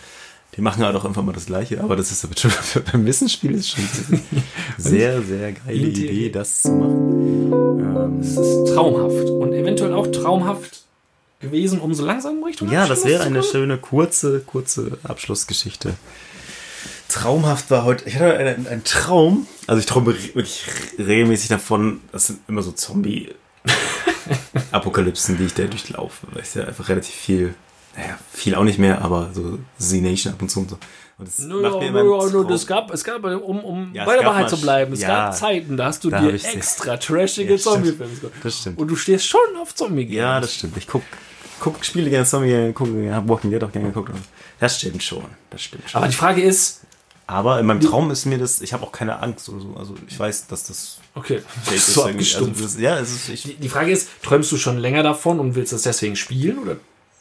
die 0.56 0.60
machen 0.60 0.84
halt 0.84 0.94
auch 0.96 1.04
einfach 1.06 1.22
mal 1.22 1.32
das 1.32 1.46
Gleiche. 1.46 1.82
Aber 1.82 1.96
das 1.96 2.10
ist 2.12 2.38
schon, 2.38 2.52
beim 2.92 3.06
Wissensspiel 3.06 3.54
ist 3.54 3.70
schon 3.70 3.84
sehr, 4.76 5.22
sehr 5.22 5.52
geile. 5.52 5.74
Idee, 5.74 6.28
das 6.30 6.60
zu 6.62 6.72
machen. 6.72 7.96
Ähm, 7.96 8.20
Es 8.20 8.36
ist 8.36 8.74
traumhaft 8.74 9.30
und 9.30 9.54
eventuell 9.54 9.94
auch 9.94 10.08
traumhaft 10.08 10.82
gewesen, 11.40 11.80
um 11.80 11.94
so 11.94 12.04
langsam 12.04 12.42
Richtung 12.42 12.70
Ja, 12.70 12.86
das 12.86 13.04
wäre 13.04 13.22
eine 13.24 13.42
schöne, 13.42 13.78
kurze, 13.78 14.40
kurze 14.40 14.98
Abschlussgeschichte. 15.02 15.94
Traumhaft 17.08 17.70
war 17.70 17.84
heute, 17.84 18.08
ich 18.08 18.16
hatte 18.16 18.36
einen, 18.36 18.66
einen 18.66 18.82
Traum, 18.84 19.46
also 19.68 19.78
ich 19.78 19.86
träume 19.86 20.06
wirklich 20.06 20.64
regelmäßig 20.98 21.48
davon, 21.48 22.00
das 22.10 22.26
sind 22.26 22.40
immer 22.48 22.62
so 22.62 22.72
Zombie-Apokalypsen, 22.72 25.38
die 25.38 25.44
ich 25.44 25.54
da 25.54 25.62
durchlaufe, 25.64 26.26
weil 26.32 26.42
ich 26.42 26.52
ja 26.54 26.64
einfach 26.64 26.88
relativ 26.88 27.14
viel, 27.14 27.54
naja, 27.96 28.18
viel 28.32 28.54
auch 28.54 28.64
nicht 28.64 28.78
mehr, 28.78 29.02
aber 29.02 29.30
so 29.32 29.58
Z-Nation 29.78 30.32
ab 30.34 30.42
und 30.42 30.50
zu 30.50 30.60
und 30.60 30.70
so. 30.70 30.78
Und 31.18 31.28
das 31.28 31.38
nö, 31.38 31.62
meinem 31.62 31.80
ja, 31.82 31.90
nö, 32.26 32.30
Traum- 32.42 32.52
es 32.52 32.66
gab, 32.66 32.92
es 32.92 33.02
gab, 33.02 33.24
um, 33.24 33.64
um 33.64 33.94
Ja, 33.94 34.04
bei 34.04 34.16
der 34.18 34.26
Wahrheit 34.26 34.50
zu 34.50 34.60
bleiben, 34.60 34.92
es 34.92 35.00
ja, 35.00 35.08
gab 35.08 35.34
Zeiten, 35.36 35.78
da 35.78 35.86
hast 35.86 36.04
du 36.04 36.10
dir 36.10 36.34
extra 36.34 36.98
trashige 36.98 37.54
Ja. 37.54 37.58
Zombie-Filme 37.58 38.14
geguckt. 38.14 38.34
Das 38.42 38.58
stimmt. 38.58 38.78
Und 38.78 38.88
du 38.88 38.96
stehst 38.96 39.26
schon 39.26 39.40
auf 39.60 39.74
zombie 39.74 40.04
Ja, 40.14 40.40
das 40.40 40.54
stimmt. 40.54 40.76
Ich 40.76 40.86
guck, 40.86 41.02
guck 41.58 41.82
Spiele 41.84 42.10
gerne 42.10 42.26
Zombie, 42.26 42.72
gucke, 42.74 43.02
ja, 43.02 43.14
hab 43.14 43.28
Walking 43.28 43.50
Dead 43.50 43.64
auch 43.64 43.72
gerne 43.72 43.88
geguckt. 43.88 44.10
Das 44.60 44.78
stimmt 44.78 45.02
schon. 45.02 45.24
Das 45.48 45.62
stimmt 45.62 45.88
schon. 45.88 45.98
Aber 45.98 46.08
die 46.08 46.14
Frage 46.16 46.42
ist, 46.42 46.82
Aber 47.26 47.58
in 47.60 47.64
meinem 47.66 47.80
Traum 47.80 48.10
ist 48.10 48.26
mir 48.26 48.36
das, 48.36 48.60
ich 48.60 48.74
habe 48.74 48.82
auch 48.84 48.92
keine 48.92 49.20
Angst 49.22 49.48
oder 49.48 49.60
so. 49.60 49.74
Also 49.78 49.94
ich 50.06 50.18
weiß, 50.18 50.48
dass 50.48 50.64
das 50.64 50.98
okay, 51.14 51.40
so 51.64 52.02
also 52.02 52.10
abgestumpft. 52.10 52.62
das, 52.62 52.78
ja, 52.78 52.98
es 52.98 53.10
ist, 53.10 53.28
ich, 53.30 53.42
die, 53.44 53.54
die 53.54 53.68
Frage 53.70 53.90
ist, 53.90 54.08
träumst 54.22 54.52
du 54.52 54.58
schon 54.58 54.76
länger 54.76 55.02
davon 55.02 55.40
und 55.40 55.54
willst 55.54 55.72
das 55.72 55.80
deswegen 55.82 56.14
spielen 56.14 56.58
oder 56.58 56.76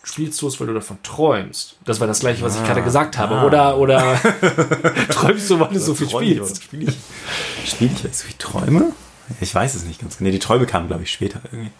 spielst 0.06 0.42
du 0.42 0.48
es, 0.48 0.60
weil 0.60 0.68
du 0.68 0.74
davon 0.74 0.98
träumst? 1.04 1.78
Das 1.84 2.00
war 2.00 2.08
das 2.08 2.20
gleiche, 2.22 2.42
was 2.44 2.56
ich 2.56 2.64
gerade 2.64 2.84
gesagt 2.84 3.18
habe. 3.18 3.36
ah. 3.36 3.46
Oder, 3.46 3.78
oder 3.78 4.18
träumst 5.10 5.50
du, 5.50 5.60
weil 5.60 5.74
du 5.74 5.80
so 5.80 5.94
viel 5.96 6.10
spielst? 6.10 6.58
ich, 6.60 6.64
spiel 7.72 7.90
ich, 7.92 8.04
weil 8.04 8.12
ich 8.12 8.18
so 8.18 8.26
viel 8.26 8.36
träume? 8.38 8.94
Ich 9.42 9.54
weiß 9.54 9.74
es 9.76 9.84
nicht 9.84 10.00
ganz 10.00 10.18
genau. 10.18 10.28
Nee, 10.28 10.32
die 10.34 10.40
Träume 10.40 10.66
kamen, 10.68 10.88
glaube 10.88 11.04
ich, 11.04 11.12
später 11.12 11.42
irgendwie. 11.52 11.72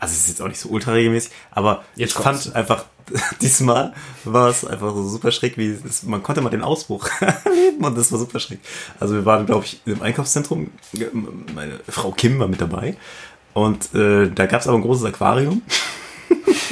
Also 0.00 0.12
es 0.12 0.20
ist 0.22 0.28
jetzt 0.28 0.42
auch 0.42 0.48
nicht 0.48 0.60
so 0.60 0.68
ultra 0.68 0.92
regelmäßig, 0.92 1.32
aber 1.50 1.84
Jetzt 1.96 2.10
ich 2.10 2.22
kommt's. 2.22 2.44
fand 2.44 2.56
einfach, 2.56 2.84
diesmal 3.42 3.92
war 4.24 4.48
es 4.48 4.64
einfach 4.64 4.94
so 4.94 5.06
super 5.08 5.32
schräg, 5.32 5.58
wie 5.58 5.76
es, 5.86 6.04
man 6.04 6.22
konnte 6.22 6.40
mal 6.40 6.50
den 6.50 6.62
Ausbruch 6.62 7.08
erleben 7.20 7.84
und 7.84 7.98
das 7.98 8.10
war 8.12 8.18
super 8.18 8.38
schräg. 8.40 8.60
Also 9.00 9.14
wir 9.14 9.24
waren, 9.24 9.44
glaube 9.46 9.64
ich, 9.64 9.80
im 9.86 10.00
Einkaufszentrum, 10.00 10.70
meine 11.54 11.80
Frau 11.88 12.12
Kim 12.12 12.38
war 12.38 12.46
mit 12.48 12.60
dabei 12.60 12.96
und 13.54 13.92
äh, 13.94 14.30
da 14.30 14.46
gab 14.46 14.60
es 14.60 14.68
aber 14.68 14.78
ein 14.78 14.82
großes 14.82 15.04
Aquarium 15.04 15.62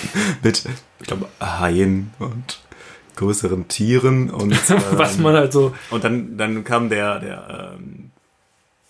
mit, 0.42 0.64
ich 1.01 1.07
glaube, 1.07 1.28
Haien 1.40 2.12
und 2.18 2.61
größeren 3.16 3.66
Tieren 3.68 4.30
und 4.30 4.53
Was 4.99 5.16
ähm, 5.16 5.22
man 5.22 5.34
halt 5.34 5.53
so. 5.53 5.74
und 5.90 6.05
dann, 6.05 6.36
dann 6.36 6.64
kam 6.64 6.88
der, 6.88 7.18
der, 7.18 7.74
ähm, 7.78 8.11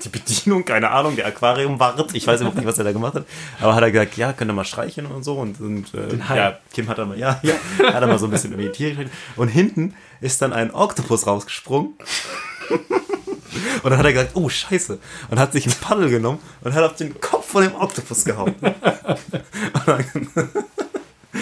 die 0.05 0.09
Bedienung, 0.11 0.65
keine 0.65 0.91
Ahnung, 0.91 1.17
der 1.17 1.27
Aquariumwart, 1.27 2.15
ich 2.15 2.27
weiß 2.27 2.41
überhaupt 2.41 2.59
nicht, 2.59 2.67
was 2.67 2.77
er 2.77 2.85
da 2.85 2.93
gemacht 2.93 3.15
hat, 3.15 3.25
aber 3.61 3.75
hat 3.75 3.83
er 3.83 3.91
gesagt, 3.91 4.17
ja, 4.17 4.33
könnt 4.33 4.51
ihr 4.51 4.55
mal 4.55 4.65
streicheln 4.65 5.07
und 5.07 5.23
so 5.23 5.35
und, 5.35 5.59
und 5.61 5.95
äh, 5.95 6.17
ja, 6.37 6.59
Kim 6.75 6.89
hat 6.89 6.99
dann 6.99 7.09
mal, 7.09 7.19
ja, 7.19 7.41
ja, 7.43 7.55
hat 7.79 8.03
er 8.03 8.07
mal 8.07 8.19
so 8.19 8.27
ein 8.27 8.31
bisschen 8.31 8.53
irgendwie 8.53 8.73
Tiere 8.73 8.91
gestreichelt. 8.91 9.17
und 9.37 9.49
hinten 9.49 9.95
ist 10.21 10.43
dann 10.43 10.53
ein 10.53 10.75
Oktopus 10.75 11.27
rausgesprungen 11.27 11.95
und 13.83 13.91
dann 13.91 13.99
hat 13.99 14.05
er 14.05 14.13
gesagt, 14.13 14.33
oh, 14.35 14.49
scheiße 14.49 14.99
und 15.31 15.39
hat 15.39 15.53
sich 15.53 15.67
ein 15.67 15.75
Paddel 15.81 16.11
genommen 16.11 16.41
und 16.63 16.75
hat 16.75 16.85
auf 16.85 16.97
den 16.97 17.19
Kopf 17.21 17.47
von 17.47 17.63
dem 17.63 17.75
Oktopus 17.75 18.25
gehauen. 18.25 18.55
und 18.61 19.87
dann, 19.87 20.29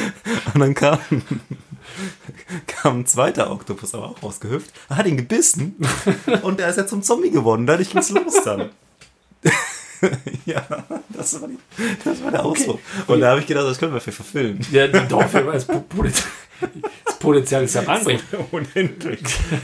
und 0.54 0.60
dann 0.60 0.74
kam, 0.74 0.98
kam 2.66 3.00
ein 3.00 3.06
zweiter 3.06 3.50
Oktopus 3.50 3.94
aber 3.94 4.10
auch 4.10 4.22
rausgehüpft, 4.22 4.72
hat 4.88 5.06
ihn 5.06 5.16
gebissen 5.16 5.76
und 6.42 6.60
der 6.60 6.68
ist 6.68 6.76
ja 6.76 6.86
zum 6.86 7.02
Zombie 7.02 7.30
geworden. 7.30 7.66
Dadurch 7.66 7.90
ging's 7.90 8.10
los 8.10 8.34
dann. 8.44 8.70
ja, 10.46 10.62
das 11.10 11.40
war, 11.40 11.48
die, 11.48 11.58
das 12.04 12.22
war 12.22 12.30
der 12.30 12.44
Ausdruck. 12.44 12.80
Und 13.06 13.20
da 13.20 13.30
habe 13.30 13.40
ich 13.40 13.46
gedacht, 13.46 13.66
das 13.66 13.78
können 13.78 13.92
wir 13.92 14.00
für 14.00 14.12
verfilmen. 14.12 14.60
Ja, 14.70 14.86
doch, 14.88 15.22
das 15.30 15.66
Potenzial, 15.66 16.30
das 17.04 17.18
Potenzial 17.18 17.64
ist 17.64 17.74
ja 17.74 17.86
wahnsinnig. 17.86 18.22
Unendlich. 18.50 19.20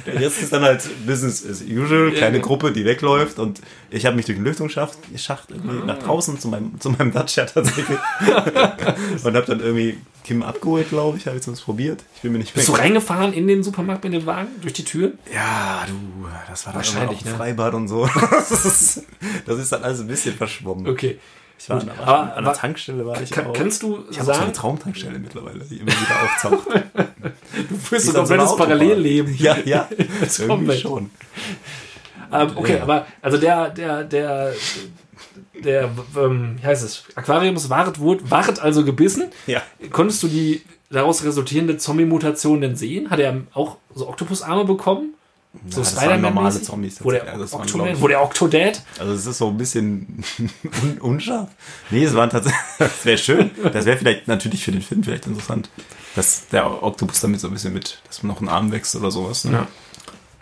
Der 0.06 0.20
Rest 0.20 0.42
ist 0.42 0.52
dann 0.52 0.62
halt 0.62 0.88
Business 1.06 1.44
as 1.46 1.62
usual, 1.62 2.12
kleine 2.12 2.38
Ja. 2.38 2.42
Gruppe, 2.42 2.72
die 2.72 2.84
wegläuft 2.84 3.38
und 3.38 3.60
ich 3.90 4.06
habe 4.06 4.16
mich 4.16 4.26
durch 4.26 4.38
den 4.38 4.44
Lüftungsschacht 4.44 4.98
Schacht 5.16 5.50
irgendwie 5.50 5.84
nach 5.86 5.98
draußen 5.98 6.38
zu 6.38 6.48
meinem, 6.48 6.78
zu 6.80 6.90
meinem 6.90 7.12
Dacia 7.12 7.44
tatsächlich 7.46 7.98
und 8.20 9.36
habe 9.36 9.46
dann 9.46 9.60
irgendwie 9.60 9.98
Kim 10.24 10.42
abgeholt, 10.42 10.88
glaube 10.90 11.18
ich, 11.18 11.26
habe 11.26 11.36
ich 11.38 11.42
sonst 11.42 11.62
probiert. 11.62 12.02
Ich 12.16 12.20
bin 12.22 12.32
mir 12.32 12.38
nicht 12.38 12.54
Bist 12.54 12.68
du 12.68 12.72
mehr- 12.72 12.82
reingefahren 12.82 13.32
in 13.32 13.46
den 13.48 13.62
Supermarkt 13.62 14.04
mit 14.04 14.12
dem 14.12 14.26
Wagen 14.26 14.48
durch 14.60 14.72
die 14.74 14.84
Tür? 14.84 15.12
Ja, 15.34 15.84
du, 15.88 16.26
das 16.48 16.66
war 16.66 16.74
Wahrscheinlich, 16.74 17.24
ne? 17.24 17.32
Freibad 17.32 17.74
und 17.74 17.88
so. 17.88 18.08
Das 18.30 18.50
ist, 18.64 19.02
das 19.46 19.58
ist 19.58 19.72
dann 19.72 19.82
alles 19.84 20.00
ein 20.00 20.06
bisschen 20.08 20.34
verschwommen. 20.36 20.86
Okay. 20.88 21.18
Ich 21.58 21.68
war 21.68 21.78
Gut, 21.80 21.90
an, 21.90 21.98
aber- 22.00 22.36
an 22.36 22.44
der 22.44 22.52
Tankstelle 22.54 23.04
war 23.04 23.20
ich 23.20 23.30
Kann, 23.30 23.46
auch. 23.48 23.52
kannst 23.52 23.82
du 23.82 24.04
ich 24.10 24.18
habe 24.18 24.32
so 24.34 24.40
eine 24.40 24.52
Traumtankstelle 24.52 25.18
mittlerweile, 25.18 25.58
die 25.60 25.76
immer 25.76 25.90
wieder 25.92 26.22
auftaucht. 26.24 26.68
du 27.68 27.76
führst 27.76 28.08
ein 28.16 28.26
so 28.26 28.32
einer 28.32 28.44
komplettes. 28.46 28.56
Parallelleben? 28.56 29.34
Ja, 29.36 29.56
ja, 29.64 29.86
Das 30.20 30.38
irgendwie 30.38 30.56
komplett. 30.56 30.80
schon. 30.80 31.10
Ähm, 32.32 32.50
okay, 32.54 32.76
Ja. 32.76 32.82
aber 32.84 33.06
also 33.20 33.36
der, 33.36 33.70
der, 33.70 34.04
der, 34.04 34.52
der, 35.64 35.90
ähm, 36.16 36.56
wie 36.60 36.66
heißt 36.66 36.82
es, 36.84 37.04
Aquariumswart 37.14 37.98
wurde, 37.98 38.30
ward 38.30 38.60
also 38.60 38.84
gebissen. 38.84 39.24
Ja. 39.46 39.62
Konntest 39.90 40.22
du 40.22 40.28
die 40.28 40.62
daraus 40.90 41.24
resultierende 41.24 41.76
Zombie-Mutation 41.78 42.60
denn 42.60 42.76
sehen? 42.76 43.10
Hat 43.10 43.20
er 43.20 43.42
auch 43.52 43.76
so 43.94 44.08
Oktopusarme 44.08 44.64
bekommen? 44.64 45.14
So 45.68 45.80
das 45.80 45.96
waren 45.96 46.20
normale? 46.20 46.62
Zombies 46.62 47.02
Wo 47.04 47.10
der. 47.10 47.24
Ja, 47.26 47.34
ich- 47.42 48.00
wo 48.00 48.06
der 48.06 48.22
Octodad? 48.22 48.82
Also 49.00 49.12
es 49.14 49.26
ist 49.26 49.38
so 49.38 49.48
ein 49.48 49.58
bisschen 49.58 50.22
un 50.82 50.98
unscharf. 51.00 51.48
Nee, 51.90 52.04
es 52.04 52.14
waren 52.14 52.30
tatsächlich, 52.30 52.60
das 52.78 53.04
wäre 53.04 53.18
schön. 53.18 53.50
Das 53.72 53.84
wäre 53.84 53.96
vielleicht 53.98 54.28
natürlich 54.28 54.64
für 54.64 54.70
den 54.70 54.80
Film 54.82 55.02
vielleicht 55.02 55.26
interessant, 55.26 55.68
dass 56.14 56.46
der 56.48 56.82
Oktopus 56.84 57.20
damit 57.20 57.40
so 57.40 57.48
ein 57.48 57.52
bisschen 57.52 57.72
mit, 57.72 58.00
dass 58.06 58.22
man 58.22 58.28
noch 58.32 58.38
einen 58.40 58.48
Arm 58.48 58.70
wächst 58.70 58.94
oder 58.94 59.10
sowas. 59.10 59.44
Ne? 59.44 59.52
Ja. 59.52 59.66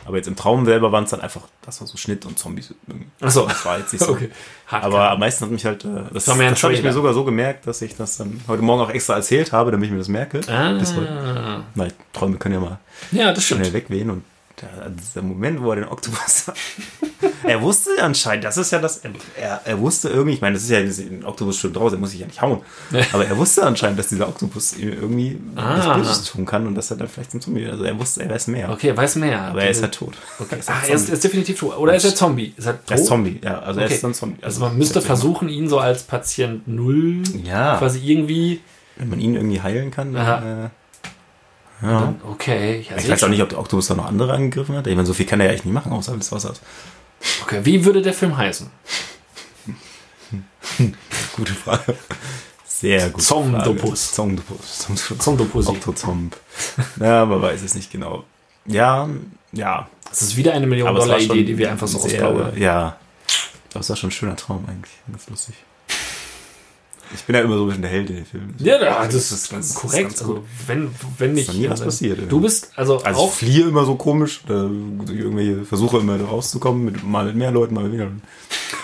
Aber 0.09 0.17
jetzt 0.17 0.27
im 0.27 0.37
Traum 0.37 0.65
selber 0.65 0.91
waren 0.91 1.05
es 1.05 1.11
dann 1.11 1.21
einfach, 1.21 1.43
das 1.61 1.83
war 1.83 1.87
so 1.87 1.99
Schnitt 1.99 2.25
und 2.25 2.39
Zombies. 2.39 2.73
Ach 3.21 3.31
so. 3.31 3.47
Das 3.47 3.63
war 3.67 3.79
jetzt 3.79 3.93
nicht 3.93 4.03
so. 4.07 4.13
Okay. 4.13 4.31
Aber 4.71 5.11
am 5.11 5.21
meisten 5.21 5.45
hat 5.45 5.51
mich 5.51 5.67
halt, 5.67 5.85
äh, 5.85 5.89
das, 6.15 6.27
ein 6.31 6.39
das 6.39 6.63
habe 6.63 6.73
ich 6.73 6.83
mir 6.83 6.95
sogar 6.95 7.13
so 7.13 7.25
gemerkt, 7.25 7.67
dass 7.67 7.83
ich 7.83 7.95
das 7.95 8.17
dann 8.17 8.41
heute 8.49 8.63
Morgen 8.63 8.83
auch 8.83 8.89
extra 8.89 9.17
erzählt 9.17 9.53
habe, 9.53 9.71
damit 9.71 9.85
ich 9.87 9.93
mir 9.93 9.99
das 9.99 10.09
merke. 10.09 10.41
Ah. 10.49 10.73
Bis 10.79 10.97
heute. 10.97 11.65
Weil 11.75 11.93
Träume 12.15 12.39
können 12.39 12.55
ja 12.55 12.61
mal 12.61 12.79
Ja, 13.13 13.35
das 13.35 13.45
schnell 13.45 13.71
wegwehen 13.75 14.09
und 14.09 14.25
der, 14.61 14.91
dieser 14.91 15.23
Moment, 15.23 15.63
wo 15.63 15.71
er 15.71 15.77
den 15.77 15.85
Oktopus 15.89 16.51
er 17.45 17.63
wusste 17.63 17.91
anscheinend, 18.03 18.45
das 18.45 18.57
ist 18.57 18.71
ja 18.73 18.79
das, 18.79 19.01
er, 19.41 19.61
er 19.65 19.79
wusste 19.81 20.09
irgendwie, 20.09 20.35
ich 20.35 20.41
meine, 20.41 20.55
das 20.55 20.65
ist 20.65 20.71
ja 20.71 20.79
ein 20.79 21.25
Oktopus 21.25 21.59
schon 21.59 21.73
draußen, 21.73 21.97
er 21.99 22.01
muss 22.01 22.11
sich 22.11 22.21
ja 22.21 22.27
nicht 22.27 22.41
hauen, 22.43 22.61
aber 23.13 23.27
er 23.27 23.37
wusste 23.37 23.65
anscheinend, 23.65 23.99
dass 23.99 24.09
dieser 24.09 24.29
Oktopus 24.29 24.77
ihm 24.77 24.93
irgendwie 24.93 25.39
Ah. 25.57 25.77
das 25.77 25.97
Böses 25.97 26.25
tun 26.25 26.45
kann 26.47 26.67
und 26.67 26.75
dass 26.75 26.91
er 26.91 26.97
dann 26.97 27.09
vielleicht 27.09 27.31
zum 27.33 27.41
Zombie 27.41 27.63
wird. 27.63 27.73
Also 27.73 27.85
er 27.85 27.99
wusste, 27.99 28.23
er 28.23 28.31
weiß 28.31 28.47
mehr. 28.49 28.71
Okay, 28.71 28.97
weiß 28.97 29.17
mehr. 29.17 29.41
Aber 29.43 29.63
er 29.63 29.71
ist 29.71 29.83
halt 29.83 29.95
tot. 29.95 30.15
Okay. 30.39 30.49
Er 30.55 30.59
ist 30.59 30.71
Ah, 30.71 30.75
halt 30.81 30.89
er 30.91 30.95
ist, 30.97 31.09
er 31.09 31.15
ist 31.15 31.25
definitiv 31.25 31.59
tot. 31.59 31.77
Oder 31.79 31.95
ist 31.95 32.05
er 32.05 32.15
Zombie? 32.15 32.53
Ist 32.57 32.67
er 32.67 32.75
tot? 32.75 32.91
Er 32.91 32.97
ist 32.97 33.07
Zombie, 33.07 33.41
ja. 33.43 33.59
Also 33.61 33.81
er 33.81 33.87
Okay. 33.87 33.95
ist 33.95 34.05
dann 34.05 34.15
Zombie. 34.15 34.43
Also 34.43 34.61
man 34.61 34.77
müsste 34.79 35.01
versuchen, 35.01 35.49
ihn 35.49 35.69
so 35.69 35.79
als 35.79 36.03
Patient 36.05 36.67
Null 36.69 37.23
Ja. 37.45 37.77
quasi 37.79 38.01
irgendwie. 38.05 38.61
Wenn 38.97 39.11
man 39.11 39.21
ihn 39.21 39.35
irgendwie 39.35 39.61
heilen 39.61 39.91
kann, 39.91 40.13
dann, 40.13 40.65
äh, 40.65 40.69
ja. 41.83 42.15
Okay, 42.31 42.85
ja, 42.89 42.97
Ich 42.97 43.09
weiß 43.09 43.25
auch 43.25 43.29
nicht, 43.29 43.43
ob 43.43 43.49
der 43.49 43.59
Oktopus 43.59 43.89
da 43.89 43.95
noch 43.95 44.07
andere 44.07 44.33
angegriffen 44.33 44.77
hat. 44.77 44.87
Ich 44.87 44.95
meine, 44.95 45.07
so 45.07 45.15
viel 45.15 45.27
kann 45.27 45.41
er 45.41 45.47
ja 45.47 45.53
echt 45.53 45.65
nicht 45.65 45.75
machen, 45.75 45.93
außer 45.93 46.17
das 46.17 46.33
Wasser. 46.33 46.55
Okay, 47.43 47.61
wie 47.65 47.85
würde 47.85 48.03
der 48.03 48.15
Film 48.15 48.37
heißen? 48.37 48.69
Gute 51.37 51.55
Frage. 51.55 51.95
Sehr 52.67 53.11
gut. 53.11 53.23
Zomdopus. 53.23 54.13
Zomdopus. 54.13 54.87
Zomdopus. 55.19 55.67
Oktozomb. 55.67 56.37
Ja, 57.01 57.25
man 57.25 57.43
weiß 57.43 57.63
es 57.63 57.75
nicht 57.75 57.91
genau. 57.91 58.25
Ja, 58.67 59.09
ja. 59.53 59.89
Das 60.09 60.23
ist 60.23 60.37
wieder 60.37 60.53
eine 60.53 60.67
Million 60.67 60.97
es 60.97 61.05
Dollar 61.05 61.19
Idee, 61.19 61.45
die 61.45 61.59
wir 61.59 61.71
einfach 61.71 61.89
so 61.89 61.99
sehr, 61.99 62.23
rausplaudern. 62.23 62.57
Ja. 62.59 62.97
Aber 63.73 63.81
es 63.81 63.89
war 63.89 63.97
schon 63.97 64.09
ein 64.09 64.13
schöner 64.13 64.37
Traum 64.37 64.65
eigentlich. 64.69 64.95
Ganz 65.11 65.29
lustig. 65.29 65.55
Ich 67.15 67.23
bin 67.25 67.35
ja 67.37 67.43
immer 67.43 67.57
so 67.57 67.63
ein 67.63 67.67
bisschen 67.69 67.83
der 67.83 67.91
Held 67.91 68.11
in 68.11 68.17
den 68.17 68.27
Filmen. 68.27 68.55
Ja, 68.59 68.83
ja, 68.83 69.05
das 69.05 69.15
ist, 69.15 69.33
ist 69.33 69.51
ganz- 69.51 69.75
korrekt. 69.75 70.09
ganz 70.09 70.23
gut. 70.25 70.37
also, 70.37 70.45
wenn, 70.67 70.91
wenn 71.19 71.33
nicht. 71.35 71.49
Ist 71.49 71.55
nie 71.55 71.71
was 71.71 71.81
passiert, 71.81 72.21
Du 72.31 72.41
bist 72.41 72.71
also, 72.77 72.99
Also 73.03 73.21
auch. 73.21 73.29
ich 73.29 73.35
fliehe 73.35 73.67
immer 73.67 73.85
so 73.85 73.95
komisch, 73.95 74.43
äh, 74.45 74.49
durch 74.49 75.19
irgendwelche 75.19 75.65
Versuche 75.65 75.99
immer 75.99 76.21
rauszukommen, 76.21 76.85
mit, 76.85 77.03
mal 77.05 77.25
mit 77.27 77.37
mehr 77.37 77.51
Leuten, 77.51 77.75
mal 77.75 77.85
mit 77.85 77.93
weniger. 77.93 78.11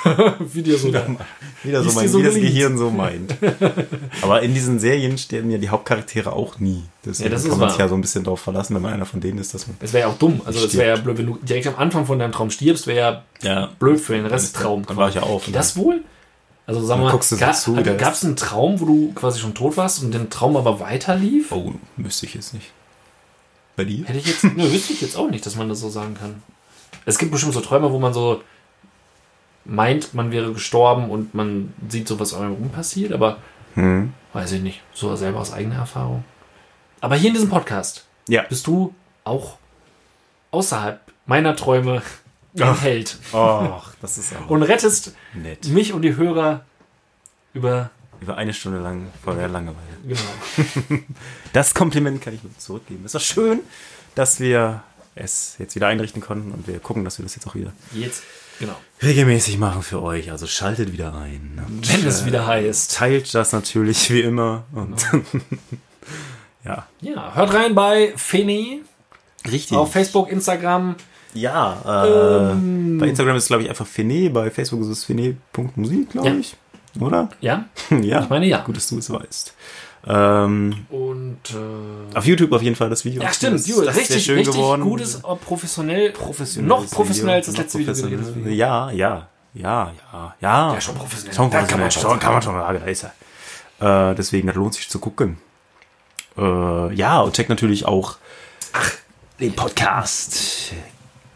wie 0.53 0.62
dir 0.62 0.79
so 0.79 0.89
wieder, 0.89 1.07
wieder 1.62 1.83
so 1.83 1.93
mein, 1.93 2.09
so 2.09 2.18
wie 2.18 2.22
das. 2.25 2.35
Gehirn 2.35 2.77
so 2.79 2.91
meint. 2.91 3.37
Aber 4.22 4.43
in 4.43 4.55
diesen 4.55 4.79
Serien 4.79 5.16
sterben 5.18 5.51
ja 5.51 5.59
die 5.59 5.68
Hauptcharaktere 5.68 6.33
auch 6.33 6.59
nie. 6.59 6.83
Deswegen 7.05 7.29
Ja, 7.31 7.35
das 7.35 7.45
ist 7.45 7.51
kann 7.51 7.59
man 7.59 7.68
sich 7.70 7.79
wahr. 7.79 7.87
ja 7.87 7.89
so 7.89 7.95
ein 7.95 8.01
bisschen 8.01 8.25
darauf 8.25 8.41
verlassen, 8.41 8.75
wenn 8.75 8.83
man 8.83 8.93
einer 8.95 9.07
von 9.07 9.20
denen 9.20 9.39
ist, 9.39 9.55
dass 9.55 9.66
man. 9.66 9.77
Es 9.81 9.93
wäre 9.93 10.09
ja 10.09 10.12
auch 10.12 10.18
dumm. 10.18 10.41
Also, 10.45 10.64
es 10.64 10.75
wäre 10.77 10.97
ja 10.97 11.03
blöd, 11.03 11.18
wenn 11.18 11.27
du 11.27 11.39
direkt 11.43 11.66
am 11.66 11.77
Anfang 11.77 12.07
von 12.07 12.18
deinem 12.18 12.33
Traum 12.33 12.51
stirbst, 12.51 12.87
wäre 12.87 12.99
ja 13.43 13.49
Ja. 13.51 13.70
blöd 13.79 14.01
für 14.01 14.14
den 14.14 14.27
Resttraum. 14.27 14.85
Dann 14.87 14.97
war 14.97 15.09
ich 15.09 15.14
ja 15.16 15.22
auf. 15.22 15.47
Geht 15.47 15.55
das 15.55 15.77
wohl? 15.77 16.03
Also 16.67 16.81
sag 16.83 16.97
Dann 16.97 17.05
mal, 17.05 17.83
ga, 17.83 17.95
gab 17.95 18.15
es 18.15 18.25
einen 18.25 18.37
Traum, 18.37 18.81
wo 18.81 18.87
du 18.87 19.12
quasi 19.15 19.39
schon 19.39 19.55
tot 19.55 19.77
warst 19.77 20.03
und 20.03 20.12
den 20.12 20.31
Traum 20.31 20.57
aber 20.57 20.81
weiter 20.81 21.15
lief? 21.15 21.53
Oh, 21.53 21.75
müsste 21.97 22.25
ich 22.27 22.35
jetzt 22.35 22.55
nicht. 22.55 22.73
Bei 23.77 23.85
dir? 23.85 24.05
Hätte 24.07 24.19
ich 24.19 24.27
jetzt, 24.27 24.45
ne, 24.45 24.73
wüsste 24.73 24.93
ich 24.95 25.01
jetzt 25.03 25.17
auch 25.17 25.29
nicht, 25.29 25.45
dass 25.45 25.57
man 25.57 25.69
das 25.69 25.81
so 25.81 25.91
sagen 25.91 26.15
kann. 26.15 26.43
Es 27.05 27.19
gibt 27.19 27.33
bestimmt 27.33 27.53
so 27.53 27.61
Träume, 27.61 27.93
wo 27.93 27.99
man 27.99 28.15
so 28.15 28.43
meint, 29.67 30.15
man 30.15 30.31
wäre 30.31 30.53
gestorben 30.53 31.11
und 31.11 31.35
man 31.35 31.73
sieht 31.89 32.09
so, 32.09 32.19
was 32.21 32.33
um 32.33 32.43
einen 32.43 32.55
rum 32.55 32.71
passiert, 32.71 33.12
aber 33.12 33.39
Hm. 33.75 34.12
weiß 34.33 34.53
ich 34.53 34.62
nicht. 34.62 34.81
So 34.95 35.15
selber 35.17 35.41
aus 35.41 35.53
eigener 35.53 35.77
Erfahrung. 35.77 36.25
Aber 37.01 37.17
hier 37.17 37.29
in 37.29 37.35
diesem 37.35 37.51
Podcast 37.51 38.05
Ja. 38.29 38.43
bist 38.43 38.67
du 38.67 38.95
auch 39.25 39.59
außerhalb 40.51 41.01
meiner 41.27 41.57
Träume 41.57 42.01
ein 42.59 43.05
Ach. 43.33 43.95
Das 44.01 44.19
ist 44.19 44.33
aber 44.35 44.51
und 44.51 44.63
rettest 44.63 45.15
nett. 45.35 45.67
mich 45.69 45.93
und 45.93 46.03
die 46.03 46.17
Hörer 46.17 46.65
über 47.53 47.91
Über 48.21 48.37
eine 48.37 48.55
Stunde 48.55 48.79
lang 48.81 49.09
vor 49.23 49.35
der 49.35 49.49
Langeweile. 49.49 49.79
genau. 50.07 51.03
Das 51.53 51.75
Kompliment 51.75 52.21
kann 52.23 52.35
ich 52.35 52.43
nur 52.43 52.57
zurückgeben. 52.59 53.05
Es 53.05 53.15
ist 53.15 53.25
schön, 53.25 53.61
dass 54.15 54.41
wir 54.41 54.83
es 55.15 55.57
jetzt 55.59 55.75
wieder 55.77 55.87
einrichten 55.89 56.21
konnten 56.21 56.51
und 56.53 56.67
wir 56.67 56.79
gucken, 56.81 57.05
dass 57.05 57.19
wir 57.19 57.25
das 57.25 57.35
jetzt 57.37 57.47
auch 57.47 57.55
wieder 57.55 57.73
Jetzt 57.93 58.23
genau. 58.59 58.75
regelmäßig 59.03 59.59
machen 59.59 59.83
für 59.83 60.03
euch. 60.03 60.31
Also 60.33 60.47
schaltet 60.49 60.93
wieder 60.93 61.15
ein. 61.15 61.61
Wenn 61.83 62.07
es 62.07 62.25
wieder 62.27 62.47
heißt. 62.47 62.95
Teilt 62.97 63.33
das 63.35 63.53
natürlich 63.53 64.11
wie 64.11 64.21
immer. 64.23 64.65
Und 64.73 65.07
ja. 66.65 66.87
Ja, 67.01 67.35
hört 67.35 67.55
rein 67.55 67.75
bei 67.75 68.13
Finny 68.17 68.83
Richtig. 69.51 69.77
auf 69.77 69.93
Facebook, 69.93 70.31
Instagram. 70.31 70.97
Ja, 71.35 71.76
äh, 72.05 72.51
Ähm. 72.53 72.99
bei 72.99 73.09
Instagram 73.09 73.37
ist 73.37 73.45
es, 73.45 73.49
glaube 73.49 73.62
ich, 73.64 73.68
einfach 73.68 73.87
Fene. 73.87 74.30
Bei 74.30 74.51
Facebook 74.51 74.80
ist 74.82 74.89
es 74.89 75.05
fene.musik, 75.05 76.11
glaube 76.11 76.28
Ja. 76.28 76.35
ich. 76.35 76.57
Oder? 77.01 77.28
Ja, 77.41 77.64
ja. 78.03 78.22
ich 78.22 78.28
meine 78.28 78.47
ja. 78.47 78.59
Gut, 78.62 78.76
dass 78.76 78.89
du 78.89 78.99
es 78.99 79.11
weißt. 79.11 79.55
Ähm, 80.07 80.87
Und 80.91 81.39
äh, 81.51 82.16
auf 82.16 82.26
YouTube 82.26 82.53
auf 82.53 82.62
jeden 82.62 82.76
Fall 82.76 82.91
das 82.91 83.05
Video. 83.05 83.22
ja, 83.22 83.32
stimmt, 83.32 83.55
Das, 83.55 83.64
das 83.66 83.76
ist 83.78 83.97
richtig, 83.97 84.24
schön 84.24 84.37
richtig 84.37 84.55
geworden. 84.55 84.82
gutes, 84.82 85.14
äh, 85.16 85.20
professionell, 85.45 86.12
professionelles 86.12 86.68
noch 86.68 86.91
professioneller 86.95 87.37
als 87.39 87.47
das 87.47 87.57
letzte 87.57 87.78
Video 87.78 87.95
professionell. 87.95 88.53
Ja, 88.53 88.91
ja, 88.91 89.28
ja, 89.55 89.93
ja, 90.12 90.35
ja. 90.41 90.74
Ja, 90.74 90.80
schon 90.80 90.95
professionell. 90.95 91.35
Schon 91.35 91.51
professionell. 91.51 91.66
kann 91.70 91.80
man 91.80 91.91
schon 91.91 92.03
schon, 92.03 92.11
sagen. 92.11 92.20
kann 92.20 92.32
man 92.35 92.43
schon 92.43 92.55
sagen, 92.55 92.80
da 92.80 92.87
ist 92.87 93.05
er. 93.80 94.11
Äh, 94.11 94.14
deswegen, 94.14 94.47
das 94.47 94.57
lohnt 94.57 94.74
sich 94.74 94.89
zu 94.91 94.99
gucken. 94.99 95.39
Äh, 96.37 96.95
ja, 96.95 97.20
und 97.20 97.35
checkt 97.35 97.49
natürlich 97.49 97.87
auch 97.87 98.16
den 99.41 99.55
Podcast 99.55 100.72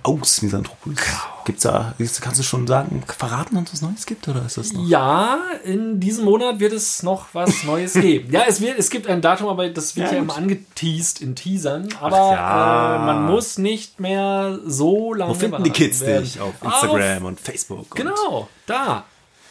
aus 0.02 0.42
Misanthropolis. 0.42 1.00
Gibt's 1.44 1.62
da, 1.62 1.94
kannst 2.20 2.38
du 2.38 2.42
schon 2.42 2.66
sagen, 2.66 3.02
verraten, 3.06 3.56
ob 3.56 3.72
es 3.72 3.80
Neues 3.82 4.04
gibt 4.06 4.28
oder 4.28 4.44
ist 4.44 4.58
das 4.58 4.72
noch? 4.72 4.86
Ja, 4.86 5.38
in 5.64 5.98
diesem 5.98 6.24
Monat 6.26 6.60
wird 6.60 6.72
es 6.72 7.02
noch 7.02 7.26
was 7.32 7.62
Neues 7.64 7.94
geben. 7.94 8.30
Ja, 8.32 8.42
es, 8.46 8.60
wird, 8.60 8.78
es 8.78 8.90
gibt 8.90 9.06
ein 9.06 9.20
Datum, 9.22 9.48
aber 9.48 9.68
das 9.70 9.96
wird 9.96 10.08
Ja, 10.08 10.14
ja, 10.14 10.18
immer 10.20 10.36
angeteased 10.36 11.20
in 11.22 11.34
Teasern. 11.34 11.88
Aber 12.00 12.16
ja. 12.16 12.96
äh, 12.96 13.06
man 13.06 13.24
muss 13.26 13.56
nicht 13.58 13.98
mehr 13.98 14.58
so 14.66 15.14
lange 15.14 15.30
Wo 15.30 15.34
finden 15.34 15.64
die 15.64 15.70
Kids 15.70 16.00
werden. 16.00 16.24
dich? 16.24 16.40
Auf 16.40 16.54
Instagram 16.62 17.24
und 17.24 17.40
Facebook. 17.40 17.90
Und 17.90 17.96
Genau, 17.96 18.48
da. 18.66 19.04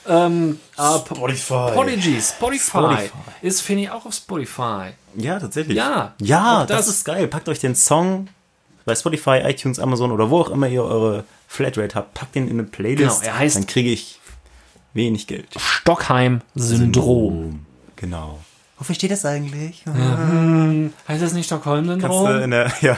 Ähm, 0.08 0.60
äh, 0.78 0.82
Spotify. 1.00 1.72
Podigy, 1.74 2.22
Spotify. 2.22 2.68
Spotify. 2.70 3.12
Ist, 3.42 3.62
finde 3.62 3.84
ich, 3.84 3.90
auch 3.92 4.06
auf 4.06 4.14
Spotify. 4.14 4.92
Ja, 5.16 5.40
tatsächlich. 5.40 5.76
Ja, 5.78 6.14
Ja, 6.22 6.66
das, 6.66 6.86
das. 6.86 6.96
ist 6.96 7.04
geil. 7.06 7.28
Packt 7.28 7.50
euch 7.50 7.60
den 7.60 7.76
Song 7.76 8.28
bei 8.88 8.96
Spotify, 8.96 9.42
iTunes, 9.44 9.78
Amazon 9.80 10.12
oder 10.12 10.30
wo 10.32 10.40
auch 10.40 10.50
immer 10.50 10.68
ihr 10.68 10.84
eure 10.84 11.24
Flatrate 11.48 11.94
habt, 11.96 12.14
packt 12.16 12.34
den 12.36 12.46
in 12.48 12.54
eine 12.60 12.64
Playlist. 12.64 13.22
Genau, 13.22 13.34
er 13.34 13.40
heißt- 13.40 13.54
Dann 13.56 13.68
kriege 13.68 13.90
ich 13.92 14.20
wenig 14.94 15.28
Geld. 15.28 15.48
Stockheim-Syndrom. 15.58 17.66
Genau. 17.96 18.40
Wofür 18.80 18.96
steht 18.96 19.12
das 19.12 19.26
eigentlich? 19.26 19.84
Heißt 21.08 21.22
das 21.22 21.34
nicht 21.34 21.34
Kannst 21.34 21.34
du 21.34 21.46
Stockholm-Syndrom? 21.46 22.42
in 22.44 22.52
der, 22.52 22.72
ja, 22.82 22.98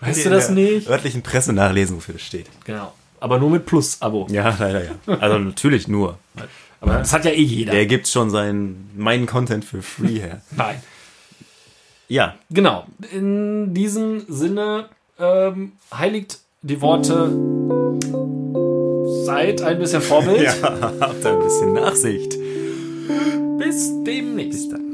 Weißt 0.00 0.24
du 0.26 0.30
das 0.30 0.48
in 0.48 0.56
der 0.56 0.64
nicht? 0.64 0.88
örtlichen 0.88 1.22
Presse 1.22 1.52
nachlesen, 1.52 1.96
wofür 1.96 2.14
das 2.14 2.22
steht. 2.22 2.46
Genau. 2.64 2.92
Aber 3.20 3.38
nur 3.38 3.50
mit 3.50 3.66
Plus-Abo. 3.66 4.26
Ja, 4.30 4.54
leider 4.58 4.84
ja. 4.84 4.92
Also 5.20 5.38
natürlich 5.38 5.86
nur. 5.88 6.18
Aber 6.80 6.94
das 6.98 7.12
hat 7.12 7.24
ja 7.24 7.30
eh 7.30 7.40
jeder. 7.42 7.72
Der 7.72 7.86
gibt 7.86 8.08
schon 8.08 8.30
seinen, 8.30 8.90
meinen 8.96 9.26
Content 9.26 9.64
für 9.64 9.80
free 9.82 10.18
her. 10.18 10.42
Nein. 10.50 10.82
Ja, 12.14 12.36
Genau. 12.48 12.84
In 13.10 13.74
diesem 13.74 14.22
Sinne 14.28 14.84
ähm, 15.18 15.72
heiligt 15.92 16.38
die 16.62 16.80
Worte 16.80 17.28
seid 19.26 19.60
ein 19.62 19.80
bisschen 19.80 20.00
Vorbild. 20.00 20.40
ja, 20.42 20.54
habt 21.00 21.26
ein 21.26 21.38
bisschen 21.40 21.72
Nachsicht. 21.72 22.36
Bis 23.58 23.90
demnächst. 24.04 24.60
Bis 24.60 24.68
dann. 24.68 24.93